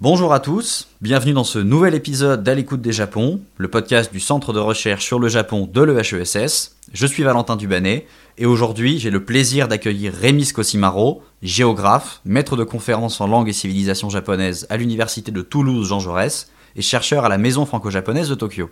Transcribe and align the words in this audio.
Bonjour 0.00 0.32
à 0.32 0.38
tous, 0.38 0.86
bienvenue 1.00 1.32
dans 1.32 1.42
ce 1.42 1.58
nouvel 1.58 1.92
épisode 1.92 2.44
d'À 2.44 2.54
l'écoute 2.54 2.80
des 2.80 2.92
Japon, 2.92 3.40
le 3.56 3.66
podcast 3.66 4.12
du 4.12 4.20
Centre 4.20 4.52
de 4.52 4.60
recherche 4.60 5.04
sur 5.04 5.18
le 5.18 5.26
Japon 5.26 5.68
de 5.68 5.82
l'EHESS. 5.82 6.76
Je 6.92 7.04
suis 7.04 7.24
Valentin 7.24 7.56
Dubanet 7.56 8.06
et 8.38 8.46
aujourd'hui 8.46 9.00
j'ai 9.00 9.10
le 9.10 9.24
plaisir 9.24 9.66
d'accueillir 9.66 10.12
Rémi 10.14 10.44
Scosimaro, 10.44 11.24
géographe, 11.42 12.20
maître 12.24 12.56
de 12.56 12.62
conférences 12.62 13.20
en 13.20 13.26
langue 13.26 13.48
et 13.48 13.52
civilisation 13.52 14.08
japonaise 14.08 14.68
à 14.70 14.76
l'université 14.76 15.32
de 15.32 15.42
Toulouse 15.42 15.88
Jean 15.88 15.98
Jaurès 15.98 16.48
et 16.76 16.82
chercheur 16.82 17.24
à 17.24 17.28
la 17.28 17.36
Maison 17.36 17.66
franco-japonaise 17.66 18.28
de 18.28 18.36
Tokyo. 18.36 18.70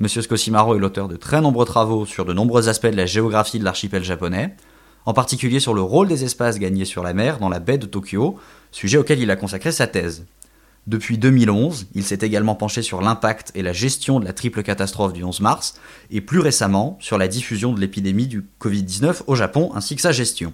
Monsieur 0.00 0.20
Scosimaro 0.20 0.76
est 0.76 0.80
l'auteur 0.80 1.08
de 1.08 1.16
très 1.16 1.40
nombreux 1.40 1.64
travaux 1.64 2.04
sur 2.04 2.26
de 2.26 2.34
nombreux 2.34 2.68
aspects 2.68 2.88
de 2.88 2.96
la 2.96 3.06
géographie 3.06 3.58
de 3.58 3.64
l'archipel 3.64 4.04
japonais, 4.04 4.54
en 5.06 5.14
particulier 5.14 5.60
sur 5.60 5.72
le 5.72 5.80
rôle 5.80 6.08
des 6.08 6.24
espaces 6.24 6.58
gagnés 6.58 6.84
sur 6.84 7.02
la 7.02 7.14
mer 7.14 7.38
dans 7.38 7.48
la 7.48 7.60
baie 7.60 7.78
de 7.78 7.86
Tokyo, 7.86 8.38
sujet 8.72 8.98
auquel 8.98 9.20
il 9.20 9.30
a 9.30 9.36
consacré 9.36 9.72
sa 9.72 9.86
thèse. 9.86 10.26
Depuis 10.88 11.16
2011, 11.18 11.86
il 11.94 12.04
s'est 12.04 12.18
également 12.22 12.54
penché 12.54 12.82
sur 12.82 13.00
l'impact 13.00 13.50
et 13.54 13.62
la 13.62 13.72
gestion 13.72 14.20
de 14.20 14.24
la 14.24 14.32
triple 14.32 14.62
catastrophe 14.62 15.12
du 15.12 15.24
11 15.24 15.40
mars, 15.40 15.74
et 16.10 16.20
plus 16.20 16.40
récemment 16.40 16.96
sur 17.00 17.18
la 17.18 17.28
diffusion 17.28 17.72
de 17.72 17.80
l'épidémie 17.80 18.26
du 18.26 18.44
Covid-19 18.60 19.22
au 19.26 19.34
Japon 19.34 19.72
ainsi 19.74 19.96
que 19.96 20.02
sa 20.02 20.12
gestion. 20.12 20.52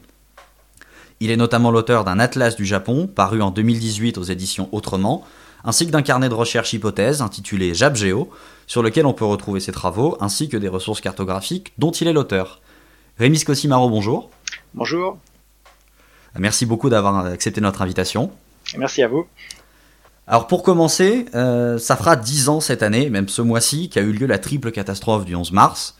Il 1.20 1.30
est 1.30 1.37
notamment 1.37 1.70
l'auteur 1.70 2.05
d'un 2.05 2.19
atlas 2.19 2.56
du 2.56 2.64
Japon, 2.64 3.06
paru 3.06 3.42
en 3.42 3.50
2018 3.50 4.19
aux 4.19 4.23
éditions 4.23 4.69
Autrement, 4.73 5.25
ainsi 5.64 5.87
que 5.87 5.92
d'un 5.92 6.03
carnet 6.03 6.28
de 6.28 6.34
recherche 6.34 6.73
hypothèse 6.73 7.23
intitulé 7.23 7.75
JapGeo, 7.75 8.30
sur 8.66 8.83
lequel 8.83 9.06
on 9.06 9.12
peut 9.12 9.25
retrouver 9.25 9.61
ses 9.61 9.73
travaux, 9.73 10.16
ainsi 10.20 10.48
que 10.48 10.56
des 10.56 10.69
ressources 10.69 11.00
cartographiques 11.00 11.73
dont 11.78 11.92
il 11.92 12.09
est 12.09 12.12
l'auteur. 12.12 12.61
Rémi 13.19 13.39
Scosimaro, 13.39 13.91
bonjour. 13.91 14.30
Bonjour. 14.75 15.19
Merci 16.39 16.65
beaucoup 16.65 16.89
d'avoir 16.89 17.27
accepté 17.27 17.61
notre 17.61 17.83
invitation. 17.83 18.31
Merci 18.79 19.03
à 19.03 19.09
vous. 19.09 19.27
Alors 20.27 20.47
pour 20.47 20.62
commencer, 20.62 21.27
euh, 21.35 21.79
ça 21.79 21.97
fera 21.97 22.17
10 22.17 22.48
ans 22.48 22.61
cette 22.61 22.83
année, 22.83 23.11
même 23.11 23.29
ce 23.29 23.43
mois-ci, 23.43 23.91
qu'a 23.91 24.01
eu 24.01 24.12
lieu 24.12 24.27
la 24.27 24.39
triple 24.39 24.70
catastrophe 24.70 25.25
du 25.25 25.34
11 25.34 25.53
mars. 25.53 25.97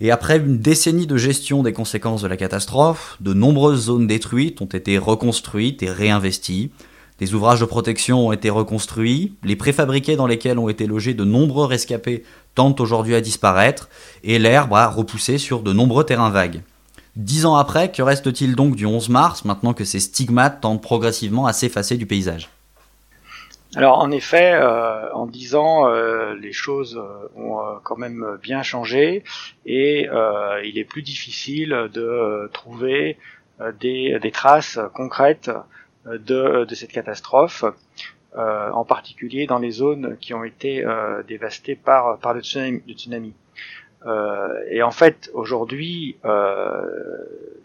Et 0.00 0.10
après 0.10 0.36
une 0.36 0.58
décennie 0.58 1.06
de 1.06 1.16
gestion 1.16 1.62
des 1.62 1.72
conséquences 1.72 2.22
de 2.22 2.28
la 2.28 2.36
catastrophe, 2.36 3.16
de 3.20 3.32
nombreuses 3.32 3.84
zones 3.84 4.06
détruites 4.06 4.60
ont 4.60 4.66
été 4.66 4.98
reconstruites 4.98 5.82
et 5.82 5.90
réinvesties. 5.90 6.72
Des 7.18 7.34
ouvrages 7.34 7.60
de 7.60 7.66
protection 7.66 8.26
ont 8.26 8.32
été 8.32 8.50
reconstruits, 8.50 9.36
les 9.44 9.54
préfabriqués 9.54 10.16
dans 10.16 10.26
lesquels 10.26 10.58
ont 10.58 10.68
été 10.68 10.86
logés 10.86 11.14
de 11.14 11.24
nombreux 11.24 11.66
rescapés 11.66 12.24
tentent 12.56 12.80
aujourd'hui 12.80 13.14
à 13.14 13.20
disparaître, 13.20 13.88
et 14.24 14.40
l'herbe 14.40 14.74
a 14.74 14.88
repoussé 14.88 15.38
sur 15.38 15.62
de 15.62 15.72
nombreux 15.72 16.04
terrains 16.04 16.30
vagues. 16.30 16.62
Dix 17.16 17.44
ans 17.44 17.56
après, 17.56 17.92
que 17.92 18.00
reste-t-il 18.00 18.56
donc 18.56 18.74
du 18.74 18.86
11 18.86 19.10
mars 19.10 19.44
maintenant 19.44 19.74
que 19.74 19.84
ces 19.84 20.00
stigmates 20.00 20.62
tendent 20.62 20.80
progressivement 20.80 21.46
à 21.46 21.52
s'effacer 21.52 21.98
du 21.98 22.06
paysage? 22.06 22.48
Alors 23.74 23.98
en 23.98 24.10
effet, 24.10 24.52
euh, 24.52 25.10
en 25.14 25.26
dix 25.26 25.54
ans, 25.54 25.88
euh, 25.88 26.34
les 26.34 26.52
choses 26.52 26.98
euh, 26.98 27.40
ont 27.40 27.58
quand 27.82 27.96
même 27.96 28.38
bien 28.42 28.62
changé 28.62 29.24
et 29.64 30.08
il 30.64 30.78
est 30.78 30.84
plus 30.84 31.02
difficile 31.02 31.88
de 31.92 32.50
trouver 32.52 33.18
des, 33.80 34.30
traces 34.32 34.78
concrètes 34.94 35.50
de, 36.06 36.66
cette 36.72 36.92
catastrophe, 36.92 37.64
en 38.36 38.84
particulier 38.84 39.46
dans 39.46 39.58
les 39.58 39.70
zones 39.70 40.16
qui 40.20 40.34
ont 40.34 40.44
été 40.44 40.84
dévastées 41.26 41.76
par, 41.76 42.18
par 42.18 42.34
le 42.34 42.40
tsunami. 42.42 43.32
Et 44.70 44.82
en 44.82 44.90
fait, 44.90 45.30
aujourd'hui, 45.34 46.16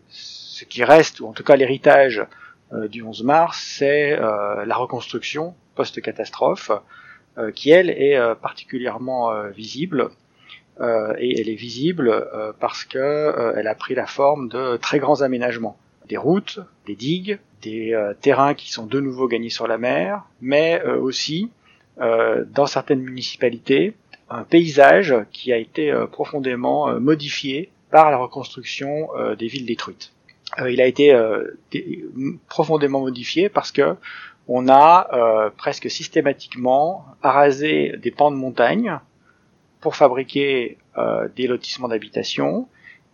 ce 0.10 0.66
qui 0.66 0.84
reste, 0.84 1.20
ou 1.20 1.28
en 1.28 1.34
tout 1.34 1.44
cas 1.44 1.56
l'héritage 1.56 2.26
du 2.72 3.02
11 3.02 3.24
mars, 3.24 3.76
c'est 3.78 4.16
la 4.18 4.76
reconstruction 4.76 5.56
post-catastrophe, 5.76 6.72
euh, 7.38 7.52
qui 7.52 7.70
elle 7.70 7.92
est 7.92 8.18
euh, 8.18 8.34
particulièrement 8.34 9.32
euh, 9.32 9.50
visible. 9.50 10.10
et 11.20 11.42
elle 11.42 11.50
est 11.50 11.62
visible 11.70 12.08
parce 12.60 12.86
que 12.86 13.56
elle 13.58 13.68
a 13.68 13.74
pris 13.74 13.96
la 13.96 14.06
forme 14.06 14.48
de 14.48 14.78
très 14.78 15.00
grands 15.00 15.24
aménagements, 15.24 15.76
des 16.08 16.18
routes, 16.18 16.60
des 16.86 16.96
digues, 16.96 17.40
des 17.64 18.00
terrains 18.22 18.54
qui 18.54 18.72
sont 18.72 18.86
de 18.86 19.00
nouveau 19.00 19.28
gagnés 19.28 19.50
sur 19.50 19.68
la 19.68 19.80
mer, 19.80 20.22
mais 20.40 20.84
aussi 20.84 21.50
dans 21.98 22.68
certaines 22.68 23.02
municipalités 23.02 23.96
un 24.30 24.44
paysage 24.44 25.16
qui 25.32 25.54
a 25.54 25.58
été 25.58 25.94
profondément 26.12 27.00
modifié 27.00 27.70
par 27.92 28.12
la 28.12 28.18
reconstruction 28.18 29.08
des 29.38 29.48
villes 29.48 29.66
détruites. 29.66 30.12
il 30.70 30.82
a 30.82 30.86
été 30.86 31.18
profondément 32.50 33.00
modifié 33.00 33.50
parce 33.50 33.72
que 33.72 33.96
on 34.48 34.70
a 34.70 35.10
euh, 35.14 35.50
presque 35.56 35.90
systématiquement 35.90 37.06
arasé 37.22 37.96
des 37.98 38.12
pans 38.12 38.32
de 38.32 38.38
montagne 38.38 39.00
pour 39.82 39.96
fabriquer 39.96 40.78
euh, 40.98 41.28
des 41.36 41.48
lotissements 41.48 41.90
d'habitation 41.90 42.68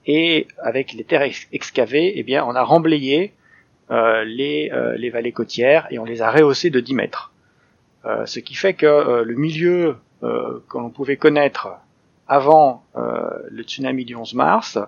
et 0.06 0.48
avec 0.62 0.94
les 0.94 1.04
terres 1.04 1.28
excavées, 1.52 2.14
eh 2.16 2.24
bien, 2.24 2.46
on 2.46 2.56
a 2.56 2.64
remblayé 2.64 3.34
euh, 3.90 4.24
les, 4.26 4.72
les, 4.98 5.10
vallées 5.10 5.32
côtières 5.32 5.88
et 5.92 5.98
on 5.98 6.06
les 6.06 6.22
a 6.22 6.30
rehaussées 6.30 6.70
de 6.70 6.80
10 6.80 6.94
mètres. 6.94 7.32
ce 8.26 8.40
qui 8.40 8.54
fait 8.54 8.74
que 8.74 9.24
le 9.24 9.36
milieu 9.36 9.96
que 10.24 10.78
l'on 10.78 10.90
pouvait 10.90 11.18
connaître 11.18 11.70
avant 12.28 12.84
le 12.96 13.64
tsunami 13.64 14.06
du 14.06 14.16
11 14.16 14.34
mars, 14.34 14.80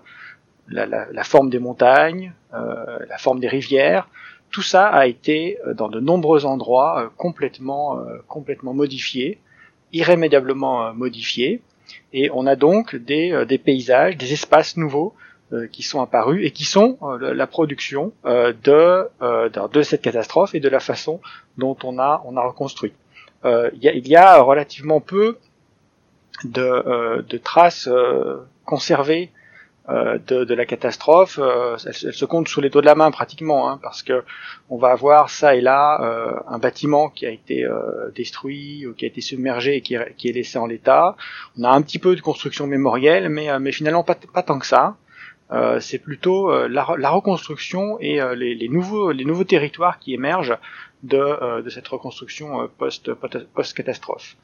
la, 0.67 0.85
la, 0.85 1.11
la 1.11 1.23
forme 1.23 1.49
des 1.49 1.59
montagnes, 1.59 2.33
la 2.51 3.17
forme 3.17 3.39
des 3.39 3.47
rivières, 3.47 4.07
tout 4.55 4.61
ça 4.61 4.87
a 4.87 5.05
été 5.05 5.57
euh, 5.67 5.73
dans 5.73 5.89
de 5.89 5.99
nombreux 5.99 6.45
endroits 6.45 7.01
euh, 7.01 7.09
complètement, 7.17 7.99
euh, 7.99 8.19
complètement 8.29 8.73
modifié, 8.73 9.37
irrémédiablement 9.91 10.93
modifié, 10.93 11.61
et 12.13 12.29
on 12.33 12.47
a 12.47 12.55
donc 12.55 12.95
des, 12.95 13.43
des 13.47 13.57
paysages, 13.57 14.15
des 14.15 14.31
espaces 14.31 14.77
nouveaux 14.77 15.13
qui 15.71 15.83
sont 15.83 16.01
apparus 16.01 16.43
et 16.45 16.51
qui 16.51 16.63
sont 16.63 16.97
la 17.21 17.47
production 17.47 18.11
de, 18.25 19.07
de 19.71 19.81
cette 19.83 20.01
catastrophe 20.01 20.55
et 20.55 20.59
de 20.59 20.67
la 20.67 20.79
façon 20.79 21.21
dont 21.57 21.77
on 21.83 21.99
a, 21.99 22.23
on 22.25 22.35
a 22.35 22.41
reconstruit. 22.41 22.93
Il, 23.45 23.83
y 23.83 23.87
a, 23.87 23.93
il, 23.93 24.07
y 24.07 24.15
a, 24.15 24.41
relativement 24.41 24.99
peu 24.99 25.37
de, 26.43 27.21
de 27.21 27.37
traces 27.37 27.89
conservées 28.65 29.31
euh, 29.87 30.17
de, 30.25 30.45
de, 30.45 30.55
la 30.55 30.65
catastrophe, 30.65 31.37
euh, 31.39 31.77
elle, 31.85 31.93
se 31.93 32.25
compte 32.25 32.47
sous 32.47 32.59
les 32.59 32.71
dos 32.71 32.81
de 32.81 32.87
la 32.87 32.95
main 32.95 33.11
pratiquement, 33.11 33.69
hein, 33.69 33.79
parce 33.83 34.01
que 34.01 34.23
on 34.71 34.77
va 34.77 34.89
avoir 34.89 35.29
ça 35.29 35.53
et 35.53 35.61
là 35.61 36.01
euh, 36.01 36.33
un 36.47 36.57
bâtiment 36.57 37.09
qui 37.09 37.27
a 37.27 37.29
été 37.29 37.67
détruit 38.15 38.87
ou 38.87 38.95
qui 38.95 39.05
a 39.05 39.07
été 39.07 39.21
submergé 39.21 39.75
et 39.75 39.81
qui, 39.81 39.95
qui 40.17 40.29
est 40.29 40.31
laissé 40.31 40.57
en 40.57 40.65
l'état. 40.65 41.15
On 41.59 41.63
a 41.63 41.69
un 41.69 41.83
petit 41.83 41.99
peu 41.99 42.15
de 42.15 42.21
construction 42.21 42.65
mémorielle, 42.65 43.29
mais, 43.29 43.59
mais 43.59 43.71
finalement 43.71 44.03
pas, 44.03 44.15
pas 44.15 44.41
tant 44.41 44.57
que 44.57 44.65
ça. 44.65 44.97
c'est 45.79 45.99
plutôt 45.99 46.51
la, 46.67 46.87
la, 46.97 47.09
reconstruction 47.11 47.99
et 47.99 48.19
les, 48.35 48.55
les, 48.55 48.69
nouveaux, 48.69 49.11
les 49.11 49.23
nouveaux 49.23 49.43
territoires 49.43 49.99
qui 49.99 50.15
émergent 50.15 50.57
de, 51.03 51.61
de 51.61 51.69
cette 51.69 51.87
reconstruction 51.87 52.69
post, 52.77 53.13
post 53.13 53.73
catastrophe. 53.75 54.35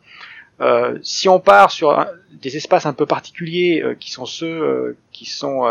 Euh, 0.61 0.99
si 1.01 1.27
on 1.27 1.39
part 1.39 1.71
sur 1.71 2.05
des 2.33 2.55
espaces 2.55 2.85
un 2.85 2.93
peu 2.93 3.07
particuliers 3.07 3.81
euh, 3.83 3.95
qui 3.95 4.11
sont 4.11 4.25
ceux 4.25 4.45
euh, 4.45 4.97
qui 5.11 5.25
sont 5.25 5.65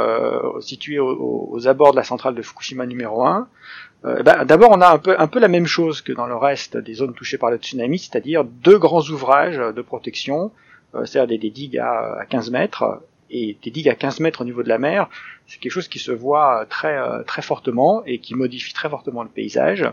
situés 0.60 0.98
aux, 0.98 1.68
abords 1.68 1.92
de 1.92 1.96
la 1.96 2.04
centrale 2.04 2.34
de 2.34 2.42
Fukushima 2.42 2.86
numéro 2.86 3.24
1, 3.24 3.48
ben, 4.02 4.44
d'abord 4.44 4.70
on 4.72 4.80
a 4.80 4.88
un 4.88 4.98
peu, 4.98 5.14
un 5.18 5.26
peu 5.26 5.38
la 5.38 5.48
même 5.48 5.66
chose 5.66 6.00
que 6.00 6.12
dans 6.12 6.26
le 6.26 6.34
reste 6.34 6.76
des 6.76 6.94
zones 6.94 7.14
touchées 7.14 7.36
par 7.36 7.50
le 7.50 7.58
tsunami, 7.58 7.98
c'est-à-dire 7.98 8.44
deux 8.44 8.78
grands 8.78 9.02
ouvrages 9.02 9.58
de 9.58 9.82
protection, 9.82 10.52
c'est-à-dire 11.04 11.38
des, 11.38 11.50
digues 11.50 11.78
à, 11.78 12.20
à, 12.20 12.24
15 12.24 12.50
mètres 12.50 13.02
et 13.30 13.58
des 13.62 13.70
digues 13.70 13.90
à 13.90 13.94
15 13.94 14.20
mètres 14.20 14.40
au 14.40 14.44
niveau 14.44 14.62
de 14.62 14.68
la 14.68 14.78
mer. 14.78 15.08
C'est 15.46 15.60
quelque 15.60 15.72
chose 15.72 15.88
qui 15.88 15.98
se 15.98 16.12
voit 16.12 16.64
très, 16.70 16.98
très 17.24 17.42
fortement 17.42 18.02
et 18.06 18.18
qui 18.18 18.34
modifie 18.34 18.72
très 18.72 18.88
fortement 18.88 19.22
le 19.22 19.28
paysage. 19.28 19.84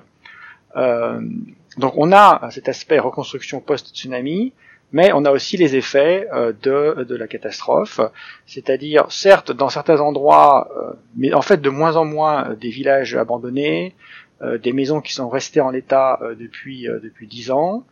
Donc 0.76 1.94
on 1.96 2.12
a 2.12 2.50
cet 2.52 2.70
aspect 2.70 3.00
reconstruction 3.00 3.60
post-tsunami, 3.60 4.54
mais 4.92 5.12
on 5.14 5.26
a 5.26 5.32
aussi 5.32 5.58
les 5.58 5.76
effets 5.76 6.28
euh, 6.34 6.54
de, 6.64 7.04
de, 7.04 7.16
la 7.16 7.28
catastrophe, 7.28 8.00
c'est-à-dire 8.46 9.12
certes 9.12 9.52
dans 9.52 9.70
certains 9.70 10.00
endroits, 10.00 10.70
euh, 10.78 10.94
mais 11.16 11.34
en 11.34 11.42
fait 11.42 11.62
de 11.62 11.70
moins 11.70 11.98
en 11.98 12.06
moins 12.06 12.52
euh, 12.52 12.56
des 12.56 12.70
villages 12.70 13.16
abandonnés, 13.16 13.96
des 14.62 14.72
maisons 14.72 15.02
qui 15.02 15.14
sont 15.14 15.30
restées 15.30 15.62
en 15.62 15.72
l'état 15.72 16.20
depuis 16.38 16.84
depuis 16.84 17.26
dix 17.26 17.50
ans, 17.50 17.88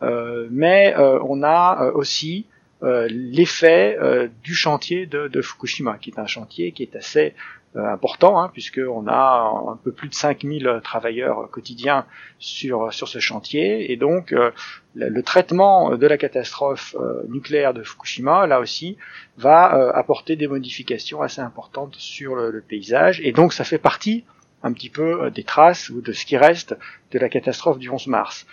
mais 0.00 0.94
on 0.96 1.42
a 1.42 1.90
aussi 1.92 2.46
l'effet 2.80 3.98
du 4.42 4.54
chantier 4.54 5.04
de, 5.04 5.42
Fukushima, 5.42 5.98
qui 5.98 6.08
est 6.08 6.18
un 6.18 6.26
chantier 6.26 6.72
qui 6.72 6.82
est 6.82 6.96
assez 6.96 7.34
euh, 7.34 7.61
important, 7.74 8.40
hein, 8.40 8.50
puisqu'on 8.52 9.06
a 9.06 9.50
un 9.68 9.76
peu 9.76 9.92
plus 9.92 10.08
de 10.08 10.14
5000 10.14 10.80
travailleurs 10.84 11.48
quotidiens 11.50 12.04
sur, 12.38 12.92
sur 12.92 13.08
ce 13.08 13.18
chantier, 13.18 13.90
et 13.92 13.96
donc 13.96 14.32
euh, 14.32 14.50
le, 14.94 15.22
traitement 15.22 15.96
de 15.96 16.06
la 16.06 16.18
catastrophe 16.18 16.94
euh, 16.98 17.22
nucléaire 17.28 17.72
de 17.72 17.82
Fukushima, 17.82 18.46
là 18.46 18.60
aussi, 18.60 18.98
va 19.38 19.90
apporter 19.94 20.36
des 20.36 20.46
modifications 20.46 21.22
assez 21.22 21.40
importantes 21.40 21.94
sur 21.96 22.34
le, 22.34 22.60
paysage, 22.60 23.20
et 23.24 23.32
donc 23.32 23.52
ça 23.52 23.64
fait 23.64 23.78
partie 23.78 24.24
un 24.62 24.72
petit 24.72 24.90
peu 24.90 25.30
des 25.30 25.42
traces 25.42 25.88
ou 25.88 26.00
de 26.00 26.12
ce 26.12 26.24
qui 26.24 26.36
reste 26.36 26.76
de 27.10 27.18
la 27.18 27.28
catastrophe 27.28 27.78
du 27.78 27.88
11 27.88 28.06
mars. 28.06 28.46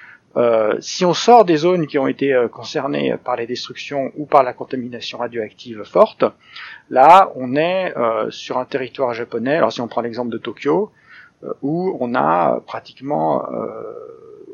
Si 0.80 1.06
on 1.06 1.14
sort 1.14 1.44
des 1.44 1.58
zones 1.58 1.88
qui 1.88 1.98
ont 1.98 2.08
été 2.08 2.46
concernées 2.52 3.16
par 3.24 3.36
les 3.36 3.48
destructions 3.48 4.12
ou 4.16 4.26
par 4.26 4.44
la 4.44 4.54
contamination 4.54 5.18
radioactive 5.18 5.84
forte, 5.84 6.24
là 6.90 7.32
on 7.36 7.56
est 7.56 7.94
sur 8.30 8.58
un 8.58 8.66
territoire 8.66 9.14
japonais. 9.14 9.58
Alors 9.58 9.72
si 9.74 9.82
on 9.82 9.88
prend 9.88 10.02
l'exemple 10.02 10.32
de 10.32 10.38
Tokyo, 10.38 10.92
où 11.62 11.98
on 12.00 12.16
a 12.16 12.62
pratiquement 12.68 13.44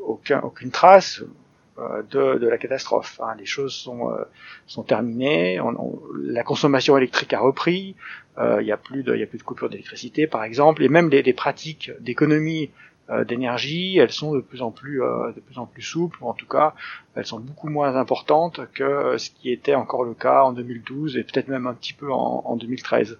aucun, 0.06 0.40
aucune 0.40 0.70
trace 0.70 1.22
euh, 1.78 2.02
de, 2.10 2.38
de, 2.38 2.48
la 2.48 2.56
catastrophe. 2.56 3.20
Hein. 3.22 3.34
Les 3.38 3.44
choses 3.44 3.74
sont, 3.74 4.10
euh, 4.10 4.24
sont 4.66 4.82
terminées, 4.82 5.60
la 6.22 6.42
consommation 6.42 6.96
électrique 6.96 7.34
a 7.34 7.38
repris, 7.38 7.96
euh, 8.38 8.62
il 8.62 8.64
n'y 8.64 8.72
a 8.72 8.78
plus 8.78 9.02
de, 9.02 9.14
y 9.14 9.26
de 9.26 9.42
coupure 9.42 9.68
d'électricité 9.68 10.26
par 10.26 10.42
exemple, 10.42 10.82
et 10.82 10.88
même 10.88 11.10
les, 11.10 11.22
les 11.22 11.34
pratiques 11.34 11.90
d'économie 12.00 12.70
d'énergie, 13.26 13.98
elles 13.98 14.10
sont 14.10 14.34
de 14.34 14.40
plus 14.40 14.62
en 14.62 14.70
plus 14.70 14.98
de 14.98 15.40
plus 15.40 15.58
en 15.58 15.66
plus 15.66 15.82
souples, 15.82 16.18
ou 16.22 16.28
en 16.28 16.32
tout 16.32 16.46
cas, 16.46 16.74
elles 17.14 17.26
sont 17.26 17.38
beaucoup 17.38 17.68
moins 17.68 17.94
importantes 17.94 18.60
que 18.74 19.16
ce 19.16 19.30
qui 19.30 19.52
était 19.52 19.74
encore 19.74 20.04
le 20.04 20.14
cas 20.14 20.42
en 20.42 20.52
2012 20.52 21.16
et 21.16 21.22
peut-être 21.22 21.48
même 21.48 21.66
un 21.66 21.74
petit 21.74 21.92
peu 21.92 22.12
en, 22.12 22.42
en 22.44 22.56
2013. 22.56 23.18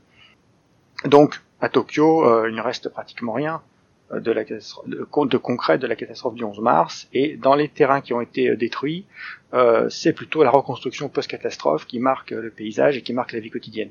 Donc 1.05 1.41
à 1.61 1.69
Tokyo, 1.69 2.47
il 2.49 2.55
ne 2.55 2.61
reste 2.61 2.89
pratiquement 2.89 3.33
rien 3.33 3.63
de 4.13 4.31
la 4.31 4.45
de, 4.45 5.27
de 5.27 5.37
concret 5.37 5.79
de 5.79 5.87
la 5.87 5.97
catastrophe 5.97 6.35
du 6.35 6.45
11 6.45 6.61
mars 6.61 7.09
et 7.13 7.37
dans 7.37 7.55
les 7.55 7.69
terrains 7.69 8.01
qui 8.01 8.13
ont 8.13 8.21
été 8.21 8.49
euh, 8.49 8.57
détruits, 8.57 9.05
euh, 9.53 9.89
c'est 9.91 10.13
plutôt 10.13 10.45
la 10.45 10.51
reconstruction 10.51 11.09
post-catastrophe 11.09 11.87
qui 11.87 11.99
marque 11.99 12.31
le 12.31 12.51
paysage 12.51 12.97
et 12.97 13.03
qui 13.03 13.13
marque 13.13 13.33
la 13.33 13.41
vie 13.41 13.51
quotidienne. 13.51 13.91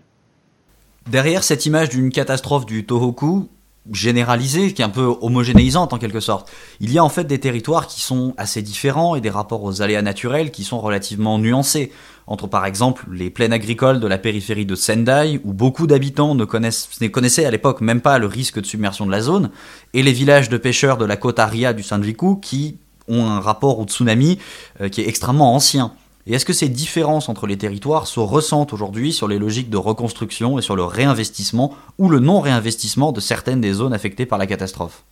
Derrière 1.10 1.44
cette 1.44 1.66
image 1.66 1.90
d'une 1.90 2.12
catastrophe 2.12 2.66
du 2.66 2.86
Tohoku, 2.86 3.50
généralisée, 3.92 4.74
qui 4.74 4.82
est 4.82 4.86
un 4.86 4.90
peu 4.90 5.14
homogénéisante 5.22 5.94
en 5.94 5.98
quelque 5.98 6.20
sorte. 6.20 6.52
Il 6.80 6.92
y 6.92 6.98
a 6.98 7.04
en 7.04 7.10
fait 7.10 7.26
des 7.26 7.40
territoires 7.40 7.88
qui 7.88 8.02
sont 8.02 8.34
assez 8.38 8.62
différents 8.62 9.16
et 9.16 9.22
des 9.22 9.30
rapports 9.30 9.64
aux 9.64 9.82
aléas 9.82 10.02
naturels 10.02 10.52
qui 10.52 10.64
sont 10.64 10.80
relativement 10.80 11.38
nuancés. 11.38 11.92
Entre 12.28 12.48
par 12.48 12.66
exemple 12.66 13.06
les 13.12 13.30
plaines 13.30 13.54
agricoles 13.54 14.00
de 14.00 14.08
la 14.08 14.18
périphérie 14.18 14.66
de 14.66 14.74
Sendai, 14.74 15.40
où 15.44 15.54
beaucoup 15.54 15.86
d'habitants 15.86 16.34
ne, 16.34 16.46
connaissaient 16.46 17.46
à 17.46 17.52
l'époque 17.52 17.82
même 17.82 18.02
pas 18.02 18.18
le 18.18 18.26
risque 18.26 18.60
de 18.60 18.66
submersion 18.66 19.06
de 19.06 19.12
la 19.12 19.22
zone, 19.22 19.52
et 19.94 20.02
les 20.02 20.14
villages 20.14 20.50
de 20.50 20.58
pêcheurs 20.58 20.98
de 20.98 21.06
la 21.06 21.18
côte 21.18 21.38
Aria 21.38 21.74
du 21.74 21.84
Sanjiku 21.84 22.38
qui 22.38 22.78
ont 23.08 23.28
un 23.28 23.40
rapport 23.40 23.80
au 23.80 23.86
tsunami 23.86 24.40
euh, 24.82 24.90
qui 24.90 25.02
est 25.02 25.08
extrêmement 25.08 25.54
ancien. 25.54 25.94
Et 26.28 26.34
est-ce 26.34 26.46
que 26.46 26.54
ces 26.54 26.70
différences 26.70 27.30
entre 27.30 27.46
les 27.46 27.58
territoires 27.58 28.08
se 28.08 28.20
ressentent 28.20 28.74
aujourd'hui 28.74 29.14
sur 29.14 29.28
les 29.28 29.38
logiques 29.38 29.70
de 29.70 29.78
reconstruction 29.78 30.58
et 30.58 30.64
sur 30.64 30.76
le 30.76 30.84
réinvestissement 30.84 31.76
ou 32.00 32.10
le 32.10 32.20
non-réinvestissement 32.20 33.12
de 33.12 33.20
certaines 33.20 33.62
des 33.62 33.74
zones 33.74 33.94
affectées 33.94 34.26
par 34.26 34.40
la 34.40 34.48
catastrophe? 34.48 35.04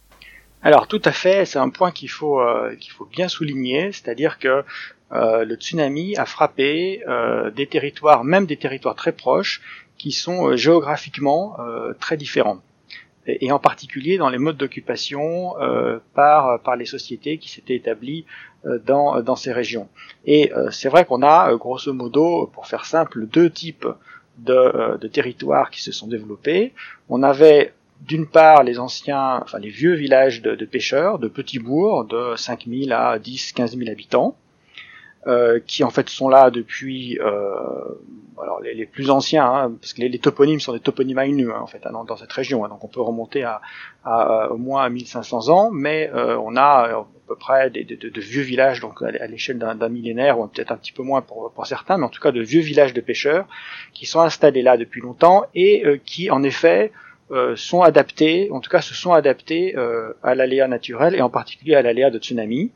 Alors 0.64 0.88
tout 0.88 1.02
à 1.06 1.12
fait, 1.12 1.46
c'est 1.46 1.60
un 1.60 1.70
point 1.70 1.92
qu'il 1.92 2.10
faut, 2.10 2.40
euh, 2.40 2.76
qu'il 2.80 2.92
faut 2.92 3.06
bien 3.06 3.28
souligner, 3.28 3.92
c'est-à-dire 3.92 4.40
que 4.40 4.64
euh, 5.12 5.46
le 5.46 5.56
tsunami 5.56 6.16
a 6.16 6.26
frappé 6.26 7.04
euh, 7.08 7.52
des 7.52 7.68
territoires, 7.68 8.24
même 8.24 8.48
des 8.48 8.58
territoires 8.58 8.96
très 8.96 9.12
proches, 9.12 9.62
qui 10.00 10.12
sont 10.12 10.56
géographiquement 10.56 11.56
très 12.00 12.18
différents. 12.18 12.60
Et 13.26 13.52
en 13.52 13.60
particulier 13.60 14.18
dans 14.18 14.30
les 14.30 14.38
modes 14.38 14.58
d'occupation 14.58 15.58
euh, 15.60 16.00
par, 16.14 16.62
par 16.62 16.76
les 16.76 16.86
sociétés 16.86 17.38
qui 17.38 17.50
s'étaient 17.50 17.76
établies 17.76 18.26
euh, 18.28 18.53
dans, 18.86 19.22
dans 19.22 19.36
ces 19.36 19.52
régions. 19.52 19.88
Et 20.26 20.54
euh, 20.54 20.72
c'est 20.72 20.90
vrai 20.90 21.06
qu'on 21.06 21.22
a, 21.24 21.54
grosso 21.56 21.94
modo, 21.94 22.50
pour 22.54 22.68
faire 22.68 22.86
simple, 22.86 23.26
deux 23.26 23.50
types 23.50 23.88
de, 24.38 24.98
de 24.98 25.08
territoires 25.08 25.70
qui 25.70 25.82
se 25.82 25.92
sont 25.92 26.08
développés. 26.08 26.74
On 27.10 27.24
avait 27.24 27.74
d'une 28.02 28.28
part 28.28 28.64
les 28.64 28.80
anciens, 28.80 29.40
enfin 29.42 29.60
les 29.60 29.70
vieux 29.70 29.94
villages 29.94 30.42
de, 30.42 30.56
de 30.56 30.66
pêcheurs, 30.66 31.20
de 31.20 31.28
petits 31.28 31.60
bourgs 31.60 32.06
de 32.06 32.36
5000 32.36 32.92
à 32.92 33.20
10, 33.20 33.54
15 33.54 33.78
000 33.78 33.90
habitants, 33.90 34.36
euh, 35.28 35.60
qui 35.66 35.84
en 35.84 35.90
fait 35.90 36.10
sont 36.10 36.30
là 36.30 36.52
depuis 36.52 37.20
euh, 37.20 37.56
alors 38.42 38.60
les, 38.62 38.86
plus 38.86 39.10
anciens, 39.10 39.46
hein, 39.46 39.72
parce 39.80 39.94
que 39.94 40.02
les, 40.02 40.20
toponymes 40.20 40.60
sont 40.60 40.74
des 40.74 40.80
toponymes 40.80 41.20
Ainu 41.20 41.52
hein, 41.52 41.60
en 41.62 41.68
fait 41.68 41.86
hein, 41.86 41.92
dans, 42.06 42.18
cette 42.18 42.32
région, 42.32 42.64
hein, 42.66 42.70
donc 42.70 42.84
on 42.84 42.88
peut 42.88 43.02
remonter 43.02 43.44
à, 43.44 43.62
à, 44.04 44.52
au 44.52 44.58
moins 44.58 44.84
à 44.84 44.90
1500 44.90 45.50
ans, 45.50 45.72
mais 45.72 46.10
euh, 46.14 46.38
on 46.38 46.56
a 46.56 46.90
euh, 46.90 47.00
à 47.00 47.06
peu 47.28 47.36
près 47.36 47.70
des, 47.70 47.84
de, 47.84 48.10
de, 48.10 48.22
vieux 48.22 48.42
villages, 48.42 48.80
donc 48.80 49.02
à, 49.02 49.28
l'échelle 49.28 49.58
d'un 49.58 49.90
millénaire 49.90 50.40
ou 50.40 50.48
peut-être 50.48 50.72
un 50.72 50.78
petit 50.78 50.92
peu 50.92 51.04
moins 51.04 51.22
pour, 51.22 51.52
pour, 51.54 51.66
certains, 51.66 51.98
mais 51.98 52.06
en 52.06 52.10
tout 52.10 52.22
cas 52.22 52.32
de 52.32 52.42
vieux 52.42 52.62
villages 52.62 52.94
de 52.94 53.02
pêcheurs 53.02 53.48
qui 53.94 54.06
sont 54.06 54.22
installés 54.22 54.62
là 54.62 54.78
depuis 54.78 55.02
longtemps 55.02 55.46
et 55.56 55.86
euh, 55.86 55.98
qui 56.04 56.30
en 56.32 56.44
effet 56.44 56.92
sont 57.56 57.82
adaptés, 57.82 58.50
en 58.52 58.60
tout 58.60 58.70
cas 58.70 58.82
se 58.82 58.94
sont 58.94 59.12
adaptés 59.12 59.76
à 60.22 60.36
l'aléa 60.36 60.68
naturel 60.68 61.16
et 61.16 61.22
en 61.22 61.32
particulier 61.32 61.74
à 61.74 61.82
l'aléa 61.82 62.12
de 62.12 62.20
tsunami 62.20 62.72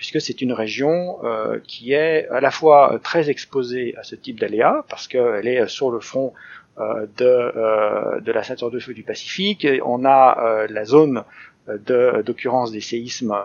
puisque 0.00 0.22
c'est 0.22 0.40
une 0.40 0.54
région 0.54 1.22
euh, 1.24 1.58
qui 1.62 1.92
est 1.92 2.26
à 2.30 2.40
la 2.40 2.50
fois 2.50 2.98
très 3.02 3.28
exposée 3.28 3.94
à 3.98 4.02
ce 4.02 4.14
type 4.14 4.40
d'aléas, 4.40 4.82
parce 4.88 5.06
qu'elle 5.06 5.46
est 5.46 5.68
sur 5.68 5.90
le 5.90 6.00
front 6.00 6.32
euh, 6.78 7.04
de, 7.18 7.26
euh, 7.26 8.18
de 8.18 8.32
la 8.32 8.42
ceinture 8.42 8.70
de 8.70 8.78
feu 8.78 8.94
du 8.94 9.02
Pacifique. 9.02 9.66
on 9.84 10.06
a 10.06 10.66
la 10.70 10.84
zone 10.86 11.22
d'occurrence 11.68 12.72
des 12.72 12.80
séismes 12.80 13.36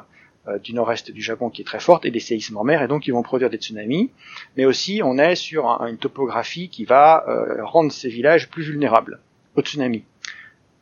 du 0.64 0.74
nord-est 0.74 1.12
du 1.12 1.22
Japon 1.22 1.50
qui 1.50 1.62
est 1.62 1.66
très 1.66 1.82
forte 1.82 2.06
et 2.06 2.12
des 2.12 2.22
séismes 2.22 2.56
en 2.56 2.64
mer 2.64 2.82
et 2.82 2.88
donc 2.88 3.06
ils 3.06 3.12
vont 3.12 3.22
produire 3.22 3.50
des 3.50 3.58
tsunamis. 3.58 4.12
Mais 4.56 4.64
aussi 4.64 5.02
on 5.04 5.18
est 5.18 5.36
sur 5.36 5.66
une 5.82 5.98
topographie 5.98 6.70
qui 6.70 6.86
va 6.86 7.26
rendre 7.64 7.92
ces 7.92 8.08
villages 8.08 8.50
plus 8.50 8.64
vulnérables 8.64 9.20
au 9.56 9.62
tsunami. 9.62 10.06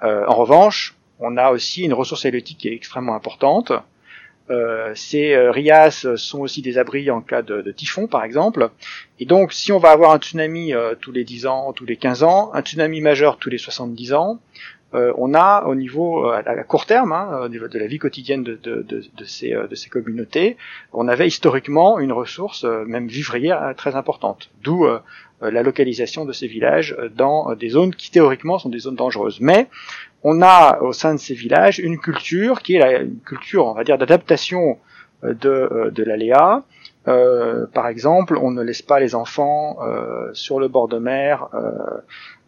en 0.02 0.36
revanche, 0.36 0.96
on 1.20 1.36
a 1.38 1.50
aussi 1.50 1.84
une 1.84 1.94
ressource 1.94 2.26
halieutique 2.28 2.60
qui 2.60 2.68
est 2.68 2.76
extrêmement 2.76 3.16
importante. 3.16 3.74
Euh, 4.50 4.92
ces 4.94 5.34
euh, 5.34 5.52
rias 5.52 6.06
sont 6.18 6.42
aussi 6.42 6.62
des 6.62 6.78
abris 6.78 7.10
en 7.10 7.22
cas 7.22 7.42
de, 7.42 7.72
typhon, 7.72 8.08
par 8.08 8.24
exemple. 8.24 8.70
Et 9.20 9.26
donc, 9.26 9.54
si 9.54 9.72
on 9.72 9.80
va 9.80 9.92
avoir 9.92 10.12
un 10.12 10.18
tsunami 10.18 10.74
euh, 10.74 10.96
tous 11.00 11.12
les 11.12 11.24
10 11.24 11.46
ans, 11.46 11.74
tous 11.74 11.86
les 11.86 11.96
15 11.96 12.24
ans, 12.24 12.52
un 12.54 12.62
tsunami 12.62 13.02
majeur 13.02 13.38
tous 13.38 13.50
les 13.50 13.58
70 13.58 14.14
ans, 14.14 14.40
on 14.96 15.34
a 15.34 15.64
au 15.66 15.74
niveau 15.74 16.30
à, 16.30 16.44
court 16.66 16.86
terme, 16.86 17.14
hein, 17.14 17.50
de 17.50 17.80
la 17.80 17.88
vie 17.88 17.98
quotidienne 17.98 18.44
de, 18.44 18.60
de, 18.62 18.84
de, 18.84 19.26
ces, 19.26 19.50
de 19.50 19.74
ces 19.74 19.90
communautés, 19.90 20.56
on 20.92 21.08
avait 21.08 21.26
historiquement 21.26 21.98
une 21.98 22.12
ressource, 22.12 22.64
même 22.64 23.08
vivrière, 23.08 23.74
très 23.76 23.96
importante. 23.96 24.52
D'où 24.62 24.86
la 25.42 25.64
localisation 25.64 26.26
de 26.26 26.32
ces 26.32 26.46
villages 26.46 26.96
dans 27.16 27.56
des 27.56 27.70
zones 27.70 27.96
qui 27.96 28.12
théoriquement 28.12 28.60
sont 28.60 28.70
des 28.70 28.78
zones 28.78 28.96
dangereuses. 28.96 29.40
Mais 29.42 29.68
on 30.24 30.42
a 30.42 30.80
au 30.82 30.94
sein 30.94 31.14
de 31.14 31.20
ces 31.20 31.34
villages 31.34 31.80
une 31.80 32.00
culture 32.00 32.62
qui 32.62 32.76
est 32.76 32.80
la, 32.80 33.02
une 33.02 33.20
culture, 33.20 33.66
on 33.66 33.74
va 33.74 33.84
dire, 33.84 33.98
d'adaptation 33.98 34.78
euh, 35.24 35.34
de, 35.34 35.50
euh, 35.50 35.92
de 35.92 36.04
l'aléa. 36.04 36.64
Euh, 37.08 37.66
par 37.74 37.88
exemple, 37.88 38.38
on 38.42 38.52
ne 38.52 38.62
laisse 38.62 38.82
pas 38.82 39.00
les 39.00 39.14
enfants 39.14 39.78
sur 40.32 40.60
le 40.60 40.70
bord 40.70 40.88
de 40.88 40.98
mer 41.00 41.50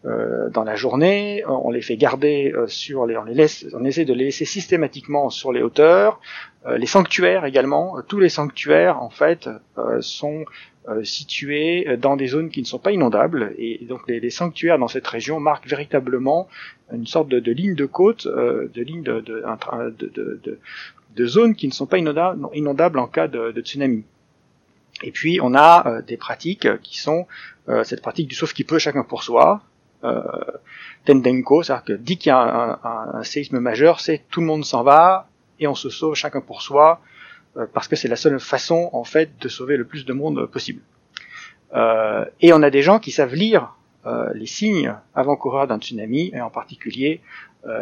dans 0.04 0.64
la 0.64 0.76
journée. 0.76 1.44
On 1.46 1.70
les 1.70 1.82
fait 1.82 1.98
garder 1.98 2.54
sur 2.66 3.04
les, 3.04 3.18
on 3.18 3.24
les 3.24 3.34
laisse, 3.34 3.66
on 3.74 3.84
essaie 3.84 4.06
de 4.06 4.14
les 4.14 4.24
laisser 4.24 4.46
systématiquement 4.46 5.28
sur 5.28 5.52
les 5.52 5.60
hauteurs. 5.60 6.20
les 6.74 6.86
sanctuaires 6.86 7.44
également, 7.44 7.98
tous 8.08 8.18
les 8.18 8.30
sanctuaires 8.30 9.02
en 9.02 9.10
fait 9.10 9.50
sont 10.00 10.46
situés 11.02 11.96
dans 11.96 12.16
des 12.16 12.28
zones 12.28 12.50
qui 12.50 12.60
ne 12.60 12.66
sont 12.66 12.78
pas 12.78 12.92
inondables 12.92 13.54
et 13.58 13.84
donc 13.88 14.02
les, 14.06 14.20
les, 14.20 14.30
sanctuaires 14.30 14.78
dans 14.78 14.88
cette 14.88 15.06
région 15.06 15.40
marquent 15.40 15.66
véritablement 15.66 16.48
une 16.92 17.06
sorte 17.06 17.28
de, 17.28 17.40
de 17.40 17.52
ligne 17.52 17.74
de 17.74 17.86
côte, 17.86 18.26
euh, 18.26 18.70
de 18.72 18.82
ligne 18.82 19.02
de, 19.02 19.20
de, 19.20 19.42
de, 19.98 20.58
de, 21.16 21.26
zones 21.26 21.54
qui 21.56 21.66
ne 21.66 21.72
sont 21.72 21.86
pas 21.86 21.98
inondables, 21.98 22.98
en 22.98 23.06
cas 23.08 23.26
de, 23.26 23.60
tsunami. 23.60 24.04
Et 25.02 25.10
puis 25.10 25.40
on 25.42 25.54
a 25.54 25.86
euh, 25.86 26.02
des 26.02 26.16
pratiques 26.16 26.68
qui 26.82 26.98
sont 26.98 27.26
cette 27.82 28.00
pratique 28.00 28.28
du 28.28 28.36
sauf 28.36 28.52
qui 28.52 28.62
peut 28.62 28.78
chacun 28.78 29.02
pour 29.02 29.24
soi, 29.24 29.60
Tendenko, 31.04 31.64
c'est-à-dire 31.64 31.84
que 31.84 31.92
dès 31.94 32.14
qu'il 32.14 32.30
y 32.30 32.32
a 32.32 32.38
un, 32.38 32.70
un, 32.84 33.14
un 33.14 33.22
séisme 33.24 33.58
majeur, 33.58 33.98
c'est 33.98 34.22
tout 34.30 34.40
le 34.40 34.46
monde 34.46 34.64
s'en 34.64 34.84
va 34.84 35.28
et 35.58 35.66
on 35.66 35.74
se 35.74 35.90
sauve 35.90 36.14
chacun 36.14 36.40
pour 36.40 36.62
soi, 36.62 37.00
euh, 37.00 37.15
parce 37.72 37.88
que 37.88 37.96
c'est 37.96 38.08
la 38.08 38.16
seule 38.16 38.38
façon 38.40 38.90
en 38.92 39.04
fait 39.04 39.30
de 39.40 39.48
sauver 39.48 39.76
le 39.76 39.84
plus 39.84 40.04
de 40.04 40.12
monde 40.12 40.46
possible. 40.46 40.82
Euh, 41.74 42.24
et 42.40 42.52
on 42.52 42.62
a 42.62 42.70
des 42.70 42.82
gens 42.82 42.98
qui 42.98 43.10
savent 43.10 43.34
lire 43.34 43.74
euh, 44.06 44.30
les 44.34 44.46
signes 44.46 44.94
avant-coureurs 45.14 45.66
d'un 45.66 45.78
tsunami, 45.78 46.30
et 46.32 46.40
en 46.40 46.50
particulier 46.50 47.20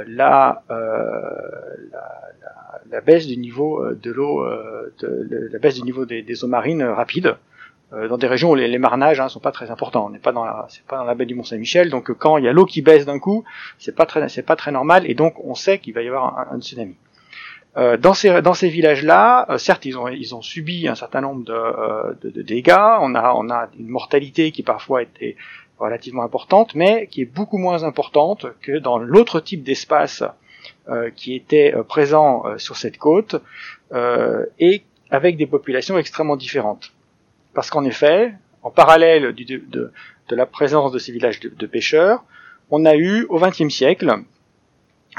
la, 0.07 0.62
la, 0.71 2.00
la, 2.90 3.00
baisse 3.02 3.26
du 3.26 3.37
niveau 3.37 3.85
de 3.93 4.11
l'eau, 4.11 4.43
la 5.02 5.59
baisse 5.59 5.75
du 5.75 5.83
niveau 5.83 6.07
des, 6.07 6.43
eaux 6.43 6.49
marines 6.49 6.83
rapides 6.83 7.37
dans 7.93 8.16
des 8.16 8.26
régions 8.26 8.52
où 8.52 8.54
les, 8.54 8.78
marnages 8.78 9.21
hein, 9.21 9.28
sont 9.28 9.40
pas 9.40 9.52
très 9.52 9.71
importants. 9.71 10.07
On 10.07 10.09
n'est 10.09 10.19
pas 10.19 10.33
dans 10.33 10.47
la, 10.47 10.64
c'est 10.71 10.87
pas 10.87 10.97
dans 10.97 11.04
la 11.04 11.14
baie 11.14 11.26
du 11.26 11.35
Mont 11.35 11.45
Saint-Michel, 11.45 11.90
donc 11.90 12.11
quand 12.14 12.38
il 12.38 12.45
y 12.45 12.49
a 12.49 12.52
l'eau 12.54 12.64
qui 12.64 12.81
baisse 12.81 13.04
d'un 13.04 13.19
coup, 13.19 13.45
c'est 13.76 13.95
pas 13.95 14.07
très, 14.07 14.26
c'est 14.31 14.43
pas 14.43 14.57
très 14.57 14.73
normal, 14.73 15.04
et 15.07 15.12
donc 15.14 15.35
on 15.45 15.54
sait 15.54 15.78
qu'il 15.78 15.93
va 15.93 16.00
y 16.00 16.09
avoir 16.09 16.50
un 16.50 16.59
tsunami. 16.62 16.97
Euh, 17.76 17.97
dans 17.97 18.14
ces 18.14 18.40
dans 18.40 18.54
ces 18.54 18.69
villages-là, 18.69 19.47
euh, 19.50 19.59
certes, 19.59 19.85
ils 19.85 19.99
ont 19.99 20.09
ils 20.09 20.35
ont 20.35 20.43
subi 20.43 20.87
un 20.87 20.95
certain 20.95 21.21
nombre 21.21 21.45
de, 21.45 21.52
euh, 21.52 22.14
de, 22.23 22.31
de, 22.31 22.43
dégâts. 22.43 22.99
On 23.00 23.14
a 23.14 23.33
on 23.35 23.50
a 23.50 23.69
une 23.78 23.88
mortalité 23.88 24.52
qui 24.52 24.62
parfois 24.62 25.02
était 25.02 25.37
relativement 25.78 26.23
importante, 26.23 26.75
mais 26.76 27.09
qui 27.09 27.23
est 27.23 27.25
beaucoup 27.25 27.59
moins 27.59 27.83
importante 27.83 28.47
que 28.61 28.78
dans 28.78 28.99
l'autre 28.99 29.40
type 29.40 29.64
d'espace 29.64 30.23
qui 31.16 31.35
était 31.35 31.75
présent 31.88 32.45
sur 32.59 32.76
cette 32.76 32.97
côte 32.97 33.37
et 33.93 34.83
avec 35.11 35.37
des 35.37 35.47
populations 35.47 35.99
extrêmement 35.99 36.37
différentes. 36.37 36.93
Parce 37.54 37.71
qu'en 37.71 37.85
effet, 37.85 38.35
en 38.62 38.71
parallèle 38.71 39.33
du, 39.33 39.45
de, 39.45 39.59
de, 40.28 40.37
la 40.37 40.47
présence 40.47 40.93
de 40.93 40.99
ces 40.99 41.12
villages 41.12 41.40
de, 41.40 41.66
pêcheurs, 41.66 42.25
on 42.71 42.85
a 42.85 42.97
eu 42.97 43.25
au 43.28 43.38
XXe 43.38 43.69
siècle 43.69 44.23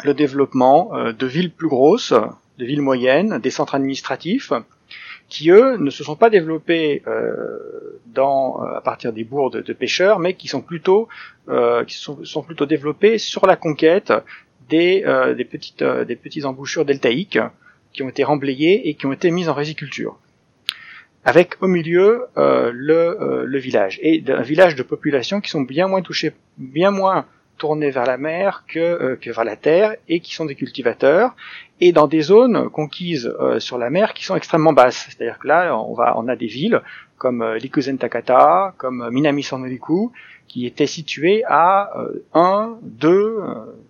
le 0.03 0.13
développement 0.13 0.93
euh, 0.93 1.13
de 1.13 1.25
villes 1.25 1.51
plus 1.51 1.69
grosses, 1.69 2.13
de 2.57 2.65
villes 2.65 2.81
moyennes, 2.81 3.39
des 3.39 3.49
centres 3.49 3.75
administratifs, 3.75 4.51
qui 5.27 5.49
eux 5.49 5.77
ne 5.77 5.89
se 5.89 6.03
sont 6.03 6.15
pas 6.15 6.29
développés 6.29 7.01
euh, 7.07 7.99
dans, 8.07 8.57
à 8.61 8.81
partir 8.81 9.11
des 9.11 9.23
bourgs 9.23 9.51
de, 9.51 9.73
pêcheurs, 9.73 10.19
mais 10.19 10.33
qui 10.35 10.47
sont 10.47 10.61
plutôt, 10.61 11.07
euh, 11.49 11.83
qui 11.83 11.95
sont, 11.95 12.43
plutôt 12.43 12.65
développés 12.65 13.17
sur 13.17 13.45
la 13.47 13.55
conquête 13.55 14.13
des, 14.69 15.03
euh, 15.05 15.33
des 15.33 15.45
petites, 15.45 15.81
euh, 15.81 16.05
des 16.05 16.15
petites 16.15 16.45
embouchures 16.45 16.85
deltaïques 16.85 17.39
qui 17.93 18.03
ont 18.03 18.09
été 18.09 18.23
remblayées 18.23 18.89
et 18.89 18.95
qui 18.95 19.05
ont 19.05 19.13
été 19.13 19.31
mises 19.31 19.49
en 19.49 19.53
résiculture. 19.53 20.17
Avec 21.23 21.55
au 21.61 21.67
milieu 21.67 22.25
euh, 22.37 22.71
le, 22.73 23.45
le 23.45 23.57
village 23.57 23.99
et 24.03 24.23
un 24.27 24.43
village 24.43 24.75
de 24.75 24.83
population 24.83 25.41
qui 25.41 25.49
sont 25.49 25.61
bien 25.61 25.87
moins 25.87 26.01
touchés, 26.01 26.33
bien 26.57 26.91
moins 26.91 27.25
tournés 27.57 27.89
vers 27.89 28.05
la 28.05 28.17
mer 28.17 28.63
que, 28.67 29.17
que 29.21 29.29
vers 29.31 29.43
la 29.43 29.55
terre 29.55 29.95
et 30.07 30.19
qui 30.19 30.33
sont 30.33 30.45
des 30.45 30.55
cultivateurs 30.55 31.35
et 31.79 31.91
dans 31.91 32.07
des 32.07 32.21
zones 32.21 32.69
conquises 32.69 33.33
sur 33.59 33.77
la 33.77 33.89
mer 33.89 34.13
qui 34.13 34.23
sont 34.25 34.35
extrêmement 34.35 34.73
basses. 34.73 35.07
C'est-à-dire 35.09 35.39
que 35.39 35.47
là, 35.47 35.77
on, 35.77 35.93
va, 35.93 36.17
on 36.17 36.27
a 36.27 36.35
des 36.35 36.47
villes 36.47 36.81
comme 37.17 37.41
euh, 37.41 37.57
Likuzen 37.57 37.97
Takata, 37.97 38.73
comme 38.77 39.09
Minami 39.09 39.43
Sanoriku, 39.43 40.11
qui 40.47 40.65
étaient 40.65 40.87
situées 40.87 41.43
à 41.47 41.91
1, 42.33 42.77
2, 42.81 43.43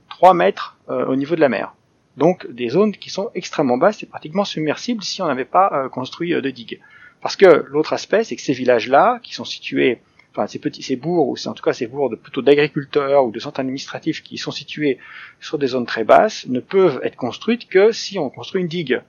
3 0.10 0.34
mètres 0.34 0.78
euh, 0.90 1.06
au 1.06 1.16
niveau 1.16 1.36
de 1.36 1.42
la 1.42 1.50
mer. 1.50 1.74
Donc 2.18 2.50
des 2.50 2.70
zones 2.70 2.94
qui 2.94 3.10
sont 3.10 3.30
extrêmement 3.36 3.78
basses 3.78 4.02
et 4.04 4.06
pratiquement 4.06 4.46
submersibles 4.46 5.04
si 5.04 5.22
on 5.22 5.28
n'avait 5.28 5.44
pas 5.46 5.70
euh, 5.74 5.90
construit 5.90 6.32
de 6.32 6.50
digues. 6.50 6.80
Parce 7.22 7.36
que 7.36 7.66
l'autre 7.70 7.94
aspect, 7.94 8.24
c'est 8.24 8.36
que 8.36 8.42
ces 8.42 8.54
villages-là, 8.54 9.20
qui 9.22 9.34
sont 9.34 9.46
situés, 9.46 10.00
enfin 10.36 10.48
ces 10.48 10.60
petits, 10.60 10.84
ces 10.84 10.96
bourgs, 10.96 11.30
ou 11.30 11.50
en 11.50 11.54
tout 11.54 11.64
cas 11.64 11.74
ces 11.74 11.88
bourgs 11.88 12.10
de, 12.10 12.16
plutôt 12.16 12.42
d'agriculteurs 12.42 13.26
ou 13.26 13.32
de 13.32 13.40
centres 13.40 13.60
administratifs 13.60 14.22
qui 14.22 14.38
sont 14.38 14.52
situés 14.52 15.00
sur 15.40 15.58
des 15.58 15.68
zones 15.68 15.86
très 15.86 16.04
basses, 16.04 16.46
ne 16.48 16.60
peuvent 16.60 17.00
être 17.04 17.16
construites 17.16 17.68
que 17.68 17.92
si 17.92 18.20
on 18.20 18.30
construit 18.30 18.62
une 18.62 18.68
digue. 18.68 19.02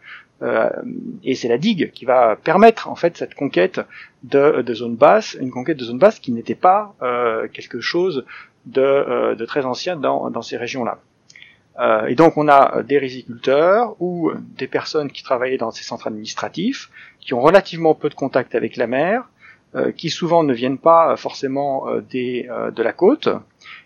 Euh, 0.42 0.68
et 1.24 1.34
c'est 1.34 1.48
la 1.48 1.56
digue 1.56 1.90
qui 1.92 2.04
va 2.04 2.36
permettre 2.36 2.88
en 2.88 2.94
fait 2.94 3.16
cette 3.16 3.34
conquête 3.34 3.80
de, 4.22 4.60
de 4.60 4.74
zones 4.74 4.96
basses, 4.96 5.34
une 5.40 5.50
conquête 5.50 5.78
de 5.78 5.84
zones 5.84 5.98
basses 5.98 6.18
qui 6.18 6.30
n'était 6.30 6.54
pas 6.54 6.94
euh, 7.00 7.48
quelque 7.48 7.80
chose 7.80 8.26
de, 8.66 8.82
euh, 8.82 9.34
de, 9.34 9.46
très 9.46 9.64
ancien 9.64 9.96
dans, 9.96 10.30
dans 10.30 10.42
ces 10.42 10.58
régions-là. 10.58 10.98
et 12.08 12.14
donc 12.14 12.36
on 12.36 12.48
a 12.48 12.82
des 12.82 12.98
riziculteurs 12.98 13.96
ou 14.00 14.30
des 14.58 14.66
personnes 14.66 15.10
qui 15.10 15.22
travaillaient 15.22 15.58
dans 15.58 15.70
ces 15.70 15.84
centres 15.84 16.06
administratifs, 16.06 16.90
qui 17.20 17.32
ont 17.32 17.40
relativement 17.40 17.94
peu 17.94 18.10
de 18.10 18.14
contact 18.14 18.54
avec 18.54 18.76
la 18.76 18.86
mer, 18.86 19.28
qui 19.96 20.10
souvent 20.10 20.42
ne 20.42 20.54
viennent 20.54 20.78
pas 20.78 21.16
forcément 21.16 21.86
des, 22.10 22.48
de 22.74 22.82
la 22.82 22.92
côte, 22.92 23.28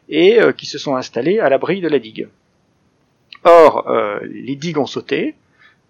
et 0.09 0.39
qui 0.57 0.67
se 0.67 0.79
sont 0.79 0.97
installés 0.97 1.39
à 1.39 1.49
l'abri 1.49 1.81
de 1.81 1.89
la 1.89 1.99
digue. 1.99 2.29
Or, 3.45 3.91
les 4.23 4.57
digues 4.57 4.79
ont 4.79 4.87
sauté, 4.87 5.35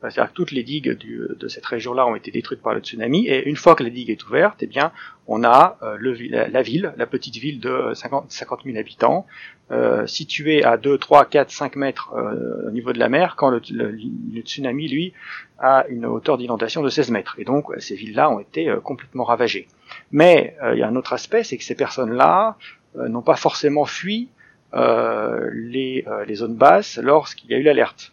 c'est-à-dire 0.01 0.33
que 0.33 0.37
toutes 0.37 0.53
les 0.53 0.63
digues 0.63 0.97
du, 0.97 1.21
de 1.39 1.49
cette 1.49 1.67
région-là 1.67 2.07
ont 2.07 2.15
été 2.15 2.31
détruites 2.31 2.63
par 2.63 2.73
le 2.73 2.81
tsunami, 2.81 3.27
et 3.27 3.47
une 3.47 3.57
fois 3.57 3.75
que 3.75 3.83
la 3.83 3.91
digue 3.91 4.11
est 4.11 4.25
ouverte, 4.27 4.63
eh 4.63 4.67
bien, 4.67 4.93
on 5.27 5.45
a 5.45 5.77
euh, 5.83 5.97
le, 5.99 6.13
la, 6.13 6.63
ville, 6.63 6.95
la 6.97 7.07
petite 7.07 7.37
ville 7.37 7.61
de 7.61 7.93
50, 7.95 8.31
50 8.31 8.61
000 8.65 8.79
habitants, 8.79 9.27
euh, 9.71 10.07
située 10.07 10.65
à 10.65 10.79
2, 10.79 10.97
3, 10.97 11.27
4, 11.27 11.51
5 11.51 11.77
mètres 11.77 12.13
euh, 12.15 12.69
au 12.69 12.71
niveau 12.71 12.93
de 12.93 12.99
la 12.99 13.11
mer, 13.11 13.37
quand 13.37 13.51
le, 13.51 13.61
le, 13.71 14.41
tsunami, 14.41 14.89
lui, 14.89 15.13
a 15.59 15.85
une 15.89 16.07
hauteur 16.07 16.39
d'inondation 16.39 16.83
de 16.83 16.89
16 16.89 17.11
mètres. 17.11 17.37
Et 17.39 17.45
donc, 17.45 17.67
ces 17.79 17.95
villes-là 17.95 18.31
ont 18.31 18.41
été 18.41 18.71
euh, 18.71 18.81
complètement 18.81 19.25
ravagées. 19.25 19.69
Mais 20.13 20.57
il 20.73 20.79
y 20.79 20.83
a 20.83 20.89
un 20.89 20.97
autre 20.97 21.13
aspect, 21.13 21.45
c'est 21.45 21.57
que 21.57 21.65
ces 21.65 21.75
personnes-là 21.75 22.57
n'ont 22.95 23.23
pas 23.23 23.37
forcément 23.37 23.85
fui 23.85 24.29
les, 24.75 26.05
les 26.27 26.35
zones 26.35 26.57
basses 26.57 26.99
lorsqu'il 26.99 27.51
y 27.51 27.55
a 27.55 27.59
eu 27.59 27.63
l'alerte. 27.63 28.13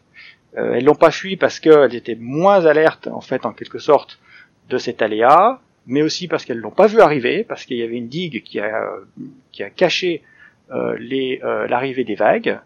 Euh, 0.58 0.74
elles 0.74 0.86
l'ont 0.86 0.96
pas 0.96 1.12
fui 1.12 1.36
parce 1.36 1.60
qu'elles 1.60 1.96
étaient 1.96 2.18
moins 2.20 2.66
alertes, 2.66 3.08
en 3.08 3.22
fait, 3.22 3.46
en 3.46 3.54
quelque 3.54 3.80
sorte, 3.80 4.20
de 4.70 4.78
cet 4.78 5.02
aléa, 5.02 5.62
mais 5.86 6.02
aussi 6.02 6.28
parce 6.28 6.46
qu'elles 6.46 6.60
l'ont 6.60 6.72
pas 6.72 6.88
vu 6.88 7.00
arriver, 7.00 7.44
parce 7.44 7.66
qu'il 7.66 7.78
y 7.78 7.84
avait 7.84 7.98
une 7.98 8.08
digue 8.08 8.44
qui 8.44 8.60
a, 8.60 8.92
qui 9.52 9.64
a 9.64 9.70
caché 9.70 10.24
euh, 10.72 10.98
les, 11.00 11.40
euh, 11.44 11.68
l'arrivée 11.68 12.04
des 12.04 12.16
vagues. 12.16 12.60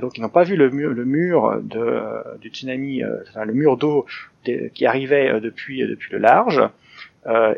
donc 0.00 0.18
ils 0.18 0.22
n'ont 0.22 0.28
pas 0.28 0.42
vu 0.42 0.56
le 0.56 0.70
mur, 0.70 0.90
le 0.90 1.04
mur 1.04 1.60
de, 1.62 2.38
du 2.40 2.48
tsunami, 2.48 3.02
enfin, 3.28 3.44
le 3.44 3.54
mur 3.54 3.76
d'eau 3.76 4.06
qui 4.74 4.86
arrivait 4.86 5.40
depuis, 5.40 5.86
depuis 5.86 6.12
le 6.12 6.18
large. 6.18 6.62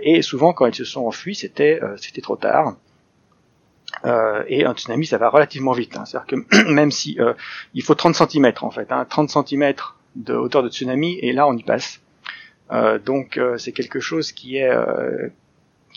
Et 0.02 0.22
souvent, 0.22 0.52
quand 0.52 0.66
ils 0.66 0.74
se 0.74 0.84
sont 0.84 1.06
enfuis, 1.06 1.34
c'était, 1.34 1.80
c'était 1.96 2.20
trop 2.20 2.36
tard. 2.36 2.76
Euh, 4.04 4.42
et 4.48 4.64
un 4.64 4.74
tsunami, 4.74 5.06
ça 5.06 5.18
va 5.18 5.28
relativement 5.28 5.72
vite. 5.72 5.96
Hein. 5.96 6.04
C'est-à-dire 6.04 6.26
que 6.26 6.70
même 6.70 6.90
si 6.90 7.16
euh, 7.20 7.34
il 7.74 7.82
faut 7.82 7.94
30 7.94 8.14
cm 8.14 8.52
en 8.62 8.70
fait, 8.70 8.90
hein, 8.90 9.04
30 9.08 9.30
cm 9.30 9.74
de 10.16 10.34
hauteur 10.34 10.62
de 10.62 10.68
tsunami, 10.68 11.18
et 11.20 11.32
là 11.32 11.46
on 11.46 11.56
y 11.56 11.62
passe. 11.62 12.00
Euh, 12.72 12.98
donc 12.98 13.36
euh, 13.36 13.58
c'est 13.58 13.72
quelque 13.72 14.00
chose 14.00 14.32
qui 14.32 14.58
est 14.58 14.70
euh, 14.70 15.28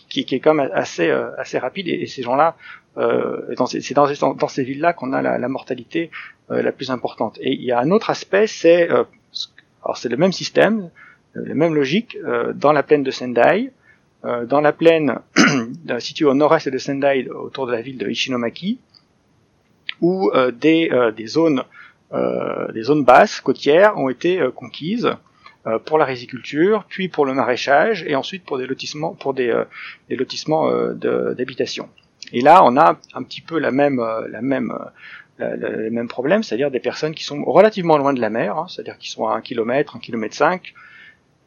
qui, 0.09 0.25
qui, 0.25 0.35
est 0.35 0.39
quand 0.39 0.53
même 0.53 0.71
assez 0.73 1.09
assez 1.11 1.57
rapide. 1.57 1.87
Et, 1.87 2.05
ces 2.07 2.23
gens-là, 2.23 2.55
c'est 2.95 3.93
dans, 3.93 4.47
ces 4.47 4.63
villes-là 4.63 4.93
qu'on 4.93 5.13
a 5.13 5.21
la, 5.21 5.37
la 5.39 5.47
mortalité 5.47 6.11
la 6.49 6.71
plus 6.71 6.91
importante. 6.91 7.39
Et 7.41 7.53
il 7.53 7.63
y 7.63 7.71
a 7.71 7.79
un 7.79 7.89
autre 7.89 8.11
aspect, 8.11 8.45
c'est 8.45 8.87
alors 8.89 9.97
c'est 9.97 10.09
le 10.09 10.17
même 10.17 10.31
système, 10.31 10.91
la 11.35 11.53
même 11.55 11.73
logique 11.73 12.17
dans 12.55 12.71
la 12.71 12.83
plaine 12.83 13.03
de 13.03 13.11
Sendai. 13.11 13.71
Euh, 14.25 14.45
dans 14.45 14.61
la 14.61 14.71
plaine 14.71 15.19
située 15.99 16.25
au 16.25 16.33
nord-est 16.33 16.69
de 16.69 16.77
Sendai, 16.77 17.27
autour 17.29 17.67
de 17.67 17.73
la 17.73 17.81
ville 17.81 17.97
de 17.97 18.07
Ishinomaki, 18.07 18.79
où 19.99 20.31
euh, 20.33 20.51
des, 20.51 20.89
euh, 20.91 21.11
des, 21.11 21.27
zones, 21.27 21.63
des 22.73 22.83
zones 22.83 23.03
basses 23.03 23.41
côtières 23.41 23.97
ont 23.97 24.09
été 24.09 24.39
conquises 24.55 25.09
pour 25.85 25.97
la 25.97 26.05
riziculture, 26.05 26.85
puis 26.89 27.07
pour 27.07 27.25
le 27.25 27.33
maraîchage, 27.33 28.03
et 28.05 28.15
ensuite 28.15 28.43
pour 28.43 28.57
des 28.57 28.67
lotissements, 28.67 29.13
pour 29.13 29.33
des, 29.33 29.63
des 30.09 30.15
lotissements 30.15 30.69
d'habitation. 30.93 31.89
Et 32.33 32.41
là, 32.41 32.63
on 32.65 32.77
a 32.77 32.99
un 33.15 33.23
petit 33.23 33.41
peu 33.41 33.57
la 33.57 33.71
même, 33.71 33.99
la 34.29 34.41
même, 34.41 34.77
le 35.39 35.89
même 35.89 36.07
problème, 36.07 36.43
c'est-à-dire 36.43 36.69
des 36.69 36.81
personnes 36.81 37.15
qui 37.15 37.23
sont 37.23 37.43
relativement 37.45 37.97
loin 37.97 38.13
de 38.13 38.21
la 38.21 38.29
mer, 38.29 38.57
hein, 38.57 38.67
c'est-à-dire 38.69 38.97
qui 38.99 39.09
sont 39.09 39.25
à 39.25 39.35
un 39.35 39.41
kilomètre, 39.41 39.95
un 39.95 39.99
kilomètre 39.99 40.35
cinq, 40.35 40.75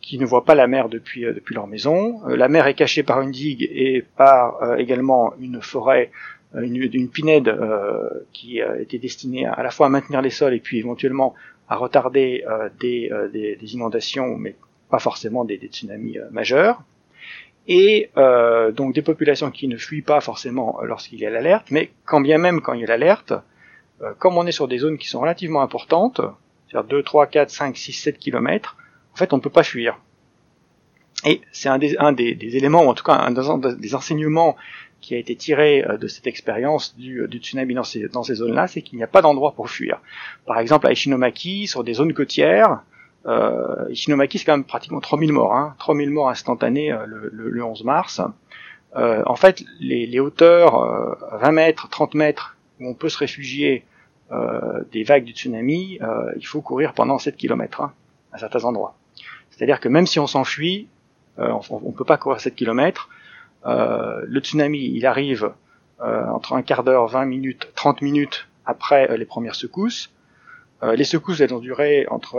qui 0.06 0.18
ne 0.18 0.24
voient 0.24 0.44
pas 0.44 0.54
la 0.54 0.68
mer 0.68 0.88
depuis, 0.88 1.24
euh, 1.24 1.32
depuis 1.32 1.56
leur 1.56 1.66
maison. 1.66 2.20
Euh, 2.28 2.36
la 2.36 2.46
mer 2.46 2.68
est 2.68 2.74
cachée 2.74 3.02
par 3.02 3.20
une 3.22 3.32
digue 3.32 3.68
et 3.72 4.04
par 4.16 4.62
euh, 4.62 4.76
également 4.76 5.34
une 5.40 5.60
forêt, 5.60 6.12
une, 6.54 6.76
une 6.76 7.10
pinède 7.10 7.54
qui 8.32 8.60
était 8.78 8.98
destinée 8.98 9.44
à, 9.44 9.62
la 9.62 9.70
fois 9.70 9.86
à 9.86 9.88
maintenir 9.90 10.22
les 10.22 10.30
sols 10.30 10.54
et 10.54 10.60
puis 10.60 10.78
éventuellement 10.78 11.34
à 11.68 11.76
retarder 11.76 12.44
des, 12.80 13.10
des, 13.32 13.56
des, 13.56 13.74
inondations, 13.74 14.38
mais 14.38 14.54
pas 14.88 15.00
forcément 15.00 15.44
des, 15.44 15.58
des 15.58 15.66
tsunamis 15.66 16.18
majeurs. 16.30 16.80
Et 17.66 18.10
donc 18.74 18.94
des 18.94 19.02
populations 19.02 19.50
qui 19.50 19.68
ne 19.68 19.76
fuient 19.76 20.02
pas 20.02 20.20
forcément 20.20 20.78
lorsqu'il 20.82 21.18
y 21.18 21.26
a 21.26 21.30
l'alerte, 21.30 21.66
mais 21.70 21.90
quand 22.06 22.22
bien 22.22 22.38
même 22.38 22.62
quand 22.62 22.72
il 22.72 22.80
y 22.80 22.84
a 22.84 22.86
l'alerte, 22.86 23.34
comme 24.18 24.38
on 24.38 24.46
est 24.46 24.52
sur 24.52 24.68
des 24.68 24.78
zones 24.78 24.96
qui 24.96 25.08
sont 25.08 25.20
relativement 25.20 25.60
importantes, 25.60 26.22
c'est-à-dire 26.68 26.88
2, 26.88 27.02
3, 27.02 27.26
4, 27.26 27.50
5, 27.50 27.76
6, 27.76 27.92
7 27.92 28.18
kilomètres, 28.18 28.76
en 29.16 29.18
fait, 29.18 29.32
on 29.32 29.36
ne 29.36 29.40
peut 29.40 29.48
pas 29.48 29.62
fuir. 29.62 29.98
Et 31.24 31.40
c'est 31.50 31.70
un, 31.70 31.78
des, 31.78 31.96
éléments, 32.54 32.84
ou 32.84 32.90
en 32.90 32.92
tout 32.92 33.02
cas 33.02 33.14
un 33.14 33.30
des, 33.30 33.94
enseignements 33.94 34.56
qui 35.00 35.14
a 35.14 35.18
été 35.18 35.34
tiré 35.34 35.82
euh, 35.82 35.96
de 35.96 36.06
cette 36.06 36.26
expérience 36.26 36.94
du, 36.98 37.26
du, 37.26 37.38
tsunami 37.38 37.72
dans 37.72 37.82
ces, 37.82 38.34
zones-là, 38.34 38.66
c'est 38.66 38.82
qu'il 38.82 38.98
n'y 38.98 39.02
a 39.02 39.06
pas 39.06 39.22
d'endroit 39.22 39.52
pour 39.52 39.70
fuir. 39.70 40.02
Par 40.44 40.58
exemple, 40.58 40.86
à 40.86 40.92
Ishinomaki, 40.92 41.66
sur 41.66 41.82
des 41.82 41.94
zones 41.94 42.12
côtières, 42.12 42.82
euh, 43.26 43.86
Ishinomaki, 43.88 44.38
c'est 44.38 44.44
quand 44.44 44.52
même 44.52 44.64
pratiquement 44.64 45.00
3000 45.00 45.32
morts, 45.32 45.54
hein, 45.54 45.74
3000 45.78 46.10
morts 46.10 46.28
instantanés 46.28 46.92
euh, 46.92 47.06
le, 47.06 47.30
le, 47.32 47.64
11 47.64 47.84
mars. 47.84 48.20
Euh, 48.96 49.22
en 49.24 49.36
fait, 49.36 49.64
les, 49.80 50.06
les 50.06 50.20
hauteurs, 50.20 51.16
20 51.40 51.52
mètres, 51.52 51.88
30 51.88 52.12
mètres, 52.12 52.58
où 52.80 52.88
on 52.90 52.92
peut 52.92 53.08
se 53.08 53.16
réfugier 53.16 53.86
des 54.92 55.04
vagues 55.04 55.24
du 55.24 55.32
tsunami, 55.32 56.00
il 56.36 56.46
faut 56.46 56.60
courir 56.60 56.92
pendant 56.92 57.16
7 57.18 57.36
km 57.36 57.80
hein, 57.80 57.92
à 58.32 58.38
certains 58.38 58.64
endroits. 58.64 58.94
C'est-à-dire 59.56 59.80
que 59.80 59.88
même 59.88 60.06
si 60.06 60.20
on 60.20 60.26
s'enfuit, 60.26 60.88
euh, 61.38 61.52
on 61.70 61.80
ne 61.80 61.92
peut 61.92 62.04
pas 62.04 62.18
courir 62.18 62.40
7 62.40 62.54
km. 62.54 63.08
Euh, 63.64 64.22
le 64.26 64.40
tsunami, 64.40 64.90
il 64.94 65.06
arrive 65.06 65.50
euh, 66.02 66.26
entre 66.26 66.52
un 66.52 66.62
quart 66.62 66.84
d'heure, 66.84 67.06
20 67.08 67.24
minutes, 67.24 67.68
30 67.74 68.02
minutes 68.02 68.48
après 68.66 69.16
les 69.16 69.24
premières 69.24 69.54
secousses. 69.54 70.10
les 70.82 71.04
secousses, 71.04 71.40
elles 71.40 71.54
ont 71.54 71.60
duré 71.60 72.06
entre 72.10 72.36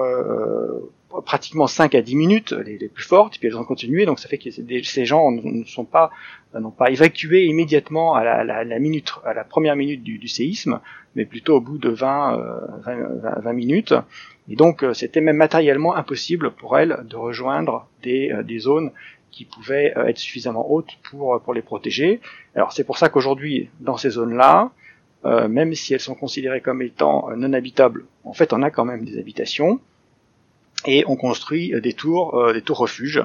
pratiquement 1.25 1.67
5 1.67 1.95
à 1.95 2.01
10 2.01 2.15
minutes, 2.15 2.51
les, 2.51 2.89
plus 2.89 3.03
fortes, 3.03 3.37
puis 3.39 3.47
elles 3.47 3.57
ont 3.57 3.63
continué, 3.63 4.05
donc 4.05 4.19
ça 4.19 4.27
fait 4.27 4.37
que 4.37 4.49
ces 4.51 5.05
gens 5.05 5.31
ne 5.31 5.63
sont 5.63 5.85
pas 5.85 6.11
n'ont 6.53 6.71
pas 6.71 6.89
évacué 6.89 7.45
immédiatement 7.45 8.15
à 8.15 8.43
la, 8.43 8.79
minute, 8.79 9.13
à 9.23 9.33
la 9.33 9.43
première 9.43 9.75
minute 9.75 10.03
du, 10.03 10.27
séisme, 10.27 10.79
mais 11.15 11.25
plutôt 11.25 11.57
au 11.57 11.61
bout 11.61 11.77
de 11.77 11.89
20, 11.89 12.37
20, 12.85 13.39
20 13.41 13.53
minutes. 13.53 13.93
Et 14.49 14.55
donc 14.55 14.83
c'était 14.93 15.21
même 15.21 15.37
matériellement 15.37 15.95
impossible 15.95 16.51
pour 16.51 16.77
elles 16.77 17.05
de 17.05 17.15
rejoindre 17.15 17.87
des, 18.01 18.33
des 18.43 18.59
zones 18.59 18.91
qui 19.31 19.45
pouvaient 19.45 19.93
être 19.95 20.17
suffisamment 20.17 20.71
hautes 20.71 20.97
pour, 21.09 21.39
pour 21.41 21.53
les 21.53 21.61
protéger. 21.61 22.21
Alors 22.55 22.71
c'est 22.71 22.83
pour 22.83 22.97
ça 22.97 23.09
qu'aujourd'hui, 23.09 23.69
dans 23.79 23.97
ces 23.97 24.11
zones-là, 24.11 24.71
euh, 25.25 25.47
même 25.47 25.73
si 25.73 25.93
elles 25.93 25.99
sont 25.99 26.15
considérées 26.15 26.61
comme 26.61 26.81
étant 26.81 27.29
non 27.35 27.53
habitables, 27.53 28.05
en 28.23 28.33
fait 28.33 28.53
on 28.53 28.61
a 28.63 28.71
quand 28.71 28.85
même 28.85 29.03
des 29.03 29.19
habitations 29.19 29.79
et 30.86 31.03
on 31.07 31.15
construit 31.15 31.74
des 31.81 31.93
tours, 31.93 32.36
euh, 32.36 32.53
des 32.53 32.62
tours 32.62 32.77
refuges 32.77 33.24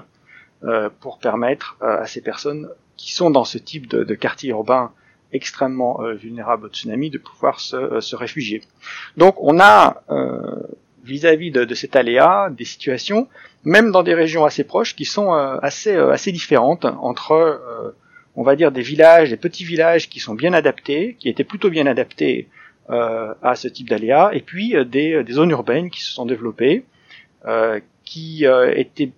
euh, 0.64 0.88
pour 1.00 1.18
permettre 1.18 1.76
à 1.80 2.06
ces 2.06 2.20
personnes 2.20 2.68
qui 2.96 3.12
sont 3.12 3.30
dans 3.30 3.44
ce 3.44 3.58
type 3.58 3.88
de, 3.88 4.04
de 4.04 4.14
quartier 4.14 4.50
urbain 4.50 4.92
extrêmement 5.32 6.00
vulnérables 6.12 6.66
au 6.66 6.68
tsunami 6.68 7.08
de 7.08 7.16
pouvoir 7.16 7.58
se, 7.58 8.00
se 8.00 8.14
réfugier. 8.14 8.60
Donc 9.16 9.36
on 9.38 9.60
a 9.60 10.02
vis-à-vis 11.04 11.50
de, 11.50 11.64
de, 11.64 11.74
cet 11.74 11.96
aléa 11.96 12.50
des 12.50 12.66
situations, 12.66 13.28
même 13.64 13.92
dans 13.92 14.02
des 14.02 14.12
régions 14.12 14.44
assez 14.44 14.62
proches, 14.62 14.94
qui 14.94 15.06
sont 15.06 15.32
assez 15.32 15.96
assez 15.96 16.32
différentes 16.32 16.84
entre 16.84 17.62
on 18.36 18.42
va 18.42 18.56
dire 18.56 18.72
des 18.72 18.82
villages, 18.82 19.30
des 19.30 19.36
petits 19.36 19.64
villages 19.64 20.08
qui 20.08 20.20
sont 20.20 20.34
bien 20.34 20.52
adaptés, 20.52 21.16
qui 21.18 21.28
étaient 21.28 21.44
plutôt 21.44 21.70
bien 21.70 21.86
adaptés 21.86 22.48
euh, 22.90 23.34
à 23.42 23.54
ce 23.54 23.68
type 23.68 23.88
d'aléas, 23.88 24.30
et 24.32 24.40
puis 24.40 24.76
euh, 24.76 24.84
des, 24.84 25.22
des, 25.22 25.32
zones 25.32 25.50
urbaines 25.50 25.90
qui 25.90 26.02
se 26.02 26.10
sont 26.10 26.26
développées, 26.26 26.78
euh, 26.78 26.91
qui 28.04 28.46
euh, 28.46 28.72
étaient 28.74 29.10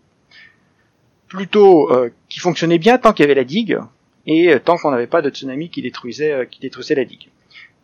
plutôt, 1.28 1.92
euh, 1.92 2.10
qui 2.28 2.40
fonctionnaient 2.40 2.78
bien 2.78 2.98
tant 2.98 3.12
qu'il 3.12 3.24
y 3.24 3.26
avait 3.26 3.34
la 3.34 3.44
digue 3.44 3.78
et 4.26 4.58
tant 4.64 4.76
qu'on 4.76 4.90
n'avait 4.90 5.06
pas 5.06 5.20
de 5.20 5.30
tsunami 5.30 5.68
qui 5.68 5.82
détruisait, 5.82 6.48
qui 6.50 6.60
détruisait 6.60 6.94
la 6.94 7.04
digue. 7.04 7.28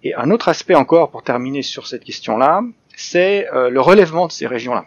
Et 0.03 0.15
un 0.15 0.31
autre 0.31 0.49
aspect 0.49 0.75
encore 0.75 1.11
pour 1.11 1.23
terminer 1.23 1.63
sur 1.63 1.87
cette 1.87 2.05
question-là, 2.05 2.63
c'est 2.97 3.47
le 3.53 3.81
relèvement 3.81 4.27
de 4.27 4.33
ces 4.33 4.47
régions-là. 4.47 4.87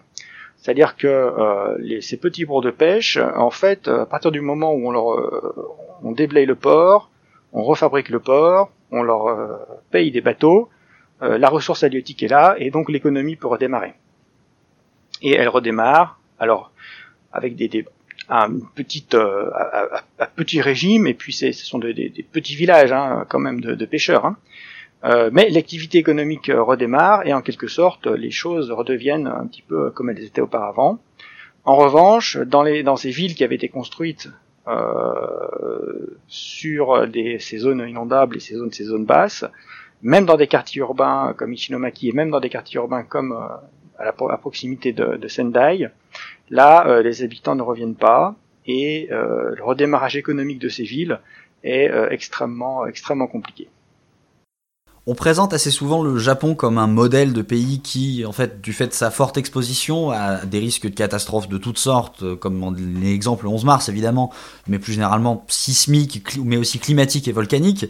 C'est-à-dire 0.57 0.95
que 0.95 1.07
euh, 1.07 2.01
ces 2.01 2.17
petits 2.17 2.45
bourgs 2.45 2.63
de 2.63 2.71
pêche, 2.71 3.19
en 3.35 3.51
fait, 3.51 3.87
à 3.87 4.07
partir 4.07 4.31
du 4.31 4.41
moment 4.41 4.73
où 4.73 4.87
on 4.87 4.91
leur, 4.91 6.15
déblaye 6.15 6.47
le 6.47 6.55
port, 6.55 7.11
on 7.53 7.63
refabrique 7.63 8.09
le 8.09 8.19
port, 8.19 8.71
on 8.91 9.03
leur 9.03 9.27
euh, 9.27 9.57
paye 9.91 10.11
des 10.11 10.21
bateaux, 10.21 10.69
euh, 11.21 11.37
la 11.37 11.49
ressource 11.49 11.83
halieutique 11.83 12.23
est 12.23 12.27
là, 12.27 12.55
et 12.57 12.71
donc 12.71 12.89
l'économie 12.89 13.35
peut 13.35 13.47
redémarrer. 13.47 13.93
Et 15.23 15.31
elle 15.31 15.49
redémarre, 15.49 16.19
alors 16.37 16.71
avec 17.31 17.55
des, 17.55 17.67
des 17.67 17.85
un 18.29 18.59
petite, 18.75 19.15
euh, 19.15 19.49
petit 20.35 20.61
régime, 20.61 21.07
et 21.07 21.13
puis 21.13 21.33
ce 21.33 21.51
sont 21.51 21.79
des, 21.79 21.93
des, 21.93 22.23
petits 22.31 22.55
villages 22.55 22.91
hein, 22.91 23.25
quand 23.27 23.39
même 23.39 23.59
de, 23.59 23.75
de 23.75 23.85
pêcheurs. 23.85 24.25
Hein. 24.25 24.37
Euh, 25.03 25.29
mais 25.33 25.49
l'activité 25.49 25.97
économique 25.97 26.49
redémarre 26.53 27.27
et 27.27 27.33
en 27.33 27.41
quelque 27.41 27.67
sorte 27.67 28.07
les 28.07 28.31
choses 28.31 28.71
redeviennent 28.71 29.27
un 29.27 29.45
petit 29.47 29.61
peu 29.61 29.89
comme 29.91 30.09
elles 30.09 30.23
étaient 30.23 30.41
auparavant. 30.41 30.99
En 31.65 31.75
revanche, 31.75 32.37
dans, 32.37 32.63
les, 32.63 32.83
dans 32.83 32.95
ces 32.95 33.09
villes 33.09 33.35
qui 33.35 33.43
avaient 33.43 33.55
été 33.55 33.67
construites 33.67 34.29
euh, 34.67 36.17
sur 36.27 37.07
des, 37.07 37.39
ces 37.39 37.57
zones 37.57 37.85
inondables 37.87 38.37
et 38.37 38.39
ces 38.39 38.55
zones, 38.55 38.71
ces 38.71 38.85
zones 38.85 39.05
basses, 39.05 39.45
même 40.01 40.25
dans 40.25 40.37
des 40.37 40.47
quartiers 40.47 40.79
urbains 40.79 41.33
comme 41.37 41.53
Ichinomaki 41.53 42.09
et 42.09 42.13
même 42.13 42.29
dans 42.29 42.39
des 42.39 42.49
quartiers 42.49 42.77
urbains 42.77 43.03
comme 43.03 43.33
euh, 43.33 43.47
à, 44.03 44.27
la, 44.29 44.37
proximité 44.37 44.93
de, 44.93 45.27
Sendai, 45.27 45.87
là, 46.49 46.87
euh, 46.87 47.01
les 47.01 47.23
habitants 47.23 47.55
ne 47.55 47.61
reviennent 47.61 47.95
pas 47.95 48.35
et 48.65 49.07
le 49.09 49.61
redémarrage 49.61 50.15
économique 50.15 50.59
de 50.59 50.69
ces 50.69 50.83
villes 50.83 51.19
est 51.63 51.91
extrêmement, 52.11 52.85
extrêmement 52.85 53.27
compliqué. 53.27 53.67
On 55.05 55.15
présente 55.15 55.51
assez 55.53 55.69
souvent 55.69 56.01
le 56.01 56.17
Japon 56.17 56.55
comme 56.55 56.77
un 56.77 56.87
modèle 56.87 57.33
de 57.33 57.41
pays 57.41 57.81
qui, 57.81 58.23
en 58.25 58.31
fait, 58.31 58.61
du 58.61 58.71
fait 58.71 58.87
de 58.87 58.93
sa 58.93 59.11
forte 59.11 59.35
exposition 59.35 60.11
à 60.11 60.45
des 60.45 60.59
risques 60.59 60.89
de 60.89 60.95
catastrophes 60.95 61.49
de 61.49 61.57
toutes 61.57 61.77
sortes, 61.77 62.23
euh, 62.23 62.37
comme 62.37 62.73
l'exemple 63.01 63.45
11 63.45 63.65
mars 63.65 63.89
évidemment, 63.89 64.31
mais 64.65 64.79
plus 64.79 64.93
généralement 64.93 65.43
sismique, 65.49 66.23
mais 66.45 66.55
aussi 66.55 66.79
climatique 66.79 67.27
et 67.27 67.33
volcanique, 67.33 67.87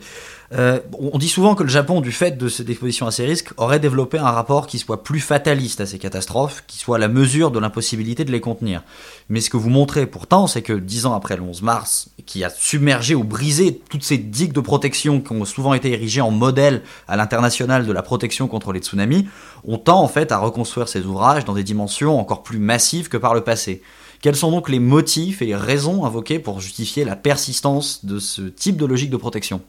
euh, 0.56 0.80
on 1.00 1.18
dit 1.18 1.30
souvent 1.30 1.56
que 1.56 1.64
le 1.64 1.70
Japon, 1.70 2.00
du 2.00 2.12
fait 2.12 2.38
de 2.38 2.48
cette 2.48 2.70
exposition 2.70 3.08
à 3.08 3.12
ces 3.12 3.26
risques, 3.26 3.52
aurait 3.58 3.80
développé 3.80 4.20
un 4.20 4.30
rapport 4.30 4.68
qui 4.68 4.78
soit 4.78 5.04
plus 5.04 5.20
fataliste 5.20 5.82
à 5.82 5.86
ces 5.86 5.98
catastrophes, 5.98 6.64
qui 6.68 6.78
soit 6.78 7.00
la 7.00 7.08
mesure 7.08 7.50
de 7.50 7.60
l'impossibilité 7.60 8.24
de 8.24 8.32
les 8.32 8.42
contenir. 8.42 8.84
Mais 9.30 9.42
ce 9.42 9.50
que 9.50 9.58
vous 9.58 9.70
montrez 9.70 10.06
pourtant, 10.06 10.46
c'est 10.46 10.62
que 10.62 10.74
dix 10.74 11.06
ans 11.06 11.16
après 11.16 11.38
le 11.38 11.42
11 11.42 11.64
mars, 11.64 12.10
qui 12.26 12.44
a 12.44 12.50
submergé 12.50 13.16
ou 13.16 13.24
brisé 13.24 13.82
toutes 13.90 14.04
ces 14.04 14.18
digues 14.18 14.54
de 14.54 14.60
protection 14.60 15.22
qui 15.22 15.32
ont 15.32 15.46
souvent 15.46 15.74
été 15.74 15.92
érigées 15.92 16.22
en 16.22 16.32
modèle 16.32 16.84
à 17.08 17.18
l'international 17.18 17.88
de 17.88 17.92
la 17.92 18.04
protection 18.04 18.48
contre 18.48 18.74
les 18.74 18.80
tsunamis, 18.80 19.28
on 19.66 19.78
tend 19.78 20.02
en 20.02 20.08
fait 20.08 20.32
à 20.32 20.38
reconstruire 20.38 20.88
ces 20.88 21.06
ouvrages 21.06 21.46
dans 21.46 21.54
des 21.54 21.64
dimensions 21.64 22.20
encore 22.20 22.44
plus 22.44 22.60
massives 22.60 23.10
que 23.10 23.18
par 23.18 23.34
le 23.34 23.42
passé. 23.42 23.82
Quels 24.22 24.36
sont 24.36 24.52
donc 24.52 24.70
les 24.70 24.80
motifs 24.80 25.42
et 25.42 25.46
les 25.46 25.56
raisons 25.56 26.06
invoquées 26.06 26.40
pour 26.40 26.62
justifier 26.62 27.04
la 27.06 27.16
persistance 27.16 28.06
de 28.06 28.20
ce 28.20 28.44
type 28.44 28.78
de 28.78 28.86
logique 28.86 29.10
de 29.10 29.18
protection? 29.18 29.62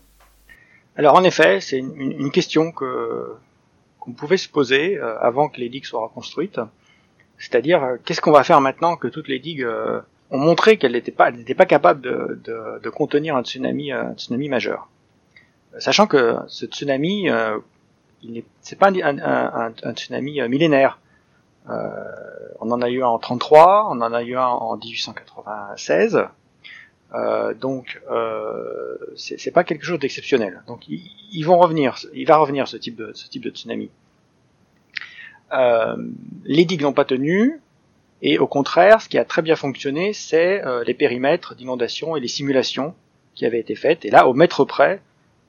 Alors 0.97 1.17
en 1.17 1.25
effet, 1.25 1.61
c'est 1.61 1.79
une, 1.79 2.31
question 2.31 2.71
que 2.71 3.35
qu'on 3.99 4.13
pouvait 4.13 4.37
se 4.37 4.49
poser 4.49 4.99
euh, 4.99 5.19
avant 5.21 5.49
que 5.49 5.59
les 5.59 5.69
digues 5.69 5.87
soient 5.87 6.03
reconstruites. 6.03 6.61
C'est-à-dire, 7.39 7.83
euh, 7.83 7.97
qu'est-ce 8.05 8.21
qu'on 8.21 8.33
va 8.33 8.45
faire 8.45 8.61
maintenant 8.61 8.97
que 8.97 9.09
toutes 9.09 9.29
les 9.29 9.39
digues 9.39 9.63
euh, 9.63 10.01
ont 10.31 10.39
montré 10.39 10.77
qu'elles 10.77 10.93
n'étaient 10.93 11.11
pas, 11.11 11.31
n'étaient 11.31 11.55
pas 11.55 11.65
capables 11.65 12.03
de, 12.03 12.91
contenir 12.91 13.35
un 13.35 13.43
tsunami, 13.43 13.93
un 13.93 14.15
tsunami 14.15 14.49
majeur? 14.49 14.89
Sachant 15.79 16.07
que 16.07 16.37
ce 16.47 16.67
tsunami, 16.67 17.29
il 18.23 18.45
c'est 18.61 18.79
pas 18.79 18.91
un, 18.91 19.93
tsunami 19.95 20.41
millénaire. 20.49 21.01
on 21.67 22.71
en 22.71 22.83
a 22.83 22.91
eu 22.91 23.03
un 23.03 23.09
en 23.09 23.19
33, 23.19 23.89
on 23.91 24.01
en 24.01 24.13
a 24.13 24.23
eu 24.23 24.37
un 24.37 24.47
en 24.47 24.77
1896. 24.77 26.29
Euh, 27.14 27.55
donc 27.55 28.03
euh, 28.11 28.96
c'est 29.14 29.53
pas 29.53 29.64
quelque 29.64 29.85
chose 29.85 29.98
d'exceptionnel. 29.98 30.62
Donc 30.66 30.88
ils, 30.88 31.42
vont 31.44 31.59
revenir, 31.59 31.96
il 32.12 32.27
va 32.27 32.37
revenir 32.37 32.66
ce 32.66 32.77
type 32.77 32.96
de 32.96 33.50
tsunami. 33.50 33.90
Euh, 35.53 35.96
les 36.44 36.64
digues 36.64 36.83
n'ont 36.83 36.92
pas 36.92 37.05
tenu, 37.05 37.61
et 38.22 38.38
au 38.38 38.46
contraire, 38.46 39.00
ce 39.00 39.09
qui 39.09 39.18
a 39.18 39.24
très 39.24 39.42
bien 39.42 39.55
fonctionné, 39.55 40.12
c'est 40.12 40.62
les 40.87 40.94
périmètres 40.94 41.55
d'inondation 41.55 42.16
et 42.16 42.20
les 42.20 42.29
simulations 42.29 42.94
qui 43.35 43.46
avaient 43.46 43.61
été 43.61 43.74
faites. 43.74 44.05
Et 44.05 44.11
là, 44.11 44.27
au 44.27 44.35
mètre 44.35 44.64
près, 44.64 45.00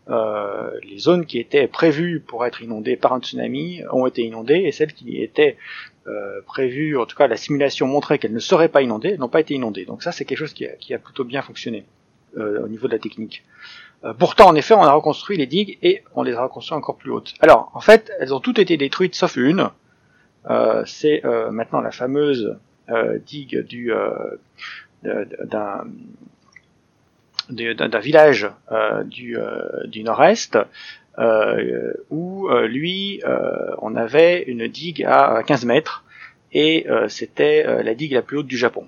les 0.08 0.98
zones 0.98 1.26
qui 1.26 1.40
étaient 1.40 1.68
prévues 1.68 2.20
pour 2.20 2.46
être 2.46 2.62
inondées 2.62 2.98
par 2.98 3.14
un 3.14 3.22
tsunami 3.22 3.82
ont 3.92 4.06
été 4.06 4.24
inondées, 4.24 4.64
et 4.66 4.72
celles 4.72 4.94
qui 4.94 5.22
étaient 5.24 5.58
euh, 6.08 6.40
prévues, 6.46 7.00
en 7.00 7.08
tout 7.08 7.16
cas 7.16 7.26
la 7.26 7.36
simulation 7.36 7.88
montrait 7.88 8.20
qu'elles 8.20 8.34
ne 8.34 8.40
seraient 8.40 8.70
pas 8.70 8.84
inondées, 8.84 9.18
n'ont 9.18 9.28
pas 9.28 9.40
été 9.40 9.56
inondées. 9.56 9.86
Donc 9.86 10.04
ça 10.04 10.12
c'est 10.12 10.24
quelque 10.24 10.38
chose 10.38 10.54
qui 10.54 10.94
a, 10.94 11.00
plutôt 11.00 11.24
bien 11.24 11.42
fonctionné 11.42 11.84
euh, 12.38 12.64
au 12.64 12.68
niveau 12.68 12.88
de 12.88 12.94
la 12.94 13.00
technique. 13.00 13.44
Euh, 14.04 14.14
pourtant 14.14 14.48
en 14.48 14.54
effet 14.54 14.76
on 14.76 14.84
a 14.84 14.92
reconstruit 14.92 15.36
les 15.36 15.48
digues 15.48 15.80
et 15.82 16.04
on 16.14 16.22
les 16.22 16.34
a 16.34 16.44
reconstruites 16.44 16.78
encore 16.78 16.98
plus 16.98 17.10
hautes. 17.10 17.34
Alors 17.40 17.72
en 17.74 17.80
fait 17.80 18.12
elles 18.20 18.36
ont 18.36 18.40
toutes 18.40 18.60
été 18.60 18.78
détruites 18.78 19.16
sauf 19.16 19.36
une. 19.36 19.72
Euh, 20.48 20.84
c'est 20.86 21.24
maintenant 21.50 21.82
la 21.82 21.90
fameuse 21.90 22.56
digue 23.26 23.66
du 23.66 23.92
d'un 25.02 25.88
village 28.00 28.48
du, 29.06 29.40
nord-est 30.04 30.60
où 32.10 32.50
euh, 32.50 32.68
lui, 32.68 33.22
euh, 33.26 33.76
on 33.82 33.96
avait 33.96 34.44
une 34.44 34.68
digue 34.68 35.04
à 35.04 35.44
15 35.46 35.66
mètres 35.66 36.04
et 36.52 36.88
c'était 37.10 37.84
la 37.84 37.94
digue 37.96 38.14
la 38.14 38.22
plus 38.22 38.38
haute 38.38 38.48
du 38.48 38.58
Japon. 38.58 38.88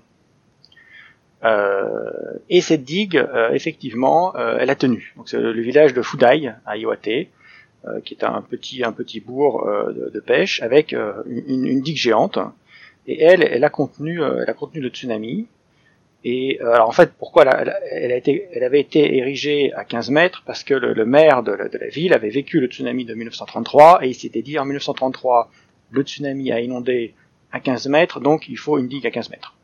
et 2.50 2.62
cette 2.62 2.86
digue, 2.86 3.22
effectivement, 3.52 4.34
elle 4.36 4.70
a 4.70 4.76
tenu. 4.76 5.14
Donc 5.18 5.28
c'est 5.28 5.38
le, 5.38 5.62
village 5.62 5.94
de 5.94 6.02
Fudai 6.02 6.54
à 6.66 6.78
Iwate, 6.78 7.28
qui 8.06 8.14
est 8.14 8.24
un 8.24 8.42
petit 8.42 8.86
un 8.86 8.94
petit 8.94 9.20
bourg 9.20 9.68
de, 9.68 10.20
pêche 10.22 10.62
avec 10.62 10.94
une, 10.94 11.82
digue 11.82 11.98
géante. 11.98 12.40
Et 13.06 13.22
elle, 13.22 13.44
elle 13.44 13.66
a 13.66 13.70
contenu, 13.70 14.22
elle 14.24 14.50
a 14.50 14.54
contenu 14.54 14.80
le 14.80 14.88
tsunami. 14.88 15.48
Et 16.30 16.60
euh, 16.62 16.74
alors 16.74 16.90
en 16.90 16.92
fait, 16.92 17.14
pourquoi 17.18 17.46
elle, 17.46 18.12
avait 18.62 18.82
été 18.82 19.16
érigée 19.16 19.72
à 19.72 19.86
15 19.86 20.10
mètres? 20.10 20.44
Parce 20.46 20.66
que 20.66 20.74
le, 20.74 21.06
maire 21.06 21.42
de 21.42 21.54
la, 21.54 21.88
ville 21.88 22.14
avait 22.14 22.30
vécu 22.30 22.60
le 22.60 22.68
tsunami 22.68 23.06
de 23.06 23.14
1933 23.14 24.00
et 24.04 24.10
il 24.10 24.14
s'était 24.14 24.42
dit 24.42 24.60
en 24.60 24.66
1933, 24.66 25.50
le 25.90 26.02
tsunami 26.02 26.52
a 26.52 26.60
inondé 26.60 27.14
à 27.54 27.62
15 27.62 27.88
mètres, 27.88 28.20
donc 28.20 28.50
il 28.50 28.58
faut 28.58 28.78
une 28.78 28.90
digue 28.90 29.08
à 29.08 29.12
15 29.12 29.30
mètres. 29.30 29.56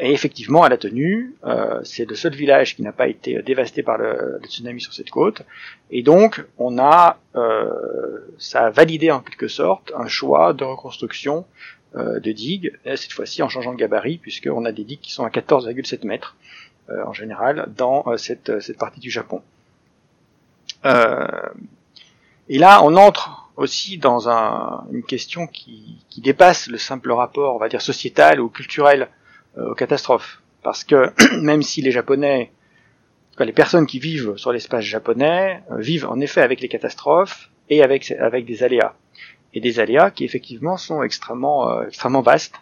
et 0.00 0.14
effectivement, 0.14 0.64
elle 0.64 0.72
a 0.72 0.78
tenu. 0.78 1.34
c'est 1.82 2.08
le 2.08 2.14
seul 2.14 2.34
village 2.34 2.74
qui 2.74 2.80
n'a 2.80 2.92
pas 2.92 3.08
été 3.08 3.42
dévasté 3.42 3.82
par 3.82 3.98
le, 3.98 4.40
tsunami 4.44 4.80
sur 4.80 4.94
cette 4.94 5.10
côte. 5.10 5.42
Et 5.90 6.02
donc, 6.02 6.42
on 6.56 6.78
a, 6.78 7.18
ça 8.38 8.60
a 8.64 8.70
validé 8.70 9.10
en 9.10 9.20
quelque 9.20 9.48
sorte 9.48 9.92
un 9.94 10.08
choix 10.08 10.54
de 10.54 10.64
reconstruction 10.64 11.44
de 11.94 12.32
digues, 12.32 12.78
cette 12.84 13.12
fois-ci 13.12 13.42
en 13.42 13.48
changeant 13.48 13.72
de 13.72 13.78
gabarit, 13.78 14.18
puisqu'on 14.18 14.64
a 14.64 14.72
des 14.72 14.84
digues 14.84 15.00
qui 15.00 15.12
sont 15.12 15.24
à 15.24 15.28
14,7 15.28 16.06
mètres 16.06 16.36
en 16.88 17.12
général 17.12 17.68
dans 17.76 18.16
cette, 18.16 18.60
cette 18.60 18.78
partie 18.78 19.00
du 19.00 19.10
Japon. 19.10 19.42
et 20.84 22.58
là, 22.58 22.82
on 22.84 22.96
entre 22.96 23.40
aussi 23.60 23.98
dans 23.98 24.30
un, 24.30 24.86
une 24.90 25.02
question 25.02 25.46
qui, 25.46 25.98
qui, 26.08 26.22
dépasse 26.22 26.66
le 26.68 26.78
simple 26.78 27.12
rapport, 27.12 27.54
on 27.54 27.58
va 27.58 27.68
dire, 27.68 27.82
sociétal 27.82 28.40
ou 28.40 28.48
culturel 28.48 29.08
euh, 29.58 29.72
aux 29.72 29.74
catastrophes. 29.74 30.40
Parce 30.62 30.82
que 30.82 31.12
même 31.40 31.62
si 31.62 31.82
les 31.82 31.90
Japonais, 31.90 32.52
les 33.38 33.52
personnes 33.52 33.86
qui 33.86 33.98
vivent 33.98 34.34
sur 34.36 34.52
l'espace 34.52 34.84
japonais, 34.84 35.62
euh, 35.70 35.76
vivent 35.76 36.06
en 36.06 36.20
effet 36.20 36.40
avec 36.40 36.62
les 36.62 36.68
catastrophes 36.68 37.50
et 37.68 37.82
avec, 37.82 38.10
avec 38.12 38.46
des 38.46 38.62
aléas. 38.62 38.94
Et 39.52 39.60
des 39.60 39.80
aléas 39.80 40.10
qui 40.10 40.24
effectivement 40.24 40.76
sont 40.76 41.02
extrêmement, 41.02 41.70
euh, 41.70 41.86
extrêmement 41.86 42.22
vastes, 42.22 42.54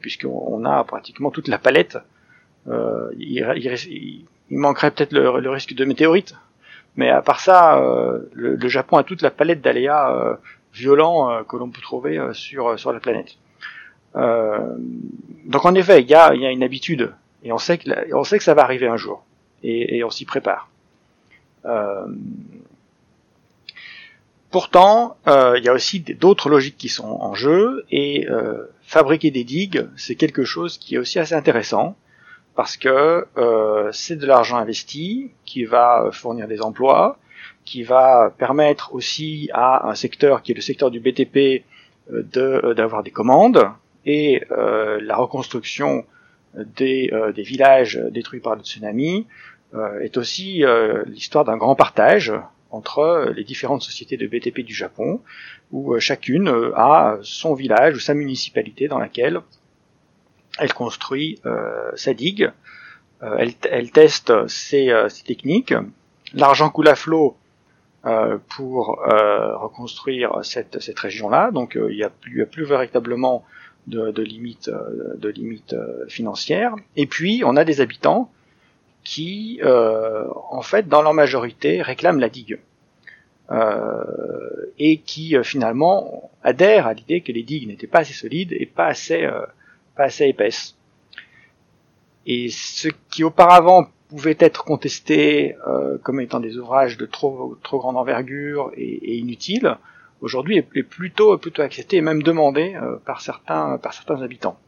puisqu'on 0.00 0.64
a 0.64 0.82
pratiquement 0.84 1.30
toute 1.30 1.48
la 1.48 1.58
palette. 1.58 1.98
Il, 2.66 3.46
il, 3.56 4.24
il, 4.48 4.58
manquerait 4.58 4.90
peut-être 4.90 5.12
le, 5.12 5.40
le 5.40 5.50
risque 5.50 5.74
de 5.74 5.84
météorites, 5.84 6.34
mais 6.96 7.10
à 7.10 7.22
part 7.22 7.40
ça, 7.40 7.78
euh, 7.78 8.20
le, 8.32 8.68
Japon 8.68 8.96
a 8.96 9.04
toute 9.04 9.22
la 9.22 9.30
palette 9.30 9.60
d'aléas 9.60 10.14
euh, 10.14 10.36
violents 10.72 11.30
euh, 11.30 11.42
que 11.42 11.56
l'on 11.56 11.70
peut 11.70 11.80
trouver 11.80 12.20
sur 12.32 12.78
sur 12.78 12.92
la 12.92 13.00
planète. 13.00 13.36
donc 14.14 15.64
en 15.64 15.74
effet, 15.74 16.02
il 16.02 16.08
y 16.08 16.14
a, 16.14 16.34
y 16.34 16.46
a, 16.46 16.50
une 16.50 16.62
habitude 16.62 17.12
et 17.42 17.52
on 17.52 17.58
sait 17.58 17.78
que 17.78 18.14
on 18.14 18.24
sait 18.24 18.38
que 18.38 18.44
ça 18.44 18.54
va 18.54 18.62
arriver 18.62 18.86
un 18.86 18.96
jour 18.96 19.24
et, 19.62 19.96
et 19.96 20.04
on 20.04 20.10
s'y 20.10 20.24
prépare. 20.24 20.68
Pourtant, 24.54 25.16
il 25.26 25.64
y 25.64 25.68
a 25.68 25.72
aussi 25.72 25.98
d'autres 25.98 26.48
logiques 26.48 26.76
qui 26.78 26.88
sont 26.88 27.18
en 27.20 27.34
jeu 27.34 27.84
et 27.90 28.28
fabriquer 28.82 29.32
des 29.32 29.42
digues, 29.42 29.88
c'est 29.96 30.14
quelque 30.14 30.44
chose 30.44 30.78
qui 30.78 30.94
est 30.94 30.98
aussi 30.98 31.18
assez 31.18 31.34
intéressant 31.34 31.96
parce 32.54 32.76
que 32.76 33.26
euh, 33.36 33.90
c'est 33.92 34.16
de 34.16 34.26
l'argent 34.26 34.56
investi 34.58 35.32
qui 35.44 35.64
va 35.64 36.08
fournir 36.12 36.46
des 36.46 36.62
emplois, 36.62 37.18
qui 37.64 37.82
va 37.82 38.32
permettre 38.38 38.94
aussi 38.94 39.50
à 39.52 39.88
un 39.88 39.94
secteur 39.94 40.42
qui 40.42 40.52
est 40.52 40.54
le 40.54 40.60
secteur 40.60 40.90
du 40.90 41.00
BTP 41.00 41.64
euh, 42.12 42.22
de 42.32 42.60
euh, 42.64 42.74
d'avoir 42.74 43.02
des 43.02 43.10
commandes 43.10 43.68
et 44.06 44.44
euh, 44.52 45.00
la 45.02 45.16
reconstruction 45.16 46.04
des, 46.54 47.10
des, 47.34 47.42
villages 47.42 48.00
détruits 48.12 48.38
par 48.38 48.54
le 48.54 48.62
tsunami 48.62 49.26
est 50.00 50.16
aussi 50.16 50.62
l'histoire 51.06 51.44
d'un 51.44 51.56
grand 51.56 51.74
partage 51.74 52.32
entre 52.74 53.32
les 53.36 53.44
différentes 53.44 53.82
sociétés 53.82 54.16
de 54.16 54.26
BTP 54.26 54.60
du 54.60 54.74
Japon, 54.74 55.20
où 55.72 55.98
chacune 56.00 56.48
a 56.74 57.18
son 57.22 57.54
village 57.54 57.96
ou 57.96 58.00
sa 58.00 58.14
municipalité 58.14 58.88
dans 58.88 58.98
laquelle 58.98 59.40
elle 60.58 60.72
construit 60.72 61.40
euh, 61.46 61.90
sa 61.96 62.14
digue, 62.14 62.50
euh, 63.22 63.46
elle, 63.70 63.90
teste 63.90 64.46
ses, 64.48 64.90
euh, 64.90 65.08
techniques, 65.24 65.74
l'argent 66.32 66.70
coule 66.70 66.88
à 66.88 66.94
flot 66.94 67.36
pour 68.54 68.98
reconstruire 68.98 70.44
cette, 70.44 70.78
cette 70.82 70.98
région-là, 70.98 71.50
donc 71.50 71.74
il 71.74 71.96
n'y 71.96 72.02
a, 72.02 72.10
plus, 72.10 72.64
véritablement 72.66 73.46
de, 73.86 74.20
limites 74.20 74.70
de 75.16 75.28
limites 75.30 75.74
financières. 76.08 76.74
Et 76.96 77.06
puis 77.06 77.44
on 77.46 77.56
a 77.56 77.64
des 77.64 77.80
habitants 77.80 78.30
qui, 79.04 79.60
en 79.64 80.62
fait, 80.62 80.88
dans 80.88 81.02
leur 81.02 81.14
majorité, 81.14 81.82
réclament 81.82 82.20
la 82.20 82.28
digue. 82.28 82.58
Euh, 83.50 84.72
et 84.78 84.98
qui 84.98 85.36
finalement 85.42 86.30
adhèrent 86.42 86.86
à 86.86 86.94
l'idée 86.94 87.20
que 87.20 87.30
les 87.30 87.42
digues 87.42 87.68
n'étaient 87.68 87.86
pas 87.86 87.98
assez 87.98 88.14
solides 88.14 88.52
et 88.52 88.64
pas 88.64 88.86
assez 88.86 89.28
pas 89.94 90.04
assez 90.04 90.24
épaisse. 90.24 90.76
Et 92.26 92.48
ce 92.48 92.88
qui 93.10 93.22
auparavant 93.22 93.88
pouvait 94.08 94.36
être 94.38 94.64
contesté 94.64 95.56
euh, 95.66 95.98
comme 95.98 96.20
étant 96.20 96.40
des 96.40 96.56
ouvrages 96.56 96.96
de 96.96 97.06
trop, 97.06 97.56
trop 97.62 97.78
grande 97.78 97.96
envergure 97.96 98.70
et, 98.76 98.82
et 98.82 99.16
inutiles, 99.16 99.76
aujourd'hui 100.20 100.58
est, 100.58 100.82
plutôt, 100.82 101.36
plutôt 101.38 101.62
accepté 101.62 101.96
et 101.96 102.00
même 102.00 102.22
demandé 102.22 102.74
euh, 102.76 102.96
par, 103.04 103.20
certains, 103.20 103.78
par 103.78 103.92
certains 103.92 104.22
habitants. 104.22 104.58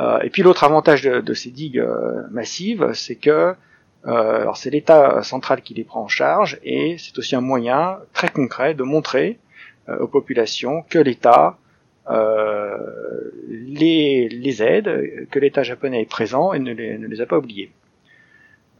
Euh, 0.00 0.18
et 0.22 0.30
puis 0.30 0.42
l'autre 0.42 0.64
avantage 0.64 1.02
de, 1.02 1.20
de, 1.20 1.34
ces 1.34 1.50
digues 1.50 1.78
euh, 1.78 2.22
massives, 2.30 2.92
c'est 2.94 3.16
que 3.16 3.54
alors 4.02 4.56
c'est 4.56 4.70
l'État 4.70 5.22
central 5.22 5.60
qui 5.60 5.74
les 5.74 5.84
prend 5.84 6.00
en 6.00 6.08
charge 6.08 6.58
et 6.64 6.96
c'est 6.98 7.18
aussi 7.18 7.36
un 7.36 7.42
moyen 7.42 7.98
très 8.14 8.30
concret 8.30 8.72
de 8.72 8.82
montrer 8.82 9.38
aux 9.88 10.06
populations 10.06 10.82
que 10.88 10.98
l'État 10.98 11.58
euh, 12.08 12.78
les, 13.48 14.28
les, 14.28 14.54
que 15.30 15.38
l'État 15.38 15.62
japonais 15.62 16.02
est 16.02 16.10
présent 16.10 16.52
et 16.52 16.58
ne 16.58 16.72
les, 16.72 16.98
ne 16.98 17.06
les 17.06 17.20
a 17.20 17.26
pas 17.26 17.38
oubliées. 17.38 17.70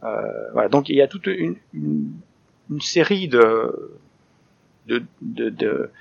Euh, 0.03 0.51
voilà, 0.53 0.69
donc 0.69 0.89
il 0.89 0.95
y 0.95 1.01
a 1.01 1.07
toute 1.07 1.27
une, 1.27 1.55
une, 1.73 2.81
série 2.81 3.27
de, 3.27 3.99
de, 4.87 5.03
de, 5.21 5.49
de, 5.49 5.91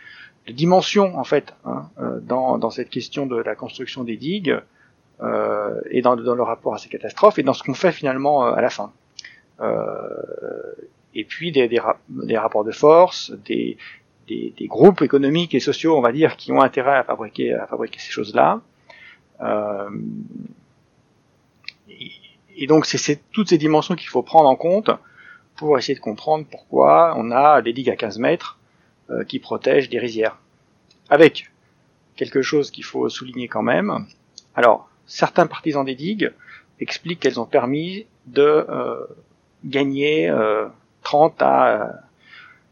dimensions 0.48 1.18
en 1.18 1.24
fait 1.24 1.54
hein, 1.64 1.90
euh, 2.00 2.18
dans, 2.20 2.58
dans, 2.58 2.70
cette 2.70 2.88
question 2.88 3.26
de 3.26 3.36
la 3.36 3.54
construction 3.54 4.02
des 4.02 4.16
digues 4.16 4.50
euh, 4.50 4.60
et 5.90 6.02
dans, 6.02 6.16
dans, 6.16 6.34
le 6.34 6.42
rapport 6.42 6.74
à 6.74 6.78
ces 6.78 6.88
catastrophes 6.88 7.38
et 7.38 7.42
dans 7.42 7.52
ce 7.52 7.62
qu'on 7.62 7.74
fait 7.74 7.92
finalement 7.92 8.44
à 8.44 8.60
la 8.60 8.70
fin. 8.70 8.92
Euh, 9.60 10.72
et 11.14 11.24
puis 11.24 11.52
des, 11.52 11.68
des, 11.68 11.80
des, 12.08 12.38
rapports 12.38 12.64
de 12.64 12.70
force, 12.70 13.32
des, 13.44 13.76
des, 14.28 14.66
groupes 14.66 15.02
économiques 15.02 15.54
et 15.54 15.60
sociaux, 15.60 15.96
on 15.96 16.00
va 16.00 16.12
dire, 16.12 16.36
qui 16.36 16.52
ont 16.52 16.62
intérêt 16.62 16.96
à 16.96 17.04
fabriquer, 17.04 17.54
à 17.54 17.66
fabriquer 17.66 17.98
ces 17.98 18.10
choses-là. 18.10 18.60
Euh, 19.42 19.90
et, 22.56 22.66
donc, 22.66 22.86
c'est 22.86 23.20
toutes 23.32 23.48
ces 23.48 23.58
dimensions 23.58 23.96
qu'il 23.96 24.08
faut 24.08 24.22
prendre 24.22 24.48
en 24.48 24.56
compte 24.56 24.90
pour 25.56 25.76
essayer 25.78 25.94
de 25.94 26.00
comprendre 26.00 26.46
pourquoi 26.50 27.14
on 27.16 27.30
a 27.30 27.60
des 27.60 27.72
digues 27.72 27.90
à 27.90 27.96
15 27.96 28.18
mètres 28.18 28.58
euh, 29.10 29.24
qui 29.24 29.40
protègent 29.40 29.88
des 29.88 29.98
rizières. 29.98 30.38
Avec 31.08 31.50
quelque 32.16 32.42
chose 32.42 32.70
qu'il 32.70 32.84
faut 32.84 33.08
souligner 33.08 33.48
quand 33.48 33.62
même. 33.62 34.06
Alors, 34.54 34.89
certains 35.10 35.46
partisans 35.46 35.84
des 35.84 35.94
digues 35.94 36.32
expliquent 36.78 37.20
qu'elles 37.20 37.40
ont 37.40 37.46
permis 37.46 38.06
de 38.26 38.42
euh, 38.42 39.06
gagner 39.64 40.32
30 41.02 41.42
à 41.42 42.00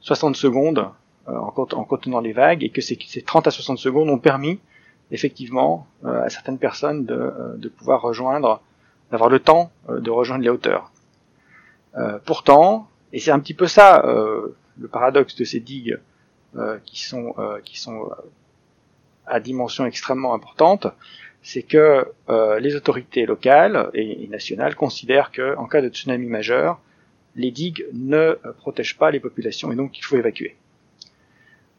60 0.01 0.37
secondes 0.37 0.91
euh, 1.29 1.37
en, 1.37 1.49
en, 1.49 1.85
contenant 1.85 2.21
les 2.21 2.33
vagues 2.33 2.65
et 2.65 2.71
que 2.71 2.81
ces, 2.81 2.99
ces 3.07 3.23
30 3.23 3.47
à 3.47 3.51
60 3.51 3.79
secondes 3.79 4.09
ont 4.09 4.19
permis 4.19 4.61
effectivement 5.11 5.87
euh, 6.05 6.23
à 6.23 6.31
certaines 6.31 6.59
personnes 6.59 7.05
de, 7.05 7.15
euh, 7.15 7.57
de 7.57 7.69
pouvoir 7.69 8.03
rejoindre, 8.03 8.63
d'avoir 9.11 9.31
le 9.31 9.41
temps 9.41 9.71
de 9.89 10.11
rejoindre 10.11 10.45
les 10.45 10.51
hauteurs. 10.51 10.93
pourtant, 12.27 12.89
et 13.13 13.19
c'est 13.21 13.31
un 13.31 13.41
petit 13.41 13.55
peu 13.55 13.67
ça 13.67 14.03
le 14.05 14.89
paradoxe 14.89 15.35
de 15.35 15.45
ces 15.45 15.61
digues 15.61 15.99
qui 16.85 17.03
sont 17.03 17.35
qui 17.65 17.79
sont 17.79 18.11
à 19.27 19.41
dimension 19.41 19.87
extrêmement 19.87 20.35
importante, 20.35 20.89
c'est 21.43 21.63
que 21.63 22.07
les 22.59 22.75
autorités 22.75 23.25
locales 23.27 23.91
et, 23.95 24.27
nationales 24.29 24.75
considèrent 24.75 25.31
que 25.31 25.57
en 25.57 25.67
cas 25.67 25.81
de 25.81 25.89
tsunami 25.89 26.27
majeur, 26.27 26.81
les 27.37 27.51
digues 27.51 27.87
ne 27.93 28.39
protègent 28.59 28.99
pas 28.99 29.11
les 29.11 29.21
populations 29.21 29.73
et 29.73 29.77
donc 29.77 29.99
il 29.99 30.03
faut 30.03 30.17
évacuer. 30.17 30.57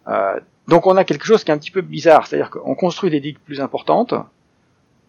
Euh, 0.09 0.39
donc 0.67 0.87
on 0.87 0.97
a 0.97 1.03
quelque 1.03 1.25
chose 1.25 1.43
qui 1.43 1.51
est 1.51 1.53
un 1.53 1.57
petit 1.57 1.71
peu 1.71 1.81
bizarre, 1.81 2.27
c'est-à-dire 2.27 2.49
qu'on 2.49 2.75
construit 2.75 3.09
des 3.09 3.19
digues 3.19 3.39
plus 3.39 3.61
importantes 3.61 4.13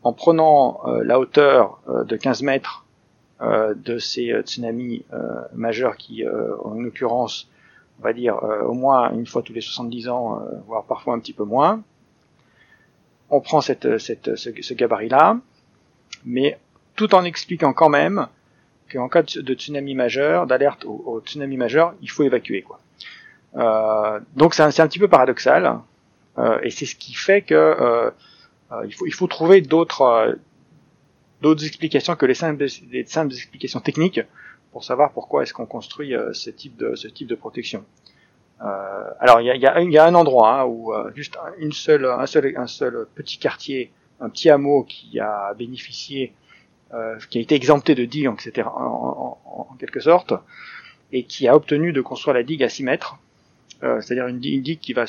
en 0.03 0.13
prenant 0.13 0.81
euh, 0.87 1.03
la 1.05 1.19
hauteur 1.19 1.81
euh, 1.89 2.05
de 2.05 2.17
15 2.17 2.43
mètres 2.43 2.85
de 3.43 3.97
ces 3.97 4.35
tsunamis 4.43 5.07
majeurs 5.55 5.97
qui, 5.97 6.27
en 6.29 6.75
l'occurrence, 6.75 7.49
on 7.99 8.03
va 8.03 8.13
dire 8.13 8.39
au 8.67 8.75
moins 8.75 9.11
une 9.15 9.25
fois 9.25 9.41
tous 9.41 9.55
les 9.55 9.63
70 9.63 10.11
ans, 10.11 10.43
voire 10.67 10.85
parfois 10.85 11.15
un 11.15 11.19
petit 11.21 11.33
peu 11.33 11.45
moins. 11.45 11.83
On 13.31 13.41
prend 13.41 13.61
cette, 13.61 13.97
ce, 13.99 14.75
gabarit-là, 14.75 15.39
mais 16.25 16.59
tout 16.97 17.15
en 17.15 17.25
expliquant 17.25 17.73
quand 17.73 17.89
même 17.89 18.27
qu'en 18.93 19.09
cas 19.09 19.23
de, 19.23 19.55
tsunami 19.55 19.95
majeur, 19.95 20.47
d'alerte 20.47 20.85
au, 20.85 21.03
au, 21.07 21.21
tsunami 21.21 21.57
majeur, 21.57 21.95
il 22.03 22.11
faut 22.11 22.25
évacuer. 22.25 22.63
Quoi. 22.63 22.81
Euh, 23.57 24.21
donc 24.37 24.55
c'est 24.55 24.63
un, 24.63 24.69
un, 24.69 24.89
petit 24.89 24.99
peu 24.99 25.09
paradoxal, 25.09 25.81
euh, 26.39 26.59
et 26.63 26.71
c'est 26.71 26.87
ce 26.87 26.95
qui 26.95 27.15
fait 27.15 27.43
que 27.43 27.55
euh, 27.55 28.11
il, 28.85 28.95
faut, 28.95 29.07
il 29.07 29.15
faut 29.15 29.27
trouver 29.27 29.61
d'autres 29.61 30.37
d'autres 31.41 31.65
explications 31.65 32.15
que 32.17 32.27
les 32.27 32.35
simples, 32.35 32.67
les 32.91 33.05
simples 33.07 33.33
explications 33.33 33.81
techniques 33.81 34.21
pour 34.73 34.85
savoir 34.85 35.13
pourquoi 35.13 35.43
est-ce 35.43 35.53
qu'on 35.53 35.67
construit 35.67 36.15
ce 36.33 36.51
type 36.51 36.77
de 36.77 36.95
ce 36.95 37.09
type 37.09 37.27
de 37.27 37.35
protection. 37.35 37.85
Euh, 38.63 39.11
alors 39.21 39.41
il 39.41 39.47
y 39.47 39.51
a, 39.51 39.57
y, 39.57 39.67
a, 39.67 39.81
y 39.81 39.99
a, 39.99 40.05
un 40.05 40.15
endroit 40.15 40.61
hein, 40.61 40.65
où 40.67 40.93
juste 41.15 41.39
une 41.59 41.73
seule, 41.73 42.05
un 42.05 42.27
seul 42.27 42.53
un 42.57 42.67
seul 42.67 43.07
petit 43.15 43.39
quartier, 43.39 43.91
un 44.21 44.29
petit 44.29 44.51
hameau 44.51 44.85
qui 44.85 45.19
a 45.19 45.55
bénéficié 45.55 46.33
qui 47.29 47.39
a 47.39 47.41
été 47.41 47.55
exempté 47.55 47.95
de 47.95 48.05
digue, 48.05 48.29
etc. 48.35 48.67
En, 48.67 49.39
en, 49.45 49.77
quelque 49.79 50.01
sorte, 50.01 50.35
et 51.13 51.23
qui 51.23 51.47
a 51.47 51.55
obtenu 51.55 51.93
de 51.93 52.01
construire 52.01 52.35
la 52.35 52.43
digue 52.43 52.65
à 52.65 52.69
6 52.69 52.83
mètres, 52.83 53.17
c'est-à-dire 53.81 54.27
une, 54.27 54.45
une, 54.45 54.61
digue 54.61 54.81
qui 54.81 54.93
va 54.93 55.05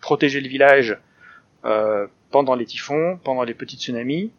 protéger 0.00 0.40
le 0.40 0.48
village 0.48 0.96
pendant 2.30 2.54
les 2.54 2.64
typhons, 2.64 3.18
pendant 3.24 3.42
les 3.42 3.54
petits 3.54 3.76
tsunamis, 3.76 4.30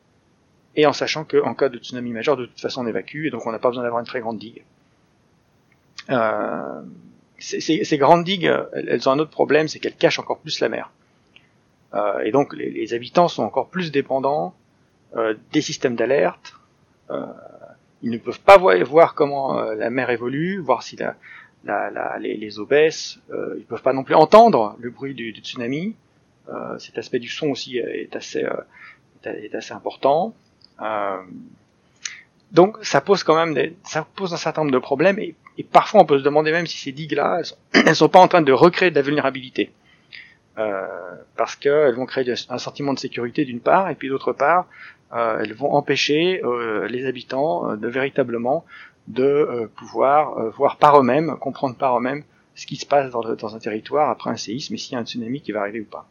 et 0.77 0.85
en 0.85 0.93
sachant 0.93 1.25
qu'en 1.25 1.55
cas 1.55 1.69
de 1.69 1.79
tsunami 1.79 2.11
majeur, 2.11 2.37
de 2.37 2.45
toute 2.45 2.61
façon 2.61 2.85
on 2.85 2.87
évacue, 2.87 3.25
et 3.25 3.29
donc 3.31 3.45
on 3.45 3.51
n'a 3.51 3.59
pas 3.59 3.69
besoin 3.69 3.83
d'avoir 3.83 3.99
une 3.99 4.05
très 4.05 4.21
grande 4.21 4.37
digue. 4.37 4.63
Euh, 6.11 6.81
ces, 7.39 7.97
grandes 7.97 8.23
digues, 8.23 8.51
elles, 8.73 9.07
ont 9.07 9.11
un 9.11 9.19
autre 9.19 9.31
problème, 9.31 9.67
c'est 9.67 9.79
qu'elles 9.79 9.95
cachent 9.95 10.19
encore 10.19 10.39
plus 10.39 10.59
la 10.59 10.69
mer. 10.69 10.91
Euh, 11.93 12.19
et 12.19 12.31
donc 12.31 12.53
les, 12.53 12.93
habitants 12.93 13.27
sont 13.27 13.43
encore 13.43 13.69
plus 13.69 13.91
dépendants 13.91 14.53
euh, 15.15 15.35
des 15.53 15.61
systèmes 15.61 15.95
d'alerte. 15.95 16.55
ils 18.01 18.11
ne 18.11 18.17
peuvent 18.17 18.41
pas 18.41 18.57
voir, 18.57 19.13
comment 19.15 19.61
la 19.61 19.89
mer 19.89 20.09
évolue, 20.09 20.59
voir 20.59 20.83
si 20.83 20.97
les, 22.19 22.59
eaux 22.59 22.65
baissent. 22.65 23.19
ils 23.57 23.65
peuvent 23.65 23.81
pas 23.81 23.93
non 23.93 24.03
plus 24.03 24.15
entendre 24.15 24.75
le 24.79 24.89
bruit 24.89 25.13
du, 25.13 25.31
tsunami. 25.31 25.95
cet 26.79 26.97
aspect 26.97 27.19
du 27.19 27.29
son 27.29 27.49
aussi 27.49 27.77
est 27.77 28.15
assez, 28.15 28.45
est 29.23 29.55
assez 29.55 29.73
important. 29.73 30.33
donc 32.51 32.77
ça 32.81 32.99
pose 32.99 33.23
quand 33.23 33.35
même 33.35 33.53
des, 33.53 33.75
ça 33.83 34.05
pose 34.15 34.33
un 34.33 34.37
certain 34.37 34.61
nombre 34.61 34.73
de 34.73 34.79
problèmes 34.79 35.19
et 35.19 35.35
et 35.57 35.63
parfois, 35.63 36.01
on 36.01 36.05
peut 36.05 36.19
se 36.19 36.23
demander 36.23 36.51
même 36.51 36.67
si 36.67 36.77
ces 36.77 36.91
digues-là, 36.91 37.41
elles, 37.73 37.85
ne 37.85 37.93
sont 37.93 38.09
pas 38.09 38.19
en 38.19 38.27
train 38.27 38.41
de 38.41 38.51
recréer 38.51 38.91
de 38.91 38.95
la 38.95 39.01
vulnérabilité. 39.01 39.71
Euh, 40.57 40.87
parce 41.35 41.55
qu'elles 41.55 41.95
vont 41.95 42.05
créer 42.05 42.33
un 42.49 42.57
sentiment 42.57 42.93
de 42.93 42.99
sécurité 42.99 43.45
d'une 43.45 43.59
part, 43.59 43.89
et 43.89 43.95
puis 43.95 44.09
d'autre 44.09 44.33
part, 44.33 44.65
euh, 45.13 45.39
elles 45.41 45.53
vont 45.53 45.73
empêcher 45.73 46.41
euh, 46.43 46.87
les 46.87 47.05
habitants 47.05 47.75
de 47.75 47.87
véritablement 47.87 48.65
de 49.07 49.69
pouvoir 49.77 50.37
voir 50.57 50.75
par 50.75 50.99
eux-mêmes, 50.99 51.37
comprendre 51.37 51.77
par 51.77 51.97
eux-mêmes 51.97 52.23
ce 52.55 52.65
qui 52.65 52.75
se 52.75 52.85
passe 52.85 53.09
dans, 53.11 53.21
dans 53.21 53.55
un 53.55 53.59
territoire 53.59 54.09
après 54.09 54.31
un 54.31 54.35
séisme 54.35 54.73
et 54.73 54.77
s'il 54.77 54.93
y 54.93 54.95
a 54.95 54.99
un 54.99 55.05
tsunami 55.05 55.41
qui 55.41 55.53
va 55.53 55.61
arriver 55.61 55.79
ou 55.79 55.85
pas. 55.85 56.09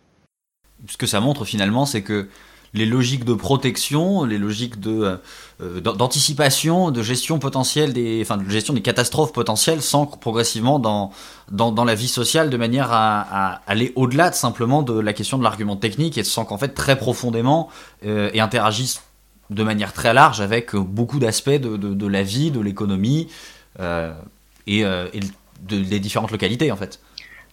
Ce 0.89 0.97
que 0.97 1.07
ça 1.07 1.21
montre 1.21 1.45
finalement, 1.45 1.85
c'est 1.85 2.03
que 2.03 2.29
les 2.77 2.87
logiques 2.87 3.25
de 3.25 3.35
protection, 3.35 4.25
les 4.25 4.39
logiques 4.39 4.79
de 4.79 5.19
euh, 5.63 5.81
d'anticipation, 5.81 6.91
de 6.91 7.03
gestion 7.03 7.39
potentielle 7.39 7.93
des, 7.95 8.21
enfin 8.23 8.37
de 8.37 8.49
gestion 8.49 8.75
des 8.75 8.83
catastrophes 8.83 9.33
potentielles, 9.33 9.81
s'ancrent 9.81 10.19
progressivement 10.19 10.79
dans, 10.79 11.13
dans, 11.51 11.85
la 11.85 11.95
vie 11.95 12.09
sociale 12.09 12.51
de 12.51 12.57
manière 12.59 12.93
à, 12.93 13.63
aller 13.67 13.93
au-delà 13.97 14.29
de 14.29 14.35
simplement 14.35 14.83
de 14.83 14.99
la 14.99 15.15
question 15.15 15.39
de 15.39 15.43
l'argument 15.43 15.77
technique 15.77 16.19
et 16.19 16.25
sans 16.25 16.45
qu'en 16.45 16.59
fait 16.59 16.69
très 16.75 16.99
profondément 16.99 17.71
euh, 18.05 18.31
et 18.35 18.41
interagissent 18.41 19.03
de 19.49 19.63
manière 19.63 19.93
très 19.93 20.13
large 20.13 20.43
avec 20.43 20.75
beaucoup 20.77 21.19
d'aspects 21.19 21.49
de, 21.49 21.77
de, 21.77 22.07
la 22.07 22.23
vie, 22.23 22.51
de 22.51 22.61
l'économie 22.61 23.29
euh, 23.81 24.13
et, 24.67 24.81
et 24.81 25.21
de, 25.63 25.83
des 25.83 26.01
différentes 26.01 26.33
localités 26.33 26.71
en 26.71 26.77
fait. 26.77 27.01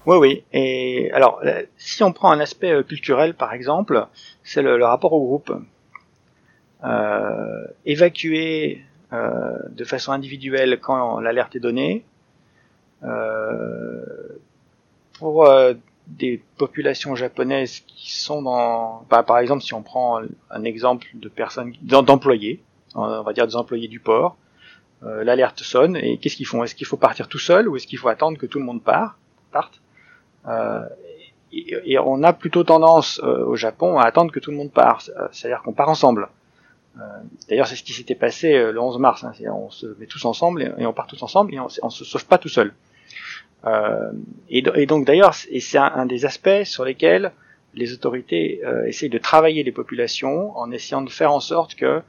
Oui, 0.06 0.18
oui. 0.18 0.44
Et 0.52 1.12
alors, 1.14 1.42
si 1.78 2.04
on 2.04 2.12
prend 2.12 2.32
un 2.32 2.40
aspect 2.40 2.84
culturel, 2.84 3.34
par 3.34 3.54
exemple, 3.54 4.08
c'est 4.44 4.62
le, 4.62 4.84
rapport 4.84 5.14
au 5.14 5.26
groupe. 5.26 5.54
Euh, 6.84 7.66
évacuer 7.86 8.82
euh, 9.14 9.58
de 9.70 9.86
façon 9.86 10.12
individuelle 10.12 10.80
quand 10.82 11.20
l'alerte 11.22 11.56
est 11.56 11.62
donnée. 11.62 12.04
Euh, 13.04 14.04
pour 15.18 15.48
des 16.08 16.42
populations 16.58 17.16
japonaises 17.16 17.80
qui 17.88 18.12
sont 18.12 18.42
dans, 18.42 19.06
bah, 19.10 19.24
par 19.24 19.38
exemple, 19.38 19.64
si 19.64 19.74
on 19.74 19.84
prend 19.84 20.20
un 20.50 20.64
exemple 20.66 21.08
de 21.14 21.30
personnes, 21.30 21.74
d'employés, 21.82 22.62
on 22.96 23.22
va 23.22 23.32
dire 23.32 23.48
des 23.48 23.56
employés 23.56 23.88
du 23.88 24.02
port, 24.02 24.36
l'alerte 25.02 25.60
sonne 25.60 25.96
et 25.96 26.18
qu'est-ce 26.18 26.36
qu'ils 26.36 26.48
font? 26.48 26.64
Est-ce 26.64 26.76
qu'il 26.76 26.88
faut 26.88 26.98
partir 26.98 27.30
tout 27.30 27.40
seul 27.40 27.70
ou 27.70 27.78
est-ce 27.78 27.88
qu'il 27.88 28.00
faut 28.00 28.10
attendre 28.10 28.38
que 28.38 28.46
tout 28.46 28.60
le 28.60 28.66
monde 28.66 28.84
part, 28.84 29.18
parte? 29.52 29.83
Et 31.54 32.00
on 32.00 32.24
a 32.24 32.34
plutôt 32.34 32.64
tendance 32.64 33.22
euh, 33.24 33.46
au 33.46 33.56
Japon 33.56 33.98
à 33.98 34.04
attendre 34.04 34.32
que 34.32 34.40
tout 34.40 34.52
le 34.52 34.58
monde 34.58 34.72
parte, 34.72 35.12
euh, 35.18 35.28
c'est-à-dire 35.32 35.62
qu'on 35.62 35.74
part 35.74 35.90
ensemble. 35.90 36.30
Euh, 36.98 37.02
d'ailleurs, 37.50 37.68
c'est 37.68 37.76
ce 37.76 37.84
qui 37.84 37.94
s'était 37.94 38.16
passé 38.16 38.54
le 38.54 38.80
11 38.80 39.00
mars. 39.00 39.24
Hein, 39.24 39.34
on 39.52 39.70
se 39.70 39.88
met 40.00 40.06
tous 40.06 40.26
ensemble 40.26 40.74
et, 40.78 40.86
on 40.86 40.94
part 40.94 41.08
tous 41.08 41.22
ensemble 41.24 41.54
et 41.54 41.60
on, 41.60 41.68
on 41.84 41.90
se 41.90 42.06
sauve 42.06 42.26
pas 42.26 42.38
tout 42.38 42.50
seul. 42.50 42.74
Et, 44.50 44.64
et, 44.76 44.86
donc 44.86 45.06
d'ailleurs, 45.06 45.34
et 45.50 45.62
c'est 45.62 45.78
un, 45.78 46.06
des 46.06 46.26
aspects 46.26 46.64
sur 46.66 46.84
lesquels 46.84 47.32
les 47.76 47.94
autorités 47.94 48.62
essayent 48.86 49.10
de 49.10 49.18
travailler 49.18 49.64
les 49.64 49.72
populations 49.72 50.56
en 50.58 50.70
essayant 50.70 51.02
de 51.02 51.10
faire 51.10 51.32
en 51.32 51.40
sorte 51.40 51.76
que 51.76 52.02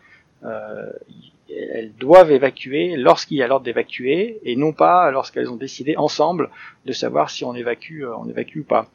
elles 1.73 1.93
doivent 1.95 2.31
évacuer 2.31 2.97
lorsqu'il 2.97 3.37
y 3.37 3.43
a 3.43 3.47
l'ordre 3.47 3.65
d'évacuer 3.65 4.41
et 4.45 4.57
non 4.57 4.73
pas 4.73 5.11
lorsqu'elles 5.11 5.51
ont 5.51 5.57
décidé 5.57 5.97
ensemble 5.97 6.51
de 6.85 6.93
savoir 6.93 7.31
si 7.31 7.45
on 7.45 7.55
évacue, 7.55 8.05
on 8.05 8.29
évacue 8.29 8.59
ou 8.59 8.65
pas. 8.65 8.89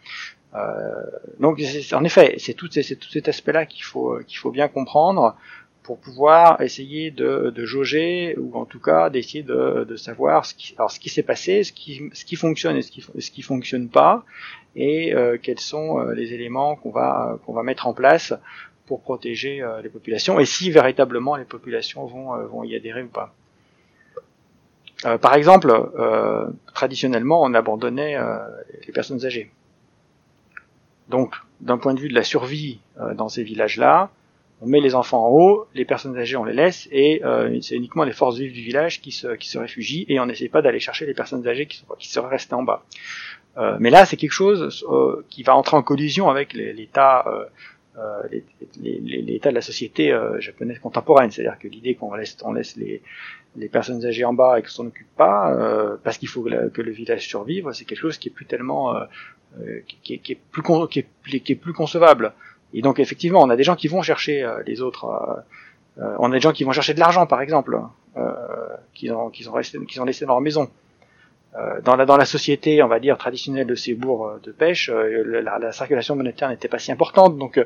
Euh, 0.56 1.04
donc 1.40 1.62
en 1.94 2.04
effet, 2.04 2.36
c'est 2.38 2.54
tout, 2.54 2.70
cet 2.72 3.28
aspect-là 3.28 3.66
qu'il 3.66 3.84
faut 3.84 4.20
qu'il 4.28 4.38
faut 4.38 4.52
bien 4.52 4.68
comprendre 4.68 5.36
pour 5.84 5.98
pouvoir 5.98 6.62
essayer 6.62 7.10
de, 7.10 7.52
de 7.56 7.66
jauger 7.66 8.36
ou 8.38 8.56
en 8.56 8.66
tout 8.66 8.80
cas 8.80 9.10
d'essayer 9.10 9.44
de, 9.44 9.88
de 9.90 9.96
savoir 9.96 10.46
ce 10.46 10.54
qui, 10.54 10.76
qui 11.00 11.10
s'est 11.10 11.24
passé, 11.24 11.64
ce 11.64 11.72
qui, 11.72 12.12
ce 12.14 12.26
qui 12.26 12.36
fonctionne 12.36 12.78
et 12.78 12.84
ce 12.84 12.92
qui, 12.92 13.02
ce 13.02 13.32
qui 13.32 13.42
fonctionne 13.42 13.90
pas, 13.90 14.24
et 14.76 15.16
euh, 15.16 15.38
quels 15.42 15.60
sont 15.60 16.00
euh, 16.00 16.14
les 16.14 16.34
éléments 16.34 16.76
qu'on 16.76 16.92
va 16.92 17.40
qu'on 17.44 17.54
va 17.54 17.64
mettre 17.64 17.88
en 17.88 17.94
place 17.94 18.34
pour 18.90 19.02
protéger 19.02 19.62
euh, 19.62 19.82
les 19.82 19.90
populations 19.90 20.38
et 20.40 20.46
si 20.46 20.70
véritablement 20.70 21.38
les 21.38 21.46
populations 21.46 22.06
vont 22.06 22.36
vont 22.48 22.64
y 22.66 22.76
adhérer 22.76 23.04
ou 23.04 23.08
pas. 23.08 23.34
par 25.22 25.34
exemple, 25.36 25.72
traditionnellement, 26.74 27.42
on 27.42 27.54
abandonnait 27.54 28.18
les 28.86 28.92
personnes 28.92 29.26
âgées. 29.26 29.50
Donc, 31.10 31.36
d'un 31.60 31.78
point 31.78 31.94
de 31.94 32.00
vue 32.00 32.10
de 32.10 32.16
la 32.16 32.24
survie 32.24 32.80
euh, 33.02 33.14
dans 33.16 33.30
ces 33.30 33.44
villages-là, 33.44 34.12
on 34.62 34.68
met 34.68 34.80
les 34.80 34.94
enfants 34.94 35.26
en 35.26 35.30
haut, 35.30 35.68
les 35.74 35.86
personnes 35.86 36.18
âgées 36.18 36.38
on 36.38 36.44
les 36.44 36.54
laisse, 36.54 36.88
et 36.92 37.22
euh, 37.24 37.60
c'est 37.62 37.76
uniquement 37.76 38.04
les 38.04 38.12
forces 38.12 38.38
vives 38.38 38.54
du 38.54 38.62
village 38.62 39.02
qui 39.02 39.12
se, 39.12 39.58
réfugient, 39.58 40.06
et 40.08 40.20
on 40.20 40.26
n'essaie 40.26 40.50
pas 40.50 40.62
d'aller 40.62 40.80
chercher 40.80 41.06
les 41.06 41.14
personnes 41.14 41.48
âgées 41.48 41.66
qui, 41.66 41.84
qui 41.98 42.10
seraient 42.10 42.30
restées 42.30 42.54
en 42.54 42.64
bas. 42.64 42.84
Euh, 43.58 43.78
mais 43.80 43.90
là, 43.90 44.06
c'est 44.06 44.18
quelque 44.18 44.32
chose 44.32 44.86
qui 45.30 45.44
va 45.44 45.56
entrer 45.56 45.76
en 45.76 45.82
collision 45.82 46.30
avec 46.30 46.54
l'état 46.54 47.26
l'état 48.82 49.50
de 49.50 49.56
la 49.56 49.62
société 49.62 50.18
japonaise 50.40 50.80
contemporaine, 50.80 51.32
c'est-à-dire 51.32 51.60
que 51.60 51.68
l'idée 51.68 51.96
qu'on 51.96 52.14
laisse, 52.14 52.38
on 52.44 52.54
laisse 52.54 52.76
les, 52.78 53.02
les 53.58 53.68
personnes 53.68 54.06
âgées 54.06 54.26
en 54.26 54.34
bas 54.34 54.60
et 54.60 54.62
qu'on 54.62 54.70
s'en 54.70 54.86
occupe 54.86 55.14
pas, 55.18 55.54
parce 56.04 56.18
qu'il 56.18 56.30
faut 56.30 56.44
que, 56.44 56.82
le 56.82 56.92
village 56.92 57.28
survive, 57.28 57.70
c'est 57.74 57.86
quelque 57.86 58.00
chose 58.00 58.18
qui 58.18 58.30
est 58.30 58.32
plus 58.32 58.46
tellement 58.46 58.96
euh, 59.58 59.80
qui, 60.04 60.14
est 60.14 60.36
plus 60.52 60.62
qui, 60.90 61.00
est, 61.00 61.56
plus 61.56 61.74
concevable. 61.74 62.34
Et 62.72 62.84
donc 62.84 63.00
effectivement, 63.00 63.42
on 63.42 63.50
a 63.50 63.56
des 63.56 63.64
gens 63.64 63.76
qui 63.76 63.88
vont 63.88 64.04
chercher 64.04 64.44
euh, 64.44 64.62
les 64.68 64.82
autres. 64.82 65.06
Euh, 65.98 66.16
on 66.20 66.32
a 66.32 66.36
des 66.36 66.40
gens 66.40 66.54
qui 66.54 66.64
vont 66.64 66.72
chercher 66.72 66.94
de 66.94 67.00
l'argent, 67.00 67.26
par 67.26 67.42
exemple, 67.42 67.80
qu'ils 68.94 69.12
ont, 69.12 69.30
qu'ils 69.30 69.50
ont, 69.50 69.54
resté, 69.54 69.84
qu'ils 69.86 70.02
ont 70.02 70.06
laissé 70.06 70.26
dans 70.26 70.34
leur 70.34 70.42
maison. 70.42 70.70
Dans, 71.84 71.96
la, 71.96 72.06
dans 72.06 72.18
la 72.18 72.26
société, 72.26 72.82
on 72.84 72.88
va 72.88 73.00
dire 73.00 73.18
traditionnelle 73.18 73.66
de 73.66 73.76
ces 73.76 73.94
bourgs 73.94 74.40
de 74.44 74.52
pêche, 74.52 74.90
la, 74.90 75.58
la, 75.58 75.72
circulation 75.72 76.16
monétaire 76.16 76.50
n'était 76.50 76.68
pas 76.68 76.80
si 76.80 76.92
importante, 76.92 77.38
donc 77.38 77.60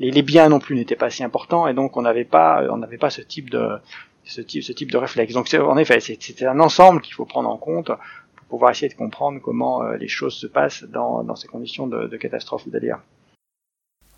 les, 0.00 0.22
biens 0.22 0.48
non 0.48 0.58
plus 0.58 0.74
n'étaient 0.74 0.96
pas 0.96 1.08
si 1.08 1.22
importants, 1.22 1.68
et 1.68 1.74
donc 1.74 1.96
on 1.96 2.02
n'avait 2.02 2.24
pas, 2.24 2.64
on 2.70 2.78
n'avait 2.78 2.98
pas 2.98 3.10
ce 3.10 3.22
type 3.22 3.50
de 3.50 3.78
ce 4.24 4.40
type, 4.40 4.62
ce 4.62 4.72
type 4.72 4.90
de 4.90 4.98
réflexe. 4.98 5.34
Donc 5.34 5.52
en 5.54 5.76
effet, 5.76 6.00
c'est 6.00 6.42
un 6.42 6.60
ensemble 6.60 7.00
qu'il 7.00 7.14
faut 7.14 7.24
prendre 7.24 7.48
en 7.48 7.56
compte 7.56 7.90
pouvoir 8.48 8.70
essayer 8.70 8.88
de 8.88 8.94
comprendre 8.94 9.40
comment 9.40 9.82
euh, 9.82 9.96
les 9.96 10.08
choses 10.08 10.34
se 10.34 10.46
passent 10.46 10.84
dans, 10.84 11.36
ces 11.36 11.48
conditions 11.48 11.86
de, 11.86 12.06
de 12.06 12.16
catastrophe 12.16 12.66
ou 12.66 12.70
d'aléa. 12.70 13.00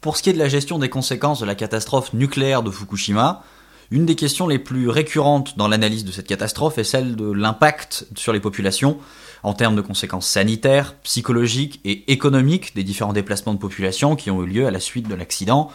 Pour 0.00 0.16
ce 0.16 0.22
qui 0.22 0.30
est 0.30 0.32
de 0.32 0.38
la 0.38 0.48
gestion 0.48 0.78
des 0.78 0.88
conséquences 0.88 1.40
de 1.40 1.46
la 1.46 1.54
catastrophe 1.54 2.14
nucléaire 2.14 2.62
de 2.62 2.70
Fukushima, 2.70 3.42
une 3.90 4.06
des 4.06 4.14
questions 4.14 4.46
les 4.46 4.58
plus 4.58 4.88
récurrentes 4.88 5.58
dans 5.58 5.66
l'analyse 5.66 6.04
de 6.04 6.12
cette 6.12 6.28
catastrophe 6.28 6.78
est 6.78 6.84
celle 6.84 7.16
de 7.16 7.30
l'impact 7.30 8.06
sur 8.14 8.32
les 8.32 8.40
populations 8.40 8.98
en 9.42 9.52
termes 9.52 9.74
de 9.74 9.80
conséquences 9.80 10.28
sanitaires, 10.28 10.94
psychologiques 11.02 11.80
et 11.84 12.12
économiques 12.12 12.74
des 12.74 12.84
différents 12.84 13.12
déplacements 13.12 13.54
de 13.54 13.58
population 13.58 14.14
qui 14.14 14.30
ont 14.30 14.42
eu 14.44 14.46
lieu 14.46 14.66
à 14.66 14.70
la 14.70 14.80
suite 14.80 15.08
de 15.08 15.14
l'accident 15.14 15.70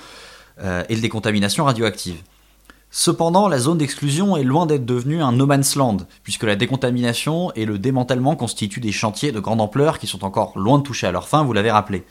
euh, 0.61 0.83
et 0.87 0.95
de 0.95 1.01
décontamination 1.01 1.65
radioactive. 1.65 2.21
Cependant, 2.89 3.49
la 3.49 3.57
zone 3.57 3.79
d'exclusion 3.79 4.37
est 4.37 4.43
loin 4.43 4.65
d'être 4.65 4.85
devenue 4.85 5.21
un 5.21 5.33
no 5.33 5.45
man's 5.45 5.75
land, 5.75 5.97
puisque 6.23 6.43
la 6.43 6.55
décontamination 6.55 7.51
et 7.53 7.65
le 7.65 7.77
démantèlement 7.77 8.37
constituent 8.37 8.79
des 8.79 8.93
chantiers 8.93 9.33
de 9.33 9.39
grande 9.41 9.59
ampleur 9.59 9.99
qui 9.99 10.07
sont 10.07 10.23
encore 10.23 10.57
loin 10.57 10.77
de 10.77 10.83
toucher 10.83 11.07
à 11.07 11.11
leur 11.11 11.27
fin, 11.27 11.43
vous 11.43 11.51
l'avez 11.51 11.71
rappelé. 11.71 12.05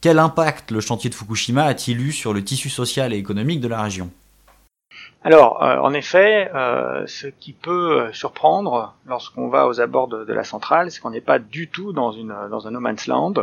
Quel 0.00 0.20
impact 0.20 0.70
le 0.70 0.80
chantier 0.80 1.10
de 1.10 1.16
Fukushima 1.16 1.64
a-t-il 1.64 2.00
eu 2.00 2.12
sur 2.12 2.32
le 2.32 2.44
tissu 2.44 2.68
social 2.68 3.12
et 3.12 3.16
économique 3.16 3.60
de 3.60 3.66
la 3.66 3.82
région? 3.82 4.10
Alors, 5.24 5.62
euh, 5.64 5.78
en 5.78 5.92
effet, 5.94 6.50
euh, 6.54 7.04
ce 7.06 7.26
qui 7.26 7.52
peut 7.52 8.00
euh, 8.00 8.12
surprendre 8.12 8.94
lorsqu'on 9.06 9.48
va 9.48 9.66
aux 9.66 9.80
abords 9.80 10.06
de, 10.06 10.32
la 10.32 10.44
centrale, 10.44 10.90
c'est 10.90 11.00
qu'on 11.00 11.10
n'est 11.10 11.20
pas 11.20 11.40
du 11.40 11.68
tout 11.68 11.92
dans, 11.92 12.12
une, 12.12 12.34
dans 12.50 12.68
un 12.68 12.70
no 12.70 12.80
man's 12.80 13.06
land. 13.08 13.34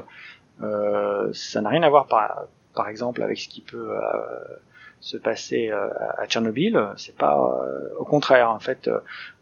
ça 1.34 1.62
n'a 1.62 1.70
rien 1.70 1.84
à 1.84 1.90
voir, 1.90 2.08
par, 2.08 2.44
par 2.74 2.88
exemple, 2.88 3.22
avec 3.22 3.38
ce 3.38 3.50
qui 3.50 3.62
peut 3.62 3.90
se 5.02 5.18
passait 5.18 5.70
à 5.70 6.26
Tchernobyl. 6.28 6.82
C'est 6.96 7.18
pas 7.18 7.38
au 8.00 8.06
contraire. 8.06 8.50
En 8.52 8.60
fait, 8.60 8.90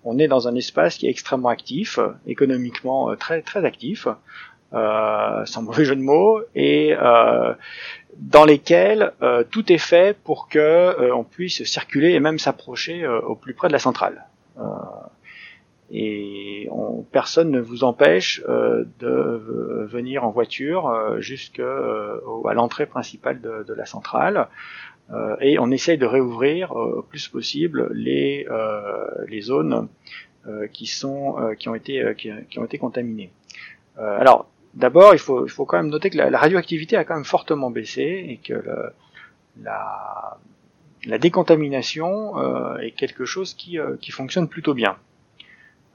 on 0.03 0.17
est 0.17 0.27
dans 0.27 0.47
un 0.47 0.55
espace 0.55 0.97
qui 0.97 1.05
est 1.05 1.11
extrêmement 1.11 1.49
actif, 1.49 1.99
économiquement 2.25 3.15
très 3.15 3.43
très 3.43 3.63
actif, 3.63 4.07
sans 4.71 5.61
mauvais 5.61 5.85
jeu 5.85 5.95
de 5.95 6.01
mots, 6.01 6.41
et 6.55 6.95
dans 8.17 8.45
lesquels 8.45 9.13
tout 9.51 9.71
est 9.71 9.77
fait 9.77 10.17
pour 10.23 10.47
que 10.47 11.11
on 11.11 11.23
puisse 11.23 11.63
circuler 11.63 12.11
et 12.11 12.19
même 12.19 12.39
s'approcher 12.39 13.07
au 13.07 13.35
plus 13.35 13.53
près 13.53 13.67
de 13.67 13.73
la 13.73 13.79
centrale 13.79 14.25
et 15.93 16.67
on, 16.71 17.03
personne 17.03 17.51
ne 17.51 17.59
vous 17.59 17.83
empêche 17.83 18.41
euh, 18.49 18.83
de 18.99 19.85
venir 19.85 20.23
en 20.25 20.31
voiture 20.31 20.89
euh, 20.89 21.21
jusque 21.21 21.59
euh, 21.59 22.19
à 22.49 22.53
l'entrée 22.55 22.87
principale 22.87 23.39
de, 23.41 23.63
de, 23.63 23.73
la 23.73 23.85
centrale 23.85 24.47
euh, 25.11 25.35
et 25.39 25.59
on 25.59 25.69
essaye 25.69 25.99
de 25.99 26.07
réouvrir 26.07 26.71
au 26.71 27.03
plus 27.03 27.27
possible 27.27 27.89
les, 27.93 28.47
les 29.27 29.41
zones 29.41 29.87
qui 30.73 30.87
sont 30.87 31.35
qui 31.57 31.69
ont 31.69 31.75
été 31.75 32.15
qui, 32.17 32.59
ont 32.59 32.65
été 32.65 32.77
contaminées. 32.77 33.31
alors 33.97 34.47
d'abord 34.73 35.13
il 35.13 35.19
faut 35.19 35.45
il 35.45 35.51
faut 35.51 35.65
quand 35.65 35.77
même 35.77 35.89
noter 35.89 36.09
que 36.09 36.17
la, 36.17 36.37
radioactivité 36.37 36.97
a 36.97 37.03
quand 37.03 37.15
même 37.15 37.25
fortement 37.25 37.69
baissé 37.69 38.25
et 38.29 38.37
que 38.37 38.53
le, 38.53 38.93
la 39.61 40.37
la 41.05 41.17
décontamination 41.17 42.79
est 42.79 42.91
quelque 42.91 43.25
chose 43.25 43.53
qui, 43.53 43.77
qui 43.99 44.11
fonctionne 44.11 44.47
plutôt 44.47 44.73
bien. 44.73 44.95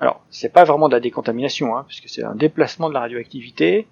Alors, 0.01 0.25
c'est 0.31 0.53
pas 0.53 0.65
vraiment 0.65 0.89
de 0.89 0.95
la 0.95 1.01
décontamination, 1.01 1.77
hein, 1.77 1.85
puisque 1.87 2.09
c'est 2.09 2.23
un 2.23 2.35
déplacement 2.35 2.89
de 2.89 2.95
la 2.95 3.01
radioactivité 3.01 3.87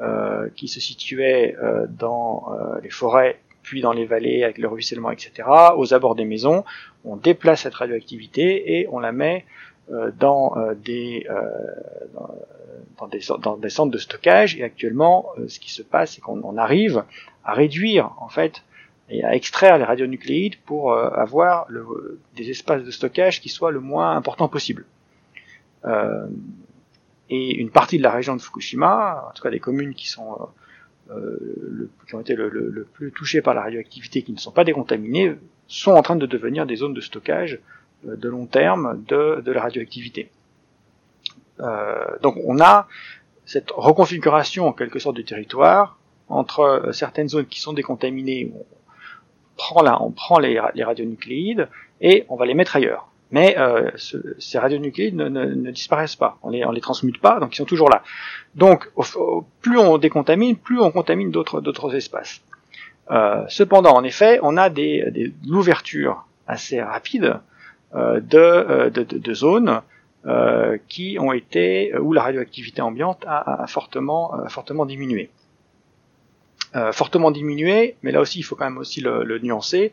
euh, 0.00 0.48
qui 0.56 0.68
se 0.68 0.80
situait 0.80 1.54
euh, 1.62 1.86
dans 1.88 2.46
euh, 2.52 2.80
les 2.82 2.90
forêts, 2.90 3.38
puis 3.62 3.82
dans 3.82 3.92
les 3.92 4.06
vallées 4.06 4.44
avec 4.44 4.58
le 4.58 4.66
ruissellement, 4.66 5.10
etc., 5.10 5.48
aux 5.76 5.92
abords 5.92 6.14
des 6.14 6.24
maisons. 6.24 6.64
On 7.04 7.16
déplace 7.16 7.62
cette 7.62 7.74
radioactivité 7.74 8.78
et 8.78 8.88
on 8.90 8.98
la 8.98 9.12
met 9.12 9.44
euh, 9.44 9.71
dans, 10.18 10.56
des, 10.84 11.26
dans, 12.98 13.06
des, 13.08 13.20
dans 13.42 13.56
des 13.56 13.68
centres 13.68 13.92
de 13.92 13.98
stockage. 13.98 14.56
Et 14.56 14.62
actuellement, 14.62 15.26
ce 15.48 15.58
qui 15.58 15.72
se 15.72 15.82
passe, 15.82 16.14
c'est 16.14 16.20
qu'on 16.20 16.56
arrive 16.56 17.04
à 17.44 17.52
réduire, 17.52 18.12
en 18.18 18.28
fait, 18.28 18.62
et 19.10 19.24
à 19.24 19.34
extraire 19.34 19.78
les 19.78 19.84
radionucléides 19.84 20.56
pour 20.64 20.94
avoir 20.94 21.66
des 22.36 22.50
espaces 22.50 22.84
de 22.84 22.90
stockage 22.90 23.40
qui 23.40 23.48
soient 23.48 23.72
le 23.72 23.80
moins 23.80 24.16
importants 24.16 24.48
possible. 24.48 24.84
Euh, 25.84 26.26
et 27.30 27.54
une 27.56 27.70
partie 27.70 27.98
de 27.98 28.02
la 28.02 28.10
région 28.10 28.36
de 28.36 28.42
Fukushima, 28.42 29.28
en 29.28 29.32
tout 29.32 29.42
cas 29.42 29.50
des 29.50 29.60
communes 29.60 29.94
qui 29.94 30.08
sont 30.08 30.48
euh, 31.10 31.90
qui 32.06 32.14
ont 32.14 32.20
été 32.20 32.34
le, 32.34 32.48
le, 32.48 32.84
plus 32.84 33.10
touchées 33.10 33.42
par 33.42 33.54
la 33.54 33.62
radioactivité, 33.62 34.22
qui 34.22 34.32
ne 34.32 34.38
sont 34.38 34.52
pas 34.52 34.64
décontaminées, 34.64 35.34
sont 35.66 35.92
en 35.92 36.02
train 36.02 36.16
de 36.16 36.26
devenir 36.26 36.66
des 36.66 36.76
zones 36.76 36.94
de 36.94 37.00
stockage 37.00 37.54
euh, 37.54 37.58
de 38.04 38.28
long 38.28 38.46
terme 38.46 39.02
de, 39.08 39.42
la 39.46 39.62
radioactivité. 39.62 40.30
Euh, 41.60 42.04
donc 42.22 42.36
on 42.44 42.60
a 42.60 42.88
cette 43.44 43.70
reconfiguration 43.70 44.66
en 44.66 44.72
quelque 44.72 44.98
sorte 44.98 45.16
du 45.16 45.24
territoire 45.24 45.98
entre 46.28 46.90
certaines 46.92 47.28
zones 47.28 47.46
qui 47.46 47.60
sont 47.60 47.72
décontaminées, 47.72 48.52
on 49.74 50.10
prend, 50.10 50.38
les, 50.38 50.58
radionucléides 50.58 51.68
et 52.00 52.24
on 52.28 52.36
va 52.36 52.46
les 52.46 52.54
mettre 52.54 52.76
ailleurs 52.76 53.12
mais 53.32 53.56
euh, 53.58 53.90
ce, 53.96 54.18
ces 54.38 54.58
radionucléides 54.58 55.16
ne, 55.16 55.70
disparaissent 55.70 56.16
pas, 56.16 56.38
on 56.42 56.50
les, 56.50 56.64
on 56.66 56.70
les 56.70 56.82
transmute 56.82 57.18
pas, 57.18 57.40
donc 57.40 57.54
ils 57.54 57.56
sont 57.56 57.64
toujours 57.64 57.88
là. 57.88 58.02
Donc 58.54 58.90
plus 59.62 59.78
on 59.78 59.96
décontamine, 59.96 60.54
plus 60.54 60.78
on 60.78 60.90
contamine 60.92 61.30
d'autres 61.30 61.96
espaces. 61.96 62.42
Euh, 63.10 63.44
cependant, 63.48 63.94
en 63.94 64.04
effet, 64.04 64.38
on 64.42 64.56
a 64.56 64.70
des, 64.70 65.10
des 65.10 65.32
l'ouverture 65.46 66.26
assez 66.46 66.80
rapide 66.80 67.24
euh, 67.24 67.38
de, 67.94 68.38
euh, 68.38 68.90
de, 68.90 69.02
de, 69.02 69.18
de, 69.18 69.34
zones 69.34 69.82
euh, 70.26 70.78
qui 70.88 71.18
ont 71.20 71.32
été 71.32 71.96
où 71.98 72.12
la 72.12 72.22
radioactivité 72.22 72.82
ambiante 72.82 73.24
a, 73.26 73.62
a 73.62 73.66
fortement 73.66 74.32
fortement 74.48 74.86
diminué. 74.86 75.30
fortement 76.92 77.30
diminué, 77.30 77.96
mais 78.02 78.12
là 78.12 78.20
aussi 78.20 78.38
il 78.38 78.42
faut 78.44 78.56
quand 78.56 78.64
même 78.64 78.78
aussi 78.78 79.00
le, 79.00 79.24
le 79.24 79.38
nuancer 79.38 79.92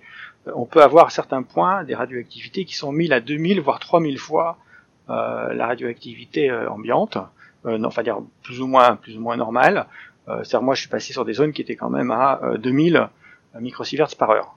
on 0.56 0.66
peut 0.66 0.82
avoir 0.82 1.08
à 1.08 1.10
certains 1.10 1.44
points 1.44 1.84
des 1.84 1.96
radioactivités 1.96 2.66
qui 2.66 2.76
sont 2.76 2.92
1000 2.92 3.14
à 3.14 3.20
2000 3.20 3.60
voire 3.62 3.80
3000 3.80 4.18
fois 4.18 4.58
euh, 5.10 5.54
la 5.54 5.68
radioactivité 5.68 6.52
euh, 6.52 6.70
ambiante, 6.70 7.18
euh, 7.66 7.80
non, 7.80 7.88
enfin 7.88 8.04
dire 8.04 8.20
plus 8.44 8.62
ou 8.62 8.68
moins 8.68 8.96
plus 8.96 9.18
ou 9.18 9.22
moins 9.22 9.38
normale. 9.38 9.88
Euh, 10.28 10.44
c'est-à-dire 10.44 10.62
moi 10.62 10.76
je 10.76 10.82
suis 10.82 10.90
passé 10.90 11.14
sur 11.14 11.26
des 11.26 11.34
zones 11.34 11.52
qui 11.52 11.62
étaient 11.62 11.76
quand 11.76 11.90
même 11.90 12.12
à 12.12 12.40
2000 12.60 13.10
microsieverts 13.60 14.16
par 14.18 14.30
heure, 14.30 14.56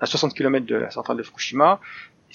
à 0.00 0.06
60 0.06 0.34
km 0.34 0.66
de 0.66 0.74
la 0.74 0.90
centrale 0.90 1.16
de 1.16 1.22
Fukushima, 1.22 1.78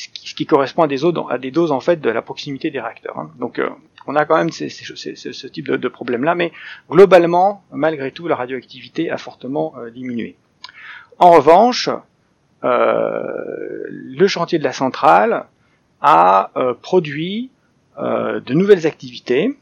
ce 0.02 0.34
qui, 0.34 0.46
correspond 0.46 0.84
à 0.84 0.88
des, 0.88 0.98
doses, 0.98 1.14
à 1.30 1.38
des 1.38 1.52
doses 1.52 1.72
en 1.72 1.80
fait 1.80 2.00
de 2.02 2.10
la 2.10 2.22
proximité 2.22 2.72
des 2.72 2.80
réacteurs. 2.80 3.18
Hein. 3.18 3.32
Donc 3.40 3.62
on 4.08 4.16
a 4.16 4.26
quand 4.26 4.38
même 4.38 4.52
ces, 4.52 4.70
ce 4.70 5.48
type 5.48 5.68
de, 5.68 5.76
de 5.76 5.88
problème-là, 5.88 6.36
mais 6.36 6.52
globalement, 6.90 7.64
malgré 7.72 8.12
tout, 8.12 8.28
la 8.28 8.36
radioactivité 8.36 9.12
a 9.12 9.18
fortement 9.18 9.76
diminué. 9.94 10.36
En 11.20 11.32
revanche, 11.32 11.90
euh, 12.64 13.84
le 13.90 14.28
chantier 14.28 14.60
de 14.60 14.64
la 14.64 14.74
centrale 14.74 15.46
a 16.02 16.52
euh, 16.56 16.74
produit 16.74 17.52
euh, 17.98 18.40
de 18.40 18.54
nouvelles 18.54 18.86
activités, 18.86 19.58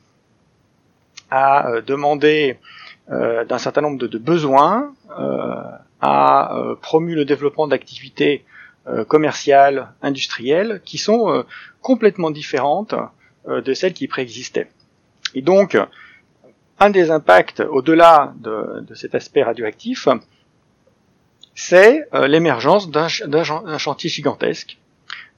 a 1.29 1.81
demandé 1.85 2.57
d'un 3.09 3.57
certain 3.57 3.81
nombre 3.81 3.97
de, 3.97 4.17
besoins, 4.17 4.93
a 6.01 6.75
promu 6.81 7.15
le 7.15 7.23
développement 7.23 7.67
d'activités 7.67 8.45
commerciales, 9.07 9.93
industrielles, 10.01 10.81
qui 10.85 10.97
sont 10.97 11.45
complètement 11.81 12.31
différentes 12.31 12.95
de 13.47 13.73
celles 13.73 13.93
qui 13.93 14.07
préexistaient. 14.07 14.69
Et 15.35 15.41
donc, 15.41 15.77
un 16.79 16.89
des 16.89 17.11
impacts, 17.11 17.59
au-delà 17.59 18.33
de, 18.37 18.81
de, 18.87 18.93
cet 18.93 19.15
aspect 19.15 19.43
radioactif, 19.43 20.07
c'est 21.57 22.07
euh, 22.13 22.27
l'émergence 22.27 22.89
d'un 22.89 23.77
chantier 23.77 24.09
gigantesque 24.09 24.77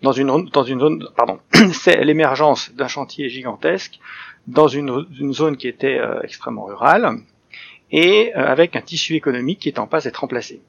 dans 0.02 0.12
une 0.12 0.50
dans 0.52 0.64
une 0.64 0.80
zone 0.82 1.08
pardon 1.16 1.40
c'est 1.74 2.04
l'émergence 2.04 2.72
d'un 2.74 2.90
chantier 2.90 3.30
gigantesque 3.30 4.00
dans 4.46 4.68
une, 4.68 5.06
une 5.18 5.34
zone 5.34 5.56
qui 5.56 5.70
était 5.70 5.98
euh, 5.98 6.22
extrêmement 6.22 6.66
rurale 6.66 7.20
et 7.92 8.34
euh, 8.36 8.46
avec 8.46 8.76
un 8.76 8.82
tissu 8.82 9.16
économique 9.16 9.60
qui 9.60 9.70
est 9.70 9.80
en 9.80 9.88
passe 9.88 10.04
d'être 10.04 10.18
remplacé. 10.18 10.62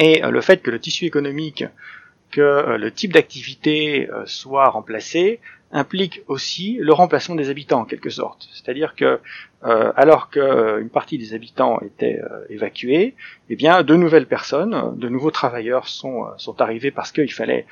Et 0.00 0.20
le 0.20 0.40
fait 0.40 0.62
que 0.62 0.70
le 0.70 0.80
tissu 0.80 1.04
économique, 1.04 1.64
que 2.32 2.76
le 2.76 2.90
type 2.90 3.12
d'activité 3.12 4.08
soit 4.24 4.68
remplacé, 4.68 5.40
implique 5.72 6.22
aussi 6.26 6.78
le 6.80 6.92
remplacement 6.92 7.36
des 7.36 7.48
habitants 7.48 7.80
en 7.80 7.84
quelque 7.84 8.10
sorte. 8.10 8.48
C'est-à-dire 8.52 8.94
que 8.96 9.20
euh, 9.64 9.92
alors 9.94 10.30
qu'une 10.30 10.42
euh, 10.42 10.88
partie 10.88 11.18
des 11.18 11.34
habitants 11.34 11.80
étaient 11.80 12.20
euh, 12.20 12.44
évacués, 12.48 13.14
eh 13.50 13.56
bien 13.56 13.82
de 13.82 13.94
nouvelles 13.94 14.26
personnes, 14.26 14.94
de 14.96 15.08
nouveaux 15.08 15.30
travailleurs 15.30 15.86
sont, 15.86 16.26
sont 16.38 16.60
arrivés 16.60 16.90
parce 16.90 17.12
qu'il 17.12 17.32
fallait 17.32 17.66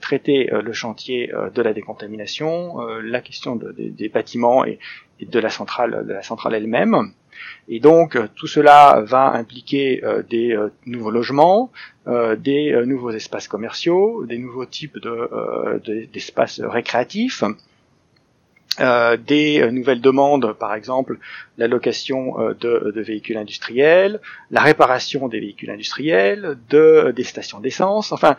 traiter 0.00 0.48
le 0.52 0.72
chantier 0.72 1.32
de 1.52 1.60
la 1.60 1.72
décontamination, 1.72 2.78
la 3.02 3.20
question 3.20 3.56
des 3.56 4.08
bâtiments 4.08 4.64
et, 4.64 4.78
et, 5.18 5.26
de 5.26 5.40
la 5.40 5.50
centrale, 5.50 6.06
de 6.06 6.12
la 6.12 6.22
centrale 6.22 6.54
elle-même. 6.54 7.12
Et 7.68 7.80
donc 7.80 8.18
tout 8.34 8.46
cela 8.46 9.02
va 9.06 9.32
impliquer 9.32 10.02
des 10.28 10.56
nouveaux 10.86 11.10
logements, 11.10 11.70
des 12.06 12.82
nouveaux 12.84 13.10
espaces 13.10 13.48
commerciaux, 13.48 14.24
des 14.26 14.38
nouveaux 14.38 14.66
types 14.66 14.98
d'espaces 16.12 16.60
de, 16.60 16.66
récréatifs. 16.66 17.44
Euh, 18.80 19.16
des 19.16 19.70
nouvelles 19.70 20.00
demandes, 20.00 20.52
par 20.54 20.74
exemple 20.74 21.18
la 21.58 21.68
location 21.68 22.40
euh, 22.40 22.54
de, 22.54 23.00
véhicules 23.00 23.36
industriels, 23.36 24.20
la 24.50 24.62
réparation 24.62 25.28
des 25.28 25.38
véhicules 25.38 25.70
industriels, 25.70 26.58
de, 26.70 27.12
des 27.14 27.22
stations 27.22 27.60
d'essence, 27.60 28.10
enfin 28.10 28.36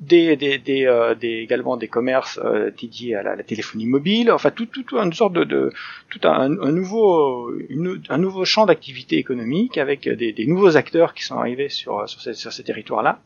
des, 0.00 0.36
des, 0.36 0.58
des, 0.58 0.86
euh, 0.86 1.14
des, 1.14 1.38
également 1.38 1.76
des 1.76 1.88
commerces 1.88 2.38
euh, 2.44 2.70
dédiés 2.70 3.16
à 3.16 3.22
la, 3.22 3.36
la, 3.36 3.42
téléphonie 3.42 3.86
mobile, 3.86 4.30
enfin 4.30 4.50
tout, 4.50 4.66
tout, 4.66 4.96
une 4.96 5.12
sorte 5.12 5.32
de, 5.32 5.44
de 5.44 5.72
tout 6.08 6.20
un, 6.24 6.58
un, 6.60 6.72
nouveau 6.72 7.50
une, 7.68 8.00
un 8.08 8.18
nouveau 8.18 8.44
champ 8.44 8.66
d'activité 8.66 9.16
économique 9.16 9.76
avec 9.76 10.08
des, 10.08 10.32
des, 10.32 10.46
nouveaux 10.46 10.76
acteurs 10.76 11.14
qui 11.14 11.24
sont 11.24 11.36
arrivés 11.36 11.68
sur 11.68 12.08
sur 12.08 12.20
ces, 12.20 12.34
sur 12.34 12.52
ces 12.52 12.62
territoires-là, 12.62 13.20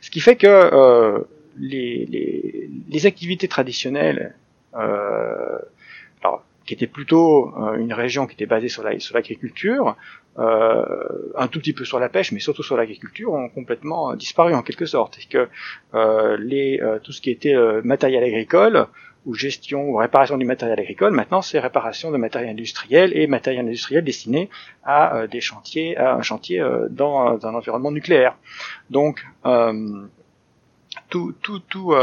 ce 0.00 0.10
qui 0.10 0.20
fait 0.20 0.36
que 0.36 0.46
euh, 0.46 1.18
les, 1.58 2.06
les, 2.06 2.70
les, 2.88 3.06
activités 3.06 3.48
traditionnelles 3.48 4.34
alors, 4.72 5.60
qui 6.76 6.84
était 6.84 6.92
plutôt 6.92 7.54
une 7.76 7.92
région 7.92 8.26
qui 8.26 8.34
était 8.34 8.46
basée 8.46 8.68
sur 8.68 8.82
l'agriculture, 8.82 9.96
euh, 10.38 10.84
un 11.36 11.46
tout 11.46 11.58
petit 11.58 11.74
peu 11.74 11.84
sur 11.84 11.98
la 11.98 12.08
pêche, 12.08 12.32
mais 12.32 12.40
surtout 12.40 12.62
sur 12.62 12.76
l'agriculture, 12.76 13.32
ont 13.32 13.50
complètement 13.50 14.14
disparu 14.14 14.54
en 14.54 14.62
quelque 14.62 14.86
sorte. 14.86 15.18
Et 15.18 15.26
que 15.28 15.48
euh, 15.94 16.38
les, 16.40 16.80
euh, 16.80 16.98
tout 16.98 17.12
ce 17.12 17.20
qui 17.20 17.30
était 17.30 17.54
matériel 17.82 18.24
agricole 18.24 18.86
ou 19.26 19.34
gestion 19.34 19.90
ou 19.90 19.96
réparation 19.96 20.36
du 20.36 20.44
matériel 20.44 20.80
agricole. 20.80 21.12
Maintenant, 21.12 21.42
c'est 21.42 21.60
réparation 21.60 22.10
de 22.10 22.16
matériel 22.16 22.50
industriel 22.50 23.16
et 23.16 23.26
matériel 23.26 23.66
industriel 23.66 24.02
destiné 24.02 24.50
à 24.84 25.16
euh, 25.16 25.26
des 25.26 25.40
chantiers, 25.40 25.96
à 25.96 26.14
un 26.14 26.22
chantier 26.22 26.60
euh, 26.60 26.88
dans, 26.88 27.44
un 27.46 27.54
environnement 27.54 27.92
nucléaire. 27.92 28.36
Donc, 28.90 29.24
euh, 29.46 30.06
tout, 31.08 31.34
tout, 31.42 31.60
tout, 31.60 31.94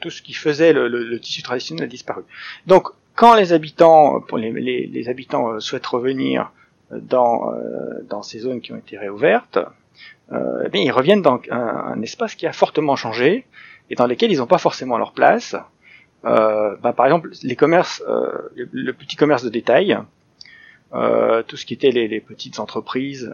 tout, 0.00 0.10
ce 0.10 0.22
qui 0.22 0.32
faisait 0.32 0.72
le, 0.72 1.20
tissu 1.20 1.42
traditionnel 1.42 1.84
a 1.84 1.88
disparu. 1.88 2.22
Donc, 2.66 2.88
quand 3.20 3.34
les 3.34 3.52
habitants, 3.52 4.24
les, 4.34 5.08
habitants 5.10 5.60
souhaitent 5.60 5.86
revenir 5.86 6.52
dans, 6.90 7.52
dans 8.08 8.22
ces 8.22 8.38
zones 8.38 8.62
qui 8.62 8.72
ont 8.72 8.78
été 8.78 8.96
réouvertes, 8.96 9.58
euh, 10.32 10.68
eh 10.72 10.78
ils 10.78 10.92
reviennent 10.92 11.22
dans 11.22 11.40
un, 11.50 12.00
espace 12.02 12.34
qui 12.34 12.46
a 12.46 12.52
fortement 12.52 12.96
changé 12.96 13.46
et 13.90 13.94
dans 13.94 14.06
lesquels 14.06 14.30
ils 14.30 14.38
n'ont 14.38 14.46
pas 14.46 14.58
forcément 14.58 14.96
leur 14.96 15.12
place. 15.12 15.56
Euh, 16.24 16.76
bah, 16.76 16.92
par 16.92 17.06
exemple, 17.06 17.30
les 17.42 17.56
commerces, 17.56 18.02
euh, 18.08 18.50
le, 18.54 18.92
petit 18.92 19.16
commerce 19.16 19.42
de 19.42 19.48
détail, 19.48 19.98
euh, 20.94 21.42
tout 21.42 21.56
ce 21.56 21.66
qui 21.66 21.74
était 21.74 21.90
les 21.90 22.20
petites 22.20 22.60
entreprises, 22.60 23.32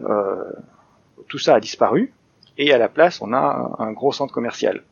tout 1.27 1.39
ça 1.39 1.55
a 1.55 1.59
disparu. 1.59 2.13
Et 2.57 2.73
à 2.73 2.79
la 2.79 2.89
place, 2.89 3.21
on 3.21 3.33
a 3.33 3.75
un, 3.77 3.91
gros 3.91 4.11
centre 4.11 4.33
commercial. 4.33 4.83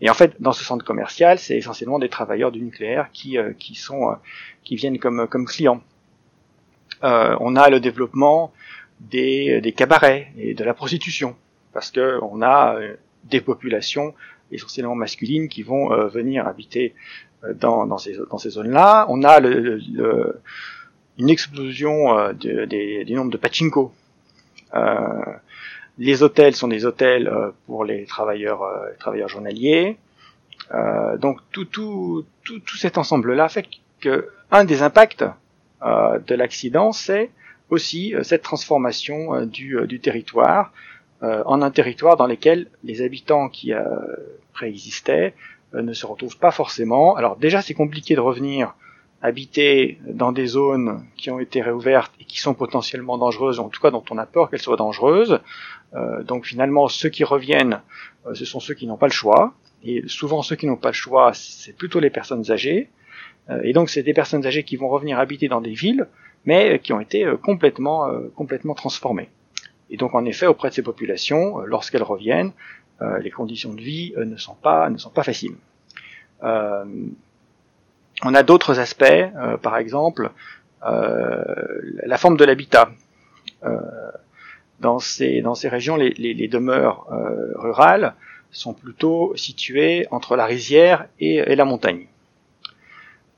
Et 0.00 0.08
en 0.10 0.14
fait, 0.14 0.40
dans 0.40 0.52
ce 0.52 0.64
centre 0.64 0.84
commercial, 0.84 1.38
c'est 1.38 1.56
essentiellement 1.56 1.98
des 1.98 2.08
travailleurs 2.08 2.52
du 2.52 2.60
nucléaire 2.62 3.08
qui, 3.12 3.36
qui 3.58 3.74
sont, 3.74 4.16
qui 4.62 4.76
viennent 4.76 4.98
comme, 4.98 5.26
comme 5.26 5.46
clients. 5.46 5.82
on 7.02 7.56
a 7.56 7.68
le 7.68 7.80
développement 7.80 8.52
des, 9.00 9.60
des 9.60 9.72
cabarets 9.72 10.32
et 10.38 10.54
de 10.54 10.64
la 10.64 10.74
prostitution, 10.74 11.36
parce 11.72 11.90
que 11.90 12.18
on 12.22 12.42
a 12.42 12.78
des 13.24 13.40
populations 13.40 14.14
essentiellement 14.52 14.94
masculines 14.94 15.48
qui 15.48 15.62
vont 15.62 15.88
venir 16.08 16.46
habiter 16.46 16.94
euh, 17.44 17.54
dans, 17.54 17.86
dans 17.86 17.98
ces, 17.98 18.16
dans 18.30 18.38
ces 18.38 18.50
zones-là. 18.50 19.06
On 19.08 19.22
a 19.22 19.40
le, 19.40 19.76
le, 19.92 20.40
une 21.18 21.30
explosion 21.30 22.18
euh, 22.18 22.32
de, 22.32 22.64
des, 22.64 23.04
du 23.04 23.14
nombre 23.14 23.30
de 23.30 23.36
pachinko. 23.36 23.92
Euh, 25.98 26.04
les 26.04 26.22
hôtels 26.22 26.54
sont 26.54 26.68
des 26.68 26.84
hôtels 26.84 27.28
euh, 27.28 27.50
pour 27.66 27.84
les 27.84 28.04
travailleurs, 28.06 28.62
euh, 28.62 28.90
travailleurs 28.98 29.28
journaliers. 29.28 29.96
donc 31.18 31.40
tout, 31.50 31.64
tout, 31.64 32.24
tout, 32.44 32.60
tout 32.60 32.76
cet 32.76 32.98
ensemble-là 32.98 33.48
fait 33.48 33.66
que 34.00 34.28
un 34.50 34.64
des 34.64 34.82
impacts 34.82 35.24
de 35.82 36.34
l'accident, 36.34 36.92
c'est 36.92 37.30
aussi 37.70 38.14
cette 38.22 38.42
transformation 38.42 39.46
du, 39.46 40.00
territoire 40.02 40.72
en 41.22 41.62
un 41.62 41.70
territoire 41.70 42.16
dans 42.16 42.26
lequel 42.26 42.66
les 42.84 43.00
habitants 43.00 43.48
qui 43.48 43.72
préexistaient 44.52 45.34
euh, 45.74 45.82
ne 45.82 45.92
se 45.92 46.06
retrouvent 46.06 46.38
pas 46.38 46.50
forcément. 46.50 47.16
Alors 47.16 47.36
déjà 47.36 47.60
c'est 47.60 47.74
compliqué 47.74 48.14
de 48.14 48.20
revenir 48.20 48.74
habiter 49.22 49.98
dans 50.06 50.32
des 50.32 50.46
zones 50.46 51.04
qui 51.16 51.30
ont 51.30 51.40
été 51.40 51.60
réouvertes 51.60 52.12
et 52.20 52.24
qui 52.24 52.38
sont 52.38 52.54
potentiellement 52.54 53.18
dangereuses, 53.18 53.58
en 53.58 53.68
tout 53.68 53.80
cas 53.80 53.90
dont 53.90 54.04
on 54.10 54.18
a 54.18 54.26
peur 54.26 54.50
qu'elles 54.50 54.62
soient 54.62 54.76
dangereuses. 54.76 55.40
Euh, 55.94 56.22
donc 56.22 56.46
finalement 56.46 56.88
ceux 56.88 57.08
qui 57.08 57.24
reviennent, 57.24 57.80
euh, 58.26 58.34
ce 58.34 58.44
sont 58.44 58.60
ceux 58.60 58.74
qui 58.74 58.86
n'ont 58.86 58.96
pas 58.96 59.06
le 59.06 59.12
choix. 59.12 59.54
Et 59.82 60.02
souvent 60.06 60.42
ceux 60.42 60.56
qui 60.56 60.66
n'ont 60.66 60.76
pas 60.76 60.90
le 60.90 60.94
choix, 60.94 61.32
c'est 61.34 61.76
plutôt 61.76 62.00
les 62.00 62.10
personnes 62.10 62.50
âgées. 62.50 62.90
et 63.62 63.72
donc 63.72 63.88
c'est 63.90 64.02
des 64.02 64.12
personnes 64.12 64.44
âgées 64.44 64.64
qui 64.64 64.76
vont 64.76 64.88
revenir 64.88 65.18
habiter 65.18 65.48
dans 65.48 65.60
des 65.60 65.70
villes, 65.70 66.08
mais 66.44 66.80
qui 66.80 66.92
ont 66.92 67.00
été 67.00 67.24
complètement, 67.42 68.10
complètement 68.34 68.74
transformées. 68.74 69.30
Et 69.88 69.96
donc 69.96 70.14
en 70.16 70.24
effet, 70.24 70.46
auprès 70.46 70.68
de 70.70 70.74
ces 70.74 70.82
populations, 70.82 71.58
lorsqu'elles 71.60 72.02
reviennent, 72.02 72.52
euh, 73.00 73.18
les 73.18 73.30
conditions 73.30 73.72
de 73.74 73.80
vie 73.80 74.12
euh, 74.16 74.24
ne 74.24 74.36
sont 74.36 74.56
pas 74.56 74.90
ne 74.90 74.96
sont 74.98 75.10
pas 75.10 75.22
faciles. 75.22 75.54
Euh, 78.24 78.28
on 78.28 78.34
a 78.34 78.42
d'autres 78.42 78.78
aspects, 78.78 79.24
par 79.62 79.76
exemple 79.76 80.30
la 80.80 82.18
forme 82.18 82.36
de 82.36 82.44
l'habitat. 82.44 82.90
dans 84.80 85.00
ces 85.00 85.42
dans 85.42 85.56
ces 85.56 85.68
régions, 85.68 85.96
les, 85.96 86.10
les, 86.10 86.48
demeures 86.48 87.06
rurales 87.56 88.14
sont 88.52 88.74
plutôt 88.74 89.32
situées 89.36 90.06
entre 90.12 90.36
la 90.36 90.46
rizière 90.46 91.06
et, 91.18 91.36
et 91.36 91.56
la 91.56 91.64
montagne. 91.64 92.06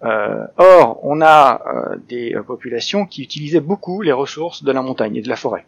Euh, 0.03 0.47
or, 0.57 1.01
on 1.03 1.21
a 1.21 1.63
euh, 1.67 1.97
des 2.09 2.35
populations 2.47 3.07
qui 3.07 3.23
utilisaient 3.23 3.61
beaucoup 3.61 4.03
les 4.03 4.13
ressources 4.13 4.63
de 4.65 4.73
la 4.73 4.83
montagne 4.83 5.17
et 5.17 5.23
de 5.23 5.29
la 5.29 5.37
forêt. 5.37 5.67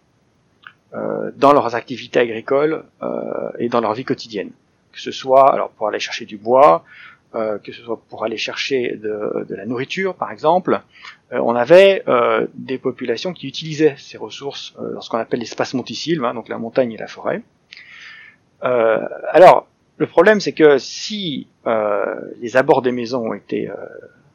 Euh, 0.95 1.31
dans 1.37 1.55
leurs 1.55 1.75
activités 1.75 2.21
agricoles 2.21 2.85
euh, 3.03 3.49
et 3.59 3.71
dans 3.71 3.81
leur 3.81 3.95
vie 3.95 4.05
quotidienne. 4.05 4.51
Que 4.93 5.01
ce 5.01 5.11
soit 5.11 5.51
alors 5.51 5.71
pour 5.71 5.89
aller 5.89 5.99
chercher 5.99 6.27
du 6.27 6.37
bois, 6.37 6.85
euh, 7.35 7.59
que 7.59 7.73
ce 7.73 7.83
soit 7.83 8.01
pour 8.09 8.25
aller 8.25 8.37
chercher 8.37 8.97
de, 8.97 9.45
de 9.49 9.55
la 9.55 9.67
nourriture, 9.67 10.15
par 10.15 10.31
exemple, 10.31 10.81
on 11.31 11.55
avait 11.55 12.05
des 12.53 12.77
populations 12.77 13.33
qui 13.33 13.49
utilisaient 13.49 13.95
ces 13.97 14.19
ressources 14.19 14.75
dans 14.79 15.01
ce 15.01 15.09
qu'on 15.09 15.17
appelle 15.17 15.41
l'espace 15.41 15.73
monticile, 15.73 16.23
hein, 16.23 16.35
donc 16.35 16.51
la 16.51 16.59
montagne 16.59 16.93
et 16.93 16.99
la 16.99 17.07
forêt. 17.07 17.41
alors, 18.61 19.67
le 19.97 20.07
problème, 20.07 20.41
c'est 20.41 20.53
que 20.53 20.77
si 20.77 21.47
les 21.65 22.57
abords 22.59 22.83
des 22.83 22.93
maisons 22.93 23.31
ont 23.31 23.33
été, 23.33 23.71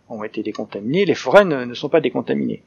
ont 0.09 0.23
été 0.23 0.41
décontaminés, 0.41 1.05
les 1.05 1.13
forêts 1.13 1.45
ne, 1.45 1.71
sont 1.75 1.89
pas 1.89 2.01
décontaminées. 2.01 2.63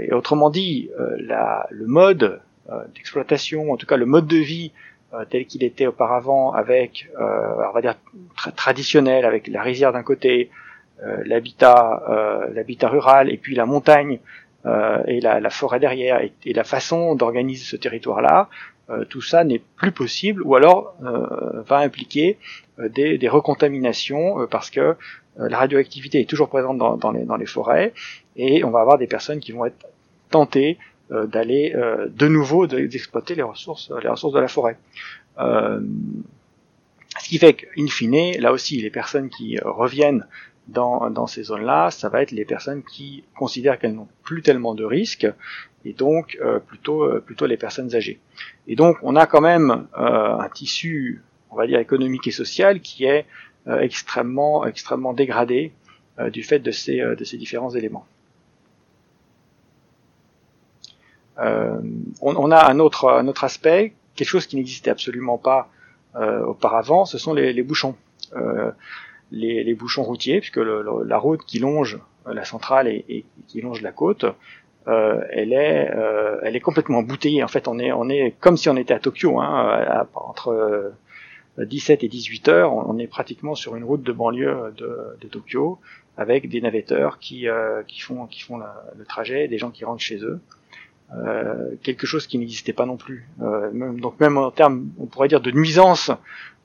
et 0.00 0.12
autrement 0.12 0.50
dit, 0.50 0.90
la, 1.16 1.66
le 1.70 1.86
mode 1.86 2.42
euh, 2.68 2.82
d'exploitation, 2.96 3.70
en 3.70 3.76
tout 3.76 3.86
cas 3.86 3.96
le 3.96 4.06
mode 4.06 4.26
de 4.26 4.38
vie 4.38 4.72
euh, 5.14 5.24
tel 5.28 5.46
qu'il 5.46 5.64
était 5.64 5.86
auparavant, 5.86 6.52
avec, 6.52 7.08
euh, 7.20 7.68
on 7.68 7.72
va 7.72 7.80
dire 7.80 7.94
traditionnel, 8.56 9.24
avec 9.24 9.46
la 9.48 9.62
rizière 9.62 9.92
d'un 9.92 10.02
côté, 10.02 10.50
l'habitat, 11.26 12.02
l'habitat 12.54 12.88
rural, 12.88 13.30
et 13.30 13.36
puis 13.36 13.54
la 13.54 13.66
montagne 13.66 14.18
et 14.64 15.20
la, 15.20 15.50
forêt 15.50 15.78
derrière, 15.78 16.22
et, 16.22 16.52
la 16.54 16.64
façon 16.64 17.14
d'organiser 17.14 17.64
ce 17.64 17.76
territoire-là, 17.76 18.48
tout 19.10 19.20
ça 19.20 19.44
n'est 19.44 19.60
plus 19.76 19.92
possible, 19.92 20.42
ou 20.42 20.54
alors 20.54 20.96
va 21.66 21.80
impliquer 21.80 22.38
des, 22.78 23.18
des, 23.18 23.28
recontaminations 23.28 24.46
parce 24.50 24.70
que 24.70 24.96
la 25.36 25.58
radioactivité 25.58 26.20
est 26.20 26.30
toujours 26.30 26.48
présente 26.48 26.78
dans, 26.78 26.96
dans, 26.96 27.10
les, 27.10 27.24
dans 27.24 27.36
les 27.36 27.44
forêts, 27.44 27.92
et 28.36 28.64
on 28.64 28.70
va 28.70 28.80
avoir 28.80 28.96
des 28.96 29.06
personnes 29.06 29.40
qui 29.40 29.52
vont 29.52 29.66
être 29.66 29.86
tentées 30.30 30.78
euh, 30.78 30.82
d'aller 31.10 31.72
euh, 31.74 32.08
de 32.08 32.26
nouveau 32.26 32.66
d'exploiter 32.66 33.34
les 33.34 33.42
ressources, 33.42 33.92
les 34.02 34.08
ressources 34.08 34.34
de 34.34 34.40
la 34.40 34.48
forêt. 34.48 34.76
Euh, 35.38 35.80
ce 37.18 37.28
qui 37.28 37.38
fait 37.38 37.54
qu'in 37.54 37.86
fine, 37.86 38.40
là 38.40 38.52
aussi, 38.52 38.80
les 38.80 38.90
personnes 38.90 39.30
qui 39.30 39.58
reviennent 39.62 40.26
dans, 40.68 41.10
dans 41.10 41.26
ces 41.26 41.44
zones-là, 41.44 41.90
ça 41.90 42.08
va 42.08 42.22
être 42.22 42.32
les 42.32 42.44
personnes 42.44 42.82
qui 42.82 43.24
considèrent 43.36 43.78
qu'elles 43.78 43.94
n'ont 43.94 44.08
plus 44.24 44.42
tellement 44.42 44.74
de 44.74 44.84
risques, 44.84 45.26
et 45.84 45.92
donc 45.92 46.38
plutôt 46.66 47.08
plutôt 47.20 47.46
les 47.46 47.56
personnes 47.56 47.94
âgées. 47.94 48.18
Et 48.66 48.74
donc 48.74 48.96
on 49.02 49.14
a 49.14 49.26
quand 49.26 49.40
même 49.40 49.86
un 49.94 50.48
tissu, 50.52 51.22
on 51.50 51.56
va 51.56 51.66
dire 51.68 51.78
économique 51.78 52.26
et 52.26 52.32
social, 52.32 52.80
qui 52.80 53.04
est 53.04 53.24
extrêmement 53.66 54.66
extrêmement 54.66 55.14
dégradé 55.14 55.72
du 56.32 56.42
fait 56.42 56.58
de 56.58 56.72
ces 56.72 56.98
de 56.98 57.24
ces 57.24 57.38
différents 57.38 57.70
éléments. 57.70 58.06
Euh, 61.38 61.80
on, 62.22 62.50
a 62.50 62.70
un 62.70 62.78
autre, 62.78 63.08
un 63.08 63.28
autre 63.28 63.44
aspect, 63.44 63.92
quelque 64.14 64.28
chose 64.28 64.46
qui 64.46 64.56
n'existait 64.56 64.90
absolument 64.90 65.38
pas 65.38 65.68
euh, 66.16 66.44
auparavant, 66.46 67.04
ce 67.04 67.18
sont 67.18 67.34
les, 67.34 67.62
bouchons. 67.62 67.94
Euh, 68.34 68.70
les, 69.30 69.74
bouchons 69.74 70.02
routiers, 70.02 70.40
puisque 70.40 70.58
la 70.58 71.18
route 71.18 71.44
qui 71.44 71.58
longe 71.58 71.98
la 72.26 72.44
centrale 72.44 72.88
et, 72.88 73.24
qui 73.48 73.60
longe 73.60 73.82
la 73.82 73.92
côte, 73.92 74.24
elle 74.86 75.52
est, 75.52 75.90
elle 76.42 76.56
est 76.56 76.60
complètement 76.60 76.98
embouteillée. 76.98 77.42
En 77.42 77.48
fait, 77.48 77.68
on 77.68 77.78
est, 77.78 77.92
on 77.92 78.08
est 78.08 78.34
comme 78.40 78.56
si 78.56 78.68
on 78.68 78.76
était 78.76 78.94
à 78.94 79.00
Tokyo, 79.00 79.40
hein, 79.40 80.06
entre 80.14 80.92
17 81.58 82.04
et 82.04 82.08
18 82.08 82.48
heures, 82.48 82.72
on 82.72 82.98
est 82.98 83.06
pratiquement 83.06 83.54
sur 83.54 83.76
une 83.76 83.84
route 83.84 84.02
de 84.02 84.12
banlieue 84.12 84.72
de, 84.76 85.16
de 85.20 85.28
Tokyo, 85.28 85.78
avec 86.16 86.48
des 86.48 86.60
navetteurs 86.60 87.18
qui, 87.18 87.46
qui 87.88 88.00
font, 88.00 88.26
qui 88.26 88.40
font 88.40 88.58
le 88.58 89.04
trajet, 89.04 89.48
des 89.48 89.58
gens 89.58 89.70
qui 89.70 89.84
rentrent 89.84 90.02
chez 90.02 90.18
eux. 90.24 90.40
Euh, 91.14 91.76
quelque 91.82 92.06
chose 92.06 92.26
qui 92.26 92.36
n'existait 92.38 92.72
pas 92.72 92.84
non 92.84 92.96
plus. 92.96 93.28
Euh, 93.40 93.70
même, 93.72 94.00
donc 94.00 94.18
même 94.18 94.36
en 94.36 94.50
termes, 94.50 94.88
on 94.98 95.06
pourrait 95.06 95.28
dire 95.28 95.40
de 95.40 95.52
nuisance 95.52 96.10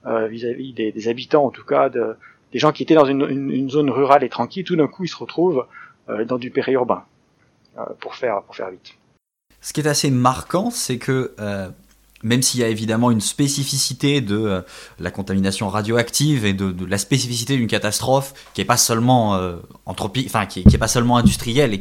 euh, 0.08 0.28
vis-à-vis 0.28 0.74
des, 0.74 1.08
habitants, 1.08 1.46
en 1.46 1.52
tout 1.52 1.64
cas, 1.64 1.90
de, 1.90 2.16
des 2.52 2.58
gens 2.58 2.72
qui 2.72 2.82
étaient 2.82 2.96
dans 2.96 3.06
une, 3.06 3.22
une, 3.30 3.70
zone 3.70 3.92
rurale 3.92 4.24
et 4.24 4.30
tranquille, 4.30 4.64
tout 4.64 4.76
d'un 4.76 4.88
coup 4.88 5.04
ils 5.04 5.10
se 5.10 5.18
retrouvent 5.18 5.66
dans 6.26 6.40
du 6.40 6.50
périurbain, 6.50 7.06
pour 8.00 8.16
faire 8.16 8.42
pour 8.42 8.56
faire 8.56 8.72
vite. 8.72 8.96
Ce 9.62 9.72
qui 9.72 9.80
est 9.80 9.88
assez 9.88 10.10
marquant, 10.10 10.72
c'est 10.72 10.98
que 10.98 11.34
même 12.24 12.42
s'il 12.42 12.60
y 12.60 12.64
a 12.64 12.68
évidemment 12.68 13.12
une 13.12 13.22
spécificité 13.22 14.22
de 14.22 14.38
euh, 14.38 14.62
la 15.00 15.12
contamination 15.12 15.70
radioactive 15.70 16.46
et 16.46 16.54
de, 16.54 16.74
la 16.86 16.98
spécificité 16.98 17.58
d'une 17.58 17.68
catastrophe 17.68 18.34
qui 18.54 18.62
est 18.62 18.66
pas 18.66 18.78
seulement 18.78 19.36
euh, 19.36 19.58
pas 20.80 20.88
seulement 20.88 21.18
industrielle 21.18 21.74
et 21.74 21.80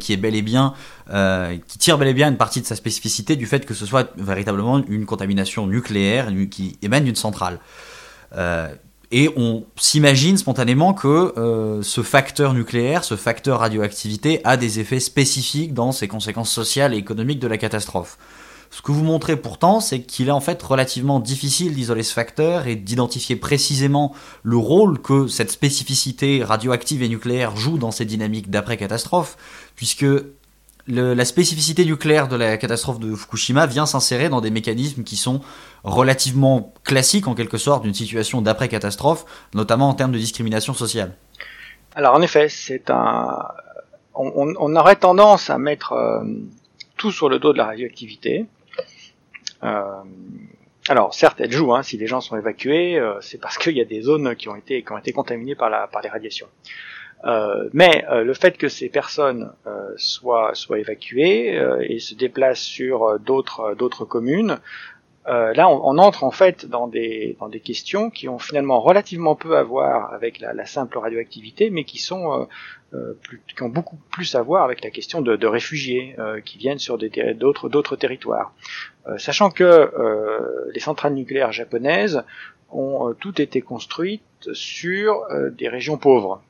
euh, 1.13 1.57
qui 1.67 1.79
tire 1.79 1.99
bel 1.99 2.09
et 2.09 2.15
bien 2.15 2.29
une 2.29 2.37
partie 2.37 2.61
de 2.61 2.67
sa 2.67 2.77
spécificité 2.77 3.37
du 3.37 3.47
fait 3.47 3.67
que 3.67 3.75
ce 3.75 3.87
soit 3.87 4.11
véritablement 4.17 4.85
une 4.87 5.07
contamination 5.07 5.67
nucléaire 5.67 6.29
qui 6.51 6.79
émane 6.83 7.05
d'une 7.05 7.17
centrale. 7.17 7.59
Et 9.13 9.29
on 9.37 9.65
s'imagine 9.77 10.37
spontanément 10.37 10.95
que 10.95 11.81
ce 11.83 12.03
facteur 12.03 12.55
nucléaire, 12.55 13.03
ce 13.03 13.17
facteur 13.17 13.61
radioactivité, 13.61 14.41
a 14.45 14.57
des 14.57 14.79
effets 14.79 15.01
spécifiques 15.01 15.75
dans 15.75 15.91
ses 15.91 16.07
conséquences 16.07 16.53
sociales 16.53 16.95
et 16.95 16.99
économiques 16.99 17.41
de 17.41 17.49
la 17.49 17.59
catastrophe. 17.59 18.19
Ce 18.71 18.83
que 18.83 18.93
vous 18.93 19.03
montrez 19.03 19.37
pourtant, 19.37 19.81
c'est 19.81 20.03
qu'il 20.03 20.29
est 20.29 20.33
en 20.33 20.41
fait 20.41 20.63
relativement 20.63 21.19
difficile 21.19 21.75
d'isoler 21.75 22.05
ce 22.05 22.15
facteur 22.15 22.69
et 22.69 22.77
d'identifier 22.77 23.35
précisément 23.35 24.15
le 24.45 24.57
rôle 24.57 25.01
que 25.01 25.27
cette 25.27 25.51
spécificité 25.51 26.45
radioactive 26.45 27.03
et 27.03 27.09
nucléaire 27.09 27.57
joue 27.57 27.79
dans 27.79 27.91
ces 27.91 28.05
dynamiques 28.05 28.49
d'après-catastrophe, 28.49 29.37
puisque 29.75 30.07
la 30.87 31.25
spécificité 31.25 31.85
nucléaire 31.85 32.29
de 32.29 32.37
la 32.37 32.57
catastrophe 32.57 33.01
de 33.01 33.15
Fukushima 33.15 33.67
vient 33.67 33.87
s'insérer 33.87 34.29
dans 34.29 34.41
des 34.41 34.51
mécanismes 34.51 35.03
qui 35.03 35.17
sont 35.17 35.41
relativement 35.85 36.73
classiques 36.85 37.29
en 37.29 37.35
quelque 37.35 37.59
sorte 37.59 37.83
d'une 37.83 37.95
situation 37.95 38.41
d'après-catastrophe, 38.41 39.25
notamment 39.55 39.89
en 39.89 39.95
termes 39.95 40.13
de 40.13 40.19
discrimination 40.19 40.75
sociale. 40.75 41.17
Alors 41.95 42.15
en 42.15 42.23
effet, 42.23 42.49
c'est 42.49 42.89
un, 42.91 43.37
on, 44.15 44.77
aurait 44.77 44.97
tendance 44.97 45.51
à 45.51 45.59
mettre 45.59 45.93
euh, 45.93 46.23
tout 46.97 47.11
sur 47.11 47.29
le 47.29 47.39
dos 47.39 47.53
de 47.53 47.59
la 47.59 47.67
radioactivité. 47.67 48.47
Euh, 49.63 50.03
alors 50.89 51.15
certes, 51.15 51.41
elle 51.41 51.53
joue. 51.53 51.75
Hein, 51.75 51.83
si 51.83 51.97
les 51.97 52.07
gens 52.07 52.21
sont 52.21 52.37
évacués, 52.37 52.99
euh, 52.99 53.21
c'est 53.21 53.41
parce 53.41 53.59
qu'il 53.59 53.77
y 53.77 53.81
a 53.81 53.85
des 53.85 54.03
zones 54.03 54.35
qui 54.37 54.49
ont 54.49 54.57
été 54.57 54.83
qui 54.83 54.93
ont 54.93 54.99
été 54.99 55.13
contaminées 55.13 55.55
par 55.55 55.71
la 55.71 55.87
par 55.87 56.03
les 56.03 56.09
radiations. 56.09 56.49
Euh, 57.25 57.69
mais 57.75 58.03
le 58.11 58.33
fait 58.33 58.57
que 58.57 58.69
ces 58.69 58.89
personnes 58.89 59.53
soient, 59.97 60.55
soient 60.55 60.79
évacuées 60.79 61.55
et 61.83 61.99
se 61.99 62.15
déplacent 62.15 62.63
sur 62.63 63.19
d'autres 63.21 63.75
d'autres 63.75 64.07
communes, 64.07 64.59
là 65.27 65.69
on, 65.69 65.99
entre 65.99 66.25
en 66.25 66.31
fait 66.31 66.67
dans 66.67 66.89
des 66.89 67.37
dans 67.39 67.49
des 67.49 67.61
questions 67.61 68.11
qui 68.11 68.29
ont 68.29 68.39
finalement 68.39 68.81
relativement 68.81 69.35
peu 69.35 69.57
à 69.57 69.63
voir 69.63 70.13
avec 70.13 70.41
la, 70.41 70.67
simple 70.67 70.99
radioactivité, 70.99 71.71
mais 71.71 71.85
qui 71.85 71.99
sont 71.99 72.49
plus, 73.23 73.43
qui 73.55 73.63
ont 73.63 73.69
beaucoup 73.69 73.99
plus 74.11 74.35
à 74.35 74.43
voir 74.43 74.65
avec 74.65 74.83
la 74.83 74.91
question 74.91 75.21
de, 75.21 75.47
réfugiés 75.47 76.17
qui 76.45 76.59
viennent 76.59 76.79
sur 76.79 76.99
d'autres 76.99 77.69
d'autres 77.69 77.97
territoires. 77.97 78.53
sachant 79.19 79.51
que 79.51 79.91
les 80.73 80.81
centrales 80.81 81.15
nucléaires 81.15 81.53
japonaises 81.53 82.25
ont 82.71 83.15
toutes 83.21 83.41
été 83.41 83.61
construites 83.61 84.23
sur 84.53 85.27
des 85.53 85.69
régions 85.69 85.99
pauvres. 85.99 86.43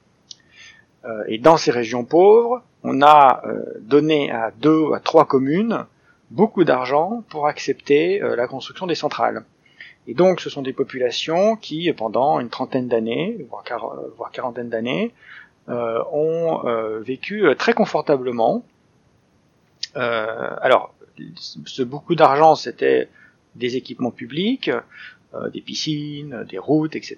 Euh, 1.05 1.25
et 1.29 1.39
dans 1.39 1.57
ces 1.57 1.71
régions 1.71 2.05
pauvres, 2.05 2.63
on 2.83 3.03
a 3.03 3.43
euh, 3.47 3.63
donné 3.81 4.31
à 4.31 4.51
deux 4.51 4.93
à 4.93 5.01
trois 5.01 5.27
communes 5.27 5.87
beaucoup 6.31 6.65
d'argent 6.65 7.25
pour 7.29 7.47
accepter 7.47 8.23
euh, 8.23 8.37
la 8.37 8.47
construction 8.47 8.87
des 8.87 8.95
centrales. 8.95 9.45
Et 10.07 10.15
donc, 10.15 10.41
ce 10.41 10.51
sont 10.51 10.63
des 10.63 10.73
populations 10.73 11.57
qui, 11.57 11.93
pendant 11.93 12.41
une 12.41 12.49
trentaine 12.49 12.89
d'années, 12.89 13.37
voire, 13.51 13.65
voire 14.17 14.31
quarantaine 14.31 14.69
d'années, 14.69 15.13
euh, 15.69 16.03
ont 16.11 16.63
vécu 17.01 17.45
très 17.59 17.75
confortablement. 17.75 18.65
alors, 19.95 20.95
ce 21.37 21.83
beaucoup 21.83 22.15
d'argent, 22.15 22.55
c'était 22.55 23.09
des 23.55 23.77
équipements 23.77 24.11
publics, 24.11 24.71
des 25.53 25.61
piscines, 25.61 26.45
des 26.49 26.59
routes, 26.59 26.97
etc., 26.97 27.17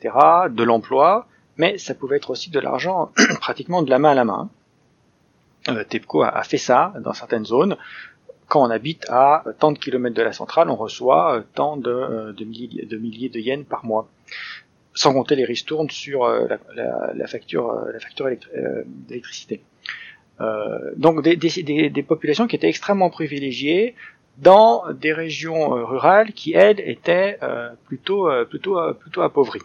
de 0.50 0.62
l'emploi, 0.64 1.28
mais 1.56 1.78
ça 1.78 1.94
pouvait 1.94 2.16
être 2.16 2.30
aussi 2.30 2.50
de 2.50 2.60
l'argent 2.60 3.12
pratiquement 3.40 3.82
de 3.82 3.90
la 3.90 3.98
main 3.98 4.10
à 4.10 4.14
la 4.14 4.24
main. 4.24 4.50
Euh, 5.68 5.84
TEPCO 5.84 6.22
a, 6.22 6.42
fait 6.42 6.58
ça 6.58 6.92
dans 7.00 7.12
certaines 7.12 7.44
zones. 7.44 7.76
Quand 8.52 8.66
on 8.66 8.70
habite 8.70 9.06
à 9.08 9.44
tant 9.60 9.72
de 9.72 9.78
kilomètres 9.78 10.14
de 10.14 10.20
la 10.20 10.34
centrale, 10.34 10.68
on 10.68 10.76
reçoit 10.76 11.36
euh, 11.36 11.42
tant 11.54 11.78
de, 11.78 11.88
euh, 11.90 12.32
de, 12.34 12.44
milliers, 12.44 13.30
de 13.30 13.38
yens 13.38 13.64
par 13.66 13.86
mois. 13.86 14.10
Sans 14.92 15.14
compter 15.14 15.36
les 15.36 15.46
ristournes 15.46 15.88
sur 15.88 16.28
la, 16.28 17.26
facture, 17.26 17.72
la 17.90 17.98
facture 17.98 18.28
d'électricité. 19.08 19.62
donc 20.98 21.22
des, 21.22 22.02
populations 22.06 22.46
qui 22.46 22.56
étaient 22.56 22.68
extrêmement 22.68 23.08
privilégiées 23.08 23.94
dans 24.36 24.84
des 24.92 25.14
régions 25.14 25.70
rurales 25.70 26.32
qui 26.34 26.52
elles 26.52 26.80
étaient 26.80 27.38
plutôt 27.86 28.28
plutôt 28.50 28.78
plutôt 29.00 29.22
appauvries. 29.22 29.62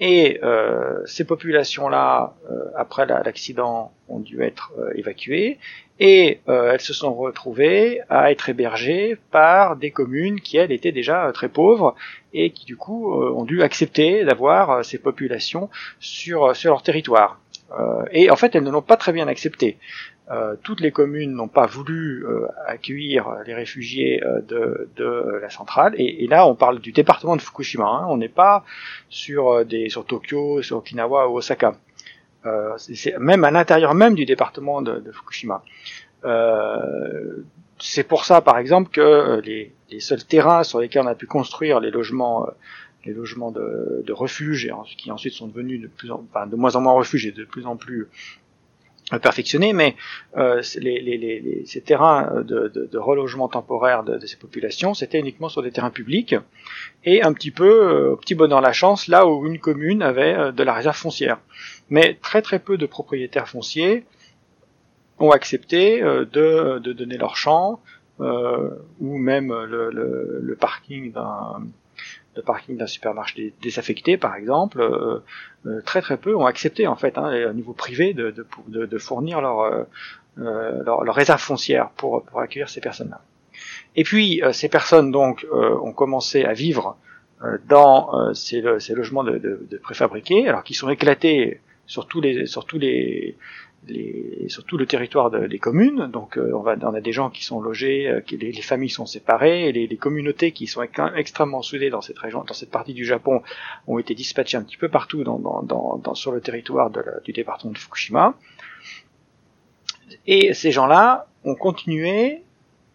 Et 0.00 0.38
euh, 0.44 1.04
ces 1.06 1.24
populations-là, 1.24 2.34
euh, 2.50 2.70
après 2.76 3.04
l'accident, 3.06 3.92
ont 4.08 4.20
dû 4.20 4.42
être 4.42 4.72
euh, 4.78 4.92
évacuées 4.94 5.58
et 5.98 6.40
euh, 6.48 6.72
elles 6.72 6.80
se 6.80 6.94
sont 6.94 7.14
retrouvées 7.14 8.00
à 8.08 8.30
être 8.30 8.48
hébergées 8.48 9.16
par 9.30 9.76
des 9.76 9.90
communes 9.90 10.40
qui, 10.40 10.56
elles, 10.56 10.72
étaient 10.72 10.92
déjà 10.92 11.30
très 11.32 11.48
pauvres 11.48 11.94
et 12.32 12.50
qui, 12.50 12.64
du 12.64 12.76
coup, 12.76 13.12
ont 13.12 13.44
dû 13.44 13.62
accepter 13.62 14.24
d'avoir 14.24 14.84
ces 14.84 14.98
populations 14.98 15.70
sur, 15.98 16.54
sur 16.54 16.70
leur 16.70 16.82
territoire. 16.82 17.40
et 18.12 18.30
en 18.30 18.36
fait, 18.36 18.54
elles 18.54 18.64
ne 18.64 18.70
l'ont 18.70 18.82
pas 18.82 18.96
très 18.96 19.12
bien 19.12 19.28
accepté. 19.28 19.78
Euh, 20.30 20.56
toutes 20.62 20.80
les 20.80 20.92
communes 20.92 21.32
n'ont 21.32 21.48
pas 21.48 21.66
voulu 21.66 22.26
euh, 22.26 22.46
accueillir 22.66 23.36
les 23.46 23.54
réfugiés 23.54 24.22
euh, 24.22 24.42
de, 24.42 24.90
de, 24.96 25.38
la 25.40 25.48
centrale. 25.48 25.94
Et, 25.96 26.24
et, 26.24 26.26
là, 26.26 26.46
on 26.46 26.54
parle 26.54 26.80
du 26.80 26.92
département 26.92 27.34
de 27.34 27.40
Fukushima. 27.40 27.86
Hein. 27.86 28.06
On 28.08 28.18
n'est 28.18 28.28
pas 28.28 28.64
sur 29.08 29.64
des 29.64 29.88
sur 29.88 30.04
Tokyo, 30.04 30.60
sur 30.60 30.78
Okinawa 30.78 31.28
ou 31.28 31.38
Osaka. 31.38 31.76
C'est 32.76 33.18
même 33.18 33.44
à 33.44 33.50
l'intérieur 33.50 33.94
même 33.94 34.14
du 34.14 34.24
département 34.24 34.80
de, 34.82 35.00
de 35.00 35.12
Fukushima. 35.12 35.62
c'est 37.78 38.04
pour 38.04 38.24
ça, 38.24 38.40
par 38.40 38.58
exemple, 38.58 38.90
que 38.90 39.40
les, 39.44 39.74
les, 39.90 40.00
seuls 40.00 40.24
terrains 40.24 40.62
sur 40.62 40.80
lesquels 40.80 41.02
on 41.02 41.08
a 41.08 41.14
pu 41.14 41.26
construire 41.26 41.80
les 41.80 41.90
logements 41.90 42.46
les 43.04 43.12
logements 43.12 43.50
de, 43.50 44.02
de 44.04 44.12
refuge, 44.12 44.66
et 44.66 44.72
qui 44.96 45.10
ensuite 45.10 45.32
sont 45.32 45.46
devenus 45.46 45.80
de 45.80 45.86
plus 45.86 46.10
en, 46.10 46.24
enfin, 46.28 46.46
de 46.46 46.56
moins 46.56 46.76
en 46.76 46.80
moins 46.80 46.92
refuges 46.92 47.26
et 47.26 47.32
de 47.32 47.44
plus 47.44 47.66
en 47.66 47.76
plus 47.76 48.08
perfectionner, 49.16 49.72
mais 49.72 49.96
euh, 50.36 50.60
les, 50.76 51.00
les, 51.00 51.62
ces 51.64 51.80
terrains 51.80 52.42
de, 52.42 52.68
de, 52.68 52.84
de 52.92 52.98
relogement 52.98 53.48
temporaire 53.48 54.02
de, 54.02 54.26
ces 54.26 54.36
populations, 54.36 54.92
c'était 54.92 55.18
uniquement 55.18 55.48
sur 55.48 55.62
des 55.62 55.70
terrains 55.70 55.90
publics, 55.90 56.36
et 57.04 57.22
un 57.22 57.32
petit 57.32 57.50
peu, 57.50 58.10
euh, 58.12 58.16
petit 58.16 58.34
bonheur 58.34 58.60
la 58.60 58.72
chance, 58.72 59.08
là 59.08 59.26
où 59.26 59.46
une 59.46 59.58
commune 59.58 60.02
avait 60.02 60.34
euh, 60.34 60.52
de 60.52 60.62
la 60.62 60.74
réserve 60.74 60.96
foncière. 60.96 61.38
Mais 61.90 62.18
très 62.20 62.42
très 62.42 62.58
peu 62.58 62.76
de 62.76 62.86
propriétaires 62.86 63.48
fonciers 63.48 64.04
ont 65.18 65.30
accepté 65.30 66.02
euh, 66.02 66.24
de, 66.24 66.78
de 66.78 66.92
donner 66.92 67.16
leur 67.16 67.36
champ, 67.36 67.80
ou 68.20 69.16
même 69.16 69.52
le, 69.52 69.90
le, 69.90 70.40
le 70.42 70.56
parking 70.56 71.12
d'un 71.12 71.62
de 72.38 72.42
parking 72.42 72.76
d'un 72.76 72.86
supermarché 72.86 73.52
désaffecté, 73.60 74.16
par 74.16 74.36
exemple, 74.36 74.80
euh, 74.80 75.18
euh, 75.66 75.80
très 75.84 76.00
très 76.00 76.16
peu 76.16 76.36
ont 76.36 76.46
accepté 76.46 76.86
en 76.86 76.94
fait, 76.94 77.18
hein, 77.18 77.50
au 77.50 77.52
niveau 77.52 77.72
privé, 77.72 78.14
de, 78.14 78.32
de, 78.68 78.86
de 78.86 78.98
fournir 78.98 79.40
leur, 79.40 79.60
euh, 79.60 79.82
leur, 80.36 81.02
leur, 81.02 81.14
réserve 81.14 81.40
foncière 81.40 81.90
pour, 81.96 82.22
pour 82.24 82.40
accueillir 82.40 82.68
ces 82.68 82.80
personnes-là. 82.80 83.20
Et 83.96 84.04
puis 84.04 84.40
ces 84.52 84.68
personnes 84.68 85.10
donc 85.10 85.44
ont 85.52 85.92
commencé 85.92 86.44
à 86.44 86.52
vivre 86.52 86.96
dans 87.66 88.32
ces, 88.32 88.62
ces, 88.78 88.94
logements 88.94 89.24
de, 89.24 89.38
de, 89.38 89.78
préfabriqués, 89.78 90.48
alors 90.48 90.62
qui 90.62 90.74
sont 90.74 90.88
éclatés 90.88 91.60
sur 91.88 92.06
tous 92.06 92.20
les 92.20 92.46
sur 92.46 92.64
tous 92.64 92.78
les 92.78 93.36
les, 93.86 94.48
le 94.72 94.86
territoire 94.86 95.30
des 95.30 95.58
communes. 95.58 96.08
Donc 96.08 96.36
euh, 96.36 96.52
on, 96.54 96.60
va, 96.60 96.76
on 96.82 96.94
a 96.94 97.00
des 97.00 97.12
gens 97.12 97.30
qui 97.30 97.44
sont 97.44 97.60
logés, 97.60 98.08
euh, 98.08 98.20
les, 98.30 98.52
les, 98.52 98.62
familles 98.62 98.90
sont 98.90 99.06
séparées, 99.06 99.68
et 99.68 99.72
les, 99.72 99.86
les, 99.86 99.96
communautés 99.96 100.52
qui 100.52 100.66
sont 100.66 100.82
extrêmement 101.16 101.62
soudées 101.62 101.90
dans 101.90 102.00
cette 102.00 102.18
région, 102.18 102.44
dans 102.44 102.54
cette 102.54 102.70
partie 102.70 102.94
du 102.94 103.04
Japon, 103.04 103.42
ont 103.86 103.98
été 103.98 104.14
dispatchées 104.14 104.56
un 104.56 104.62
petit 104.62 104.76
peu 104.76 104.88
partout 104.88 105.24
dans, 105.24 105.38
dans, 105.38 105.62
dans, 105.98 106.14
sur 106.14 106.32
le 106.32 106.40
territoire 106.40 106.90
du 107.24 107.32
département 107.32 107.72
de 107.72 107.78
Fukushima. 107.78 108.34
Et 110.26 110.54
ces 110.54 110.72
gens-là 110.72 111.26
ont 111.44 111.54
continué 111.54 112.42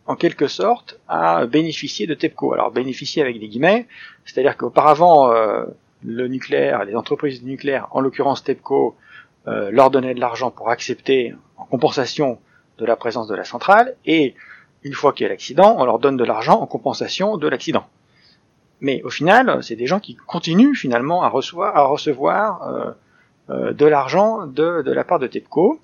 en 0.05 0.15
quelque 0.15 0.47
sorte 0.47 0.99
à 1.07 1.45
bénéficier 1.45 2.07
de 2.07 2.13
TEPCO. 2.13 2.53
Alors 2.53 2.71
bénéficier 2.71 3.21
avec 3.21 3.39
des 3.39 3.47
guillemets, 3.47 3.87
c'est-à-dire 4.25 4.57
qu'auparavant 4.57 5.31
euh, 5.31 5.65
le 6.03 6.27
nucléaire, 6.27 6.85
les 6.85 6.95
entreprises 6.95 7.43
nucléaires, 7.43 7.87
en 7.91 8.01
l'occurrence 8.01 8.43
TEPCO, 8.43 8.95
euh, 9.47 9.71
leur 9.71 9.91
donner 9.91 10.13
de 10.13 10.19
l'argent 10.19 10.51
pour 10.51 10.69
accepter 10.69 11.33
en 11.57 11.65
compensation 11.65 12.39
de 12.77 12.85
la 12.85 12.95
présence 12.95 13.27
de 13.27 13.35
la 13.35 13.43
centrale, 13.43 13.95
et 14.05 14.35
une 14.83 14.93
fois 14.93 15.13
qu'il 15.13 15.23
y 15.23 15.27
a 15.27 15.29
l'accident, 15.29 15.75
on 15.77 15.85
leur 15.85 15.99
donne 15.99 16.17
de 16.17 16.23
l'argent 16.23 16.59
en 16.61 16.65
compensation 16.65 17.37
de 17.37 17.47
l'accident. 17.47 17.85
Mais 18.81 19.01
au 19.03 19.09
final, 19.09 19.63
c'est 19.63 19.75
des 19.75 19.87
gens 19.87 19.99
qui 19.99 20.15
continuent 20.15 20.75
finalement 20.75 21.23
à 21.23 21.29
recevoir, 21.29 21.75
à 21.75 21.85
recevoir 21.85 22.67
euh, 22.67 22.91
euh, 23.49 23.73
de 23.73 23.85
l'argent 23.85 24.47
de, 24.47 24.81
de, 24.81 24.91
la 24.91 25.03
part 25.03 25.19
de 25.19 25.27
TEPCO. 25.27 25.79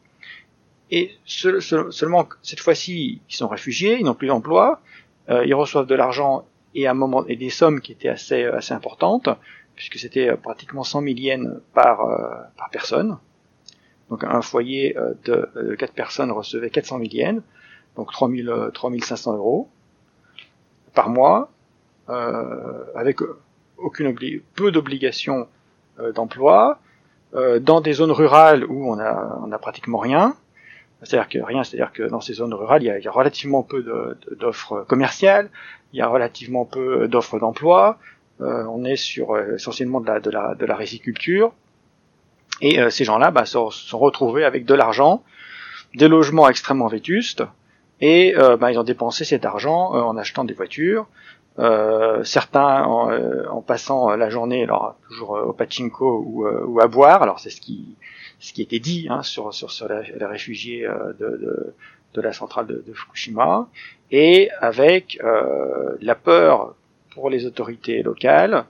Et 0.91 1.11
seulement 1.25 2.27
cette 2.41 2.59
fois-ci, 2.59 3.21
ils 3.29 3.35
sont 3.35 3.47
réfugiés, 3.47 3.97
ils 3.99 4.05
n'ont 4.05 4.15
plus 4.15 4.27
d'emploi, 4.27 4.81
ils 5.29 5.53
reçoivent 5.53 5.85
de 5.85 5.93
l'argent 5.93 6.45
et 6.73 6.87
à 6.87 6.91
un 6.91 6.95
moment 6.95 7.23
et 7.27 7.35
des 7.35 7.51
sommes 7.51 7.79
qui 7.79 7.91
étaient 7.91 8.09
assez 8.09 8.43
assez 8.45 8.73
importantes, 8.73 9.29
puisque 9.79 9.97
c'était 9.97 10.35
pratiquement 10.35 10.83
100 10.83 11.03
000 11.03 11.15
yens 11.15 11.49
par 11.73 11.99
par 12.57 12.69
personne. 12.69 13.17
Donc 14.09 14.23
un 14.23 14.41
foyer 14.41 14.97
euh, 14.97 15.13
de 15.25 15.75
4 15.75 15.89
euh, 15.89 15.93
personnes 15.93 16.31
recevait 16.31 16.69
400 16.69 16.97
000 16.97 17.09
yens, 17.11 17.41
donc 17.95 18.11
3000, 18.11 18.71
3500 18.73 19.37
euros 19.37 19.69
par 20.93 21.09
mois, 21.09 21.51
euh, 22.09 22.83
avec 22.95 23.19
aucune 23.77 24.13
peu 24.55 24.71
d'obligations 24.71 25.47
d'emploi, 26.15 26.79
dans 27.33 27.81
des 27.81 27.93
zones 27.93 28.11
rurales 28.11 28.65
où 28.65 28.89
on 28.89 28.97
a, 28.99 29.37
on 29.43 29.51
a 29.51 29.57
pratiquement 29.57 29.97
rien. 29.97 30.35
C'est-à-dire 31.03 31.29
que 31.29 31.39
rien, 31.39 31.63
c'est-à-dire 31.63 31.91
que 31.91 32.03
dans 32.03 32.21
ces 32.21 32.33
zones 32.33 32.53
rurales, 32.53 32.83
il 32.83 32.85
y 32.85 33.07
a, 33.07 33.11
relativement 33.11 33.63
peu 33.63 34.15
d'offres 34.31 34.85
commerciales, 34.87 35.49
il 35.93 35.99
y 35.99 36.01
a 36.01 36.07
relativement 36.07 36.65
peu 36.65 37.07
d'offres 37.07 37.37
d'emploi. 37.37 37.99
On 38.39 38.83
est 38.85 38.95
sur 38.95 39.37
essentiellement 39.55 39.99
de 40.01 40.07
la, 40.07 40.19
de 40.19 40.29
la, 40.29 40.55
de 40.55 40.65
la 40.65 40.75
résiculture. 40.75 41.53
Et 42.61 42.89
ces 42.89 43.03
gens-là 43.05 43.31
bah, 43.31 43.45
sont, 43.45 43.69
sont 43.69 43.99
retrouvés 43.99 44.43
avec 44.43 44.65
de 44.65 44.73
l'argent, 44.73 45.23
des 45.95 46.07
logements 46.07 46.49
extrêmement 46.49 46.87
vétustes, 46.87 47.43
et 48.01 48.35
euh, 48.37 48.57
bah, 48.57 48.71
ils 48.71 48.79
ont 48.79 48.83
dépensé 48.83 49.25
cet 49.25 49.45
argent 49.45 49.95
euh, 49.95 50.01
en 50.01 50.17
achetant 50.17 50.43
des 50.43 50.53
voitures. 50.53 51.07
Euh, 51.57 52.23
certains 52.23 52.83
en, 52.83 53.11
en, 53.49 53.61
passant 53.61 54.15
la 54.15 54.29
journée, 54.29 54.63
alors 54.63 54.95
toujours 55.09 55.31
au 55.31 55.51
pachinko 55.51 56.23
ou, 56.25 56.47
ou 56.47 56.79
à 56.79 56.87
boire. 56.87 57.21
Alors 57.21 57.39
c'est 57.39 57.49
ce 57.49 57.59
qui 57.59 57.95
ce 58.39 58.53
qui 58.53 58.61
était 58.61 58.79
dit 58.79 59.07
hein, 59.09 59.23
sur, 59.23 59.53
sur, 59.53 59.69
sur 59.69 59.89
les, 59.89 60.25
réfugiés 60.25 60.87
de, 60.87 61.27
de, 61.27 61.73
de, 62.13 62.21
la 62.21 62.31
centrale 62.31 62.67
de, 62.67 62.81
de, 62.87 62.93
Fukushima, 62.93 63.67
et 64.11 64.49
avec 64.61 65.19
la 65.21 66.15
peur 66.15 66.75
pour 67.19 67.29
les 67.29 67.45
autorités 67.45 68.01
locales, 68.01 68.65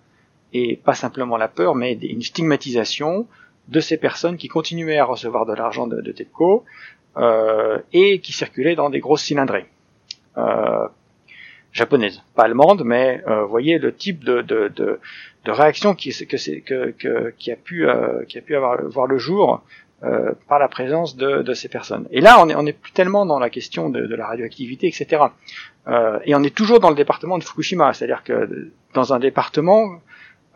et 0.53 0.75
pas 0.75 0.95
simplement 0.95 1.37
la 1.37 1.47
peur, 1.47 1.75
mais 1.75 1.93
une 1.93 2.23
stigmatisation 2.23 3.27
de 3.67 3.79
ces 3.79 3.97
personnes 3.97 4.37
qui 4.37 4.47
continuaient 4.47 4.97
à 4.97 5.05
recevoir 5.05 5.45
de 5.45 5.53
l'argent 5.53 5.85
de, 5.85 6.01
de 6.01 6.11
TEPCO, 6.11 6.65
euh, 7.17 7.77
et 7.93 8.19
qui 8.19 8.33
circulait 8.33 8.75
dans 8.75 8.89
des 8.89 8.99
grosses 8.99 9.23
cylindrées 9.23 9.65
euh, 10.37 10.87
japonaises, 11.71 12.23
pas 12.35 12.43
allemandes, 12.43 12.83
mais 12.83 13.21
euh, 13.27 13.45
voyez 13.45 13.77
le 13.77 13.93
type 13.93 14.23
de, 14.23 14.99
réaction 15.45 15.93
qui, 15.93 16.11
a 16.11 17.55
pu 17.55 17.85
voir 17.85 19.07
le 19.07 19.17
jour 19.17 19.61
par 20.47 20.59
la 20.59 20.67
présence 20.67 21.15
de, 21.17 21.53
ces 21.53 21.67
personnes. 21.67 22.07
Et 22.09 22.21
là, 22.21 22.37
on 22.39 22.49
est, 22.49 22.55
on 22.55 22.65
est 22.65 22.73
plus 22.73 22.93
tellement 22.93 23.27
dans 23.27 23.37
la 23.37 23.51
question 23.51 23.89
de 23.89 24.15
la 24.15 24.25
radioactivité, 24.25 24.87
etc. 24.87 25.23
Euh, 25.89 26.19
et 26.25 26.35
on 26.35 26.43
est 26.43 26.55
toujours 26.55 26.79
dans 26.79 26.89
le 26.89 26.95
département 26.95 27.37
de 27.37 27.43
Fukushima, 27.43 27.93
c'est-à-dire 27.93 28.23
que 28.23 28.71
dans 28.93 29.13
un 29.13 29.19
département 29.19 30.01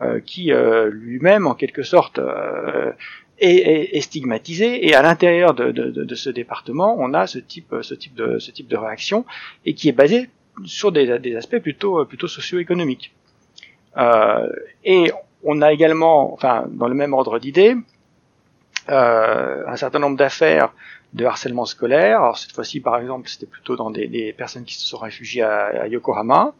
euh, 0.00 0.20
qui 0.20 0.52
lui-même, 0.90 1.46
en 1.46 1.54
quelque 1.54 1.82
sorte, 1.82 2.20
est, 3.38 3.96
est, 3.96 4.00
stigmatisé 4.00 4.86
et 4.86 4.94
à 4.94 5.02
l'intérieur 5.02 5.54
de, 5.54 5.72
de, 5.72 5.90
de, 5.90 6.14
ce 6.14 6.30
département 6.30 6.94
on 7.00 7.14
a 7.14 7.26
ce 7.26 7.40
type 7.40 7.74
ce 7.82 7.92
type 7.92 8.14
de 8.14 8.38
ce 8.38 8.52
type 8.52 8.68
de 8.68 8.76
réaction 8.76 9.26
et 9.66 9.74
qui 9.74 9.88
est 9.88 9.92
basé 9.92 10.30
sur 10.64 10.92
des, 10.92 11.18
des 11.18 11.34
aspects 11.34 11.58
plutôt 11.58 12.04
plutôt 12.04 12.28
socio-économiques. 12.28 13.12
Euh, 13.96 14.48
et 14.84 15.12
on 15.42 15.62
a 15.62 15.72
également 15.72 16.32
enfin 16.32 16.66
dans 16.68 16.88
le 16.88 16.94
même 16.94 17.12
ordre 17.12 17.38
d'idées 17.38 17.76
euh, 18.88 19.64
un 19.66 19.76
certain 19.76 19.98
nombre 19.98 20.16
d'affaires 20.16 20.72
de 21.14 21.24
harcèlement 21.24 21.64
scolaire. 21.64 22.20
Alors 22.20 22.38
cette 22.38 22.52
fois-ci 22.52 22.80
par 22.80 22.98
exemple 22.98 23.28
c'était 23.28 23.46
plutôt 23.46 23.76
dans 23.76 23.90
des, 23.90 24.34
personnes 24.36 24.64
qui 24.64 24.74
se 24.74 24.86
sont 24.86 24.98
réfugiées 24.98 25.42
à, 25.42 25.86
Yokohama 25.88 26.54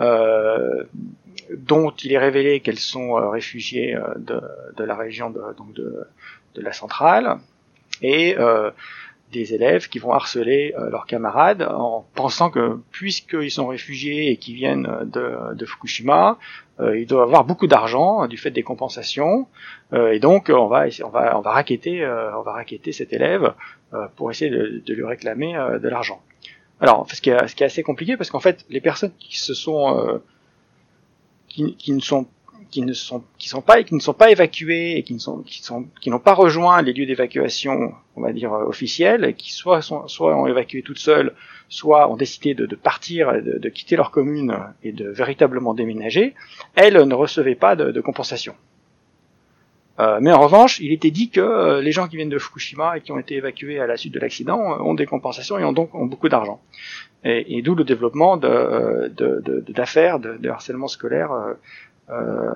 euh, 0.00 0.84
dont 1.56 1.90
il 1.90 2.12
est 2.12 2.18
révélé 2.18 2.60
qu'elles 2.60 2.78
sont 2.78 3.16
euh, 3.16 3.28
réfugiées 3.28 3.94
euh, 3.94 4.14
de, 4.16 4.84
la 4.84 4.96
région 4.96 5.30
de, 5.30 5.40
de 6.54 6.62
la 6.62 6.72
centrale, 6.72 7.38
et 8.02 8.36
euh, 8.38 8.70
des 9.32 9.54
élèves 9.54 9.88
qui 9.88 9.98
vont 9.98 10.12
harceler 10.12 10.74
leurs 10.90 11.06
camarades 11.06 11.62
en 11.62 12.06
pensant 12.14 12.50
que 12.50 12.78
puisqu'ils 12.92 13.50
sont 13.50 13.66
réfugiés 13.66 14.30
et 14.30 14.36
qu'ils 14.36 14.54
viennent 14.54 14.88
de, 15.04 15.54
de 15.54 15.66
Fukushima, 15.66 16.38
euh, 16.78 16.98
ils 16.98 17.06
doivent 17.06 17.24
avoir 17.24 17.44
beaucoup 17.44 17.66
d'argent 17.66 18.26
du 18.28 18.36
fait 18.36 18.50
des 18.50 18.62
compensations 18.62 19.48
euh, 19.92 20.12
et 20.12 20.20
donc 20.20 20.50
on 20.54 20.66
va 20.66 20.86
on 21.04 21.08
va 21.08 21.36
on 21.36 21.40
va 21.40 21.50
raqueter 21.50 22.06
on 22.06 22.42
va 22.42 22.52
raqueter 22.52 22.92
cet 22.92 23.12
élève 23.12 23.54
pour 24.16 24.30
essayer 24.30 24.50
de, 24.50 24.82
de 24.84 24.94
lui 24.94 25.04
réclamer 25.04 25.54
de 25.82 25.88
l'argent. 25.88 26.20
Alors 26.80 27.06
ce 27.10 27.20
qui, 27.20 27.30
est, 27.30 27.48
ce 27.48 27.56
qui 27.56 27.62
est 27.62 27.66
assez 27.66 27.82
compliqué 27.82 28.16
parce 28.16 28.30
qu'en 28.30 28.40
fait 28.40 28.64
les 28.68 28.80
personnes 28.80 29.12
qui 29.18 29.38
se 29.38 29.54
sont 29.54 30.20
qui, 31.48 31.92
ne 31.92 32.00
sont 32.00 32.26
qui 32.70 32.82
ne 32.82 32.92
sont 32.92 33.24
qui 33.38 33.48
sont 33.48 33.62
pas 33.62 33.82
qui 33.82 33.94
ne 33.94 34.00
sont 34.00 34.14
pas 34.14 34.30
évacués 34.30 34.96
et 34.96 35.02
qui 35.02 35.14
ne 35.14 35.18
sont 35.18 35.42
qui 35.42 35.62
sont 35.62 35.86
qui 36.00 36.10
n'ont 36.10 36.18
pas 36.18 36.34
rejoint 36.34 36.82
les 36.82 36.92
lieux 36.92 37.06
d'évacuation 37.06 37.94
on 38.16 38.20
va 38.20 38.32
dire 38.32 38.52
euh, 38.52 38.64
officiels 38.64 39.34
qui 39.36 39.52
soit 39.52 39.82
sont, 39.82 40.08
soit 40.08 40.36
ont 40.36 40.46
évacué 40.46 40.82
toutes 40.82 40.98
seules 40.98 41.34
soit 41.68 42.10
ont 42.10 42.16
décidé 42.16 42.54
de, 42.54 42.66
de 42.66 42.76
partir 42.76 43.32
de, 43.32 43.58
de, 43.58 43.68
quitter 43.68 43.96
leur 43.96 44.10
commune 44.10 44.56
et 44.82 44.92
de 44.92 45.08
véritablement 45.08 45.74
déménager 45.74 46.34
elles 46.74 47.02
ne 47.02 47.14
recevaient 47.14 47.54
pas 47.54 47.76
de, 47.76 47.90
de 47.90 48.00
compensation 48.00 48.54
euh, 49.98 50.18
mais 50.20 50.30
en 50.30 50.40
revanche, 50.40 50.78
il 50.80 50.92
était 50.92 51.10
dit 51.10 51.30
que 51.30 51.40
euh, 51.40 51.80
les 51.80 51.90
gens 51.90 52.06
qui 52.06 52.16
viennent 52.16 52.28
de 52.28 52.38
Fukushima 52.38 52.98
et 52.98 53.00
qui 53.00 53.12
ont 53.12 53.18
été 53.18 53.36
évacués 53.36 53.80
à 53.80 53.86
la 53.86 53.96
suite 53.96 54.12
de 54.12 54.20
l'accident 54.20 54.58
ont 54.58 54.92
des 54.94 55.06
compensations 55.06 55.58
et 55.58 55.64
ont 55.64 55.72
donc 55.72 55.94
ont 55.94 56.04
beaucoup 56.04 56.28
d'argent. 56.28 56.60
Et, 57.24 57.56
et 57.56 57.62
d'où 57.62 57.74
le 57.74 57.84
développement 57.84 58.36
d'affaires, 58.36 60.18
de, 60.20 60.32
de, 60.32 60.36
de, 60.36 60.50
harcèlement 60.50 60.88
scolaire 60.88 61.30
euh, 62.10 62.52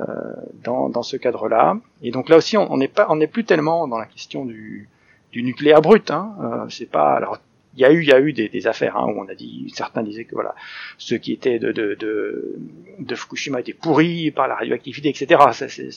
dans, 0.63 0.89
dans 0.89 1.03
ce 1.03 1.17
cadre-là. 1.17 1.77
Et 2.03 2.11
donc 2.11 2.29
là 2.29 2.37
aussi, 2.37 2.57
on 2.57 2.77
n'est 2.77 2.89
pas, 2.89 3.07
on 3.09 3.17
n'est 3.17 3.27
plus 3.27 3.45
tellement 3.45 3.89
dans 3.89 3.99
la 3.99 4.07
question 4.07 4.45
du, 4.45 4.89
du 5.33 5.43
nucléaire 5.43 5.83
brut. 5.83 6.11
Hein. 6.11 6.35
Euh, 6.43 6.67
c'est 6.69 6.91
pas, 6.91 7.15
alors 7.15 7.39
il 7.75 7.81
y 7.81 7.85
a 7.85 7.93
eu, 7.93 8.03
il 8.03 8.09
y 8.09 8.13
a 8.13 8.21
eu 8.21 8.33
des, 8.33 8.49
des 8.49 8.67
affaires 8.67 8.97
hein, 8.97 9.07
où 9.07 9.21
on 9.21 9.29
a 9.29 9.35
dit, 9.35 9.73
certains 9.75 10.03
disaient 10.03 10.25
que 10.25 10.35
voilà, 10.35 10.55
ceux 10.99 11.19
qui 11.19 11.33
étaient 11.33 11.59
de, 11.59 11.73
de, 11.73 11.95
de, 11.95 12.57
de 12.99 13.15
Fukushima 13.15 13.61
étaient 13.61 13.73
pourris 13.73 14.31
par 14.31 14.49
la 14.49 14.57
radioactivité, 14.57 15.09
etc. 15.09 15.41
Ça, 15.53 15.69
c'est, 15.69 15.91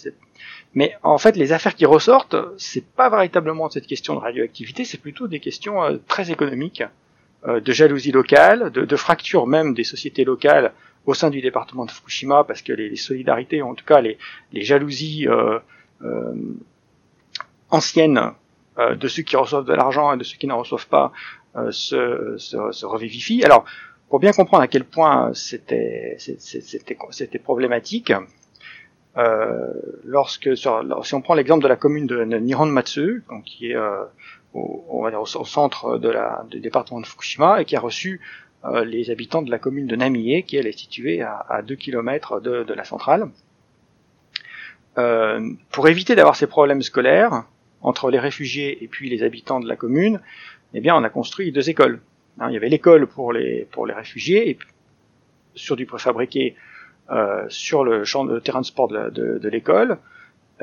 Mais 0.75 0.95
en 1.01 1.17
fait, 1.17 1.35
les 1.35 1.51
affaires 1.51 1.75
qui 1.75 1.85
ressortent, 1.85 2.35
c'est 2.57 2.85
pas 2.85 3.09
véritablement 3.09 3.69
cette 3.69 3.87
question 3.87 4.13
de 4.13 4.19
radioactivité, 4.19 4.85
c'est 4.85 4.99
plutôt 4.99 5.27
des 5.27 5.39
questions 5.39 5.83
euh, 5.83 5.97
très 6.07 6.31
économiques 6.31 6.83
euh, 7.47 7.59
de 7.59 7.71
jalousie 7.71 8.11
locale, 8.11 8.71
de, 8.71 8.85
de 8.85 8.95
fracture 8.95 9.47
même 9.47 9.73
des 9.73 9.83
sociétés 9.83 10.25
locales 10.25 10.73
au 11.05 11.13
sein 11.13 11.29
du 11.29 11.41
département 11.41 11.85
de 11.85 11.91
Fukushima, 11.91 12.43
parce 12.43 12.61
que 12.61 12.73
les, 12.73 12.89
les 12.89 12.95
solidarités, 12.95 13.61
en 13.61 13.75
tout 13.75 13.85
cas 13.85 14.01
les, 14.01 14.17
les 14.51 14.61
jalousies 14.61 15.27
euh, 15.27 15.59
euh, 16.03 16.33
anciennes 17.69 18.31
euh, 18.77 18.95
de 18.95 19.07
ceux 19.07 19.23
qui 19.23 19.35
reçoivent 19.35 19.65
de 19.65 19.73
l'argent 19.73 20.13
et 20.13 20.17
de 20.17 20.23
ceux 20.23 20.37
qui 20.37 20.47
n'en 20.47 20.59
reçoivent 20.59 20.87
pas 20.87 21.11
se, 21.69 22.35
se, 22.37 22.71
se, 22.71 22.85
revivifient. 22.85 23.43
Alors, 23.43 23.63
pour 24.09 24.19
bien 24.19 24.31
comprendre 24.31 24.63
à 24.63 24.67
quel 24.67 24.85
point 24.85 25.31
c'était 25.35 26.17
problématique, 27.43 28.11
euh, 29.15 29.73
lorsque 30.03 30.57
si 30.57 30.67
on 30.67 31.21
prend 31.21 31.35
l'exemple 31.35 31.63
de 31.63 31.67
la 31.67 31.75
commune 31.75 32.07
de 32.07 32.23
Nihonmatsu, 32.23 33.23
donc 33.29 33.43
qui 33.43 33.71
est 33.71 33.75
euh, 33.75 34.03
au, 34.53 34.85
on 34.89 35.03
va 35.03 35.11
dire 35.11 35.21
au, 35.21 35.25
centre 35.25 35.97
de 35.99 36.09
la, 36.09 36.45
du 36.49 36.59
département 36.59 36.99
de 36.99 37.05
Fukushima 37.05 37.61
et 37.61 37.65
qui 37.65 37.75
a 37.75 37.79
reçu 37.79 38.21
euh, 38.65 38.85
les 38.85 39.09
habitants 39.09 39.41
de 39.41 39.51
la 39.51 39.59
commune 39.59 39.87
de 39.87 39.95
Namie, 39.95 40.43
qui 40.43 40.57
elle 40.57 40.67
est 40.67 40.77
située 40.77 41.21
à, 41.21 41.45
à 41.49 41.61
2 41.61 41.75
km 41.75 42.39
de, 42.39 42.73
la 42.73 42.83
centrale. 42.83 43.29
Euh, 44.97 45.51
pour 45.71 45.87
éviter 45.87 46.15
d'avoir 46.15 46.35
ces 46.35 46.47
problèmes 46.47 46.81
scolaires 46.81 47.45
entre 47.81 48.09
les 48.11 48.19
réfugiés 48.19 48.83
et 48.83 48.87
puis 48.87 49.09
les 49.09 49.23
habitants 49.23 49.59
de 49.59 49.67
la 49.67 49.75
commune, 49.75 50.21
eh 50.73 50.81
bien 50.81 50.95
on 50.95 51.03
a 51.03 51.09
construit 51.09 51.51
deux 51.51 51.69
écoles. 51.69 52.01
Hein, 52.39 52.49
il 52.49 52.53
y 52.53 52.57
avait 52.57 52.69
l'école 52.69 53.07
pour 53.07 53.33
les 53.33 53.67
pour 53.71 53.85
les 53.85 53.93
réfugiés 53.93 54.49
et 54.49 54.57
sur 55.55 55.75
du 55.75 55.85
préfabriqué 55.85 56.55
euh, 57.11 57.45
sur 57.49 57.83
le 57.83 58.05
champ 58.05 58.23
de 58.23 58.39
terrain 58.39 58.61
de 58.61 58.65
sport 58.65 58.87
de, 58.87 59.49
l'école, 59.49 59.97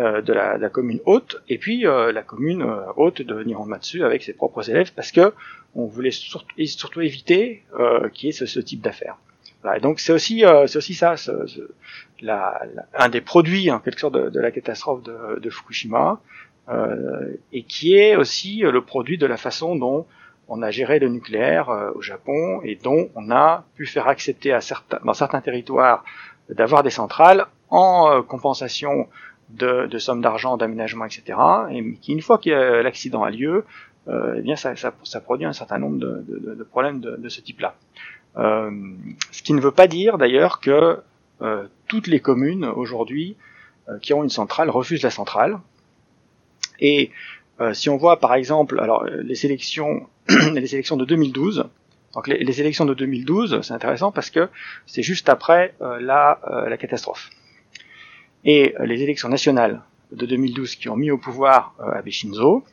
de, 0.00 0.32
la, 0.32 0.56
la, 0.56 0.68
commune 0.68 1.00
haute, 1.04 1.42
et 1.48 1.58
puis 1.58 1.86
euh, 1.86 2.12
la 2.12 2.22
commune 2.22 2.62
euh, 2.62 2.80
haute 2.96 3.22
de 3.22 3.42
Nihonmatsu 3.42 4.04
avec 4.04 4.22
ses 4.22 4.32
propres 4.32 4.70
élèves, 4.70 4.92
parce 4.94 5.12
que 5.12 5.32
on 5.74 5.86
voulait 5.86 6.10
surtout, 6.10 6.54
surtout 6.66 7.00
éviter 7.00 7.64
qu'il 8.12 8.26
y 8.26 8.28
ait 8.30 8.32
ce, 8.32 8.46
ce 8.46 8.60
type 8.60 8.80
d'affaires. 8.80 9.16
Voilà, 9.62 9.78
donc 9.78 10.00
c'est 10.00 10.12
aussi, 10.12 10.42
c'est 10.66 10.76
aussi 10.78 10.94
ça, 10.94 11.16
ce, 11.16 11.30
la, 12.20 12.60
un 12.94 13.08
des 13.08 13.20
produits 13.20 13.70
en 13.70 13.78
quelque 13.78 14.00
sorte 14.00 14.14
de, 14.14 14.30
de 14.30 14.40
la 14.40 14.50
catastrophe 14.50 15.02
de, 15.04 15.38
de 15.38 15.50
Fukushima, 15.50 16.20
et 17.52 17.62
qui 17.62 17.94
est 17.94 18.16
aussi 18.16 18.60
le 18.60 18.80
produit 18.80 19.18
de 19.18 19.26
la 19.26 19.36
façon 19.36 19.76
dont 19.76 20.06
on 20.48 20.62
a 20.62 20.70
géré 20.72 20.98
le 20.98 21.08
nucléaire 21.08 21.68
au 21.94 22.00
Japon 22.00 22.60
et 22.64 22.74
dont 22.74 23.08
on 23.14 23.30
a 23.30 23.64
pu 23.76 23.86
faire 23.86 24.08
accepter 24.08 24.52
à 24.52 24.60
certains, 24.60 24.98
dans 25.04 25.14
certains 25.14 25.40
territoires 25.40 26.04
d'avoir 26.48 26.82
des 26.82 26.90
centrales 26.90 27.46
en 27.68 28.22
compensation 28.22 29.08
de, 29.50 29.86
de 29.86 29.98
sommes 29.98 30.20
d'argent, 30.20 30.56
d'aménagement, 30.56 31.04
etc. 31.04 31.38
Et 31.70 31.94
qui, 32.00 32.12
une 32.12 32.22
fois 32.22 32.38
que 32.38 32.50
l'accident 32.82 33.22
a 33.22 33.30
lieu, 33.30 33.64
euh, 34.08 34.34
eh 34.38 34.42
bien 34.42 34.56
ça, 34.56 34.74
produit 35.22 35.46
un 35.46 35.52
certain 35.52 35.78
nombre 35.78 35.98
de, 35.98 36.64
problèmes 36.64 37.00
de, 37.00 37.28
ce 37.28 37.40
type-là. 37.40 37.74
Euh, 38.36 38.70
ce 39.30 39.42
qui 39.42 39.52
ne 39.52 39.60
veut 39.60 39.72
pas 39.72 39.88
dire 39.88 40.16
d'ailleurs 40.16 40.60
que 40.60 40.98
euh, 41.42 41.66
toutes 41.88 42.06
les 42.06 42.20
communes 42.20 42.64
aujourd'hui 42.64 43.36
euh, 43.88 43.98
qui 43.98 44.12
ont 44.12 44.22
une 44.22 44.30
centrale 44.30 44.70
refusent 44.70 45.02
la 45.02 45.10
centrale. 45.10 45.58
Et 46.80 47.10
euh, 47.60 47.72
si 47.72 47.88
on 47.88 47.96
voit 47.96 48.20
par 48.20 48.34
exemple, 48.34 48.78
alors 48.80 49.04
les 49.04 49.46
élections, 49.46 50.06
les 50.28 50.74
élections 50.74 50.96
de 50.96 51.04
2012. 51.04 51.64
Donc 52.14 52.26
les, 52.26 52.60
élections 52.60 52.86
de 52.86 52.94
2012, 52.94 53.60
c'est 53.62 53.72
intéressant 53.72 54.10
parce 54.10 54.30
que 54.30 54.48
c'est 54.84 55.02
juste 55.02 55.28
après 55.28 55.74
la 55.78 56.76
catastrophe. 56.76 57.30
Et 58.44 58.74
euh, 58.78 58.86
les 58.86 59.02
élections 59.02 59.28
nationales 59.28 59.82
de 60.12 60.26
2012 60.26 60.76
qui 60.76 60.88
ont 60.88 60.96
mis 60.96 61.10
au 61.10 61.18
pouvoir 61.18 61.74
Abe 61.78 62.08
Shinzo, 62.08 62.64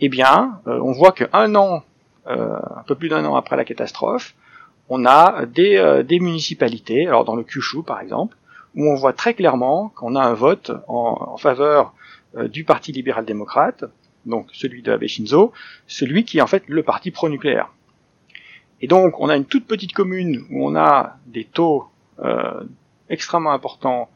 eh 0.00 0.08
bien, 0.10 0.60
on 0.66 0.92
voit 0.92 1.12
qu'un 1.12 1.54
an, 1.54 1.82
un 2.26 2.82
peu 2.86 2.94
plus 2.94 3.08
d'un 3.08 3.24
an 3.24 3.34
après 3.34 3.56
la 3.56 3.64
catastrophe, 3.64 4.34
on 4.90 5.06
a 5.06 5.46
des, 5.46 6.02
des 6.06 6.20
municipalités, 6.20 7.06
alors 7.06 7.24
dans 7.24 7.34
le 7.34 7.44
Kyushu 7.44 7.82
par 7.82 8.00
exemple, 8.00 8.36
où 8.74 8.84
on 8.84 8.94
voit 8.94 9.14
très 9.14 9.32
clairement 9.32 9.90
qu'on 9.96 10.16
a 10.16 10.20
un 10.20 10.34
vote 10.34 10.70
en, 10.86 11.16
en 11.32 11.36
faveur 11.38 11.94
du 12.34 12.64
Parti 12.64 12.92
libéral-démocrate, 12.92 13.86
donc 14.26 14.48
celui 14.52 14.82
de 14.82 14.92
Abe 14.92 15.06
Shinzo, 15.06 15.52
celui 15.86 16.24
qui 16.24 16.38
est 16.38 16.42
en 16.42 16.46
fait 16.46 16.64
le 16.68 16.82
parti 16.82 17.10
pro-nucléaire. 17.10 17.72
Et 18.80 18.88
donc 18.88 19.18
on 19.20 19.28
a 19.28 19.36
une 19.36 19.46
toute 19.46 19.66
petite 19.66 19.92
commune 19.92 20.44
où 20.50 20.66
on 20.66 20.76
a 20.76 21.16
des 21.26 21.44
taux 21.44 21.86
euh, 22.18 22.62
extrêmement 23.08 23.52
importants 23.52 24.10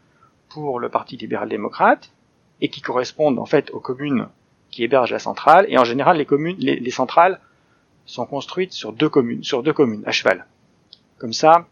pour 0.50 0.80
le 0.80 0.88
Parti 0.88 1.16
libéral-démocrate 1.16 2.10
et 2.60 2.68
qui 2.68 2.82
correspondent 2.82 3.38
en 3.38 3.46
fait 3.46 3.70
aux 3.70 3.80
communes 3.80 4.28
qui 4.70 4.84
hébergent 4.84 5.12
la 5.12 5.18
centrale. 5.18 5.66
Et 5.68 5.78
en 5.78 5.84
général, 5.84 6.18
les 6.18 6.26
communes, 6.26 6.56
les, 6.58 6.90
centrales 6.90 7.40
sont 8.04 8.26
construites 8.26 8.72
sur 8.72 8.92
deux 8.92 9.08
communes, 9.08 9.42
sur 9.42 9.62
deux 9.62 9.72
communes 9.72 10.02
à 10.06 10.12
cheval. 10.12 10.46
Comme 11.18 11.32
ça, 11.32 11.66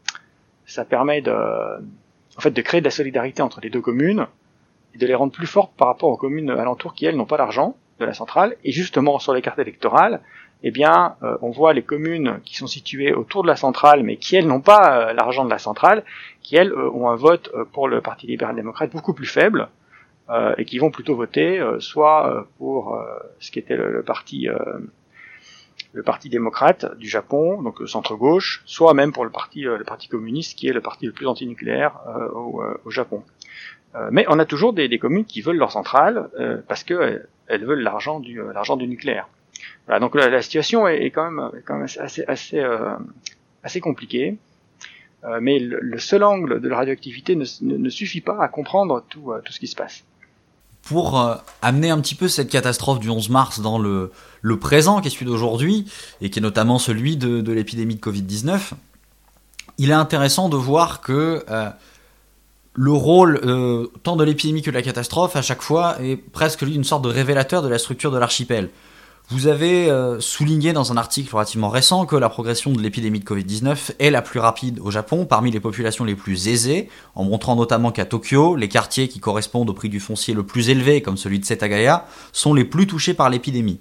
ça 0.67 0.85
permet 0.85 1.21
de, 1.21 1.33
en 1.33 2.41
fait, 2.41 2.51
de 2.51 2.63
créer 2.63 2.81
de 2.81 2.87
la 2.87 2.91
solidarité 2.91 3.43
entre 3.43 3.61
les 3.61 3.71
deux 3.71 3.81
communes 3.81 4.27
et 4.95 4.99
de 4.99 5.07
les 5.07 5.15
rendre 5.15 5.33
plus 5.33 5.47
fortes 5.47 5.73
par 5.77 5.89
rapport 5.89 6.11
aux 6.11 6.17
communes 6.17 6.51
alentours 6.51 6.95
qui 6.95 7.07
elles 7.07 7.17
n'ont 7.17 7.27
pas 7.27 7.39
d'argent 7.39 7.77
de 7.99 8.05
la 8.05 8.15
centrale. 8.15 8.57
Et 8.65 8.73
justement, 8.73 9.19
sur 9.19 9.35
les 9.35 9.43
cartes 9.43 9.59
électorales, 9.59 10.21
eh 10.63 10.71
bien, 10.71 11.15
euh, 11.23 11.37
on 11.41 11.51
voit 11.51 11.73
les 11.73 11.83
communes 11.83 12.41
qui 12.45 12.57
sont 12.57 12.67
situées 12.67 13.15
autour 13.15 13.43
de 13.43 13.49
la 13.49 13.57
centrale, 13.57 14.03
mais 14.03 14.17
qui 14.17 14.37
elles 14.37 14.47
n'ont 14.47 14.61
pas 14.61 15.11
euh, 15.11 15.13
l'argent 15.13 15.45
de 15.45 15.51
la 15.51 15.59
centrale, 15.59 16.05
qui 16.43 16.57
elles 16.57 16.73
euh, 16.73 16.91
ont 16.91 17.09
un 17.09 17.17
vote 17.17 17.53
pour 17.73 17.89
le 17.89 18.01
Parti 18.01 18.27
libéral-démocrate 18.27 18.91
beaucoup 18.91 19.15
plus 19.15 19.27
faible, 19.27 19.69
et 20.59 20.67
qui 20.67 20.79
vont 20.79 20.91
plutôt 20.91 21.17
voter 21.17 21.59
soit 21.79 22.47
pour 22.59 23.03
ce 23.39 23.51
qui 23.51 23.59
était 23.59 23.79
le, 23.79 24.03
parti 24.03 24.47
le 25.95 26.03
parti 26.03 26.29
démocrate 26.29 26.99
du 26.99 27.09
Japon, 27.09 27.63
donc 27.63 27.81
le 27.81 27.87
centre 27.87 28.15
gauche, 28.15 28.61
soit 28.67 28.93
même 28.93 29.15
pour 29.15 29.25
le 29.25 29.31
parti 29.31 29.63
le 29.63 29.83
parti 29.85 30.07
communiste, 30.07 30.59
qui 30.59 30.69
est 30.69 30.75
le 30.75 30.83
parti 30.83 31.07
le 31.07 31.13
plus 31.13 31.27
antinucléaire 31.27 31.99
au, 32.35 32.63
au 32.85 32.91
Japon. 32.91 33.23
mais 34.11 34.27
on 34.29 34.39
a 34.39 34.45
toujours 34.45 34.75
des, 34.75 34.87
des, 34.87 34.99
communes 34.99 35.25
qui 35.25 35.41
veulent 35.41 35.57
leur 35.57 35.73
centrale 35.73 36.29
parce 36.69 36.85
que 36.85 37.23
elles 37.47 37.65
veulent 37.65 37.81
l'argent 37.81 38.21
du 38.21 38.39
l'argent 38.53 38.77
du 38.77 38.87
nucléaire. 38.87 39.29
Donc 40.01 40.15
la, 40.15 40.43
situation 40.43 40.87
est, 40.87 41.11
quand 41.11 41.31
même, 41.31 41.87
assez, 41.99 42.59
euh, 42.59 43.81
compliquée. 43.83 44.37
Euh, 45.25 45.39
mais 45.41 45.59
le, 45.59 45.99
seul 45.99 46.23
angle 46.23 46.61
de 46.61 46.69
la 46.69 46.77
radioactivité 46.77 47.37
ne, 47.37 47.89
suffit 47.89 48.21
pas 48.21 48.41
à 48.41 48.49
comprendre 48.49 49.03
tout, 49.09 49.33
euh, 49.33 49.41
tout 49.45 49.53
ce 49.53 49.59
qui 49.59 49.67
se 49.67 49.75
passe. 49.75 50.05
Pour 50.83 51.21
amener 51.61 51.91
un 51.91 52.01
petit 52.01 52.15
peu 52.15 52.29
cette 52.29 52.49
catastrophe 52.49 53.01
du 53.01 53.11
11 53.11 53.29
mars 53.31 53.61
dans 53.61 53.79
le, 53.79 54.11
présent 54.61 55.01
qui 55.01 55.09
est 55.09 55.11
celui 55.11 55.27
d'aujourd'hui, 55.27 55.91
et 56.21 56.31
qui 56.31 56.39
est 56.39 56.43
notamment 56.43 56.79
celui 56.79 57.17
de, 57.17 57.41
de 57.41 57.53
l'épidémie 57.53 57.97
de 57.97 58.01
Covid-19, 58.01 58.73
il 59.79 59.91
est 59.91 59.95
intéressant 59.95 60.49
de 60.49 60.57
voir 60.57 61.01
que 61.01 61.45
le 62.75 62.93
rôle 62.93 63.91
tant 64.03 64.17
de 64.17 64.25
l'épidémie 64.25 64.63
que 64.63 64.71
de 64.71 64.77
la 64.77 64.83
catastrophe 64.83 65.37
à 65.37 65.43
chaque 65.43 65.63
fois 65.63 66.01
est 66.01 66.17
presque 66.17 66.63
une 66.63 66.85
sorte 66.85 67.05
de 67.05 67.11
révélateur 67.11 67.61
de 67.61 67.69
la 67.69 67.79
structure 67.79 68.11
de 68.11 68.19
l'archipel. 68.19 68.71
Vous 69.31 69.47
avez 69.47 69.91
euh, 69.91 70.21
souligné 70.21 70.73
dans 70.73 70.91
un 70.91 70.97
article 70.97 71.35
relativement 71.35 71.69
récent 71.69 72.07
que 72.07 72.17
la 72.17 72.31
progression 72.31 72.73
de 72.73 72.81
l'épidémie 72.81 73.21
de 73.21 73.27
Covid-19 73.27 73.91
est 73.99 74.11
la 74.11 74.23
plus 74.23 74.41
rapide 74.41 74.81
au 74.81 74.91
Japon 74.91 75.27
parmi 75.27 75.51
les 75.51 75.61
populations 75.61 76.07
les 76.07 76.15
plus 76.15 76.49
aisées, 76.49 76.89
en 77.15 77.25
montrant 77.25 77.55
notamment 77.55 77.93
qu'à 77.93 78.07
Tokyo, 78.07 78.57
les 78.57 78.69
quartiers 78.69 79.07
qui 79.07 79.21
correspondent 79.21 79.69
au 79.69 79.75
prix 79.75 79.91
du 79.91 80.01
foncier 80.01 80.33
le 80.33 80.45
plus 80.45 80.71
élevé, 80.71 81.03
comme 81.03 81.19
celui 81.19 81.39
de 81.39 81.45
Setagaya, 81.45 82.07
sont 82.33 82.55
les 82.55 82.65
plus 82.65 82.87
touchés 82.87 83.13
par 83.13 83.29
l'épidémie. 83.29 83.81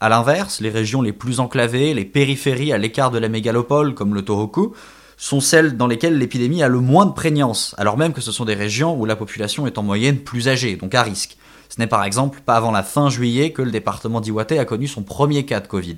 A 0.00 0.08
l'inverse, 0.08 0.60
les 0.60 0.70
régions 0.70 1.00
les 1.00 1.12
plus 1.12 1.38
enclavées, 1.38 1.94
les 1.94 2.04
périphéries 2.04 2.72
à 2.72 2.78
l'écart 2.78 3.12
de 3.12 3.18
la 3.18 3.28
mégalopole, 3.28 3.94
comme 3.94 4.16
le 4.16 4.22
Tohoku, 4.22 4.74
sont 5.16 5.40
celles 5.40 5.76
dans 5.76 5.86
lesquelles 5.86 6.18
l'épidémie 6.18 6.64
a 6.64 6.68
le 6.68 6.80
moins 6.80 7.06
de 7.06 7.12
prégnance, 7.12 7.76
alors 7.78 7.96
même 7.96 8.12
que 8.12 8.20
ce 8.20 8.32
sont 8.32 8.46
des 8.46 8.54
régions 8.54 8.98
où 8.98 9.04
la 9.04 9.14
population 9.14 9.68
est 9.68 9.78
en 9.78 9.84
moyenne 9.84 10.18
plus 10.18 10.48
âgée, 10.48 10.74
donc 10.74 10.92
à 10.96 11.04
risque. 11.04 11.36
Ce 11.74 11.80
n'est 11.80 11.86
par 11.86 12.04
exemple 12.04 12.40
pas 12.44 12.56
avant 12.56 12.70
la 12.70 12.82
fin 12.82 13.08
juillet 13.08 13.52
que 13.52 13.62
le 13.62 13.70
département 13.70 14.20
d'Iwate 14.20 14.52
a 14.52 14.66
connu 14.66 14.86
son 14.86 15.02
premier 15.02 15.46
cas 15.46 15.60
de 15.60 15.66
Covid. 15.66 15.96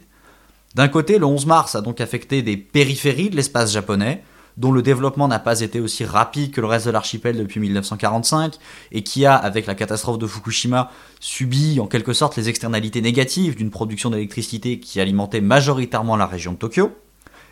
D'un 0.77 0.87
côté, 0.87 1.19
le 1.19 1.27
11 1.27 1.47
mars 1.47 1.75
a 1.75 1.81
donc 1.81 2.01
affecté 2.01 2.43
des 2.43 2.57
périphéries 2.57 3.29
de 3.29 3.35
l'espace 3.35 3.73
japonais, 3.73 4.23
dont 4.57 4.71
le 4.71 4.83
développement 4.83 5.27
n'a 5.27 5.41
pas 5.41 5.63
été 5.63 5.81
aussi 5.81 6.05
rapide 6.05 6.53
que 6.53 6.61
le 6.61 6.69
reste 6.69 6.87
de 6.87 6.93
l'archipel 6.93 7.37
depuis 7.37 7.59
1945, 7.59 8.55
et 8.93 9.03
qui 9.03 9.27
a, 9.27 9.35
avec 9.35 9.67
la 9.67 9.75
catastrophe 9.75 10.21
de 10.21 10.29
Fukushima, 10.29 10.93
subi 11.19 11.81
en 11.81 11.89
quelque 11.89 12.13
sorte 12.13 12.37
les 12.37 12.49
externalités 12.49 13.01
négatives 13.01 13.57
d'une 13.57 13.71
production 13.71 14.11
d'électricité 14.11 14.79
qui 14.79 15.01
alimentait 15.01 15.41
majoritairement 15.41 16.15
la 16.15 16.27
région 16.27 16.53
de 16.53 16.59
Tokyo. 16.59 16.93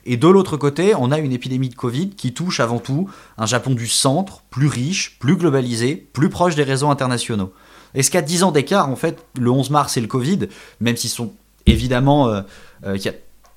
Et 0.04 0.16
de 0.16 0.28
l'autre 0.28 0.56
côté, 0.56 0.94
on 0.94 1.10
a 1.10 1.18
une 1.18 1.32
épidémie 1.32 1.70
de 1.70 1.74
Covid 1.74 2.10
qui 2.10 2.34
touche 2.34 2.60
avant 2.60 2.78
tout 2.78 3.10
un 3.36 3.46
Japon 3.46 3.74
du 3.74 3.88
centre, 3.88 4.42
plus 4.50 4.68
riche, 4.68 5.18
plus 5.18 5.34
globalisé, 5.34 5.96
plus 5.96 6.28
proche 6.28 6.54
des 6.54 6.62
réseaux 6.62 6.88
internationaux. 6.88 7.52
Est-ce 7.94 8.10
qu'à 8.10 8.22
10 8.22 8.44
ans 8.44 8.52
d'écart, 8.52 8.88
en 8.88 8.96
fait, 8.96 9.24
le 9.38 9.50
11 9.50 9.70
mars 9.70 9.96
et 9.96 10.00
le 10.00 10.06
Covid, 10.06 10.48
même 10.80 10.96
s'ils 10.96 11.10
sont 11.10 11.32
évidemment. 11.66 12.28
Euh, 12.28 12.42
euh, 12.84 12.96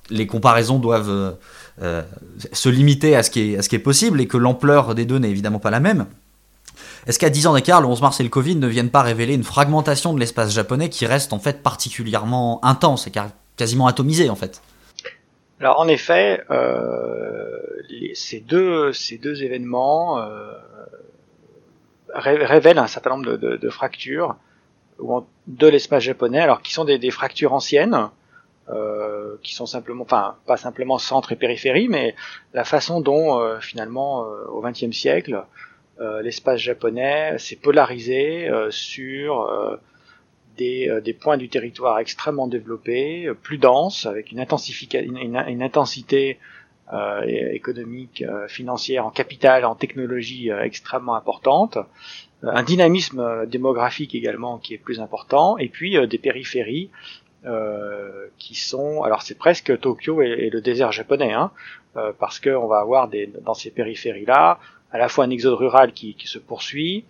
les 0.08 0.28
comparaisons 0.28 0.78
doivent 0.78 1.36
euh, 1.82 2.02
se 2.52 2.68
limiter 2.68 3.16
à 3.16 3.24
ce, 3.24 3.30
qui 3.30 3.54
est, 3.54 3.78
possible 3.80 4.20
et 4.20 4.28
que 4.28 4.36
l'ampleur 4.36 4.94
des 4.94 5.04
deux 5.04 5.18
n'est 5.18 5.30
évidemment 5.30 5.58
pas 5.58 5.72
la 5.72 5.80
même. 5.80 6.06
Est-ce 7.08 7.18
qu'à 7.18 7.28
10 7.28 7.48
ans 7.48 7.54
d'écart, 7.54 7.80
le 7.80 7.88
11 7.88 8.02
mars 8.02 8.20
et 8.20 8.22
le 8.22 8.28
Covid 8.28 8.54
ne 8.54 8.68
viennent 8.68 8.90
pas 8.90 9.02
révéler 9.02 9.34
une 9.34 9.42
fragmentation 9.42 10.14
de 10.14 10.20
l'espace 10.20 10.52
japonais 10.52 10.90
qui 10.90 11.06
reste 11.06 11.32
en 11.32 11.40
fait 11.40 11.60
particulièrement 11.60 12.64
intense 12.64 13.08
et 13.08 13.12
quasiment 13.56 13.88
atomisée 13.88 14.30
en 14.30 14.36
fait? 14.36 14.62
Alors 15.58 15.80
en 15.80 15.88
effet, 15.88 16.40
ces 18.14 18.38
deux 18.38 19.42
événements 19.42 20.20
révèle 22.18 22.78
un 22.78 22.86
certain 22.86 23.10
nombre 23.10 23.36
de, 23.36 23.70
fractures 23.70 24.36
de 25.46 25.66
l'espace 25.66 26.02
japonais, 26.02 26.40
alors 26.40 26.62
qui 26.62 26.72
sont 26.72 26.84
des, 26.84 27.10
fractures 27.10 27.52
anciennes, 27.52 28.10
euh, 28.68 29.36
qui 29.42 29.54
sont 29.54 29.66
simplement, 29.66 30.02
enfin 30.02 30.36
pas 30.46 30.56
simplement 30.56 30.98
centre 30.98 31.32
et 31.32 31.36
périphérie, 31.36 31.88
mais 31.88 32.16
la 32.52 32.64
façon 32.64 33.00
dont 33.00 33.38
euh, 33.38 33.60
finalement 33.60 34.24
euh, 34.24 34.44
au 34.48 34.60
XXe 34.60 34.90
siècle 34.90 35.44
euh, 36.00 36.20
l'espace 36.20 36.58
japonais 36.58 37.38
s'est 37.38 37.56
polarisé 37.56 38.50
sur 38.70 39.78
des, 40.56 40.90
des, 41.02 41.12
points 41.12 41.36
du 41.36 41.48
territoire 41.48 42.00
extrêmement 42.00 42.48
développés, 42.48 43.30
plus 43.42 43.58
denses, 43.58 44.04
avec 44.06 44.32
une, 44.32 44.44
une, 45.16 45.44
une 45.48 45.62
intensité 45.62 46.38
euh, 46.38 46.55
économique, 47.26 48.22
euh, 48.22 48.46
financière, 48.48 49.06
en 49.06 49.10
capital, 49.10 49.64
en 49.64 49.74
technologie 49.74 50.50
euh, 50.50 50.62
extrêmement 50.62 51.14
importante, 51.14 51.78
un 52.42 52.62
dynamisme 52.62 53.46
démographique 53.46 54.14
également 54.14 54.58
qui 54.58 54.74
est 54.74 54.78
plus 54.78 55.00
important, 55.00 55.56
et 55.58 55.68
puis 55.68 55.96
des 56.06 56.18
périphéries 56.18 56.90
euh, 57.46 58.26
qui 58.38 58.54
sont, 58.54 59.02
alors 59.02 59.22
c'est 59.22 59.38
presque 59.38 59.78
Tokyo 59.80 60.20
et, 60.20 60.50
le 60.50 60.60
désert 60.60 60.92
japonais, 60.92 61.32
hein, 61.32 61.50
euh, 61.96 62.12
parce 62.18 62.40
qu'on 62.40 62.66
va 62.66 62.78
avoir 62.78 63.08
des, 63.08 63.30
dans 63.44 63.54
ces 63.54 63.70
périphéries-là 63.70 64.58
à 64.92 64.98
la 64.98 65.08
fois 65.08 65.24
un 65.24 65.30
exode 65.30 65.54
rural 65.54 65.92
qui, 65.92 66.14
qui 66.14 66.28
se 66.28 66.38
poursuit, 66.38 67.04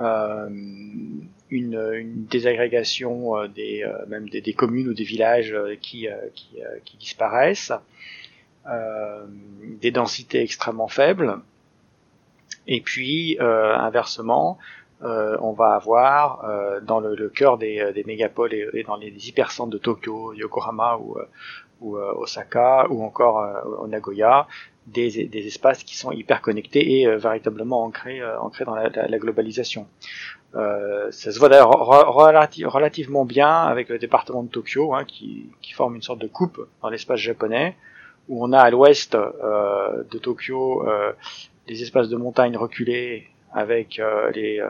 euh, 0.00 0.48
une, 0.48 1.92
une, 1.94 2.24
désagrégation 2.26 3.46
des, 3.46 3.84
même 4.08 4.28
des, 4.28 4.52
communes 4.54 4.88
ou 4.88 4.94
des 4.94 5.04
villages 5.04 5.56
qui, 5.80 6.08
qui, 6.34 6.58
qui 6.84 6.96
disparaissent, 6.96 7.72
euh, 7.72 7.76
des 8.66 9.90
densités 9.90 10.40
extrêmement 10.42 10.88
faibles. 10.88 11.38
Et 12.66 12.80
puis, 12.80 13.36
euh, 13.40 13.76
inversement, 13.76 14.58
euh, 15.02 15.36
on 15.40 15.52
va 15.52 15.74
avoir 15.74 16.44
dans 16.82 17.00
le, 17.00 17.14
le 17.14 17.28
cœur 17.28 17.58
des, 17.58 17.92
des 17.92 18.04
mégapoles 18.04 18.54
et, 18.54 18.82
dans 18.84 18.96
les 18.96 19.28
hypercentres 19.28 19.70
de 19.70 19.78
Tokyo, 19.78 20.32
Yokohama 20.32 20.96
ou, 20.96 21.18
ou 21.80 21.96
Osaka 21.96 22.86
ou 22.88 23.02
encore 23.02 23.46
au 23.80 23.86
Nagoya, 23.86 24.46
des, 24.86 25.26
des, 25.26 25.46
espaces 25.46 25.82
qui 25.82 25.96
sont 25.96 26.12
hyper 26.12 26.40
connectés 26.40 27.00
et 27.00 27.16
véritablement 27.16 27.84
ancrés, 27.84 28.20
ancrés 28.38 28.64
dans 28.64 28.74
la, 28.74 28.88
la, 28.88 29.18
globalisation. 29.18 29.86
Euh, 30.56 31.10
ça 31.10 31.32
se 31.32 31.38
voit 31.38 31.48
d'ailleurs 31.48 31.70
relativement 31.70 33.24
bien 33.24 33.64
avec 33.64 33.88
le 33.88 33.98
département 33.98 34.44
de 34.44 34.48
Tokyo, 34.48 34.94
hein, 34.94 35.04
qui, 35.04 35.50
qui, 35.60 35.72
forme 35.72 35.96
une 35.96 36.02
sorte 36.02 36.20
de 36.20 36.28
coupe 36.28 36.60
dans 36.80 36.90
l'espace 36.90 37.18
japonais, 37.18 37.76
où 38.28 38.44
on 38.44 38.52
a 38.52 38.58
à 38.58 38.70
l'ouest 38.70 39.14
euh, 39.14 40.02
de 40.10 40.18
Tokyo 40.18 40.86
euh, 40.86 41.12
des 41.66 41.82
espaces 41.82 42.08
de 42.08 42.16
montagne 42.16 42.56
reculés 42.56 43.28
avec 43.52 43.98
euh, 43.98 44.30
les, 44.32 44.62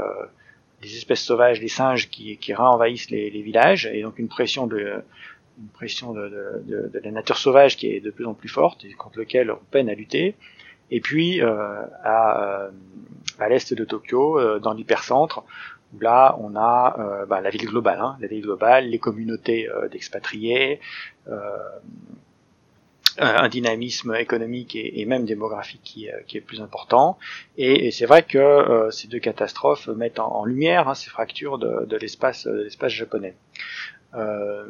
les, 0.83 0.97
espèces 0.97 1.23
sauvages, 1.23 1.61
les 1.61 1.69
singes 1.69 2.11
qui, 2.11 2.37
qui 2.37 2.53
les, 3.11 3.31
les, 3.31 3.43
villages, 3.43 3.87
et 3.87 4.03
donc 4.03 4.19
une 4.19 4.29
pression 4.29 4.67
de 4.67 5.03
une 5.57 5.69
pression 5.69 6.13
de, 6.13 6.29
de, 6.67 6.91
de, 6.93 7.01
la 7.05 7.13
nature 7.13 7.39
sauvage 7.39 7.77
qui 7.77 7.87
est 7.87 8.01
de 8.01 8.11
plus 8.11 8.27
en 8.27 8.35
plus 8.35 8.49
forte 8.49 8.85
et 8.85 8.93
contre 8.93 9.21
lequel 9.21 9.53
on 9.53 9.61
peine 9.71 9.89
à 9.89 9.95
lutter. 9.95 10.35
Et 10.91 11.01
puis 11.01 11.41
à, 11.41 12.69
à 13.39 13.49
l'est 13.49 13.73
de 13.73 13.85
Tokyo, 13.85 14.59
dans 14.59 14.75
l'hypercentre, 14.75 15.45
où 15.95 16.01
là 16.01 16.37
on 16.41 16.57
a 16.57 16.97
euh, 16.99 17.27
bah, 17.27 17.41
la 17.41 17.51
ville 17.51 17.67
globale, 17.67 18.01
hein, 18.01 18.17
la 18.21 18.27
ville 18.27 18.43
globale, 18.43 18.89
les 18.89 18.99
communautés 18.99 19.69
euh, 19.69 19.89
d'expatriés, 19.89 20.81
un 23.19 23.49
dynamisme 23.49 24.15
économique 24.15 24.77
et, 24.77 25.05
même 25.07 25.25
démographique 25.25 25.83
qui, 25.85 26.09
qui, 26.27 26.37
est 26.37 26.41
plus 26.41 26.61
important. 26.61 27.19
Et, 27.57 27.91
c'est 27.91 28.07
vrai 28.07 28.23
que 28.23 28.89
ces 28.91 29.09
deux 29.09 29.21
catastrophes 29.21 29.89
mettent 29.89 30.19
en, 30.19 30.45
lumière 30.45 30.89
hein, 30.89 30.95
ces 30.95 31.11
fractures 31.11 31.59
de, 31.59 31.87
de 31.87 31.97
l'espace 31.97 32.47
l'espace 32.47 32.93
japonais. 32.93 33.35
Euh, 34.15 34.65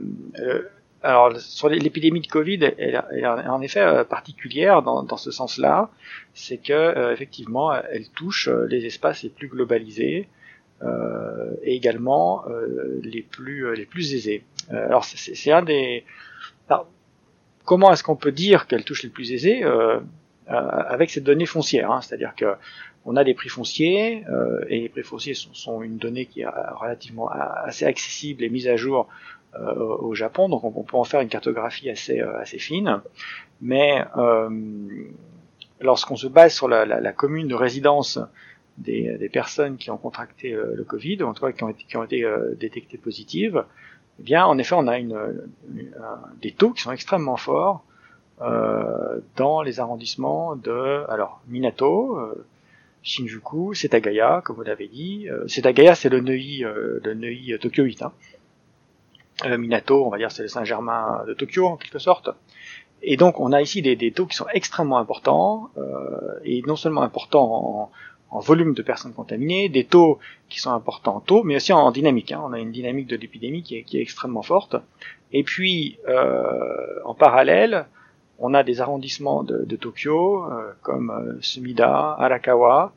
alors 1.05 1.36
sur 1.38 1.68
l'épidémie 1.68 2.22
de 2.22 2.26
Covid, 2.26 2.61
elle, 2.78 3.05
est 3.12 3.26
en 3.26 3.61
effet 3.61 3.80
euh, 3.80 4.05
particulière 4.05 4.82
dans, 4.82 5.03
dans 5.03 5.18
ce 5.18 5.30
sens-là, 5.30 5.90
c'est 6.32 6.57
que 6.57 6.72
euh, 6.72 7.12
effectivement, 7.12 7.74
elle 7.74 8.09
touche 8.09 8.49
euh, 8.49 8.66
les 8.68 8.86
espaces 8.86 9.22
les 9.22 9.28
plus 9.28 9.49
globalisés 9.49 10.28
euh, 10.82 11.53
et 11.62 11.74
également 11.74 12.45
euh, 12.49 13.01
les 13.03 13.20
plus 13.20 13.74
les 13.76 13.84
plus 13.84 14.14
aisés. 14.14 14.45
alors 14.70 15.05
c'est 15.05 15.53
un 15.53 15.62
des 15.62 16.05
comment 17.64 17.92
est-ce 17.92 18.02
qu'on 18.02 18.16
peut 18.16 18.32
dire 18.32 18.66
qu'elle 18.66 18.84
touche 18.84 19.02
les 19.02 19.10
plus 19.10 19.32
aisés 19.32 19.64
avec 20.46 21.10
cette 21.10 21.24
donnée 21.24 21.46
foncière, 21.46 21.90
hein, 21.90 22.00
c'est-à-dire 22.00 22.34
que 22.36 22.54
on 23.06 23.16
a 23.16 23.24
des 23.24 23.34
prix 23.34 23.50
fonciers 23.50 24.24
et 24.68 24.80
les 24.80 24.88
prix 24.88 25.02
fonciers 25.02 25.34
sont, 25.34 25.82
une 25.82 25.98
donnée 25.98 26.26
qui 26.26 26.40
est 26.40 26.46
relativement 26.46 27.28
assez 27.28 27.84
accessible 27.84 28.44
et 28.44 28.48
mise 28.48 28.66
à 28.68 28.76
jour 28.76 29.08
euh, 29.60 29.96
au 29.98 30.14
Japon, 30.14 30.48
donc 30.48 30.64
on, 30.64 30.82
peut 30.82 30.96
en 30.96 31.04
faire 31.04 31.20
une 31.20 31.28
cartographie 31.28 31.88
assez, 31.88 32.20
euh, 32.20 32.44
fine. 32.44 33.00
Mais 33.60 34.04
euh, 34.16 34.50
lorsqu'on 35.80 36.16
se 36.16 36.26
base 36.26 36.52
sur 36.52 36.66
la, 36.66 37.12
commune 37.12 37.46
de 37.46 37.54
résidence 37.54 38.18
des, 38.78 39.30
personnes 39.32 39.76
qui 39.76 39.92
ont 39.92 39.96
contracté 39.96 40.50
le 40.50 40.82
Covid, 40.82 41.22
en 41.22 41.34
tout 41.34 41.46
cas 41.46 41.52
qui 41.52 41.96
ont 41.96 42.04
été 42.04 42.26
détectées 42.58 42.98
positives, 42.98 43.64
eh 44.20 44.22
bien, 44.22 44.44
en 44.44 44.58
effet, 44.58 44.74
on 44.76 44.86
a 44.86 44.98
une, 44.98 45.18
des 46.40 46.52
taux 46.52 46.70
qui 46.70 46.82
sont 46.82 46.92
extrêmement 46.92 47.36
forts 47.36 47.84
euh, 48.42 49.20
dans 49.36 49.62
les 49.62 49.80
arrondissements 49.80 50.56
de, 50.56 51.04
alors, 51.08 51.40
Minato, 51.48 52.16
euh, 52.16 52.46
Shinjuku, 53.02 53.74
Setagaya, 53.74 54.42
comme 54.44 54.56
vous 54.56 54.62
l'avez 54.62 54.88
dit. 54.88 55.28
Euh, 55.28 55.46
Setagaya, 55.48 55.94
c'est 55.94 56.08
le 56.08 56.20
Neuilly, 56.20 56.60
le 56.62 57.14
Neuilly 57.14 57.58
Tokyo 57.58 57.84
8. 57.84 58.02
Hein. 58.02 58.12
Euh, 59.44 59.58
Minato, 59.58 60.06
on 60.06 60.10
va 60.10 60.18
dire 60.18 60.30
c'est 60.30 60.42
le 60.42 60.48
Saint-Germain 60.48 61.24
de 61.26 61.34
Tokyo 61.34 61.66
en 61.66 61.76
quelque 61.76 61.98
sorte. 61.98 62.30
Et 63.02 63.16
donc 63.16 63.40
on 63.40 63.52
a 63.52 63.60
ici 63.60 63.82
des, 63.82 63.96
des 63.96 64.12
taux 64.12 64.26
qui 64.26 64.36
sont 64.36 64.46
extrêmement 64.52 64.98
importants, 64.98 65.70
euh, 65.76 66.38
et 66.44 66.62
non 66.66 66.76
seulement 66.76 67.02
importants 67.02 67.50
en, 67.52 67.90
en, 68.35 68.41
volume 68.41 68.74
de 68.74 68.82
personnes 68.82 69.12
contaminées, 69.12 69.68
des 69.68 69.85
taux 69.85 70.18
qui 70.49 70.61
sont 70.61 70.72
importants 70.72 71.16
en 71.16 71.20
taux, 71.20 71.43
mais 71.43 71.57
aussi 71.57 71.72
en, 71.72 71.91
dynamique. 71.91 72.32
Hein. 72.32 72.43
On 72.45 72.53
a 72.53 72.59
une 72.59 72.72
dynamique 72.72 73.07
de 73.07 73.16
l'épidémie 73.16 73.62
qui 73.62 73.76
est, 73.76 74.01
extrêmement 74.01 74.43
forte. 74.43 74.76
Et 75.32 75.43
puis 75.43 75.99
euh, 76.09 77.01
en 77.05 77.14
parallèle, 77.14 77.87
on 78.39 78.55
a 78.55 78.62
des 78.62 78.80
arrondissements 78.80 79.43
de, 79.43 79.76
Tokyo, 79.76 80.45
euh, 80.45 80.72
comme 80.82 81.11
euh, 81.11 81.39
Sumida, 81.41 82.16
Arakawa, 82.18 82.93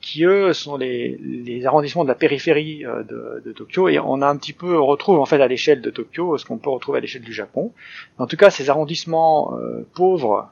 qui 0.00 0.24
eux 0.24 0.52
sont 0.52 0.76
les, 0.76 1.66
arrondissements 1.66 2.04
de 2.04 2.08
la 2.08 2.14
périphérie 2.14 2.84
euh, 2.84 3.02
de, 3.02 3.52
Tokyo 3.52 3.88
et 3.88 3.98
on 3.98 4.22
a 4.22 4.28
un 4.28 4.36
petit 4.36 4.52
peu 4.52 4.78
on 4.78 4.86
retrouve 4.86 5.18
en 5.18 5.24
fait 5.24 5.40
à 5.40 5.48
l'échelle 5.48 5.80
de 5.80 5.90
Tokyo 5.90 6.36
ce 6.38 6.44
qu'on 6.44 6.58
peut 6.58 6.70
retrouver 6.70 6.98
à 6.98 7.00
l'échelle 7.00 7.22
du 7.22 7.32
Japon. 7.32 7.72
En 8.18 8.26
tout 8.26 8.36
cas, 8.36 8.50
ces 8.50 8.70
arrondissements 8.70 9.52
pauvres 9.94 10.50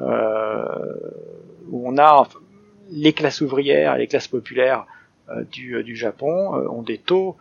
euh, 0.00 0.64
où 1.70 1.86
on 1.86 1.98
a 1.98 2.26
les 2.90 3.12
classes 3.12 3.40
ouvrières 3.40 3.96
et 3.96 3.98
les 3.98 4.06
classes 4.06 4.28
populaires 4.28 4.86
euh, 5.28 5.44
du, 5.44 5.82
du, 5.82 5.96
Japon 5.96 6.54
ont 6.70 6.82
des 6.82 6.98
taux 6.98 7.36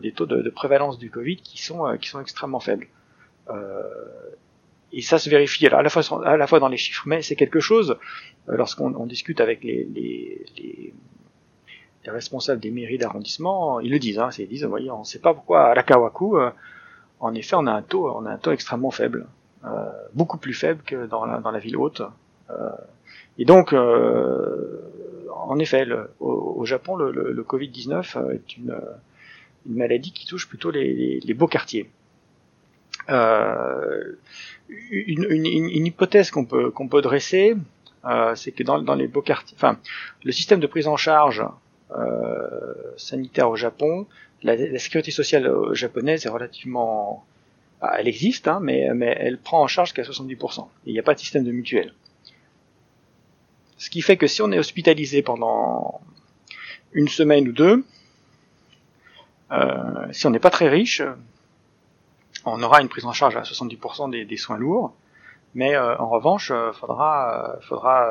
des 0.00 0.10
taux 0.10 0.26
de, 0.26 0.50
prévalence 0.50 0.98
du 0.98 1.10
Covid 1.10 1.36
qui 1.36 1.62
sont 1.62 1.96
qui 1.98 2.08
sont 2.08 2.20
extrêmement 2.20 2.58
faibles 2.58 2.88
et 4.92 5.02
ça 5.02 5.18
se 5.18 5.30
vérifie 5.30 5.66
à 5.66 5.82
la 5.82 5.90
fois 5.90 6.02
à 6.26 6.36
la 6.36 6.46
fois 6.46 6.60
dans 6.60 6.68
les 6.68 6.76
chiffres, 6.76 7.04
mais 7.06 7.22
c'est 7.22 7.36
quelque 7.36 7.60
chose 7.60 7.96
euh, 8.48 8.56
lorsqu'on 8.56 9.06
discute 9.06 9.40
avec 9.40 9.62
les, 9.62 9.84
les, 9.84 10.44
les, 10.56 10.94
les, 12.04 12.10
responsables 12.10 12.60
des 12.60 12.70
mairies 12.70 12.98
d'arrondissement, 12.98 13.80
ils 13.80 13.90
le 13.90 13.98
disent, 13.98 14.18
hein, 14.18 14.30
ils 14.38 14.48
disent, 14.48 14.64
voyez, 14.64 14.90
on 14.90 15.00
ne 15.00 15.04
sait 15.04 15.20
pas 15.20 15.34
pourquoi 15.34 15.68
à 15.68 15.74
la 15.74 15.82
Kawaku, 15.82 16.38
euh, 16.38 16.50
en 17.20 17.34
effet, 17.34 17.54
on 17.56 17.66
a 17.66 17.72
un 17.72 17.82
taux, 17.82 18.10
on 18.10 18.26
a 18.26 18.30
un 18.30 18.38
taux 18.38 18.52
extrêmement 18.52 18.90
faible, 18.90 19.26
euh, 19.64 19.90
beaucoup 20.14 20.38
plus 20.38 20.54
faible 20.54 20.82
que 20.82 21.06
dans 21.06 21.24
la, 21.24 21.38
dans 21.38 21.50
la 21.50 21.58
ville 21.58 21.76
haute. 21.76 22.02
Euh, 22.50 22.70
et 23.40 23.44
donc, 23.44 23.72
en 23.72 25.58
effet, 25.58 25.84
au, 26.20 26.64
Japon, 26.64 26.94
le, 26.94 27.10
le, 27.10 27.32
le 27.32 27.42
Covid-19 27.42 28.34
est 28.34 28.56
une, 28.56 28.78
une 29.66 29.76
maladie 29.76 30.12
qui 30.12 30.26
touche 30.26 30.48
plutôt 30.48 30.70
les, 30.70 31.34
beaux 31.34 31.46
quartiers. 31.46 31.88
Euh, 33.08 34.18
une, 34.68 35.86
hypothèse 35.86 36.30
qu'on 36.30 36.44
peut, 36.44 36.72
peut 36.90 37.02
dresser, 37.02 37.56
euh, 38.04 38.34
c'est 38.34 38.52
que 38.52 38.62
dans, 38.62 38.80
dans, 38.80 38.94
les 38.94 39.08
beaux 39.08 39.22
quartiers, 39.22 39.56
enfin, 39.56 39.78
le 40.24 40.32
système 40.32 40.60
de 40.60 40.66
prise 40.66 40.86
en 40.86 40.96
charge 40.96 41.44
euh, 41.96 42.74
sanitaire 42.96 43.50
au 43.50 43.56
Japon, 43.56 44.06
la, 44.42 44.54
la, 44.56 44.78
sécurité 44.78 45.10
sociale 45.10 45.52
japonaise 45.72 46.24
est 46.24 46.30
relativement, 46.30 47.24
bah, 47.80 47.94
elle 47.98 48.08
existe, 48.08 48.48
hein, 48.48 48.60
mais, 48.62 48.88
mais 48.94 49.16
elle 49.18 49.38
prend 49.38 49.62
en 49.62 49.66
charge 49.66 49.92
qu'à 49.92 50.02
70%. 50.02 50.68
Il 50.86 50.92
n'y 50.92 50.98
a 50.98 51.02
pas 51.02 51.14
de 51.14 51.18
système 51.20 51.44
de 51.44 51.52
mutuelle. 51.52 51.92
Ce 53.80 53.88
qui 53.88 54.02
fait 54.02 54.18
que 54.18 54.26
si 54.26 54.42
on 54.42 54.52
est 54.52 54.58
hospitalisé 54.58 55.22
pendant 55.22 56.02
une 56.92 57.08
semaine 57.08 57.48
ou 57.48 57.52
deux, 57.52 57.82
euh, 59.52 60.12
si 60.12 60.26
on 60.26 60.30
n'est 60.30 60.38
pas 60.38 60.50
très 60.50 60.68
riche, 60.68 61.00
on 62.44 62.62
aura 62.62 62.82
une 62.82 62.90
prise 62.90 63.06
en 63.06 63.12
charge 63.14 63.36
à 63.36 63.40
70% 63.40 64.26
des, 64.26 64.36
soins 64.36 64.58
lourds, 64.58 64.94
mais 65.54 65.74
euh, 65.74 65.96
en 65.96 66.10
revanche, 66.10 66.50
euh, 66.50 66.72
faudra, 66.72 67.54
euh, 67.56 67.60
faudra 67.62 68.06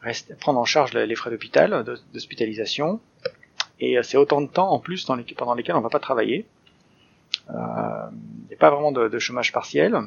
rester, 0.00 0.34
prendre 0.36 0.58
en 0.58 0.64
charge 0.64 0.94
les 0.94 1.14
frais 1.14 1.30
d'hôpital, 1.30 1.84
d'hospitalisation, 2.14 3.00
et 3.78 4.02
c'est 4.02 4.16
autant 4.16 4.40
de 4.40 4.46
temps 4.46 4.70
en 4.70 4.78
plus 4.78 5.04
pendant 5.04 5.52
lesquels 5.54 5.76
on 5.76 5.82
va 5.82 5.90
pas 5.90 6.00
travailler. 6.00 6.46
Il 7.50 8.48
n'y 8.48 8.54
a 8.54 8.58
pas 8.58 8.70
vraiment 8.70 8.90
de, 8.90 9.18
chômage 9.18 9.52
partiel, 9.52 9.98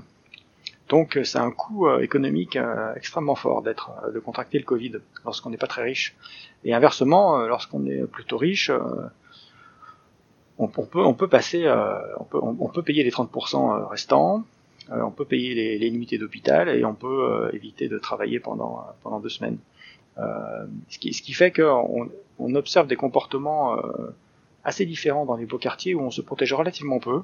donc 0.90 1.20
c'est 1.24 1.38
un 1.38 1.52
coût 1.52 1.90
économique 2.00 2.58
extrêmement 2.96 3.36
fort 3.36 3.62
d'être, 3.62 3.92
de 4.14 4.20
contracter 4.20 4.58
le 4.58 4.64
Covid 4.66 4.94
lorsqu'on 5.26 5.50
n'est 5.50 5.58
pas 5.58 5.68
très 5.68 5.84
riche. 5.84 6.16
Et 6.64 6.74
inversement, 6.74 7.40
lorsqu'on 7.40 7.86
est 7.86 8.06
plutôt 8.06 8.38
riche, 8.38 8.72
on, 10.58 10.68
peut 10.68 11.00
on 11.00 11.14
peut 11.14 11.28
passer 11.28 11.66
euh, 11.66 12.00
on 12.34 12.68
peut 12.68 12.82
payer 12.82 13.04
les 13.04 13.12
30% 13.12 13.82
euh, 13.82 13.86
restants 13.86 14.44
euh, 14.92 15.02
on 15.02 15.12
peut 15.12 15.26
payer 15.26 15.54
les, 15.54 15.78
les 15.78 15.90
limités 15.90 16.18
d'hôpital 16.18 16.70
et 16.70 16.84
on 16.86 16.94
peut 16.94 17.50
éviter 17.54 17.88
de 17.88 17.98
travailler 17.98 18.40
pendant 18.40 18.86
pendant 19.04 19.20
deux 19.20 19.30
semaines 19.30 19.58
ce 20.18 20.98
qui 20.98 21.14
ce 21.14 21.22
qui 21.22 21.34
fait 21.34 21.52
qu'on 21.52 22.10
on 22.40 22.56
observe 22.56 22.88
des 22.88 22.96
comportements 22.96 23.78
assez 24.64 24.86
différents 24.86 25.26
dans 25.26 25.36
les 25.36 25.46
beaux 25.46 25.60
quartiers 25.60 25.94
où 25.94 26.02
on 26.02 26.12
se 26.12 26.22
protège 26.22 26.54
relativement 26.54 27.00
peu 27.00 27.22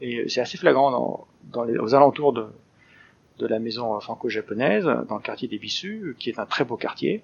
et 0.00 0.28
c'est 0.28 0.40
assez 0.40 0.56
flagrant 0.56 0.90
dans, 0.90 1.26
dans 1.46 1.64
les, 1.64 1.78
aux 1.78 1.94
alentours 1.94 2.32
de 2.32 2.46
de 3.38 3.46
la 3.46 3.58
maison 3.58 4.00
franco-japonaise 4.00 4.84
dans 4.84 5.16
le 5.16 5.22
quartier 5.22 5.46
des 5.46 5.58
Bissus 5.58 6.16
qui 6.18 6.30
est 6.30 6.38
un 6.38 6.46
très 6.46 6.64
beau 6.64 6.78
quartier 6.78 7.22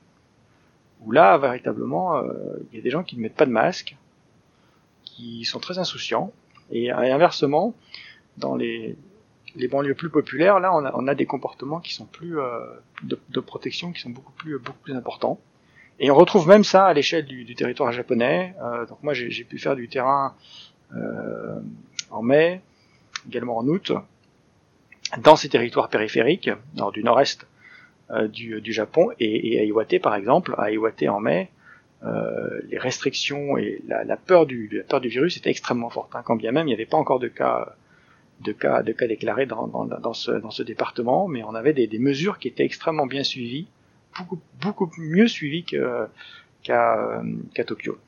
où 1.00 1.10
là 1.10 1.38
véritablement 1.38 2.22
il 2.70 2.76
y 2.76 2.78
a 2.78 2.82
des 2.82 2.90
gens 2.90 3.02
qui 3.02 3.16
ne 3.16 3.22
mettent 3.22 3.34
pas 3.34 3.46
de 3.46 3.50
masque 3.50 3.96
qui 5.16 5.44
sont 5.44 5.60
très 5.60 5.78
insouciants. 5.78 6.32
Et, 6.70 6.90
inversement, 6.90 7.74
dans 8.38 8.56
les, 8.56 8.96
les 9.56 9.68
banlieues 9.68 9.94
plus 9.94 10.10
populaires, 10.10 10.58
là, 10.60 10.74
on 10.74 10.84
a, 10.84 10.92
on 10.94 11.06
a 11.06 11.14
des 11.14 11.26
comportements 11.26 11.80
qui 11.80 11.94
sont 11.94 12.06
plus 12.06 12.38
euh, 12.38 12.60
de, 13.02 13.18
de, 13.28 13.40
protection, 13.40 13.92
qui 13.92 14.00
sont 14.00 14.10
beaucoup 14.10 14.32
plus 14.32 14.58
beaucoup 14.58 14.78
plus 14.78 14.94
importants. 14.94 15.38
Et 16.00 16.10
on 16.10 16.14
retrouve 16.14 16.48
même 16.48 16.64
ça 16.64 16.86
à 16.86 16.94
l'échelle 16.94 17.26
du, 17.26 17.44
du, 17.44 17.54
territoire 17.54 17.92
japonais. 17.92 18.54
Euh, 18.62 18.86
donc 18.86 19.02
moi, 19.02 19.12
j'ai 19.12 19.44
pu 19.44 19.58
faire 19.58 19.76
du 19.76 19.88
terrain 19.88 20.34
euh, 20.94 21.60
en 22.10 22.22
mai, 22.22 22.62
également 23.28 23.58
en 23.58 23.66
août, 23.68 23.92
dans 25.18 25.36
ces 25.36 25.48
territoires 25.48 25.88
périphériques, 25.88 26.50
nord 26.74 26.92
du 26.92 27.02
nord-est 27.04 27.46
euh, 28.10 28.28
du, 28.28 28.60
du, 28.60 28.72
Japon, 28.72 29.10
et, 29.20 29.54
et, 29.54 29.60
à 29.60 29.64
Iwate 29.64 30.00
par 30.00 30.14
exemple, 30.14 30.54
à 30.58 30.70
Iwate 30.70 31.02
en 31.04 31.20
mai, 31.20 31.50
euh, 32.04 32.60
les 32.68 32.78
restrictions 32.78 33.56
et 33.56 33.80
la, 33.86 34.04
la, 34.04 34.16
peur 34.16 34.46
du, 34.46 34.68
la 34.72 34.82
peur 34.82 35.00
du 35.00 35.08
virus 35.08 35.36
était 35.36 35.50
extrêmement 35.50 35.90
forte. 35.90 36.14
Hein, 36.16 36.22
quand 36.24 36.36
bien 36.36 36.50
même 36.50 36.66
il 36.66 36.70
n'y 36.70 36.74
avait 36.74 36.86
pas 36.86 36.96
encore 36.96 37.20
de 37.20 37.28
cas 37.28 37.76
de 38.40 38.50
cas 38.50 38.82
de 38.82 38.90
cas 38.90 39.06
déclarés 39.06 39.46
dans, 39.46 39.68
dans, 39.68 39.84
dans, 39.84 40.12
ce, 40.12 40.32
dans 40.32 40.50
ce 40.50 40.64
département, 40.64 41.28
mais 41.28 41.44
on 41.44 41.54
avait 41.54 41.72
des, 41.72 41.86
des 41.86 42.00
mesures 42.00 42.38
qui 42.38 42.48
étaient 42.48 42.64
extrêmement 42.64 43.06
bien 43.06 43.22
suivies, 43.22 43.68
beaucoup 44.18 44.40
beaucoup 44.60 44.90
mieux 44.98 45.28
suivies 45.28 45.64
qu'à 45.64 46.10
qu'à 46.64 47.64
Tokyo. 47.64 47.98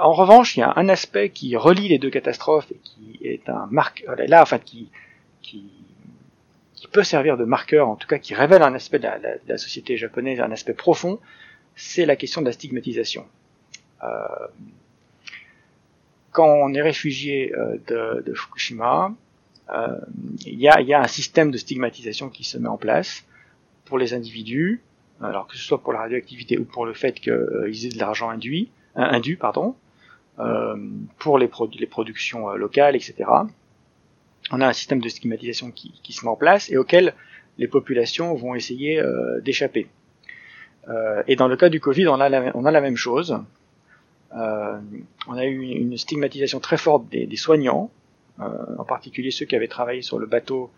En 0.00 0.12
revanche, 0.12 0.56
il 0.56 0.60
y 0.60 0.62
a 0.62 0.72
un 0.76 0.88
aspect 0.88 1.28
qui 1.28 1.56
relie 1.56 1.88
les 1.88 1.98
deux 1.98 2.08
catastrophes 2.08 2.72
et 2.72 2.78
qui 2.82 3.18
est 3.22 3.50
un 3.50 3.68
marque 3.70 4.04
là, 4.28 4.40
enfin 4.40 4.58
qui 4.58 4.88
qui 5.42 5.70
qui 6.84 6.90
peut 6.90 7.02
servir 7.02 7.38
de 7.38 7.44
marqueur, 7.44 7.88
en 7.88 7.96
tout 7.96 8.06
cas 8.06 8.18
qui 8.18 8.34
révèle 8.34 8.62
un 8.62 8.74
aspect 8.74 8.98
de 8.98 9.08
la, 9.46 9.56
société 9.56 9.96
japonaise, 9.96 10.38
un 10.40 10.52
aspect 10.52 10.74
profond, 10.74 11.18
c'est 11.76 12.04
la 12.04 12.14
question 12.14 12.42
de 12.42 12.46
la 12.46 12.52
stigmatisation. 12.52 13.24
quand 16.32 16.46
on 16.46 16.74
est 16.74 16.82
réfugié 16.82 17.54
de, 17.86 18.22
de, 18.26 18.34
Fukushima, 18.34 19.14
il 20.44 20.60
y 20.60 20.68
a, 20.68 21.00
un 21.00 21.06
système 21.06 21.50
de 21.50 21.56
stigmatisation 21.56 22.28
qui 22.28 22.44
se 22.44 22.58
met 22.58 22.68
en 22.68 22.76
place 22.76 23.24
pour 23.86 23.96
les 23.96 24.12
individus, 24.12 24.82
alors 25.22 25.46
que 25.46 25.56
ce 25.56 25.62
soit 25.62 25.80
pour 25.82 25.94
la 25.94 26.00
radioactivité 26.00 26.58
ou 26.58 26.64
pour 26.64 26.84
le 26.84 26.92
fait 26.92 27.18
qu'ils 27.18 27.86
aient 27.86 27.94
de 27.94 27.98
l'argent 27.98 28.28
induit, 28.28 28.70
indu, 28.94 29.38
pardon, 29.38 29.74
euh, 30.38 30.76
pour 31.18 31.38
les, 31.38 31.48
productions 31.48 32.50
euh, 32.50 32.56
locales, 32.56 32.94
etc. 32.94 33.24
On 34.50 34.60
a 34.60 34.68
un 34.68 34.72
système 34.72 35.00
de 35.00 35.08
stigmatisation 35.08 35.70
qui, 35.70 36.12
se 36.12 36.24
met 36.24 36.30
en 36.30 36.36
place 36.36 36.70
et 36.70 36.76
auquel 36.76 37.14
les 37.58 37.68
populations 37.68 38.34
vont 38.34 38.54
essayer 38.54 39.00
euh, 39.00 39.40
d'échapper. 39.40 39.86
et 41.26 41.36
dans 41.36 41.48
le 41.48 41.56
cas 41.56 41.70
du 41.70 41.80
Covid, 41.80 42.08
on 42.08 42.20
a 42.20 42.28
la, 42.28 42.54
on 42.54 42.64
a 42.66 42.70
la 42.70 42.80
même 42.80 42.96
chose. 42.96 43.38
on 44.32 45.36
a 45.36 45.44
eu 45.46 45.60
une 45.62 45.96
stigmatisation 45.96 46.60
très 46.60 46.76
forte 46.76 47.08
des, 47.08 47.36
soignants, 47.36 47.90
en 48.38 48.84
particulier 48.84 49.30
ceux 49.30 49.46
qui 49.46 49.56
avaient 49.56 49.68
travaillé 49.68 50.02
sur 50.02 50.18
le 50.18 50.26
bateau 50.26 50.70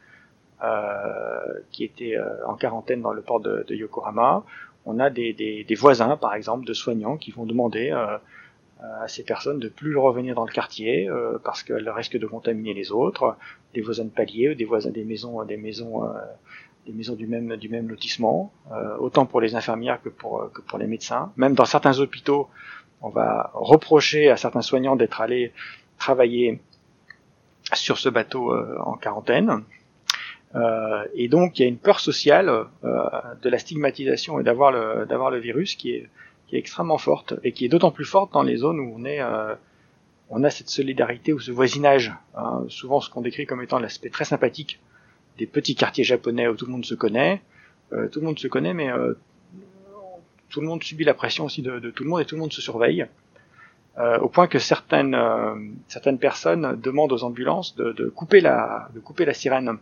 qui 1.73 1.83
était 1.83 2.17
en 2.47 2.55
quarantaine 2.55 3.03
dans 3.03 3.13
le 3.13 3.23
port 3.23 3.41
de, 3.41 3.75
Yokohama. 3.75 4.45
On 4.87 5.01
a 5.01 5.11
des, 5.11 5.67
voisins, 5.77 6.17
par 6.17 6.35
exemple, 6.35 6.65
de 6.65 6.73
soignants 6.73 7.17
qui 7.17 7.33
vont 7.33 7.45
demander 7.45 7.91
euh, 7.91 8.19
à 8.81 9.09
ces 9.09 9.25
personnes 9.25 9.59
de 9.59 9.69
plus 9.69 9.97
revenir 9.97 10.35
dans 10.35 10.45
le 10.45 10.53
quartier 10.53 11.09
euh, 11.09 11.39
parce 11.43 11.63
qu'elles 11.63 11.89
risquent 11.89 12.19
de 12.19 12.27
contaminer 12.27 12.75
les 12.75 12.93
autres, 12.93 13.37
des 13.75 13.81
voisins 13.81 14.05
de 14.05 14.11
palier, 14.11 14.55
des 14.55 14.65
voisins 14.65 14.91
des 14.91 15.05
maisons, 15.05 15.43
des 15.45 15.57
maisons, 15.57 16.05
euh, 16.05 16.09
des 16.87 16.93
maisons 16.93 17.15
du 17.15 17.27
même 17.27 17.57
du 17.57 17.69
même 17.69 17.89
lotissement, 17.89 18.53
autant 19.01 19.27
pour 19.27 19.41
les 19.41 19.55
infirmières 19.55 20.01
que 20.03 20.09
pour 20.09 20.51
que 20.53 20.61
pour 20.61 20.79
les 20.79 20.87
médecins. 20.87 21.33
Même 21.37 21.55
dans 21.55 21.65
certains 21.65 21.99
hôpitaux, 21.99 22.49
on 23.03 23.09
va 23.09 23.51
reprocher 23.55 24.31
à 24.31 24.37
certains 24.37 24.63
soignants 24.63 24.95
d'être 24.95 25.21
allés 25.21 25.53
travailler 25.99 26.61
sur 27.73 27.99
ce 27.99 28.09
bateau 28.09 28.55
en 28.79 28.95
quarantaine. 28.95 29.65
Euh, 30.57 31.05
et 31.15 31.29
donc 31.29 31.59
il 31.59 31.63
y 31.63 31.65
a 31.65 31.69
une 31.69 31.79
peur 31.79 32.01
sociale 32.01 32.49
euh, 32.49 32.67
de 33.43 33.51
la 33.51 33.59
stigmatisation 33.59 34.41
et 34.41 34.45
d'avoir 34.45 34.71
le 34.71 35.05
d'avoir 35.07 35.31
le 35.31 35.39
virus 35.39 35.75
qui 35.75 35.91
est 35.91 36.09
qui 36.47 36.57
est 36.57 36.59
extrêmement 36.59 36.99
forte 36.99 37.35
et 37.45 37.53
qui 37.53 37.65
est 37.65 37.69
d'autant 37.69 37.91
plus 37.91 38.05
forte 38.05 38.33
dans 38.33 38.43
les 38.43 38.57
zones 38.57 38.81
où 38.81 38.95
on 38.97 39.05
est 39.05 39.21
euh, 39.21 39.55
on 40.29 40.43
a 40.45 40.51
cette 40.51 40.69
solidarité 40.69 41.33
ou 41.33 41.39
ce 41.39 41.53
voisinage, 41.53 42.13
hein, 42.37 42.65
souvent 42.69 43.01
ce 43.01 43.11
qu'on 43.11 43.21
décrit 43.21 43.47
comme 43.47 43.63
étant 43.63 43.79
l'aspect 43.79 44.11
très 44.11 44.25
sympathique 44.25 44.81
des 45.39 45.47
petits 45.47 45.75
quartiers 45.75 46.05
japonais 46.05 46.49
où 46.49 46.57
tout 46.57 46.67
le 46.67 46.73
monde 46.73 46.85
se 46.85 46.95
connaît, 46.95 47.43
euh, 47.93 48.09
tout 48.09 48.21
le 48.21 48.27
monde 48.27 48.39
se 48.39 48.49
connaît, 48.49 48.75
mais 48.75 48.91
euh, 48.91 49.15
tout 50.49 50.61
le 50.61 50.67
monde 50.67 50.83
subit 50.83 51.05
la 51.05 51.15
pression 51.15 51.45
aussi 51.45 51.63
de, 51.63 51.79
de, 51.79 51.91
tout 51.91 52.03
le 52.03 52.11
monde 52.11 52.21
et 52.21 52.25
tout 52.25 52.35
le 52.35 52.41
monde 52.41 52.53
se 52.53 52.63
surveille, 52.63 53.07
euh, 53.99 54.19
au 54.19 54.29
point 54.29 54.49
que 54.49 54.59
certaines 54.59 55.15
euh, 55.15 55.55
certaines 55.89 56.19
personnes 56.19 56.81
demandent 56.81 57.13
aux 57.13 57.23
ambulances 57.23 57.77
de, 57.77 57.93
de, 57.93 58.09
couper 58.09 58.41
la 58.41 58.89
de 58.95 59.01
couper 59.01 59.25
la 59.25 59.35
sirène 59.35 59.79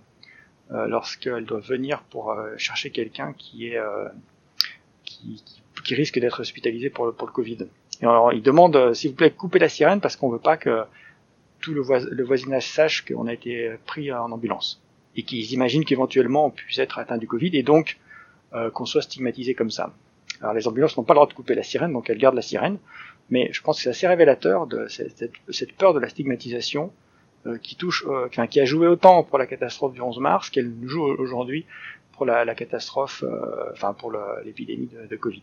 lorsqu'elles 0.71 1.45
doivent 1.45 1.67
venir 1.69 2.03
pour 2.11 2.35
chercher 2.57 2.91
quelqu'un 2.91 3.35
qui 3.35 3.67
est 3.67 3.79
qui, 5.05 5.43
qui 5.45 5.63
qui 5.85 5.95
risque 5.95 6.19
d'être 6.19 6.41
hospitalisé 6.41 6.91
pour 6.91 7.07
le, 7.07 7.13
Covid. 7.13 7.59
Et 8.01 8.05
alors, 8.05 8.33
il 8.33 8.43
demande, 8.43 8.75
euh, 8.75 8.95
s'il 8.95 9.11
vous 9.11 9.17
plaît, 9.17 9.31
couper 9.31 9.59
la 9.59 9.69
sirène 9.69 10.01
parce 10.01 10.17
qu'on 10.17 10.31
veut 10.31 10.41
pas 10.41 10.57
que 10.57 10.83
tout 11.61 11.73
le, 11.73 11.83
le 12.11 12.25
voisinage 12.25 12.67
sache 12.67 13.05
qu'on 13.05 13.27
a 13.27 13.33
été 13.33 13.71
pris 13.87 14.11
en 14.13 14.33
ambulance. 14.33 14.83
Et 15.17 15.23
qu'ils 15.23 15.53
imaginent 15.53 15.85
qu'éventuellement 15.85 16.47
on 16.47 16.51
puisse 16.51 16.79
être 16.79 16.99
atteint 16.99 17.19
du 17.19 17.29
Covid 17.29 17.57
et 17.57 17.63
donc 17.63 17.99
euh, 18.53 18.71
qu'on 18.71 18.85
soit 18.85 19.03
stigmatisé 19.03 19.55
comme 19.55 19.71
ça. 19.71 19.93
Alors 20.41 20.55
les 20.55 20.67
ambulances 20.67 20.97
n'ont 20.97 21.05
pas 21.05 21.15
le 21.15 21.19
droit 21.19 21.29
de 21.29 21.35
couper 21.35 21.55
la 21.55 21.63
sirène, 21.63 21.93
donc 21.93 22.11
elles 22.11 22.19
gardent 22.19 22.35
la 22.35 22.43
sirène. 22.43 22.79
Mais 23.31 23.49
je 23.53 23.63
pense 23.63 23.77
que 23.77 23.85
c'est 23.85 23.91
assez 23.91 24.07
révélateur 24.09 24.67
de 24.67 24.87
cette, 24.89 25.73
peur 25.79 25.95
de 25.95 26.01
la 26.01 26.09
stigmatisation 26.09 26.93
euh, 27.47 27.57
qui 27.59 27.77
touche, 27.77 28.05
enfin, 28.27 28.49
qui 28.49 28.61
a 28.61 28.65
joué 28.65 28.89
autant 28.89 29.23
pour 29.23 29.39
la 29.39 29.47
catastrophe 29.47 29.95
du 29.95 30.01
11 30.01 30.19
mars 30.19 30.51
qu'elle 30.51 30.73
joue 30.85 31.05
aujourd'hui 31.05 31.65
pour 32.13 32.27
la, 32.27 32.55
catastrophe, 32.55 33.25
enfin 33.73 33.93
pour 33.93 34.13
l'épidémie 34.45 34.89
de 35.11 35.17
Covid. 35.17 35.43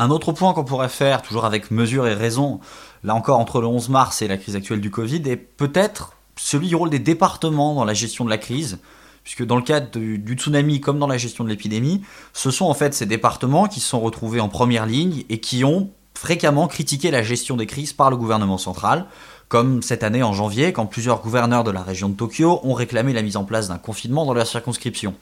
Un 0.00 0.08
autre 0.08 0.32
point 0.32 0.54
qu'on 0.54 0.64
pourrait 0.64 0.88
faire, 0.88 1.20
toujours 1.20 1.44
avec 1.44 1.70
mesure 1.70 2.06
et 2.06 2.14
raison, 2.14 2.60
là 3.04 3.14
encore 3.14 3.38
entre 3.38 3.60
le 3.60 3.66
11 3.66 3.90
mars 3.90 4.22
et 4.22 4.28
la 4.28 4.38
crise 4.38 4.56
actuelle 4.56 4.80
du 4.80 4.90
Covid, 4.90 5.20
est 5.26 5.36
peut-être 5.36 6.14
celui 6.36 6.68
du 6.68 6.74
rôle 6.74 6.88
des 6.88 6.98
départements 6.98 7.74
dans 7.74 7.84
la 7.84 7.92
gestion 7.92 8.24
de 8.24 8.30
la 8.30 8.38
crise, 8.38 8.78
puisque 9.24 9.44
dans 9.44 9.56
le 9.56 9.62
cadre 9.62 9.90
du, 9.90 10.34
tsunami 10.38 10.80
comme 10.80 10.98
dans 10.98 11.06
la 11.06 11.18
gestion 11.18 11.44
de 11.44 11.50
l'épidémie, 11.50 12.00
ce 12.32 12.50
sont 12.50 12.64
en 12.64 12.72
fait 12.72 12.94
ces 12.94 13.04
départements 13.04 13.66
qui 13.66 13.80
se 13.80 13.90
sont 13.90 14.00
retrouvés 14.00 14.40
en 14.40 14.48
première 14.48 14.86
ligne 14.86 15.24
et 15.28 15.38
qui 15.38 15.64
ont 15.64 15.90
fréquemment 16.14 16.66
critiqué 16.66 17.10
la 17.10 17.22
gestion 17.22 17.58
des 17.58 17.66
crises 17.66 17.92
par 17.92 18.08
le 18.08 18.16
gouvernement 18.16 18.56
central, 18.56 19.04
comme 19.48 19.82
cette 19.82 20.02
année 20.02 20.22
en 20.22 20.32
janvier, 20.32 20.72
quand 20.72 20.86
plusieurs 20.86 21.20
gouverneurs 21.20 21.62
de 21.62 21.72
la 21.72 21.82
région 21.82 22.08
de 22.08 22.14
Tokyo 22.14 22.60
ont 22.62 22.72
réclamé 22.72 23.12
la 23.12 23.20
mise 23.20 23.36
en 23.36 23.44
place 23.44 23.68
d'un 23.68 23.76
confinement 23.76 24.24
dans 24.24 24.32
leur 24.32 24.46
circonscription. 24.46 25.14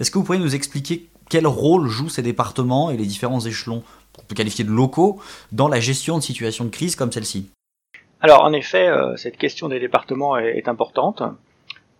Est-ce 0.00 0.10
que 0.10 0.18
vous 0.18 0.24
pourriez 0.24 0.42
nous 0.42 0.56
expliquer 0.56 1.08
quel 1.30 1.46
rôle 1.46 1.88
jouent 1.88 2.08
ces 2.08 2.22
départements 2.22 2.90
et 2.90 2.96
les 2.96 3.06
différents 3.06 3.40
échelons 3.40 3.84
qu'on 4.14 4.24
peut 4.24 4.34
qualifier 4.34 4.64
de 4.64 4.70
locaux 4.70 5.20
dans 5.52 5.68
la 5.68 5.80
gestion 5.80 6.18
de 6.18 6.22
situations 6.22 6.64
de 6.64 6.70
crise 6.70 6.96
comme 6.96 7.12
celle-ci 7.12 7.50
Alors 8.20 8.42
en 8.42 8.52
effet, 8.52 8.88
euh, 8.88 9.16
cette 9.16 9.36
question 9.36 9.68
des 9.68 9.80
départements 9.80 10.36
est, 10.36 10.68
importante. 10.68 11.22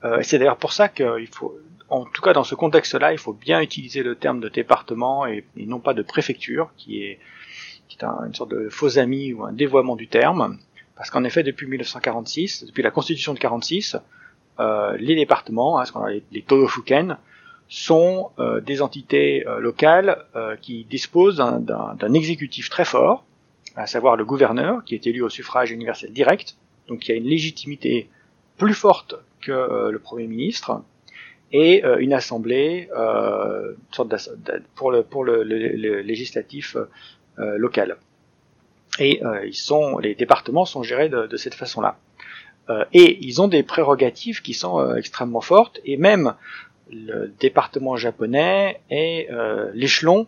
Euh, 0.04 0.18
c'est 0.22 0.38
d'ailleurs 0.38 0.58
pour 0.58 0.72
ça 0.72 0.88
qu'il 0.88 1.28
faut, 1.30 1.56
en 1.88 2.04
tout 2.04 2.22
cas 2.22 2.32
dans 2.32 2.44
ce 2.44 2.54
contexte-là, 2.54 3.12
il 3.12 3.18
faut 3.18 3.32
bien 3.32 3.60
utiliser 3.60 4.02
le 4.02 4.14
terme 4.14 4.40
de 4.40 4.48
département 4.48 5.26
et, 5.26 5.44
non 5.56 5.80
pas 5.80 5.94
de 5.94 6.02
préfecture, 6.02 6.70
qui 6.76 7.02
est, 7.02 7.18
une 8.26 8.34
sorte 8.34 8.50
de 8.50 8.68
faux 8.70 8.98
ami 8.98 9.32
ou 9.32 9.44
un 9.44 9.52
dévoiement 9.52 9.94
du 9.94 10.08
terme. 10.08 10.58
Parce 10.96 11.10
qu'en 11.10 11.22
effet, 11.22 11.44
depuis 11.44 11.66
1946, 11.66 12.64
depuis 12.66 12.82
la 12.82 12.90
Constitution 12.90 13.34
de 13.34 13.38
46, 13.38 13.96
euh, 14.58 14.96
les 14.98 15.14
départements, 15.14 15.78
hein, 15.78 15.84
ce 15.84 15.92
qu'on 15.92 16.00
appelle 16.02 16.22
les, 16.32 16.40
les 16.40 16.42
sont 17.74 18.30
euh, 18.38 18.60
des 18.60 18.82
entités 18.82 19.44
euh, 19.48 19.58
locales 19.58 20.24
euh, 20.36 20.54
qui 20.54 20.84
disposent 20.84 21.38
d'un 21.38 22.12
exécutif 22.12 22.70
très 22.70 22.84
fort, 22.84 23.24
à 23.74 23.88
savoir 23.88 24.16
le 24.16 24.24
gouverneur, 24.24 24.84
qui 24.84 24.94
est 24.94 25.08
élu 25.08 25.22
au 25.22 25.28
suffrage 25.28 25.72
universel 25.72 26.12
direct, 26.12 26.56
donc 26.86 27.00
qui 27.00 27.10
a 27.10 27.16
une 27.16 27.26
légitimité 27.26 28.08
plus 28.58 28.74
forte 28.74 29.16
que 29.40 29.90
le 29.90 29.98
Premier 29.98 30.28
ministre, 30.28 30.82
et 31.50 31.82
une 31.98 32.12
assemblée 32.12 32.88
pour 34.76 34.92
le, 34.92 35.02
pour 35.02 35.24
le, 35.24 35.42
législatif 35.42 36.76
local. 37.36 37.96
Et 39.00 39.20
ils 39.44 39.54
sont, 39.54 39.98
les 39.98 40.14
départements 40.14 40.64
sont 40.64 40.82
gérés 40.82 41.08
de 41.08 41.36
cette 41.36 41.54
façon-là. 41.54 41.98
et 42.92 43.18
ils 43.20 43.42
ont 43.42 43.48
des 43.48 43.64
prérogatives 43.64 44.40
qui 44.40 44.54
sont 44.54 44.94
extrêmement 44.94 45.40
fortes, 45.40 45.80
et 45.84 45.96
même 45.96 46.34
le 46.90 47.32
département 47.40 47.96
japonais 47.96 48.80
est 48.90 49.30
euh, 49.30 49.70
l'échelon 49.74 50.26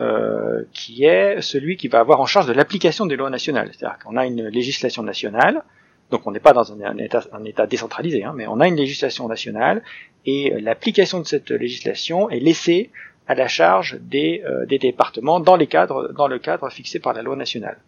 euh, 0.00 0.64
qui 0.72 1.04
est 1.04 1.40
celui 1.40 1.76
qui 1.76 1.88
va 1.88 2.00
avoir 2.00 2.20
en 2.20 2.26
charge 2.26 2.46
de 2.46 2.52
l'application 2.52 3.06
des 3.06 3.16
lois 3.16 3.30
nationales. 3.30 3.70
C'est-à-dire 3.72 3.98
qu'on 3.98 4.16
a 4.16 4.26
une 4.26 4.48
législation 4.48 5.02
nationale, 5.02 5.62
donc 6.10 6.26
on 6.26 6.32
n'est 6.32 6.40
pas 6.40 6.52
dans 6.52 6.72
un, 6.72 6.98
état, 6.98 7.22
un 7.32 7.44
état, 7.44 7.66
décentralisé, 7.66 8.24
hein, 8.24 8.32
mais 8.34 8.46
on 8.46 8.60
a 8.60 8.68
une 8.68 8.76
législation 8.76 9.28
nationale 9.28 9.82
et 10.26 10.60
l'application 10.60 11.20
de 11.20 11.26
cette 11.26 11.50
législation 11.50 12.30
est 12.30 12.40
laissée 12.40 12.90
à 13.28 13.34
la 13.34 13.46
charge 13.46 13.98
des, 14.00 14.42
euh, 14.44 14.66
des, 14.66 14.78
départements 14.78 15.38
dans, 15.38 15.56
les 15.56 15.68
cadres, 15.68 16.12
dans 16.12 16.26
le 16.26 16.38
cadre 16.38 16.68
fixé 16.70 16.98
par 16.98 17.12
la 17.12 17.22
loi 17.22 17.36
nationale. 17.36 17.78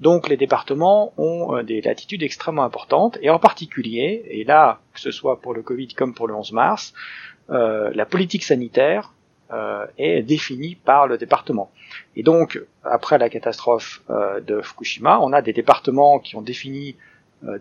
Donc 0.00 0.28
les 0.28 0.36
départements 0.36 1.14
ont 1.16 1.62
des 1.62 1.80
latitudes 1.80 2.22
extrêmement 2.22 2.64
importantes 2.64 3.16
et 3.22 3.30
en 3.30 3.38
particulier, 3.38 4.24
et 4.28 4.44
là 4.44 4.80
que 4.92 5.00
ce 5.00 5.10
soit 5.10 5.40
pour 5.40 5.54
le 5.54 5.62
Covid 5.62 5.88
comme 5.88 6.14
pour 6.14 6.28
le 6.28 6.34
11 6.34 6.52
mars, 6.52 6.92
euh, 6.92 7.33
la 7.48 8.06
politique 8.06 8.44
sanitaire 8.44 9.12
euh, 9.52 9.86
est 9.98 10.22
définie 10.22 10.74
par 10.74 11.06
le 11.06 11.18
département. 11.18 11.70
Et 12.16 12.22
donc, 12.22 12.60
après 12.82 13.18
la 13.18 13.28
catastrophe 13.28 14.02
euh, 14.08 14.40
de 14.40 14.62
Fukushima, 14.62 15.20
on 15.20 15.32
a 15.32 15.42
des 15.42 15.52
départements 15.52 16.18
qui 16.18 16.36
ont 16.36 16.42
défini 16.42 16.96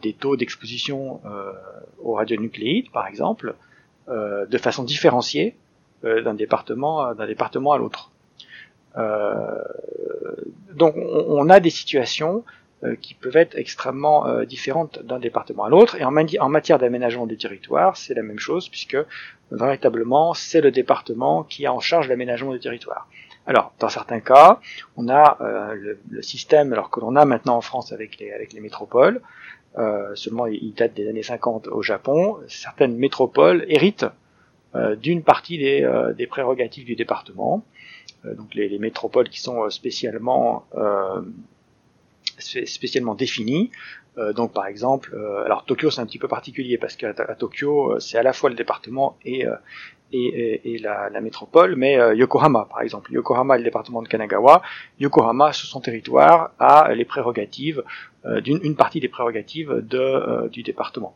des 0.02 0.14
taux 0.14 0.38
d'exposition 0.38 1.20
aux 2.02 2.14
radionucléides, 2.14 2.90
par 2.92 3.06
exemple, 3.06 3.54
de 4.08 4.58
façon 4.58 4.86
différenciée 4.86 5.58
d'un 6.04 6.34
département 6.36 7.14
d'un 7.14 7.28
département 7.28 7.74
à 7.74 7.78
l'autre. 7.78 8.10
donc, 10.74 10.96
on, 10.96 11.50
a 11.50 11.60
des 11.60 11.70
situations 11.70 12.46
euh, 12.46 12.63
qui 13.02 13.14
peuvent 13.14 13.38
être 13.38 13.58
extrêmement 13.58 14.28
euh, 14.28 14.46
différentes 14.46 15.04
d'un 15.04 15.20
département 15.20 15.66
à 15.66 15.70
l'autre. 15.70 15.96
Et 15.96 16.04
en, 16.04 16.12
matière 16.50 16.80
d'aménagement 16.80 17.26
des 17.26 17.38
territoires, 17.38 17.98
c'est 17.98 18.14
la 18.14 18.24
même 18.24 18.40
chose, 18.40 18.70
puisque 18.70 18.98
véritablement, 19.52 20.34
c'est 20.34 20.62
le 20.62 20.72
département 20.72 21.44
qui 21.44 21.66
a 21.66 21.74
en 21.74 21.80
charge 21.80 22.08
l'aménagement 22.10 22.52
des 22.52 22.60
territoires. 22.60 23.08
Alors, 23.46 23.74
dans 23.80 23.90
certains 23.90 24.20
cas, 24.20 24.60
on 24.96 25.10
a 25.10 25.38
euh, 25.42 25.96
le, 26.10 26.22
système, 26.22 26.72
alors 26.74 26.90
que 26.90 27.00
l'on 27.00 27.16
a 27.16 27.26
maintenant 27.26 27.58
en 27.58 27.62
France 27.62 27.92
avec 27.92 28.20
les, 28.20 28.32
avec 28.32 28.54
les 28.54 28.62
métropoles, 28.62 29.22
euh, 29.78 30.16
seulement 30.16 30.46
il 30.46 30.74
date 30.74 30.94
des 30.94 31.08
années 31.10 31.24
50 31.24 31.68
au 31.68 31.82
Japon, 31.82 32.38
certaines 32.48 32.96
métropoles 32.96 33.66
héritent 33.68 34.06
euh, 34.76 34.96
d'une 34.96 35.24
partie 35.24 35.58
des, 35.58 35.90
des, 36.18 36.28
prérogatives 36.28 36.86
du 36.86 36.96
département. 36.96 37.64
donc 38.24 38.56
les, 38.56 38.70
les, 38.70 38.80
métropoles 38.80 39.30
qui 39.30 39.42
sont 39.42 39.70
spécialement 39.70 40.66
spécialement 42.38 43.16
définis. 43.16 43.72
donc 44.36 44.54
par 44.54 44.68
exemple, 44.68 45.16
alors 45.46 45.66
Tokyo 45.66 45.90
c'est 45.90 46.02
un 46.02 46.06
petit 46.06 46.20
peu 46.20 46.28
particulier 46.28 46.78
parce 46.78 46.96
qu'à 46.96 47.14
Tokyo 47.36 48.00
c'est 48.00 48.18
à 48.18 48.24
la 48.24 48.34
fois 48.34 48.50
le 48.50 48.56
département 48.56 49.18
et 49.26 49.46
et, 50.16 50.78
la, 50.80 51.22
métropole, 51.22 51.76
mais 51.76 51.96
Yokohama 52.16 52.68
par 52.70 52.82
exemple. 52.82 53.12
Yokohama 53.12 53.56
est 53.56 53.60
le 53.60 53.64
département 53.64 54.04
de 54.04 54.08
Kanagawa. 54.08 54.62
Yokohama, 55.00 55.54
sur 55.54 55.68
son 55.68 55.82
territoire, 55.82 56.52
a 56.60 56.94
les 56.94 57.06
prérogatives 57.06 57.84
d'une 58.42 58.60
une 58.64 58.76
partie 58.76 59.00
des 59.00 59.10
prérogatives 59.10 59.84
du 60.52 60.62
département. 60.62 61.16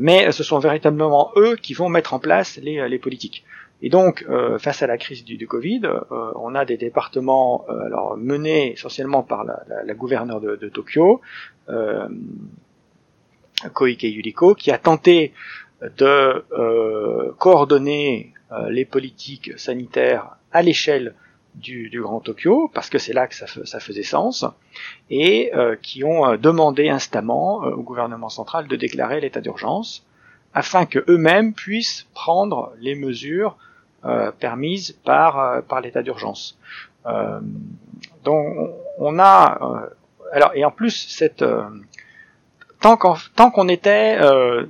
mais 0.00 0.32
ce 0.32 0.42
sont 0.42 0.58
véritablement 0.58 1.30
eux 1.36 1.54
qui 1.54 1.72
vont 1.74 1.88
mettre 1.88 2.12
en 2.14 2.18
place 2.18 2.58
les 2.62 2.98
politiques. 2.98 3.44
Et 3.82 3.88
donc, 3.88 4.26
euh, 4.28 4.58
face 4.58 4.82
à 4.82 4.86
la 4.86 4.98
crise 4.98 5.24
du, 5.24 5.46
Covid, 5.46 5.82
euh, 5.84 6.00
on 6.34 6.54
a 6.54 6.64
des 6.64 6.76
départements 6.76 7.64
euh, 7.68 7.86
alors 7.86 8.16
menés 8.16 8.72
essentiellement 8.72 9.22
par 9.22 9.44
la, 9.44 9.62
la, 9.68 9.82
la 9.84 9.94
gouverneure 9.94 10.40
de, 10.40 10.56
de 10.56 10.68
Tokyo, 10.68 11.20
Koike 13.72 14.02
Yuriko, 14.02 14.54
qui 14.54 14.70
a 14.70 14.78
tenté 14.78 15.32
de 15.96 16.44
coordonner 17.38 18.32
les 18.68 18.84
politiques 18.84 19.58
sanitaires 19.58 20.36
à 20.52 20.62
l'échelle 20.62 21.14
du, 21.54 21.88
du, 21.88 22.02
Grand 22.02 22.20
Tokyo, 22.20 22.70
parce 22.74 22.90
que 22.90 22.98
c'est 22.98 23.12
là 23.12 23.28
que 23.28 23.34
ça, 23.34 23.46
ça, 23.46 23.78
faisait 23.78 24.02
sens, 24.02 24.44
et 25.10 25.52
qui 25.82 26.02
ont 26.02 26.36
demandé 26.36 26.88
instamment 26.88 27.58
au 27.58 27.82
gouvernement 27.82 28.30
central 28.30 28.66
de 28.66 28.76
déclarer 28.76 29.20
l'état 29.20 29.40
d'urgence, 29.40 30.04
afin 30.52 30.86
que 30.86 31.04
eux-mêmes 31.08 31.54
puissent 31.54 32.08
prendre 32.14 32.72
les 32.80 32.94
mesures 32.96 33.56
euh, 33.56 33.69
permise 34.38 34.92
par 35.04 35.38
euh, 35.38 35.60
par 35.60 35.80
l'état 35.80 36.02
d'urgence. 36.02 36.58
Euh, 37.06 37.40
donc 38.24 38.70
on 38.98 39.18
a 39.18 39.88
alors 40.32 40.52
et 40.54 40.64
en 40.64 40.70
plus 40.70 41.06
cette 41.08 41.44
tant 42.80 42.96
qu'on 42.96 43.68
était 43.68 44.18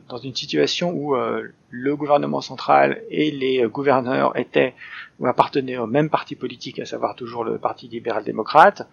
dans 0.09 0.19
une 0.19 0.35
situation 0.35 0.91
où 0.93 1.15
le 1.71 1.97
gouvernement 1.97 2.41
central 2.41 3.03
et 3.11 3.31
les 3.31 3.63
gouverneurs 3.69 4.37
étaient 4.37 4.75
ou 5.21 5.27
appartenaient 5.27 5.77
au 5.77 5.87
même 5.87 6.09
parti 6.11 6.35
politique, 6.35 6.81
à 6.81 6.87
savoir 6.87 7.15
toujours 7.15 7.45
le 7.45 7.59
Parti 7.59 7.87
libéral-démocrate, 7.89 8.89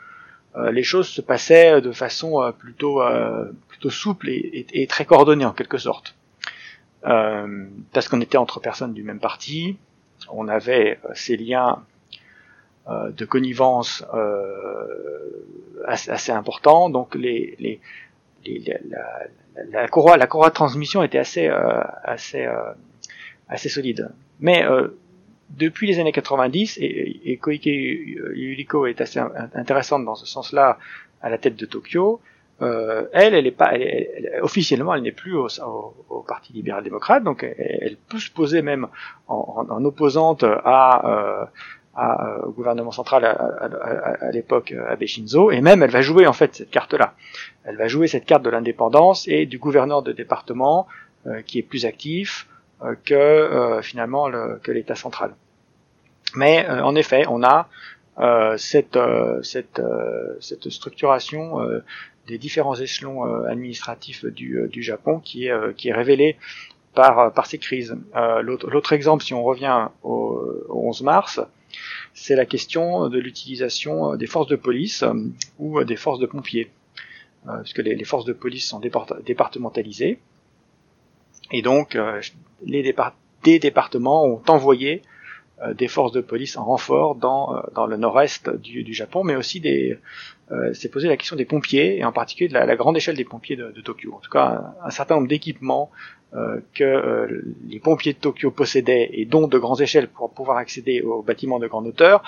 les 0.71 0.83
choses 0.83 1.07
se 1.07 1.21
passaient 1.21 1.81
de 1.81 1.91
façon 1.91 2.53
plutôt 2.59 3.01
plutôt 3.69 3.89
souple 3.89 4.29
et, 4.29 4.67
et, 4.71 4.85
très 4.87 5.05
coordonnée 5.05 5.45
en 5.45 5.53
quelque 5.53 5.79
sorte. 5.79 6.15
parce 7.01 8.07
qu'on 8.09 8.21
était 8.21 8.37
entre 8.37 8.59
personnes 8.59 8.93
du 8.93 9.03
même 9.03 9.19
parti, 9.19 9.77
on 10.31 10.47
avait 10.47 10.99
euh, 11.05 11.09
ces 11.13 11.37
liens 11.37 11.83
euh, 12.89 13.11
de 13.11 13.25
connivence 13.25 14.03
euh, 14.13 14.85
assez, 15.85 16.31
importants, 16.31 16.89
donc 16.89 17.15
les, 17.15 17.55
les, 17.59 17.79
la, 18.89 19.27
la, 19.71 19.87
courroie, 19.87 20.17
la 20.17 20.27
courroie 20.27 20.49
de 20.49 20.53
transmission 20.53 21.03
était 21.03 21.17
assez, 21.17 21.47
assez, 22.03 22.45
assez 23.47 23.69
solide. 23.69 24.09
Mais 24.39 24.65
depuis 25.49 25.87
les 25.87 25.99
années 25.99 26.11
90, 26.11 26.77
et, 26.81 27.21
et 27.31 27.37
Koike 27.37 27.65
Yuriko 27.65 28.85
est 28.85 28.99
assez 28.99 29.19
intéressante 29.53 30.03
dans 30.03 30.15
ce 30.15 30.25
sens-là 30.25 30.77
à 31.21 31.29
la 31.29 31.37
tête 31.37 31.55
de 31.55 31.65
Tokyo, 31.65 32.21
euh, 32.61 33.05
elle, 33.13 33.35
elle 33.35 33.45
est 33.45 33.51
pas, 33.51 33.73
officiellement, 34.41 34.95
elle 34.95 35.03
n'est 35.03 35.11
plus 35.11 35.35
au, 35.35 35.47
au, 36.09 36.21
Parti 36.27 36.53
libéral-démocrate, 36.53 37.23
donc 37.23 37.43
elle, 37.43 37.95
peut 38.09 38.19
se 38.19 38.31
poser 38.31 38.61
même 38.61 38.87
en, 39.27 39.65
en, 39.69 39.85
opposante 39.85 40.43
à, 40.43 41.05
euh, 41.05 41.45
à, 41.95 42.27
euh, 42.27 42.47
au 42.47 42.51
gouvernement 42.51 42.91
central 42.91 43.23
à, 43.25 43.31
à, 43.31 44.31
l'époque 44.31 44.73
Abe 44.89 45.05
Shinzo, 45.05 45.51
et 45.51 45.61
même 45.61 45.83
elle 45.83 45.91
va 45.91 46.01
jouer 46.01 46.25
en 46.27 46.33
fait 46.33 46.55
cette 46.55 46.71
carte-là. 46.71 47.13
Elle 47.63 47.77
va 47.77 47.87
jouer 47.87 48.07
cette 48.07 48.25
carte 48.25 48.43
de 48.43 48.49
l'indépendance 48.49 49.27
et 49.27 49.45
du 49.45 49.59
gouverneur 49.59 50.01
de 50.01 50.11
département 50.11 50.87
qui 51.45 51.59
est 51.59 51.63
plus 51.63 51.85
actif 51.85 52.47
que 53.05 53.79
finalement 53.81 54.29
le, 54.29 54.59
que 54.63 54.71
l'État 54.71 54.95
central. 54.95 55.33
Mais 56.35 56.67
en 56.69 56.95
effet, 56.95 57.25
on 57.29 57.43
a 57.43 57.67
cette, 58.57 58.99
cette, 59.43 59.81
cette 60.39 60.69
structuration 60.69 61.59
des 62.27 62.37
différents 62.37 62.75
échelons 62.75 63.25
euh, 63.25 63.47
administratifs 63.47 64.25
du, 64.25 64.57
euh, 64.57 64.67
du, 64.67 64.83
Japon 64.83 65.19
qui 65.19 65.45
est, 65.45 65.51
euh, 65.51 65.71
qui 65.73 65.87
est 65.87 65.93
révélé 65.93 66.37
par, 66.93 67.31
par 67.31 67.45
ces 67.45 67.59
crises. 67.59 67.95
L'autre 68.41 68.91
exemple, 68.91 69.23
si 69.23 69.33
on 69.35 69.43
revient 69.43 69.89
au, 70.01 70.41
11 70.69 71.03
mars, 71.03 71.39
c'est 72.15 72.35
la 72.35 72.47
question 72.47 73.07
de 73.07 73.19
l'utilisation 73.19 74.15
des 74.15 74.25
forces 74.25 74.47
de 74.47 74.55
police 74.55 75.03
ou 75.59 75.83
des 75.83 75.95
forces 75.95 76.17
de 76.17 76.25
pompiers, 76.25 76.71
puisque 77.61 77.77
les, 77.77 77.93
les, 77.93 78.03
forces 78.03 78.25
de 78.25 78.33
police 78.33 78.67
sont 78.67 78.79
départementalisées, 78.79 80.17
et 81.51 81.61
donc 81.61 81.95
les 82.65 82.95
des 83.43 83.59
départements 83.59 84.25
ont 84.25 84.41
envoyé 84.47 85.03
des 85.75 85.87
forces 85.87 86.13
de 86.13 86.21
police 86.21 86.57
en 86.57 86.65
renfort 86.65 87.13
dans, 87.13 87.61
dans 87.75 87.85
le 87.85 87.97
nord-est 87.97 88.49
du, 88.49 88.81
du, 88.81 88.95
Japon, 88.95 89.23
mais 89.23 89.35
aussi 89.35 89.59
des, 89.59 89.99
euh, 90.51 90.73
s'est 90.73 90.89
posé 90.89 91.07
la 91.09 91.17
question 91.17 91.35
des 91.35 91.45
pompiers, 91.45 91.97
et 91.97 92.05
en 92.05 92.11
particulier 92.13 92.47
de 92.47 92.53
la, 92.53 92.75
grande 92.75 92.95
échelle 92.95 93.17
des 93.17 93.25
pompiers 93.25 93.55
de, 93.57 93.81
Tokyo. 93.81 94.13
En 94.13 94.19
tout 94.19 94.29
cas, 94.29 94.75
un, 94.83 94.89
certain 94.91 95.15
nombre 95.15 95.27
d'équipements 95.27 95.91
euh, 96.33 96.61
que 96.73 96.83
euh, 96.83 97.41
les 97.67 97.79
pompiers 97.79 98.13
de 98.13 98.17
Tokyo 98.17 98.49
possédaient, 98.51 99.09
et 99.13 99.25
dont 99.25 99.47
de 99.47 99.57
grandes 99.57 99.81
échelles 99.81 100.07
pour 100.07 100.31
pouvoir 100.31 100.57
accéder 100.57 101.01
aux 101.01 101.21
bâtiments 101.21 101.59
de 101.59 101.67
grande 101.67 101.87
hauteur, 101.87 102.23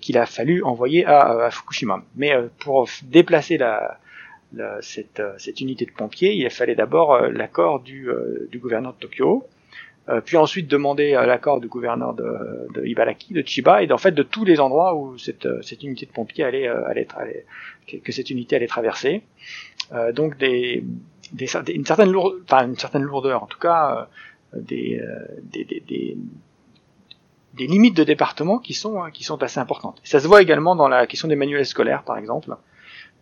qu'il 0.00 0.16
a 0.16 0.24
fallu 0.24 0.62
envoyer 0.62 1.04
à, 1.04 1.50
Fukushima. 1.50 2.02
Mais 2.16 2.32
pour 2.58 2.88
déplacer 3.02 3.58
la, 3.58 3.98
cette, 4.80 5.60
unité 5.60 5.84
de 5.84 5.90
pompiers, 5.90 6.32
il 6.32 6.48
fallait 6.48 6.74
d'abord 6.74 7.20
l'accord 7.20 7.80
du, 7.80 8.08
du 8.50 8.58
gouverneur 8.60 8.94
de 8.94 8.98
Tokyo, 8.98 9.44
euh, 9.44 9.57
puis 10.24 10.36
ensuite 10.36 10.68
demander 10.68 11.12
l'accord 11.12 11.60
du 11.60 11.68
gouverneur 11.68 12.14
de, 12.14 12.68
de, 12.74 12.86
Ibaraki, 12.86 13.34
de 13.34 13.42
Chiba, 13.46 13.82
et 13.82 13.92
en 13.92 13.98
fait 13.98 14.12
de 14.12 14.22
tous 14.22 14.44
les 14.44 14.58
endroits 14.58 14.94
où 14.94 15.18
cette, 15.18 15.46
euh, 15.46 15.60
cette 15.62 15.82
unité 15.82 16.06
de 16.06 16.12
pompiers 16.12 16.44
allait, 16.44 16.68
euh, 16.68 16.86
allait, 16.86 17.06
allait, 17.16 17.44
que 18.02 18.12
cette 18.12 18.30
unité 18.30 18.56
allait 18.56 18.66
traverser. 18.66 19.22
Euh, 19.92 20.12
donc 20.12 20.38
des, 20.38 20.82
des, 21.32 21.46
une 21.74 21.84
certaine 21.84 22.10
lourdeur, 22.10 22.40
enfin 22.44 22.66
une 22.66 22.78
certaine 22.78 23.02
lourdeur, 23.02 23.42
en 23.42 23.46
tout 23.46 23.58
cas 23.58 24.08
des, 24.54 25.02
des, 25.42 25.64
des, 25.64 25.82
des, 27.54 27.66
limites 27.66 27.96
de 27.96 28.04
département 28.04 28.58
qui 28.58 28.72
sont 28.72 29.10
qui 29.12 29.24
sont 29.24 29.42
assez 29.42 29.60
importantes. 29.60 30.00
Ça 30.04 30.20
se 30.20 30.26
voit 30.26 30.40
également 30.40 30.74
dans 30.74 30.88
la 30.88 31.06
question 31.06 31.28
des 31.28 31.36
manuels 31.36 31.66
scolaires, 31.66 32.02
par 32.02 32.16
exemple, 32.16 32.56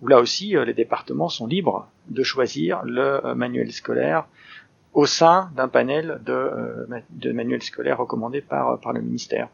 où 0.02 0.08
là 0.08 0.20
aussi 0.20 0.54
les 0.64 0.74
départements 0.74 1.28
sont 1.28 1.48
libres 1.48 1.88
de 2.08 2.22
choisir 2.22 2.82
le 2.84 3.34
manuel 3.34 3.72
scolaire 3.72 4.26
au 4.96 5.04
sein 5.04 5.50
d'un 5.54 5.68
panel 5.68 6.20
de, 6.24 6.32
euh, 6.32 6.86
de, 7.10 7.30
manuels 7.30 7.62
scolaires 7.62 7.98
recommandés 7.98 8.40
par, 8.40 8.80
par 8.80 8.94
le 8.94 9.02
ministère. 9.02 9.48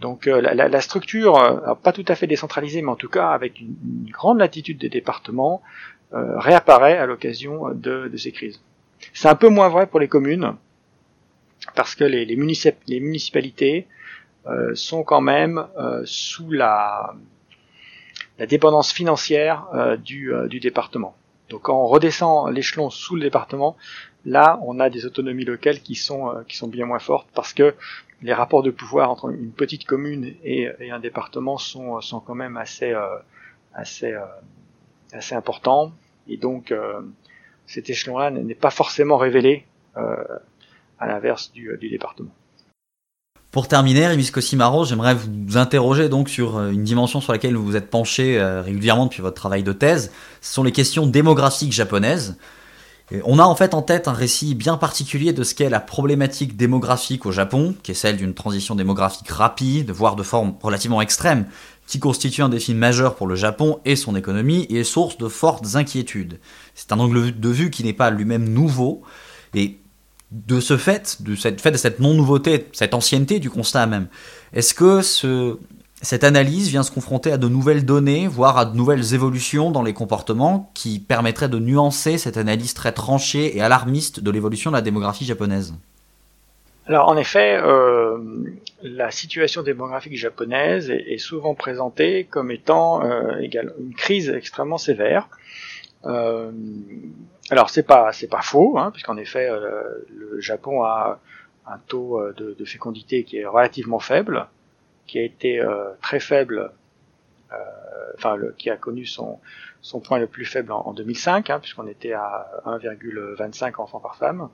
Donc 0.00 0.26
euh, 0.26 0.42
la, 0.42 0.68
la, 0.68 0.80
structure, 0.82 1.38
euh, 1.38 1.74
pas 1.74 1.92
tout 1.92 2.04
à 2.06 2.14
fait 2.14 2.26
décentralisée, 2.26 2.82
mais 2.82 2.90
en 2.90 2.96
tout 2.96 3.08
cas 3.08 3.30
avec 3.30 3.60
une, 3.60 3.74
grande 4.10 4.38
latitude 4.38 4.78
des 4.78 4.90
départements, 4.90 5.62
réapparaît 6.12 6.96
à 6.96 7.06
l'occasion 7.06 7.70
de, 7.70 8.06
de, 8.06 8.16
ces 8.16 8.30
crises. 8.30 8.60
C'est 9.14 9.26
un 9.26 9.34
peu 9.34 9.48
moins 9.48 9.68
vrai 9.68 9.88
pour 9.88 9.98
les 9.98 10.06
communes, 10.06 10.54
parce 11.74 11.96
que 11.96 12.04
les, 12.04 12.24
les, 12.24 12.36
municipalités 12.36 13.88
sont 14.74 15.02
quand 15.02 15.20
même 15.20 15.66
sous 16.04 16.52
la, 16.52 17.16
la 18.38 18.46
dépendance 18.46 18.92
financière 18.92 19.66
du, 20.04 20.32
du 20.48 20.60
département. 20.60 21.16
Donc 21.50 21.62
quand 21.62 21.82
on 21.82 21.86
redescend 21.86 22.52
l'échelon 22.52 22.90
sous 22.90 23.16
le 23.16 23.22
département, 23.22 23.76
Là, 24.26 24.58
on 24.62 24.80
a 24.80 24.88
des 24.88 25.04
autonomies 25.04 25.44
locales 25.44 25.80
qui 25.80 25.94
sont 25.94 26.30
euh, 26.30 26.42
qui 26.44 26.56
sont 26.56 26.68
bien 26.68 26.86
moins 26.86 26.98
fortes 26.98 27.28
parce 27.34 27.52
que 27.52 27.74
les 28.22 28.32
rapports 28.32 28.62
de 28.62 28.70
pouvoir 28.70 29.10
entre 29.10 29.28
une 29.30 29.52
petite 29.52 29.84
commune 29.84 30.34
et, 30.42 30.70
un 30.90 30.98
département 30.98 31.58
sont 31.58 32.00
sont 32.00 32.20
quand 32.20 32.34
même 32.34 32.56
assez 32.56 32.92
euh, 32.92 33.18
assez 33.74 34.12
euh, 34.12 34.24
assez 35.12 35.34
importants 35.34 35.92
et 36.26 36.38
donc 36.38 36.72
cet 37.66 37.90
échelon-là 37.90 38.30
n'est 38.30 38.54
pas 38.54 38.70
forcément 38.70 39.18
révélé 39.18 39.66
à 39.94 41.06
l'inverse 41.06 41.52
du, 41.52 41.76
du 41.78 41.90
département. 41.90 42.30
Pour 43.54 43.68
terminer, 43.68 44.08
Rémi 44.08 44.26
Cosimaro, 44.32 44.84
j'aimerais 44.84 45.14
vous 45.14 45.56
interroger 45.56 46.08
donc 46.08 46.28
sur 46.28 46.60
une 46.60 46.82
dimension 46.82 47.20
sur 47.20 47.32
laquelle 47.32 47.54
vous 47.54 47.64
vous 47.64 47.76
êtes 47.76 47.88
penché 47.88 48.42
régulièrement 48.42 49.06
depuis 49.06 49.22
votre 49.22 49.36
travail 49.36 49.62
de 49.62 49.72
thèse. 49.72 50.10
Ce 50.40 50.54
sont 50.54 50.64
les 50.64 50.72
questions 50.72 51.06
démographiques 51.06 51.72
japonaises 51.72 52.36
on 53.24 53.38
a 53.38 53.44
en 53.44 53.54
fait 53.54 53.74
en 53.74 53.82
tête 53.82 54.08
un 54.08 54.12
récit 54.12 54.54
bien 54.54 54.76
particulier 54.76 55.32
de 55.32 55.44
ce 55.44 55.54
qu'est 55.54 55.68
la 55.68 55.80
problématique 55.80 56.56
démographique 56.56 57.26
au 57.26 57.32
Japon, 57.32 57.74
qui 57.82 57.90
est 57.90 57.94
celle 57.94 58.16
d'une 58.16 58.34
transition 58.34 58.74
démographique 58.74 59.28
rapide, 59.28 59.90
voire 59.90 60.16
de 60.16 60.22
forme 60.22 60.54
relativement 60.62 61.02
extrême, 61.02 61.46
qui 61.86 61.98
constitue 61.98 62.42
un 62.42 62.48
défi 62.48 62.72
majeur 62.72 63.14
pour 63.14 63.26
le 63.26 63.34
Japon 63.34 63.78
et 63.84 63.94
son 63.94 64.16
économie 64.16 64.62
et 64.70 64.80
est 64.80 64.84
source 64.84 65.18
de 65.18 65.28
fortes 65.28 65.76
inquiétudes. 65.76 66.40
C'est 66.74 66.92
un 66.92 66.98
angle 66.98 67.38
de 67.38 67.48
vue 67.50 67.70
qui 67.70 67.84
n'est 67.84 67.92
pas 67.92 68.10
lui-même 68.10 68.48
nouveau, 68.48 69.02
et 69.52 69.78
de 70.30 70.60
ce 70.60 70.76
fait, 70.76 71.22
de 71.22 71.34
cette, 71.34 71.60
fait 71.60 71.70
de 71.70 71.76
cette 71.76 72.00
non-nouveauté, 72.00 72.66
cette 72.72 72.94
ancienneté 72.94 73.38
du 73.38 73.50
constat 73.50 73.86
même, 73.86 74.08
est-ce 74.52 74.74
que 74.74 75.00
ce, 75.02 75.58
Cette 76.02 76.24
analyse 76.24 76.68
vient 76.68 76.82
se 76.82 76.90
confronter 76.90 77.32
à 77.32 77.36
de 77.36 77.48
nouvelles 77.48 77.84
données, 77.84 78.26
voire 78.26 78.58
à 78.58 78.64
de 78.64 78.76
nouvelles 78.76 79.14
évolutions 79.14 79.70
dans 79.70 79.82
les 79.82 79.92
comportements 79.92 80.70
qui 80.74 80.98
permettraient 80.98 81.48
de 81.48 81.58
nuancer 81.58 82.18
cette 82.18 82.36
analyse 82.36 82.74
très 82.74 82.92
tranchée 82.92 83.56
et 83.56 83.62
alarmiste 83.62 84.20
de 84.20 84.30
l'évolution 84.30 84.70
de 84.70 84.76
la 84.76 84.82
démographie 84.82 85.24
japonaise? 85.24 85.74
Alors 86.86 87.08
en 87.08 87.16
effet, 87.16 87.58
euh, 87.62 88.18
la 88.82 89.10
situation 89.10 89.62
démographique 89.62 90.18
japonaise 90.18 90.90
est, 90.90 91.18
souvent 91.18 91.54
présentée 91.54 92.24
comme 92.24 92.50
étant 92.50 93.02
euh, 93.02 93.38
une 93.40 93.94
crise 93.96 94.28
extrêmement 94.28 94.76
sévère. 94.76 95.28
Euh, 96.06 96.50
alors 97.50 97.70
c'est 97.70 97.82
pas 97.82 98.12
c'est 98.12 98.28
pas 98.28 98.42
faux, 98.42 98.78
hein, 98.78 98.90
puisqu'en 98.90 99.16
effet 99.16 99.48
le 100.08 100.40
Japon 100.40 100.82
a 100.82 101.20
un 101.66 101.78
taux 101.86 102.20
de, 102.36 102.54
de, 102.58 102.64
fécondité 102.64 103.24
qui 103.24 103.38
est 103.38 103.46
relativement 103.46 103.98
faible, 103.98 104.46
qui 105.06 105.18
a 105.18 105.22
été 105.22 105.62
très 106.02 106.20
faible, 106.20 106.72
enfin 108.16 108.36
qui 108.58 108.70
a 108.70 108.76
connu 108.76 109.06
son 109.06 109.38
son 109.84 110.00
point 110.00 110.18
le 110.18 110.26
plus 110.26 110.46
faible 110.46 110.72
en, 110.72 110.92
2005, 110.94 111.50
hein, 111.50 111.60
puisqu'on 111.60 111.86
était 111.86 112.14
à 112.14 112.48
1,25 112.64 113.80
enfants 113.80 114.00
par 114.00 114.16
femme. 114.16 114.48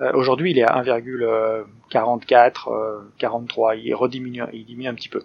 Euh, 0.00 0.10
aujourd'hui, 0.14 0.52
il 0.52 0.58
est 0.58 0.62
à 0.62 0.82
1,44, 0.82 3.02
43. 3.18 3.72
Euh, 3.72 3.76
il 3.76 3.94
rediminue, 3.94 4.42
il 4.54 4.64
diminue 4.64 4.88
un 4.88 4.94
petit 4.94 5.10
peu. 5.10 5.22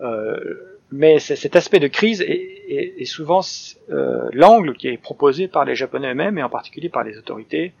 Euh, 0.00 0.78
mais 0.90 1.18
cet 1.18 1.54
aspect 1.54 1.80
de 1.80 1.88
crise 1.88 2.22
est, 2.22 2.61
est, 2.72 3.04
souvent 3.04 3.40
l'angle 3.88 4.74
qui 4.74 4.88
est 4.88 4.96
proposé 4.96 5.48
par 5.48 5.64
les 5.64 5.74
Japonais 5.74 6.12
eux-mêmes 6.12 6.38
et 6.38 6.42
en 6.42 6.48
particulier 6.48 6.88
par 6.88 7.04
les 7.04 7.18
autorités 7.18 7.72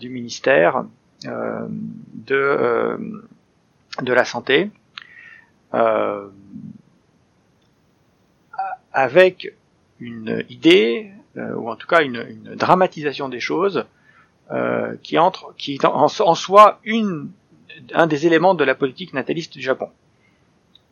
du 0.00 0.08
ministère 0.08 0.84
de 1.24 2.98
de 4.00 4.12
la 4.12 4.24
santé. 4.24 4.70
avec 8.92 9.54
une 10.00 10.44
idée, 10.50 11.10
ou 11.36 11.70
en 11.70 11.76
tout 11.76 11.86
cas 11.86 12.02
une, 12.02 12.54
dramatisation 12.56 13.28
des 13.28 13.40
choses, 13.40 13.86
euh, 14.50 14.96
qui 15.02 15.18
entre, 15.18 15.54
qui 15.56 15.74
est 15.74 15.84
en, 15.84 16.08
soi 16.08 16.80
un 17.94 18.06
des 18.06 18.26
éléments 18.26 18.54
de 18.54 18.64
la 18.64 18.74
politique 18.74 19.14
nataliste 19.14 19.54
du 19.54 19.62
Japon. 19.62 19.88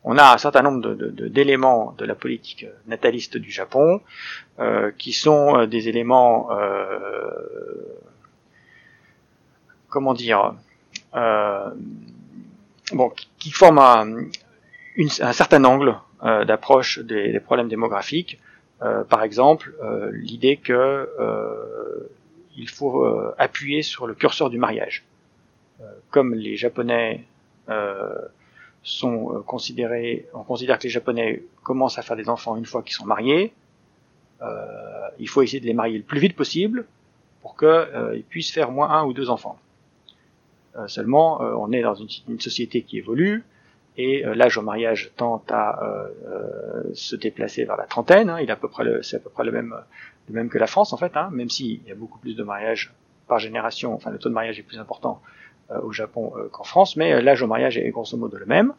On 0.03 0.17
a 0.17 0.33
un 0.33 0.37
certain 0.37 0.61
nombre 0.63 0.95
d'éléments 1.29 1.93
de, 1.97 2.05
la 2.05 2.15
politique 2.15 2.65
nataliste 2.87 3.37
du 3.37 3.51
Japon 3.51 4.01
euh, 4.59 4.91
qui 4.97 5.13
sont 5.13 5.57
euh, 5.57 5.67
des 5.67 5.89
éléments, 5.89 6.49
euh, 6.51 7.29
comment 9.89 10.13
dire, 10.13 10.55
euh, 11.15 11.69
bon, 12.93 13.11
qui 13.37 13.51
forment 13.51 14.29
un, 14.97 15.33
certain 15.33 15.63
angle 15.63 15.95
d'approche 16.21 16.99
des, 16.99 17.39
problèmes 17.39 17.67
démographiques. 17.67 18.39
par 19.09 19.23
exemple, 19.23 19.73
l'idée 20.11 20.57
que 20.57 21.09
il 22.55 22.69
faut 22.69 23.05
euh, 23.05 23.33
appuyer 23.37 23.81
sur 23.81 24.07
le 24.07 24.13
curseur 24.13 24.49
du 24.49 24.57
mariage. 24.57 25.03
Euh, 25.81 25.85
comme 26.09 26.33
les 26.33 26.57
Japonais 26.57 27.23
euh, 27.69 28.13
sont 28.83 29.43
considérés, 29.45 30.27
on 30.33 30.43
considère 30.43 30.79
que 30.79 30.83
les 30.83 30.89
Japonais 30.89 31.43
commencent 31.63 31.97
à 31.97 32.01
faire 32.01 32.17
des 32.17 32.29
enfants 32.29 32.57
une 32.57 32.65
fois 32.65 32.81
qu'ils 32.81 32.95
sont 32.95 33.05
mariés, 33.05 33.53
il 35.19 35.29
faut 35.29 35.43
essayer 35.43 35.59
de 35.59 35.67
les 35.67 35.73
marier 35.73 35.97
le 35.97 36.03
plus 36.03 36.19
vite 36.19 36.35
possible 36.35 36.85
pour 37.41 37.55
qu'ils 37.55 38.23
puissent 38.27 38.51
faire 38.51 38.71
moins 38.71 38.89
un 38.89 39.05
ou 39.05 39.13
deux 39.13 39.29
enfants. 39.29 39.59
seulement, 40.87 41.41
on 41.41 41.71
est 41.71 41.83
dans 41.83 41.93
une, 41.93 42.39
société 42.39 42.81
qui 42.81 42.97
évolue, 42.97 43.43
et 43.97 44.23
l'âge 44.23 44.57
au 44.57 44.63
mariage 44.63 45.11
tend 45.15 45.43
à 45.49 45.79
se 46.95 47.15
déplacer 47.15 47.65
vers 47.65 47.77
la 47.77 47.85
trentaine. 47.85 48.31
Hein, 48.31 48.39
il 48.39 48.49
est 48.49 48.53
à 48.53 48.55
peu 48.55 48.67
près 48.67 48.83
c'est 49.03 49.17
à 49.17 49.19
peu 49.19 49.29
près 49.29 49.43
le 49.43 49.51
même 49.51 50.49
que 50.49 50.57
la 50.57 50.67
France 50.67 50.93
en 50.93 50.97
fait, 50.97 51.15
hein, 51.15 51.29
même 51.31 51.49
s'il 51.49 51.85
y 51.87 51.91
a 51.91 51.95
beaucoup 51.95 52.17
plus 52.17 52.35
de 52.35 52.43
mariages 52.43 52.91
par 53.27 53.39
génération, 53.39 53.93
enfin 53.93 54.11
le 54.11 54.17
taux 54.17 54.29
de 54.29 54.33
mariage 54.33 54.59
est 54.59 54.63
plus 54.63 54.79
important 54.79 55.21
euh, 55.23 55.27
au 55.83 55.91
Japon 55.91 56.33
euh, 56.37 56.47
qu'en 56.49 56.63
France, 56.63 56.95
mais 56.95 57.13
euh, 57.13 57.21
l'âge 57.21 57.41
au 57.41 57.47
mariage 57.47 57.77
est 57.77 57.89
grosso 57.89 58.17
modo 58.17 58.37
le 58.37 58.45
même. 58.45 58.73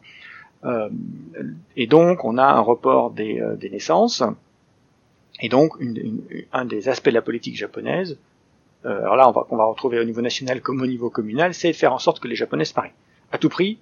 et 1.75 1.87
donc 1.87 2.23
on 2.23 2.37
a 2.37 2.45
un 2.45 2.61
report 2.61 3.11
des, 3.11 3.69
naissances, 3.69 4.23
et 5.41 5.49
donc 5.49 5.73
un 6.53 6.65
des 6.65 6.87
aspects 6.87 7.09
de 7.09 7.15
la 7.15 7.21
politique 7.21 7.57
japonaise, 7.57 8.17
alors 8.85 9.17
là 9.17 9.27
on 9.27 9.31
va, 9.31 9.45
on 9.49 9.57
va 9.57 9.65
retrouver 9.65 9.99
au 9.99 10.05
niveau 10.05 10.21
national 10.21 10.61
comme 10.61 10.81
au 10.81 10.87
niveau 10.87 11.09
communal, 11.09 11.53
c'est 11.53 11.71
de 11.71 11.75
faire 11.75 11.91
en 11.91 11.99
sorte 11.99 12.21
que 12.21 12.29
les 12.29 12.35
Japonais 12.35 12.63
se 12.63 12.73
marient. 12.75 12.93
À 13.33 13.37
tout 13.37 13.49
prix, 13.49 13.77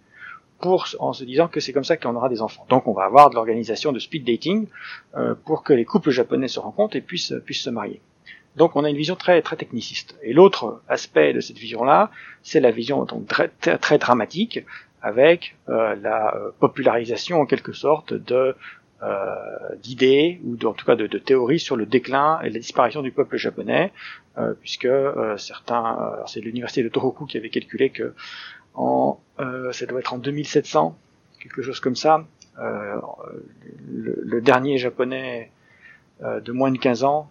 pour, 0.61 0.87
en 0.99 1.11
se 1.11 1.23
disant 1.25 1.47
que 1.47 1.59
c'est 1.59 1.73
comme 1.73 1.83
ça 1.83 1.97
qu'on 1.97 2.15
aura 2.15 2.29
des 2.29 2.41
enfants. 2.41 2.65
Donc 2.69 2.87
on 2.87 2.93
va 2.93 3.03
avoir 3.03 3.29
de 3.29 3.35
l'organisation 3.35 3.91
de 3.91 3.99
speed 3.99 4.23
dating 4.23 4.67
euh, 5.17 5.35
pour 5.45 5.63
que 5.63 5.73
les 5.73 5.83
couples 5.83 6.11
japonais 6.11 6.47
se 6.47 6.59
rencontrent 6.59 6.95
et 6.95 7.01
puissent, 7.01 7.33
puissent 7.43 7.63
se 7.63 7.69
marier. 7.69 7.99
Donc 8.55 8.75
on 8.75 8.83
a 8.83 8.89
une 8.89 8.97
vision 8.97 9.15
très 9.15 9.41
très 9.41 9.55
techniciste. 9.55 10.17
Et 10.23 10.33
l'autre 10.33 10.81
aspect 10.87 11.33
de 11.33 11.39
cette 11.39 11.57
vision-là, 11.57 12.11
c'est 12.43 12.59
la 12.59 12.71
vision 12.71 13.05
donc, 13.05 13.27
très, 13.27 13.49
très 13.77 13.97
dramatique 13.97 14.65
avec 15.01 15.55
euh, 15.69 15.95
la 15.95 16.35
euh, 16.35 16.51
popularisation 16.59 17.41
en 17.41 17.45
quelque 17.45 17.73
sorte 17.73 18.13
de 18.13 18.55
euh, 19.03 19.75
d'idées 19.81 20.39
ou 20.43 20.53
en 20.65 20.73
tout 20.73 20.85
cas 20.85 20.95
de, 20.95 21.07
théories 21.17 21.59
sur 21.59 21.75
le 21.75 21.87
déclin 21.87 22.39
et 22.41 22.51
la 22.51 22.59
disparition 22.59 23.01
du 23.01 23.11
peuple 23.11 23.35
japonais, 23.37 23.91
euh, 24.37 24.53
puisque 24.59 24.87
certains, 25.37 26.17
c'est 26.27 26.39
l'université 26.39 26.83
de 26.83 26.89
Tohoku 26.89 27.25
qui 27.25 27.37
avait 27.37 27.49
calculé 27.49 27.89
que 27.89 28.13
en, 28.75 29.19
ça 29.71 29.85
doit 29.87 29.99
être 29.99 30.13
en 30.13 30.19
2700, 30.19 30.95
quelque 31.39 31.63
chose 31.63 31.79
comme 31.79 31.95
ça. 31.95 32.25
Le, 33.89 34.39
dernier 34.39 34.77
japonais 34.77 35.51
de 36.21 36.51
moins 36.51 36.71
de 36.71 36.77
15 36.77 37.03
ans, 37.03 37.29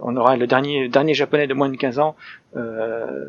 on 0.00 0.16
aura 0.16 0.36
le 0.36 0.46
dernier 0.46 0.88
dernier 0.88 1.14
japonais 1.14 1.46
de 1.46 1.54
moins 1.54 1.68
de 1.68 1.76
15 1.76 1.98
ans 1.98 2.16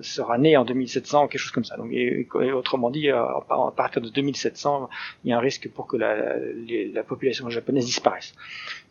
sera 0.02 0.38
né 0.38 0.58
en 0.58 0.66
2700, 0.66 1.28
quelque 1.28 1.42
chose 1.42 1.52
comme 1.52 1.66
ça. 1.66 1.78
Donc, 1.78 1.92
et, 1.92 2.28
autrement 2.54 2.90
dit, 2.90 3.10
à, 3.10 3.44
partir 3.76 4.02
de 4.02 4.10
2700, 4.10 4.90
il 5.24 5.30
y 5.30 5.34
a 5.34 5.38
un 5.38 5.40
risque 5.40 5.70
pour 5.70 5.88
que 5.88 5.98
la, 5.98 6.16
la 6.94 7.04
population 7.04 7.50
japonaise 7.50 7.86
disparaisse 7.86 8.34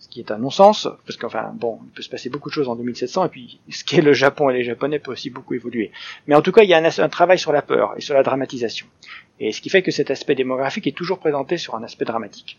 ce 0.09 0.15
qui 0.15 0.21
est 0.21 0.31
un 0.31 0.39
non-sens, 0.39 0.89
parce 1.07 1.19
qu'enfin, 1.19 1.53
bon, 1.55 1.81
il 1.85 1.91
peut 1.91 2.03
se 2.03 2.09
passer 2.09 2.31
beaucoup 2.31 2.49
de 2.49 2.55
choses 2.55 2.69
en 2.69 2.77
2700, 2.77 3.27
et 3.27 3.29
puis 3.29 3.61
ce 3.69 3.85
qu'est 3.85 4.01
le 4.01 4.15
Japon 4.15 4.49
et 4.49 4.55
les 4.55 4.65
Japonais 4.65 4.99
peut 4.99 5.13
aussi 5.13 5.29
beaucoup 5.29 5.55
évoluer. 5.55 5.93
Mais 6.27 6.35
en 6.35 6.41
tout 6.41 6.53
cas, 6.53 6.63
il 6.63 6.71
y 6.71 6.75
a 6.75 6.79
un, 6.79 7.09
travail 7.09 7.39
sur 7.39 7.53
la 7.53 7.63
peur 7.63 7.95
et 7.97 8.01
sur 8.01 8.15
la 8.15 8.23
dramatisation. 8.23 8.87
Et 9.39 9.53
ce 9.53 9.61
qui 9.61 9.69
fait 9.69 9.83
que 9.83 9.91
cet 9.91 10.11
aspect 10.11 10.35
démographique 10.35 10.87
est 10.87 10.97
toujours 10.97 11.19
présenté 11.19 11.59
sur 11.59 11.75
un 11.75 11.83
aspect 11.83 12.07
dramatique. 12.07 12.59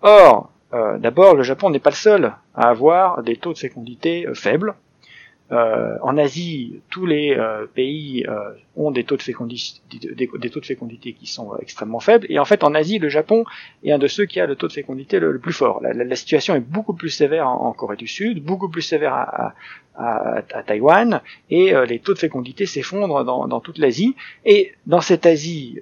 Or, 0.00 0.52
euh, 0.74 0.98
d'abord, 0.98 1.34
le 1.34 1.42
Japon 1.42 1.70
n'est 1.70 1.78
pas 1.78 1.90
le 1.90 1.96
seul 1.96 2.32
à 2.54 2.68
avoir 2.68 3.22
des 3.22 3.36
taux 3.36 3.52
de 3.52 3.58
fécondité 3.58 4.26
euh, 4.26 4.34
faibles. 4.34 4.74
Euh, 5.52 5.96
en 6.02 6.18
Asie, 6.18 6.80
tous 6.90 7.06
les 7.06 7.38
pays 7.72 8.26
ont 8.74 8.90
des 8.90 9.04
taux, 9.04 9.16
de 9.16 9.22
fécondité, 9.22 11.12
qui 11.12 11.26
sont 11.28 11.56
extrêmement 11.58 12.00
faibles. 12.00 12.26
Et 12.28 12.40
en 12.40 12.44
fait, 12.44 12.64
en 12.64 12.74
Asie, 12.74 12.98
le 12.98 13.08
Japon 13.08 13.44
est 13.84 13.92
un 13.92 13.98
de 13.98 14.08
ceux 14.08 14.24
qui 14.24 14.40
a 14.40 14.46
le 14.46 14.56
taux 14.56 14.66
de 14.66 14.72
fécondité 14.72 15.20
le, 15.20 15.38
plus 15.38 15.52
fort. 15.52 15.80
La, 15.82 16.16
situation 16.16 16.56
est 16.56 16.60
beaucoup 16.60 16.94
plus 16.94 17.10
sévère 17.10 17.46
en, 17.46 17.72
Corée 17.72 17.94
du 17.94 18.08
Sud, 18.08 18.42
beaucoup 18.42 18.68
plus 18.68 18.82
sévère 18.82 19.14
à 19.94 20.62
Taïwan, 20.66 21.20
et 21.48 21.72
les 21.86 22.00
taux 22.00 22.14
de 22.14 22.18
fécondité 22.18 22.66
s'effondrent 22.66 23.24
dans, 23.24 23.46
dans, 23.46 23.60
toute 23.60 23.78
l'Asie. 23.78 24.16
Et 24.44 24.72
dans 24.86 25.00
cette 25.00 25.26
Asie 25.26 25.78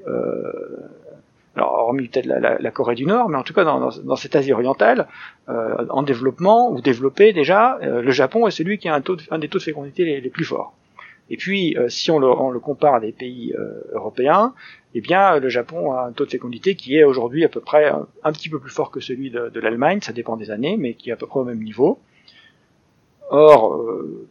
alors 1.56 1.72
hormis 1.72 2.08
peut-être 2.08 2.26
la, 2.26 2.70
Corée 2.70 2.94
du 2.94 3.06
Nord, 3.06 3.28
mais 3.28 3.36
en 3.36 3.42
tout 3.42 3.54
cas 3.54 3.64
dans, 3.64 4.16
cette 4.16 4.34
Asie 4.34 4.52
orientale, 4.52 5.06
euh, 5.48 5.86
en 5.88 6.02
développement 6.02 6.70
ou 6.72 6.80
développé 6.80 7.32
déjà, 7.32 7.78
euh, 7.82 8.02
le 8.02 8.10
Japon 8.10 8.46
est 8.46 8.50
celui 8.50 8.78
qui 8.78 8.88
a 8.88 8.94
un, 8.94 9.00
taux 9.00 9.16
un 9.30 9.38
des 9.38 9.48
taux 9.48 9.58
de 9.58 9.62
fécondité 9.62 10.20
les, 10.20 10.30
plus 10.30 10.44
forts. 10.44 10.74
Et 11.30 11.36
puis, 11.36 11.76
euh, 11.78 11.88
si 11.88 12.10
on 12.10 12.18
le, 12.18 12.26
on 12.28 12.50
le, 12.50 12.58
compare 12.58 12.96
à 12.96 13.00
des 13.00 13.12
pays 13.12 13.54
européens, 13.92 14.52
eh 14.94 15.00
bien, 15.00 15.38
le 15.38 15.48
Japon 15.48 15.92
a 15.92 16.06
un 16.06 16.12
taux 16.12 16.24
de 16.24 16.30
fécondité 16.30 16.74
qui 16.74 16.96
est 16.96 17.04
aujourd'hui 17.04 17.44
à 17.44 17.48
peu 17.48 17.60
près 17.60 17.88
un, 17.88 18.32
petit 18.32 18.48
peu 18.48 18.58
plus 18.58 18.70
fort 18.70 18.90
que 18.90 19.00
celui 19.00 19.30
de, 19.30 19.48
de 19.48 19.60
l'Allemagne, 19.60 20.00
ça 20.02 20.12
dépend 20.12 20.36
des 20.36 20.50
années, 20.50 20.76
mais 20.76 20.94
qui 20.94 21.10
est 21.10 21.12
à 21.12 21.16
peu 21.16 21.26
près 21.26 21.40
au 21.40 21.44
même 21.44 21.62
niveau. 21.62 22.00
Or, 23.30 23.80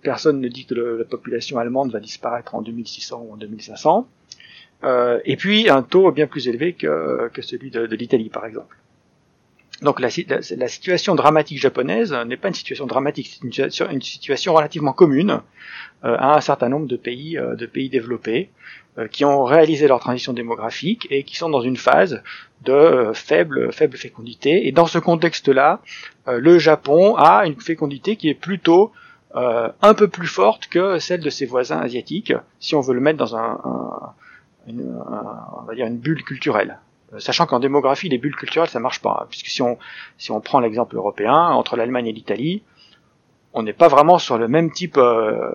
personne 0.02 0.40
ne 0.40 0.48
dit 0.48 0.66
que 0.66 0.76
la 0.76 1.04
population 1.04 1.58
allemande 1.58 1.92
va 1.92 2.00
disparaître 2.00 2.54
en 2.54 2.62
2600 2.62 3.26
ou 3.28 3.34
en 3.34 3.38
2500. 3.38 4.08
Euh, 4.84 5.20
et 5.26 5.38
puis 5.38 5.70
un 5.70 5.82
taux 5.82 6.12
bien 6.12 6.28
plus 6.28 6.48
élevé 6.48 6.74
que, 6.74 7.30
celui 7.42 7.72
de, 7.72 7.96
l'Italie, 7.96 8.30
par 8.30 8.46
exemple. 8.46 8.78
Donc 9.82 10.00
la, 10.00 10.10
situation 10.10 11.16
dramatique 11.16 11.60
japonaise 11.60 12.14
n'est 12.26 12.38
pas 12.38 12.48
une 12.48 12.54
situation 12.54 12.86
dramatique, 12.86 13.28
c'est 13.28 13.86
une, 13.92 14.02
situation, 14.02 14.54
relativement 14.54 14.94
commune 14.94 15.42
euh, 16.06 16.16
à 16.18 16.38
un 16.38 16.42
certain 16.42 16.70
nombre 16.70 16.88
de 16.88 16.96
pays, 16.96 17.38
euh, 17.38 17.56
de 17.56 17.66
pays 17.66 17.90
développés 17.90 18.50
qui 19.10 19.26
ont 19.26 19.44
réalisé 19.44 19.88
leur 19.88 20.00
transition 20.00 20.34
démographique 20.34 21.08
et 21.10 21.24
qui 21.24 21.36
sont 21.36 21.50
dans 21.50 21.62
une 21.62 21.78
phase 21.78 22.22
de 22.64 23.10
faible, 23.16 23.74
faible 23.74 23.98
fécondité. 23.98 24.68
Et 24.68 24.72
dans 24.72 24.86
ce 24.86 25.00
contexte-là, 25.00 25.82
le 26.28 26.60
Japon 26.60 27.16
a 27.16 27.48
une 27.48 27.60
fécondité 27.60 28.18
qui 28.18 28.30
est 28.30 28.36
plutôt 28.36 28.92
un 29.34 29.94
peu 29.96 30.08
plus 30.08 30.28
forte 30.28 30.68
que 30.68 31.00
celle 31.00 31.22
de 31.22 31.32
ses 31.32 31.48
voisins 31.48 31.80
asiatiques, 31.80 32.34
si 32.60 32.76
on 32.76 32.82
veut 32.82 32.94
le 32.94 33.00
mettre 33.00 33.18
dans 33.18 33.36
un, 33.36 33.60
un 33.66 34.14
une, 34.68 34.96
on 35.58 35.64
va 35.64 35.76
dire 35.76 35.88
une 35.88 35.98
bulle 35.98 36.24
culturelle. 36.24 36.80
sachant 37.20 37.46
qu'en 37.46 37.60
démographie, 37.60 38.10
les 38.10 38.18
bulles 38.18 38.36
culturelles, 38.36 38.70
ça 38.70 38.80
marche 38.80 39.02
pas, 39.02 39.28
puisque 39.30 39.48
si 39.48 39.62
on, 39.62 39.78
si 40.18 40.32
on 40.32 40.42
prend 40.42 40.60
l'exemple 40.60 40.96
européen, 40.96 41.34
entre 41.34 41.76
l'Allemagne 41.76 42.08
et 42.08 42.14
l'Italie, 42.14 42.64
on 43.54 43.64
n'est 43.64 43.74
pas 43.74 43.88
vraiment 43.88 44.18
sur 44.18 44.38
le 44.38 44.48
même 44.48 44.72
type, 44.72 44.98
euh, 44.98 45.52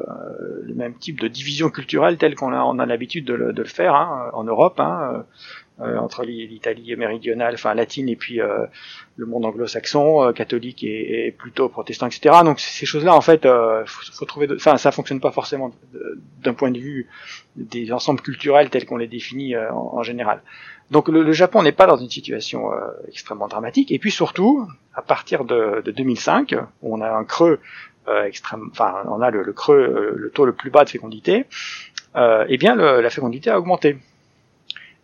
le 0.63 0.75
même 0.75 0.95
type 0.95 1.21
de 1.21 1.27
division 1.27 1.69
culturelle 1.69 2.17
telle 2.17 2.37
qu'on 2.37 2.53
a, 2.53 2.63
on 2.63 2.79
a 2.79 2.87
l'habitude 2.87 3.25
de, 3.25 3.35
le, 3.35 3.65
faire 3.65 3.95
hein, 3.95 4.31
en 4.35 4.45
Europe, 4.45 4.79
hein, 4.79 5.11
euh, 5.13 5.23
entre 5.81 6.25
l'Italie 6.25 6.97
méridionale, 6.97 7.55
enfin 7.55 7.75
latine, 7.75 8.09
et 8.09 8.17
puis 8.17 8.41
euh, 8.41 8.67
le 9.17 9.27
monde 9.27 9.45
anglo-saxon, 9.45 10.33
catholique 10.35 10.83
et, 10.85 11.35
plutôt 11.37 11.69
protestant, 11.69 12.07
etc. 12.07 12.37
Donc 12.45 12.61
ces 12.61 12.87
choses-là, 12.87 13.15
en 13.15 13.21
fait, 13.21 13.47
faut, 13.87 14.13
faut, 14.13 14.25
trouver, 14.25 14.49
enfin, 14.55 14.77
ça 14.77 14.93
fonctionne 14.93 15.21
pas 15.21 15.31
forcément 15.31 15.73
d'un 16.43 16.55
point 16.55 16.71
de 16.71 16.79
vue 16.79 17.09
des 17.57 17.93
ensembles 17.93 18.21
culturels 18.21 18.71
tels 18.71 18.87
qu'on 18.87 18.97
les 18.97 19.07
définit 19.07 19.57
en, 19.57 20.03
général. 20.03 20.43
Donc 20.91 21.09
le, 21.09 21.33
Japon 21.33 21.63
n'est 21.63 21.73
pas 21.73 21.87
dans 21.87 21.97
une 21.97 22.11
situation 22.11 22.71
extrêmement 23.09 23.49
dramatique. 23.49 23.93
Et 23.93 23.99
puis 23.99 24.11
surtout, 24.11 24.67
à 24.95 25.03
partir 25.03 25.45
de, 25.45 25.83
de 25.85 25.91
2005, 25.91 26.55
où 26.83 26.97
on 26.97 27.01
a 27.01 27.11
un 27.11 27.25
creux 27.25 27.61
euh, 28.09 28.25
extrême, 28.25 28.69
enfin 28.71 29.03
on 29.07 29.21
a 29.21 29.31
le, 29.31 29.53
creux, 29.53 29.77
euh, 29.77 30.15
le 30.17 30.31
taux 30.31 30.47
le 30.47 30.55
plus 30.55 30.71
bas 30.71 30.85
de 30.85 30.89
fécondité, 30.89 31.45
euh, 32.17 32.47
eh 32.49 32.57
bien 32.57 32.75
la 32.75 33.11
fécondité 33.11 33.51
a 33.51 33.59
augmenté. 33.59 33.99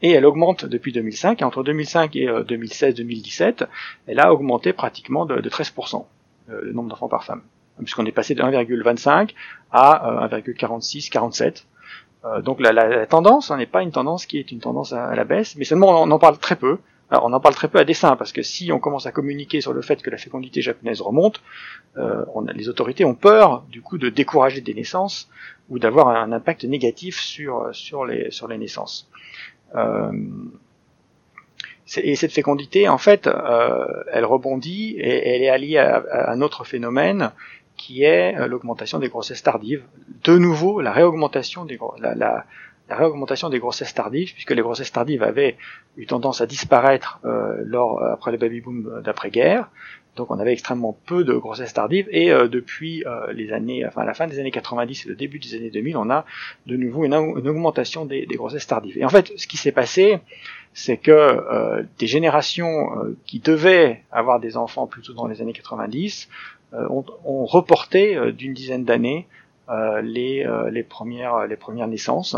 Et 0.05 0.10
elle 0.10 0.26
augmente 0.26 0.66
depuis 0.66 0.93
2005, 0.93 1.40
et 1.40 1.44
entre 1.47 1.62
2005 1.62 2.14
et 2.16 2.26
2016-2017, 2.26 3.66
elle 4.06 4.20
a 4.20 4.35
augmenté 4.35 4.74
pratiquement 4.74 5.24
de, 5.24 5.40
13%, 5.40 6.05
le 6.48 6.72
nombre 6.74 6.90
d'enfants 6.90 7.09
par 7.09 7.24
femme. 7.24 7.40
Puisqu'on 7.78 8.05
est 8.05 8.12
passé 8.12 8.35
de 8.35 8.43
1,25 8.43 9.31
à 9.72 10.28
1,46, 10.31 11.09
47. 11.09 11.66
donc 12.43 12.60
la, 12.60 13.06
tendance 13.06 13.51
hein, 13.51 13.56
n'est 13.56 13.64
pas 13.64 13.81
une 13.81 13.93
tendance 13.93 14.26
qui 14.26 14.39
est 14.39 14.52
une 14.52 14.60
tendance 14.60 14.93
à, 14.93 15.14
la 15.14 15.24
baisse, 15.24 15.56
mais 15.56 15.64
seulement 15.64 16.02
on 16.02 16.10
en 16.10 16.18
parle 16.18 16.36
très 16.36 16.56
peu. 16.56 16.76
Alors, 17.10 17.24
on 17.24 17.32
en 17.32 17.40
parle 17.40 17.55
très 17.55 17.68
peu 17.68 17.78
à 17.78 17.85
dessein 17.85 18.14
parce 18.16 18.32
que 18.32 18.43
si 18.43 18.72
on 18.72 18.78
commence 18.78 19.06
à 19.06 19.12
communiquer 19.12 19.62
sur 19.62 19.72
le 19.72 19.81
fait 19.81 20.02
que 20.02 20.10
la 20.10 20.18
fécondité 20.18 20.60
japonaise 20.60 21.01
remonte, 21.01 21.40
euh, 21.97 22.26
les 22.55 22.68
autorités 22.68 23.06
ont 23.06 23.14
peur 23.14 23.64
du 23.70 23.81
coup 23.81 23.97
de 23.97 24.10
décourager 24.10 24.60
des 24.60 24.74
naissances 24.74 25.31
ou 25.70 25.78
d'avoir 25.78 26.09
un 26.09 26.31
impact 26.32 26.64
négatif 26.64 27.18
sur 27.20 27.74
sur 27.74 28.05
les 28.05 28.31
sur 28.31 28.48
les 28.48 28.59
naissances. 28.59 29.09
Euh, 29.74 30.12
et 31.98 32.16
cette 32.16 32.32
fécondité, 32.32 32.88
en 32.88 32.98
fait, 32.98 33.26
euh, 33.26 33.86
elle 34.12 34.24
rebondit 34.24 34.96
et 34.98 35.34
elle 35.34 35.42
est 35.42 35.51
alliée 35.51 35.78
à, 35.78 36.30
un 36.30 36.40
autre 36.40 36.64
phénomène 36.64 37.32
qui 37.76 38.05
est 38.05 38.36
euh, 38.36 38.46
l'augmentation 38.46 38.98
des 38.98 39.09
grossesses 39.09 39.42
tardives. 39.42 39.82
De 40.24 40.38
nouveau, 40.38 40.80
la 40.80 40.92
réaugmentation 40.92 41.64
des 41.64 41.76
grossesses 43.59 43.94
tardives, 43.94 44.32
puisque 44.32 44.52
les 44.52 44.62
grossesses 44.62 44.92
tardives 44.92 45.22
avaient 45.22 45.56
eu 45.96 46.06
tendance 46.06 46.40
à 46.40 46.46
disparaître 46.46 47.20
après 48.12 48.32
le 48.32 48.38
baby 48.38 48.60
boom 48.60 49.02
d'après-guerre. 49.05 49.68
Donc 50.16 50.31
on 50.31 50.39
avait 50.39 50.53
extrêmement 50.53 50.97
peu 51.07 51.24
de 51.24 51.35
grossesses 51.35 51.74
tardives 51.74 52.07
et 52.11 52.31
euh, 52.31 52.49
depuis 52.49 53.05
euh, 53.07 53.32
les 53.32 53.53
années, 53.53 53.85
enfin 53.86 54.05
la 54.05 54.15
fin 54.15 54.27
des 54.27 54.39
années 54.39 54.51
90 54.51 55.07
et 55.07 55.09
le 55.09 55.15
début 55.15 55.39
des 55.39 55.55
années 55.55 55.70
2000, 55.70 55.97
on 55.97 56.11
a 56.11 56.24
de 56.66 56.77
nouveau 56.77 57.05
une, 57.05 57.15
augmentation 57.15 58.05
des, 58.05 58.27
grossesses 58.27 58.66
tardives. 58.66 58.99
Et 58.99 59.05
en 59.05 59.09
fait, 59.09 59.32
ce 59.36 59.47
qui 59.47 59.57
s'est 59.57 59.73
passé, 59.73 60.19
c'est 60.73 60.97
que 60.97 61.85
des 61.99 62.07
générations 62.07 62.89
qui 63.27 63.39
devaient 63.39 64.03
avoir 64.11 64.41
des 64.41 64.57
enfants 64.57 64.86
plutôt 64.86 65.12
dans 65.12 65.28
les 65.28 65.41
années 65.41 65.53
90 65.53 66.28
ont, 66.73 67.05
ont, 67.24 67.45
reporté 67.45 68.32
d'une 68.32 68.55
dizaine 68.55 68.85
d'années 68.85 69.28
euh, 69.70 70.03
les, 70.03 70.45
euh, 70.45 70.82
premières, 70.86 71.47
les 71.47 71.57
premières 71.57 71.89
naissances. 71.89 72.36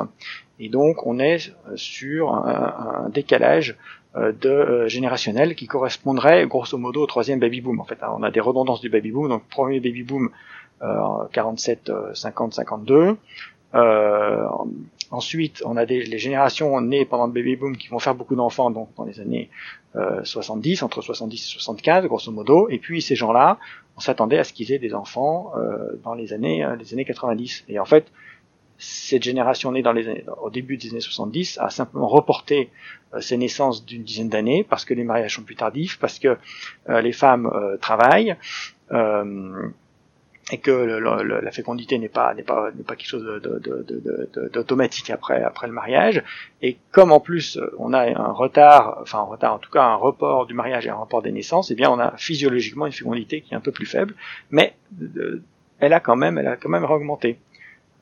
Et 0.60 0.68
donc 0.68 1.06
on 1.08 1.18
est 1.18 1.52
sur 1.74 2.32
un, 2.32 3.08
décalage 3.08 3.72
euh, 3.72 4.05
de 4.16 4.86
générationnel 4.86 5.54
qui 5.54 5.66
correspondrait 5.66 6.46
grosso 6.46 6.78
modo 6.78 7.02
au 7.02 7.06
troisième 7.06 7.38
baby 7.38 7.60
boom. 7.60 7.80
En 7.80 7.84
fait, 7.84 8.02
hein. 8.02 8.14
on 8.16 8.22
a 8.22 8.30
des 8.30 8.40
redondances 8.40 8.80
du 8.80 8.88
baby 8.88 9.10
boom. 9.10 9.28
Donc 9.28 9.42
premier 9.48 9.80
baby 9.80 10.02
boom 10.02 10.30
47, 11.32 11.92
50, 12.14 12.54
52. 12.54 13.16
Euh, 13.74 14.46
ensuite, 15.10 15.62
on 15.64 15.76
a 15.76 15.84
des 15.86 16.02
les 16.02 16.18
générations 16.18 16.80
nées 16.80 17.04
pendant 17.04 17.26
le 17.26 17.32
baby 17.32 17.56
boom 17.56 17.76
qui 17.76 17.88
vont 17.88 17.98
faire 17.98 18.14
beaucoup 18.14 18.36
d'enfants, 18.36 18.70
donc 18.70 18.88
dans 18.96 19.04
les 19.04 19.20
années 19.20 19.50
euh, 19.96 20.24
70, 20.24 20.82
entre 20.82 21.02
70 21.02 21.36
et 21.36 21.38
75, 21.38 22.06
grosso 22.06 22.30
modo. 22.32 22.68
Et 22.68 22.78
puis 22.78 23.02
ces 23.02 23.16
gens-là 23.16 23.58
on 23.96 24.00
s'attendait 24.00 24.38
à 24.38 24.44
ce 24.44 24.52
qu'ils 24.52 24.72
aient 24.72 24.78
des 24.78 24.94
enfants 24.94 25.52
euh, 25.56 25.98
dans 26.04 26.14
les 26.14 26.32
années 26.32 26.64
euh, 26.64 26.76
les 26.76 26.92
années 26.92 27.04
90. 27.04 27.64
Et 27.68 27.78
en 27.78 27.84
fait, 27.84 28.06
cette 28.78 29.22
génération 29.22 29.72
née 29.72 29.82
dans 29.82 29.92
les 29.92 30.08
années, 30.08 30.24
au 30.42 30.50
début 30.50 30.76
des 30.76 30.90
années 30.90 31.00
70 31.00 31.58
a 31.60 31.70
simplement 31.70 32.08
reporté 32.08 32.70
euh, 33.14 33.20
ses 33.20 33.36
naissances 33.36 33.84
d'une 33.84 34.02
dizaine 34.02 34.28
d'années 34.28 34.64
parce 34.68 34.84
que 34.84 34.94
les 34.94 35.04
mariages 35.04 35.36
sont 35.36 35.42
plus 35.42 35.56
tardifs, 35.56 35.98
parce 35.98 36.18
que 36.18 36.36
les 36.88 37.12
femmes 37.12 37.50
travaillent 37.80 38.36
et 40.52 40.58
que 40.58 40.70
la 40.70 41.50
fécondité 41.50 41.98
n'est 41.98 42.08
pas 42.08 42.32
n'est 42.34 42.44
pas 42.44 42.70
n'est 42.72 42.84
pas 42.84 42.94
quelque 42.94 43.08
chose 43.08 43.42
d'automatique 44.52 45.10
après 45.10 45.42
après 45.42 45.66
le 45.66 45.72
mariage. 45.72 46.22
Et 46.62 46.76
comme 46.92 47.10
en 47.10 47.20
plus 47.20 47.58
on 47.78 47.92
a 47.92 48.02
un 48.02 48.32
retard 48.32 48.98
enfin 49.02 49.18
un 49.18 49.22
retard 49.22 49.54
en 49.54 49.58
tout 49.58 49.70
cas 49.70 49.82
un 49.82 49.96
report 49.96 50.46
du 50.46 50.54
mariage 50.54 50.86
et 50.86 50.90
un 50.90 50.94
report 50.94 51.22
des 51.22 51.32
naissances 51.32 51.70
et 51.70 51.74
eh 51.74 51.76
bien 51.76 51.90
on 51.90 51.98
a 51.98 52.16
physiologiquement 52.16 52.86
une 52.86 52.92
fécondité 52.92 53.40
qui 53.40 53.54
est 53.54 53.56
un 53.56 53.60
peu 53.60 53.72
plus 53.72 53.86
faible 53.86 54.14
mais 54.50 54.74
elle 55.80 55.92
a 55.92 56.00
quand 56.00 56.16
même 56.16 56.38
elle 56.38 56.46
a 56.46 56.56
quand 56.56 56.68
même 56.68 56.84
réaugmenté 56.84 57.38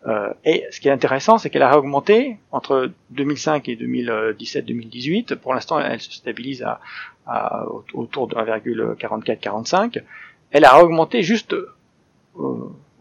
euh, 0.07 0.33
et 0.45 0.65
ce 0.71 0.81
qui 0.81 0.89
est 0.89 0.93
intéressant 0.93 1.39
c'est 1.39 1.51
qu'elle 1.51 1.63
a 1.63 1.71
réaugmenté 1.71 2.37
entre 2.53 2.91
2005 3.11 3.69
et 3.69 3.77
2017-2018 3.77 5.37
pour 5.37 5.55
l'instant 5.55 5.81
elle 5.81 6.01
se 6.01 6.13
stabilise 6.13 6.63
à, 6.63 6.81
à 7.27 7.67
autour 7.95 8.29
de 8.29 8.35
1,44-45 8.35 10.03
elle 10.51 10.65
a 10.65 10.77
réaugmenté 10.77 11.23
juste 11.23 11.55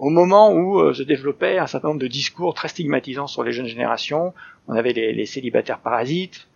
au 0.03 0.09
moment 0.09 0.51
où 0.51 0.79
euh, 0.79 0.93
se 0.93 1.03
développait 1.03 1.57
un 1.57 1.67
certain 1.67 1.89
nombre 1.89 2.01
de 2.01 2.07
discours 2.07 2.53
très 2.53 2.67
stigmatisants 2.67 3.27
sur 3.27 3.43
les 3.43 3.53
jeunes 3.53 3.67
générations. 3.67 4.33
On 4.67 4.73
avait 4.73 4.91
les, 4.91 5.13
les 5.13 5.25
célibataires 5.25 5.79
parasites, 5.79 6.47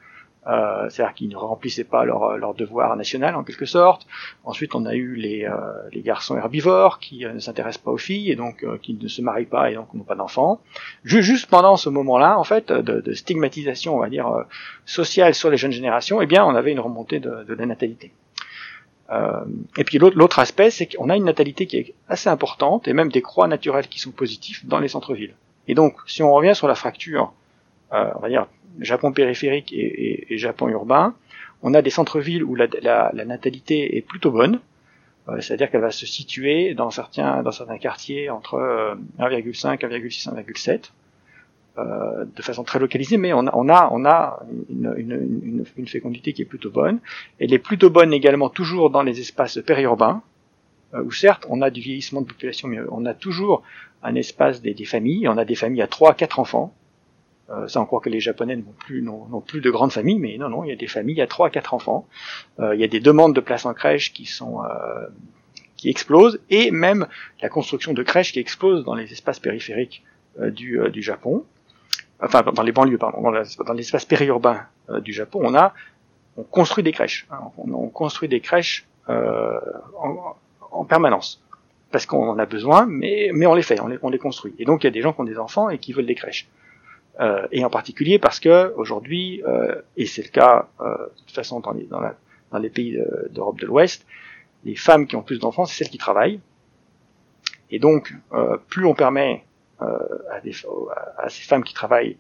euh, 0.48 0.90
c'est-à-dire 0.90 1.14
qui 1.14 1.28
ne 1.28 1.36
remplissaient 1.36 1.84
pas 1.84 2.06
leur, 2.06 2.38
leur, 2.38 2.54
devoir 2.54 2.96
national 2.96 3.36
en 3.36 3.44
quelque 3.44 3.66
sorte. 3.66 4.08
Ensuite, 4.44 4.76
on 4.76 4.86
a 4.86 4.96
eu 4.96 5.16
les, 5.16 5.46
euh, 5.46 5.52
les 5.92 6.02
garçons 6.02 6.38
herbivores 6.38 7.00
qui 7.00 7.26
euh, 7.26 7.34
ne 7.34 7.40
s'intéressent 7.40 7.84
pas 7.84 7.92
aux 7.92 7.98
filles 7.98 8.32
et 8.32 8.36
donc 8.36 8.66
qui 8.82 8.94
ne 8.94 9.08
se 9.08 9.22
marient 9.22 9.46
pas 9.46 9.72
et 9.72 9.76
donc 9.76 9.94
n'ont 9.94 10.04
pas 10.04 10.16
d'enfants. 10.16 10.62
Juste 11.04 11.48
pendant 11.48 11.76
ce 11.76 11.90
moment-là, 11.90 12.40
en 12.40 12.44
fait, 12.44 12.72
de, 12.72 13.02
de, 13.02 13.14
stigmatisation, 13.14 13.96
on 13.96 14.00
va 14.00 14.10
dire 14.10 14.46
sociale 14.86 15.34
sur 15.34 15.50
les 15.50 15.58
jeunes 15.58 15.72
générations, 15.72 16.22
eh 16.22 16.26
bien, 16.26 16.46
on 16.46 16.56
avait 16.56 16.72
une 16.72 16.80
remontée 16.80 17.20
de, 17.20 17.44
de 17.44 17.54
la 17.54 17.66
natalité. 17.66 18.12
Euh, 19.10 19.46
et 19.78 19.84
puis 19.84 19.98
l'autre 20.00 20.40
aspect, 20.40 20.70
c'est 20.70 20.88
qu'on 20.88 21.10
a 21.10 21.16
une 21.16 21.24
natalité 21.24 21.66
qui 21.66 21.78
est 21.78 21.94
assez 22.10 22.30
importante, 22.30 22.88
et 22.88 22.94
même 22.94 23.12
des 23.12 23.22
croix 23.22 23.48
naturelles 23.48 23.88
qui 23.88 24.00
sont 24.00 24.12
positifs 24.12 24.66
dans 24.66 24.80
les 24.80 24.88
centres-villes. 24.88 25.36
Et 25.68 25.76
donc, 25.76 25.98
si 26.08 26.24
on 26.24 26.34
revient 26.34 26.56
sur 26.56 26.68
la 26.68 26.76
fracture, 26.76 27.34
euh, 27.94 28.10
on 28.16 28.20
va 28.20 28.30
dire 28.30 28.48
Japon 28.80 29.12
périphérique 29.12 29.74
et, 29.74 30.38
Japon 30.38 30.68
urbain, 30.70 31.16
on 31.64 31.74
a 31.74 31.82
des 31.82 31.90
centres-villes 31.90 32.44
où 32.44 32.56
la, 32.56 32.68
natalité 33.26 33.98
est 33.98 34.02
plutôt 34.02 34.32
bonne, 34.32 34.60
euh, 35.30 35.42
c'est-à-dire 35.42 35.72
qu'elle 35.72 35.82
va 35.82 35.92
se 35.92 36.06
situer 36.06 36.74
dans 36.74 36.92
certains, 36.92 37.44
dans 37.44 37.52
certains 37.52 37.78
quartiers 37.78 38.30
entre 38.30 38.98
1,5, 39.20 39.80
1,6, 39.80 40.30
1,7. 40.30 40.92
Euh, 41.80 42.26
de 42.36 42.42
façon 42.42 42.64
très 42.64 42.80
localisée, 42.80 43.18
mais 43.18 43.34
on 43.34 43.46
a, 43.70 44.40
une, 44.70 45.64
fécondité 45.86 46.34
qui 46.34 46.42
est 46.42 46.46
plutôt 46.46 46.72
bonne. 46.72 47.00
Elle 47.40 47.54
est 47.54 47.60
plutôt 47.60 47.92
bonne 47.92 48.14
également 48.14 48.50
toujours 48.50 48.90
dans 48.90 49.04
les 49.04 49.20
espaces 49.20 49.60
périurbains, 49.64 50.24
euh, 50.96 51.04
où 51.04 51.12
certes 51.12 51.46
on 51.50 51.62
a 51.62 51.70
du 51.70 51.80
vieillissement 51.80 52.22
de 52.22 52.26
population, 52.26 52.68
mais 52.68 52.80
on 52.90 53.06
a 53.06 53.14
toujours 53.14 53.62
un 54.02 54.16
espace 54.16 54.64
des, 54.64 54.74
des 54.74 54.86
familles. 54.86 55.28
On 55.28 55.38
a 55.38 55.46
des 55.46 55.54
familles 55.54 55.84
à 55.84 55.88
3 55.88 56.16
4 56.16 56.40
enfants. 56.40 56.74
Euh, 57.50 57.68
ça, 57.68 57.80
on 57.82 57.86
croit 57.86 58.02
que 58.02 58.10
les 58.10 58.20
Japonais 58.20 58.56
n'ont 58.58 58.74
plus, 58.78 59.02
n'ont, 59.02 59.42
plus 59.42 59.62
de 59.62 59.72
grandes 59.72 59.94
familles, 59.94 60.20
mais 60.20 60.38
non, 60.38 60.50
non, 60.50 60.64
il 60.64 60.70
y 60.70 60.74
a 60.74 60.76
des 60.76 60.88
familles 60.88 61.22
à 61.22 61.28
3 61.28 61.50
4 61.50 61.74
enfants. 61.74 62.08
Euh, 62.60 62.76
il 62.76 62.82
y 62.82 62.84
a 62.84 62.88
des 62.88 63.00
demandes 63.00 63.36
de 63.36 63.42
places 63.42 63.66
en 63.66 63.74
crèche 63.74 64.14
qui 64.14 64.26
sont 64.26 64.64
euh, 64.64 65.08
qui 65.78 65.90
explosent, 65.90 66.40
et 66.50 66.72
même 66.72 67.08
la 67.42 67.50
construction 67.50 67.94
de 67.94 68.04
crèches 68.04 68.34
qui 68.34 68.40
explose 68.40 68.84
dans 68.84 68.96
les 68.96 69.12
espaces 69.12 69.40
périphériques 69.40 70.04
du, 70.40 70.80
du 70.92 71.02
Japon 71.02 71.46
enfin 72.22 72.44
dans 72.44 72.64
les 72.64 72.72
banlieues, 72.72 72.98
pardon, 72.98 73.22
dans 73.22 73.74
l'espace 73.74 74.06
périurbain 74.06 74.66
euh, 74.90 75.00
du 75.00 75.14
Japon, 75.14 75.42
on 75.44 75.56
a 75.56 75.74
on 76.38 76.44
construit 76.44 76.84
des 76.84 76.92
crèches. 76.92 77.28
Hein, 77.32 77.40
on, 77.58 77.88
construit 77.90 78.30
des 78.30 78.42
crèches 78.42 78.88
euh, 79.10 79.60
en, 80.00 80.36
en, 80.72 80.86
permanence 80.86 81.42
parce 81.92 82.06
qu'on 82.06 82.30
en 82.30 82.38
a 82.38 82.46
besoin, 82.46 82.86
mais 82.88 83.32
mais 83.34 83.48
on 83.48 83.56
les 83.56 83.64
fait, 83.64 83.80
on 83.80 83.88
les, 83.88 83.98
on 84.04 84.10
les 84.10 84.20
construit. 84.20 84.54
Et 84.60 84.66
donc 84.66 84.84
il 84.84 84.88
y 84.88 84.90
a 84.90 84.92
des 84.92 85.02
gens 85.02 85.14
qui 85.14 85.22
ont 85.22 85.26
des 85.26 85.40
enfants 85.40 85.70
et 85.70 85.80
qui 85.80 85.94
veulent 85.94 86.06
des 86.06 86.16
crèches. 86.16 86.48
Euh, 87.20 87.48
et 87.52 87.66
en 87.66 87.70
particulier 87.70 88.20
parce 88.20 88.40
que 88.40 88.74
aujourd'hui, 88.76 89.42
euh, 89.48 89.82
et 89.96 90.06
c'est 90.06 90.22
le 90.22 90.30
cas 90.30 90.68
euh, 90.82 90.92
de 90.92 91.22
toute 91.26 91.32
façon 91.32 91.60
dans 91.60 91.72
les, 91.72 91.86
dans, 91.86 92.00
la, 92.00 92.16
dans 92.52 92.60
les 92.60 92.70
pays 92.70 93.00
d'Europe 93.32 93.60
de, 93.60 93.66
l'Ouest, 93.66 94.06
les 94.64 94.76
femmes 94.76 95.08
qui 95.08 95.16
ont 95.16 95.24
plus 95.24 95.40
d'enfants, 95.40 95.66
c'est 95.66 95.84
celles 95.84 95.90
qui 95.90 95.98
travaillent. 95.98 96.40
Et 97.70 97.80
donc, 97.80 98.14
plus 98.70 98.86
on 98.86 98.94
permet 98.94 99.44
euh, 99.82 100.00
à, 100.32 100.40
des, 100.42 100.54
à, 101.18 101.30
ces 101.30 101.44
femmes 101.44 101.64
qui 101.64 101.74
travaillent 101.76 102.18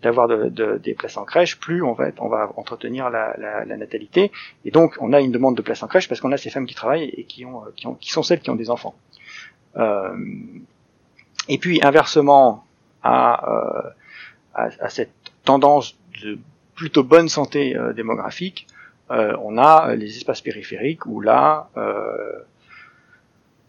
d'avoir 0.00 0.28
de, 0.28 0.78
des 0.78 0.94
places 0.94 1.16
en 1.16 1.24
crèche, 1.24 1.58
plus 1.58 1.82
on 1.82 1.92
va, 1.92 2.08
être, 2.08 2.22
on 2.22 2.28
va 2.28 2.52
entretenir 2.56 3.10
la, 3.10 3.34
la, 3.36 3.64
la, 3.64 3.76
natalité. 3.76 4.30
Et 4.64 4.70
donc, 4.70 4.96
on 5.00 5.12
a 5.12 5.20
une 5.20 5.32
demande 5.32 5.56
de 5.56 5.62
places 5.62 5.82
en 5.82 5.88
crèche 5.88 6.08
parce 6.08 6.20
qu'on 6.20 6.30
a 6.30 6.36
ces 6.36 6.50
femmes 6.50 6.66
qui 6.66 6.74
travaillent 6.76 7.08
et 7.08 7.24
qui, 7.24 7.44
ont, 7.44 7.64
qui, 7.74 7.86
ont, 7.88 7.94
qui 7.94 8.10
sont 8.10 8.22
celles 8.22 8.40
qui 8.40 8.50
ont 8.50 8.54
des 8.54 8.70
enfants. 8.70 8.94
Euh, 9.76 10.16
et 11.48 11.58
puis, 11.58 11.80
inversement 11.82 12.64
à, 13.02 13.50
euh, 13.50 13.90
à, 14.54 14.68
à, 14.80 14.88
cette 14.88 15.12
tendance 15.44 15.96
de 16.22 16.38
plutôt 16.74 17.04
bonne 17.04 17.28
santé 17.28 17.76
euh, 17.76 17.92
démographique, 17.92 18.66
euh, 19.10 19.36
on 19.42 19.58
a 19.58 19.94
les 19.96 20.16
espaces 20.16 20.40
périphériques 20.40 21.04
où 21.06 21.20
là, 21.20 21.68
euh, 21.76 22.40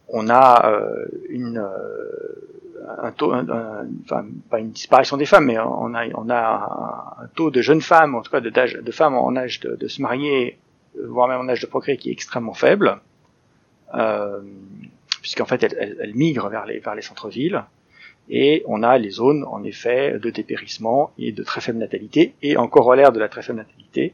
on 0.07 0.29
a 0.29 0.71
une 1.29 1.65
un 2.99 3.11
taux, 3.11 3.33
enfin 3.33 4.25
pas 4.49 4.59
une 4.59 4.71
disparition 4.71 5.17
des 5.17 5.25
femmes, 5.25 5.45
mais 5.45 5.57
on 5.59 5.93
a, 5.93 6.07
on 6.15 6.29
a 6.29 7.17
un, 7.21 7.27
taux 7.35 7.51
de 7.51 7.61
jeunes 7.61 7.81
femmes, 7.81 8.15
en 8.15 8.21
tout 8.21 8.31
cas 8.31 8.41
de, 8.41 8.91
femmes 8.91 9.15
en 9.15 9.35
âge 9.35 9.59
de, 9.61 9.75
de, 9.75 9.87
se 9.87 10.01
marier, 10.01 10.57
voire 10.99 11.27
même 11.27 11.39
en 11.39 11.47
âge 11.47 11.61
de 11.61 11.67
procréer, 11.67 11.97
qui 11.97 12.09
est 12.09 12.11
extrêmement 12.11 12.53
faible, 12.53 12.99
euh, 13.93 14.41
puisqu'en 15.21 15.45
fait 15.45 15.63
elles, 15.63 15.97
elles, 15.99 16.15
migrent 16.15 16.49
vers 16.49 16.65
les, 16.65 16.79
vers 16.79 16.95
les 16.95 17.01
centres-villes, 17.01 17.63
et 18.31 18.63
on 18.65 18.81
a 18.81 18.97
les 18.97 19.09
zones 19.11 19.43
en 19.43 19.61
effet 19.63 20.17
de 20.17 20.29
dépérissement 20.29 21.11
et 21.19 21.33
de 21.33 21.43
très 21.43 21.59
faible 21.59 21.77
natalité, 21.77 22.33
et 22.41 22.55
en 22.55 22.67
corollaire 22.67 23.11
de 23.11 23.19
la 23.19 23.27
très 23.27 23.43
faible 23.43 23.59
natalité, 23.59 24.13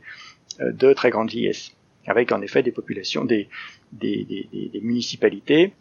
euh, 0.60 0.72
de 0.72 0.92
très 0.94 1.12
grande 1.12 1.30
vieillesse, 1.30 1.72
avec 2.08 2.32
en 2.32 2.42
effet 2.42 2.64
des 2.64 2.72
populations, 2.72 3.24
des, 3.24 3.48
des, 3.92 4.26
des, 4.26 4.70
des 4.74 4.82
municipalités 4.82 5.72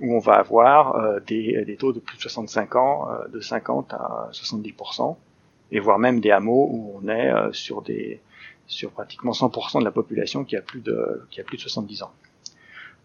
où 0.00 0.14
on 0.14 0.20
va 0.20 0.34
avoir 0.34 0.94
euh, 0.94 1.18
des, 1.26 1.76
taux 1.78 1.92
de 1.92 1.98
plus 1.98 2.16
de 2.16 2.22
65 2.22 2.76
ans, 2.76 3.08
euh, 3.10 3.28
de 3.28 3.40
50 3.40 3.92
à 3.92 4.30
70%, 4.32 5.16
et 5.72 5.80
voire 5.80 5.98
même 5.98 6.20
des 6.20 6.30
hameaux 6.30 6.68
où 6.70 7.00
on 7.02 7.08
est 7.08 7.32
sur 7.52 7.82
des 7.82 8.20
sur 8.68 8.90
pratiquement 8.92 9.32
100% 9.32 9.80
de 9.80 9.84
la 9.84 9.90
population 9.90 10.44
qui 10.44 10.56
a 10.56 10.62
plus 10.62 10.80
de 10.80 11.22
qui 11.30 11.40
a 11.40 11.44
plus 11.44 11.56
de 11.56 11.62
70 11.62 12.02
ans. 12.04 12.12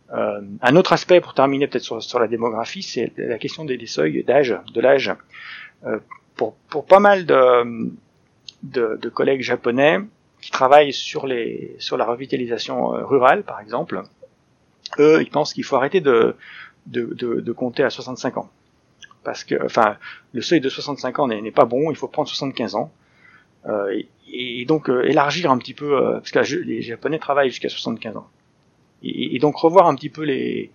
Un 0.09 0.75
autre 0.75 0.93
aspect 0.93 1.19
pour 1.19 1.33
terminer 1.33 1.67
peut-être 1.67 2.01
sur, 2.01 2.19
la 2.19 2.27
démographie, 2.27 2.81
c'est 2.81 3.11
la 3.17 3.37
question 3.37 3.65
des, 3.65 3.85
seuils 3.85 4.23
d'âge, 4.23 4.55
de 4.73 4.81
l'âge. 4.81 5.13
pour, 6.35 6.55
pour 6.69 6.85
pas 6.85 6.99
mal 6.99 7.25
de, 7.25 9.09
collègues 9.09 9.41
japonais 9.41 9.99
qui 10.41 10.51
travaillent 10.51 10.93
sur 10.93 11.27
la 11.27 12.05
revitalisation 12.05 12.87
rurale, 13.05 13.43
par 13.43 13.59
exemple, 13.59 14.03
eux, 14.99 15.21
ils 15.21 15.29
pensent 15.29 15.53
qu'il 15.53 15.65
faut 15.65 15.75
arrêter 15.75 15.99
de 16.01 16.35
compter 17.53 17.83
à 17.83 17.89
65 17.89 18.37
ans. 18.37 18.49
Parce 19.27 19.43
que, 19.43 19.61
enfin, 19.61 19.97
le 20.31 20.41
seuil 20.41 20.61
de 20.61 20.69
65 20.69 21.19
ans 21.19 21.27
n'est 21.27 21.51
pas 21.51 21.65
bon, 21.65 21.91
il 21.91 21.97
faut 21.97 22.07
prendre 22.07 22.29
75 22.29 22.75
ans. 22.75 22.93
Euh, 23.65 24.01
et, 24.31 24.63
donc 24.63 24.89
euh, 24.89 25.03
élargir 25.03 25.51
un 25.51 25.57
petit 25.57 25.73
peu, 25.73 25.97
euh, 25.97 26.13
parce 26.21 26.31
que 26.31 26.55
les 26.63 26.81
Japonais 26.81 27.19
travaillent 27.19 27.49
jusqu'à 27.49 27.67
75 27.67 28.15
ans. 28.15 28.29
Et, 29.03 29.37
donc 29.39 29.55
revoir 29.57 29.87
un 29.87 29.95
petit 29.95 30.09
peu 30.09 30.23
les, 30.23 30.71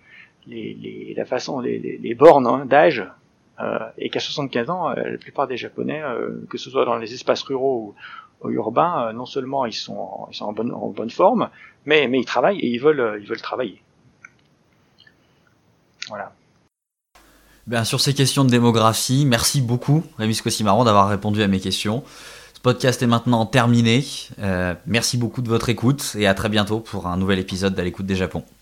la 1.15 1.25
façon, 1.25 1.59
les, 1.59 2.15
bornes 2.15 2.47
hein, 2.47 2.65
d'âge, 2.65 3.05
euh, 3.59 3.79
et 3.97 4.09
qu'à 4.09 4.19
75 4.19 4.69
ans, 4.69 4.89
la 4.89 5.17
plupart 5.17 5.47
des 5.47 5.57
Japonais, 5.57 6.01
que 6.49 6.57
ce 6.57 6.69
soit 6.69 6.85
dans 6.85 6.97
les 6.97 7.13
espaces 7.13 7.43
ruraux 7.43 7.95
ou, 8.41 8.49
urbains, 8.49 9.13
non 9.13 9.25
seulement 9.25 9.65
ils 9.65 9.73
sont, 9.73 10.27
ils 10.29 10.35
sont 10.35 10.45
en 10.45 10.53
bonne, 10.53 10.73
en 10.73 10.89
bonne 10.89 11.09
forme, 11.09 11.49
mais, 11.85 12.07
mais 12.07 12.19
ils 12.19 12.25
travaillent 12.25 12.59
et 12.59 12.67
ils 12.67 12.79
veulent, 12.79 13.19
ils 13.21 13.27
veulent 13.27 13.41
travailler. 13.41 13.81
Voilà. 16.09 16.33
Ben, 17.65 17.85
sur 17.85 18.01
ces 18.01 18.13
questions 18.13 18.43
de 18.43 18.49
démographie, 18.49 19.25
merci 19.25 19.61
beaucoup 19.61 20.03
Rémi 20.17 20.35
Scosimaron 20.35 20.83
d'avoir 20.83 21.07
répondu 21.07 21.41
à 21.41 21.47
mes 21.47 21.61
questions. 21.61 22.03
Ce 22.63 22.69
podcast 22.69 23.03
est 23.03 23.07
maintenant 23.07 23.45
terminé. 23.45 24.05
Euh, 24.39 24.73
merci 24.87 25.17
beaucoup 25.17 25.41
de 25.41 25.49
votre 25.49 25.67
écoute 25.67 26.15
et 26.17 26.27
à 26.27 26.33
très 26.33 26.47
bientôt 26.47 26.79
pour 26.79 27.07
un 27.07 27.17
nouvel 27.17 27.37
épisode 27.39 27.75
d'À 27.75 27.83
l'écoute 27.83 28.05
des 28.05 28.15
Japon. 28.15 28.45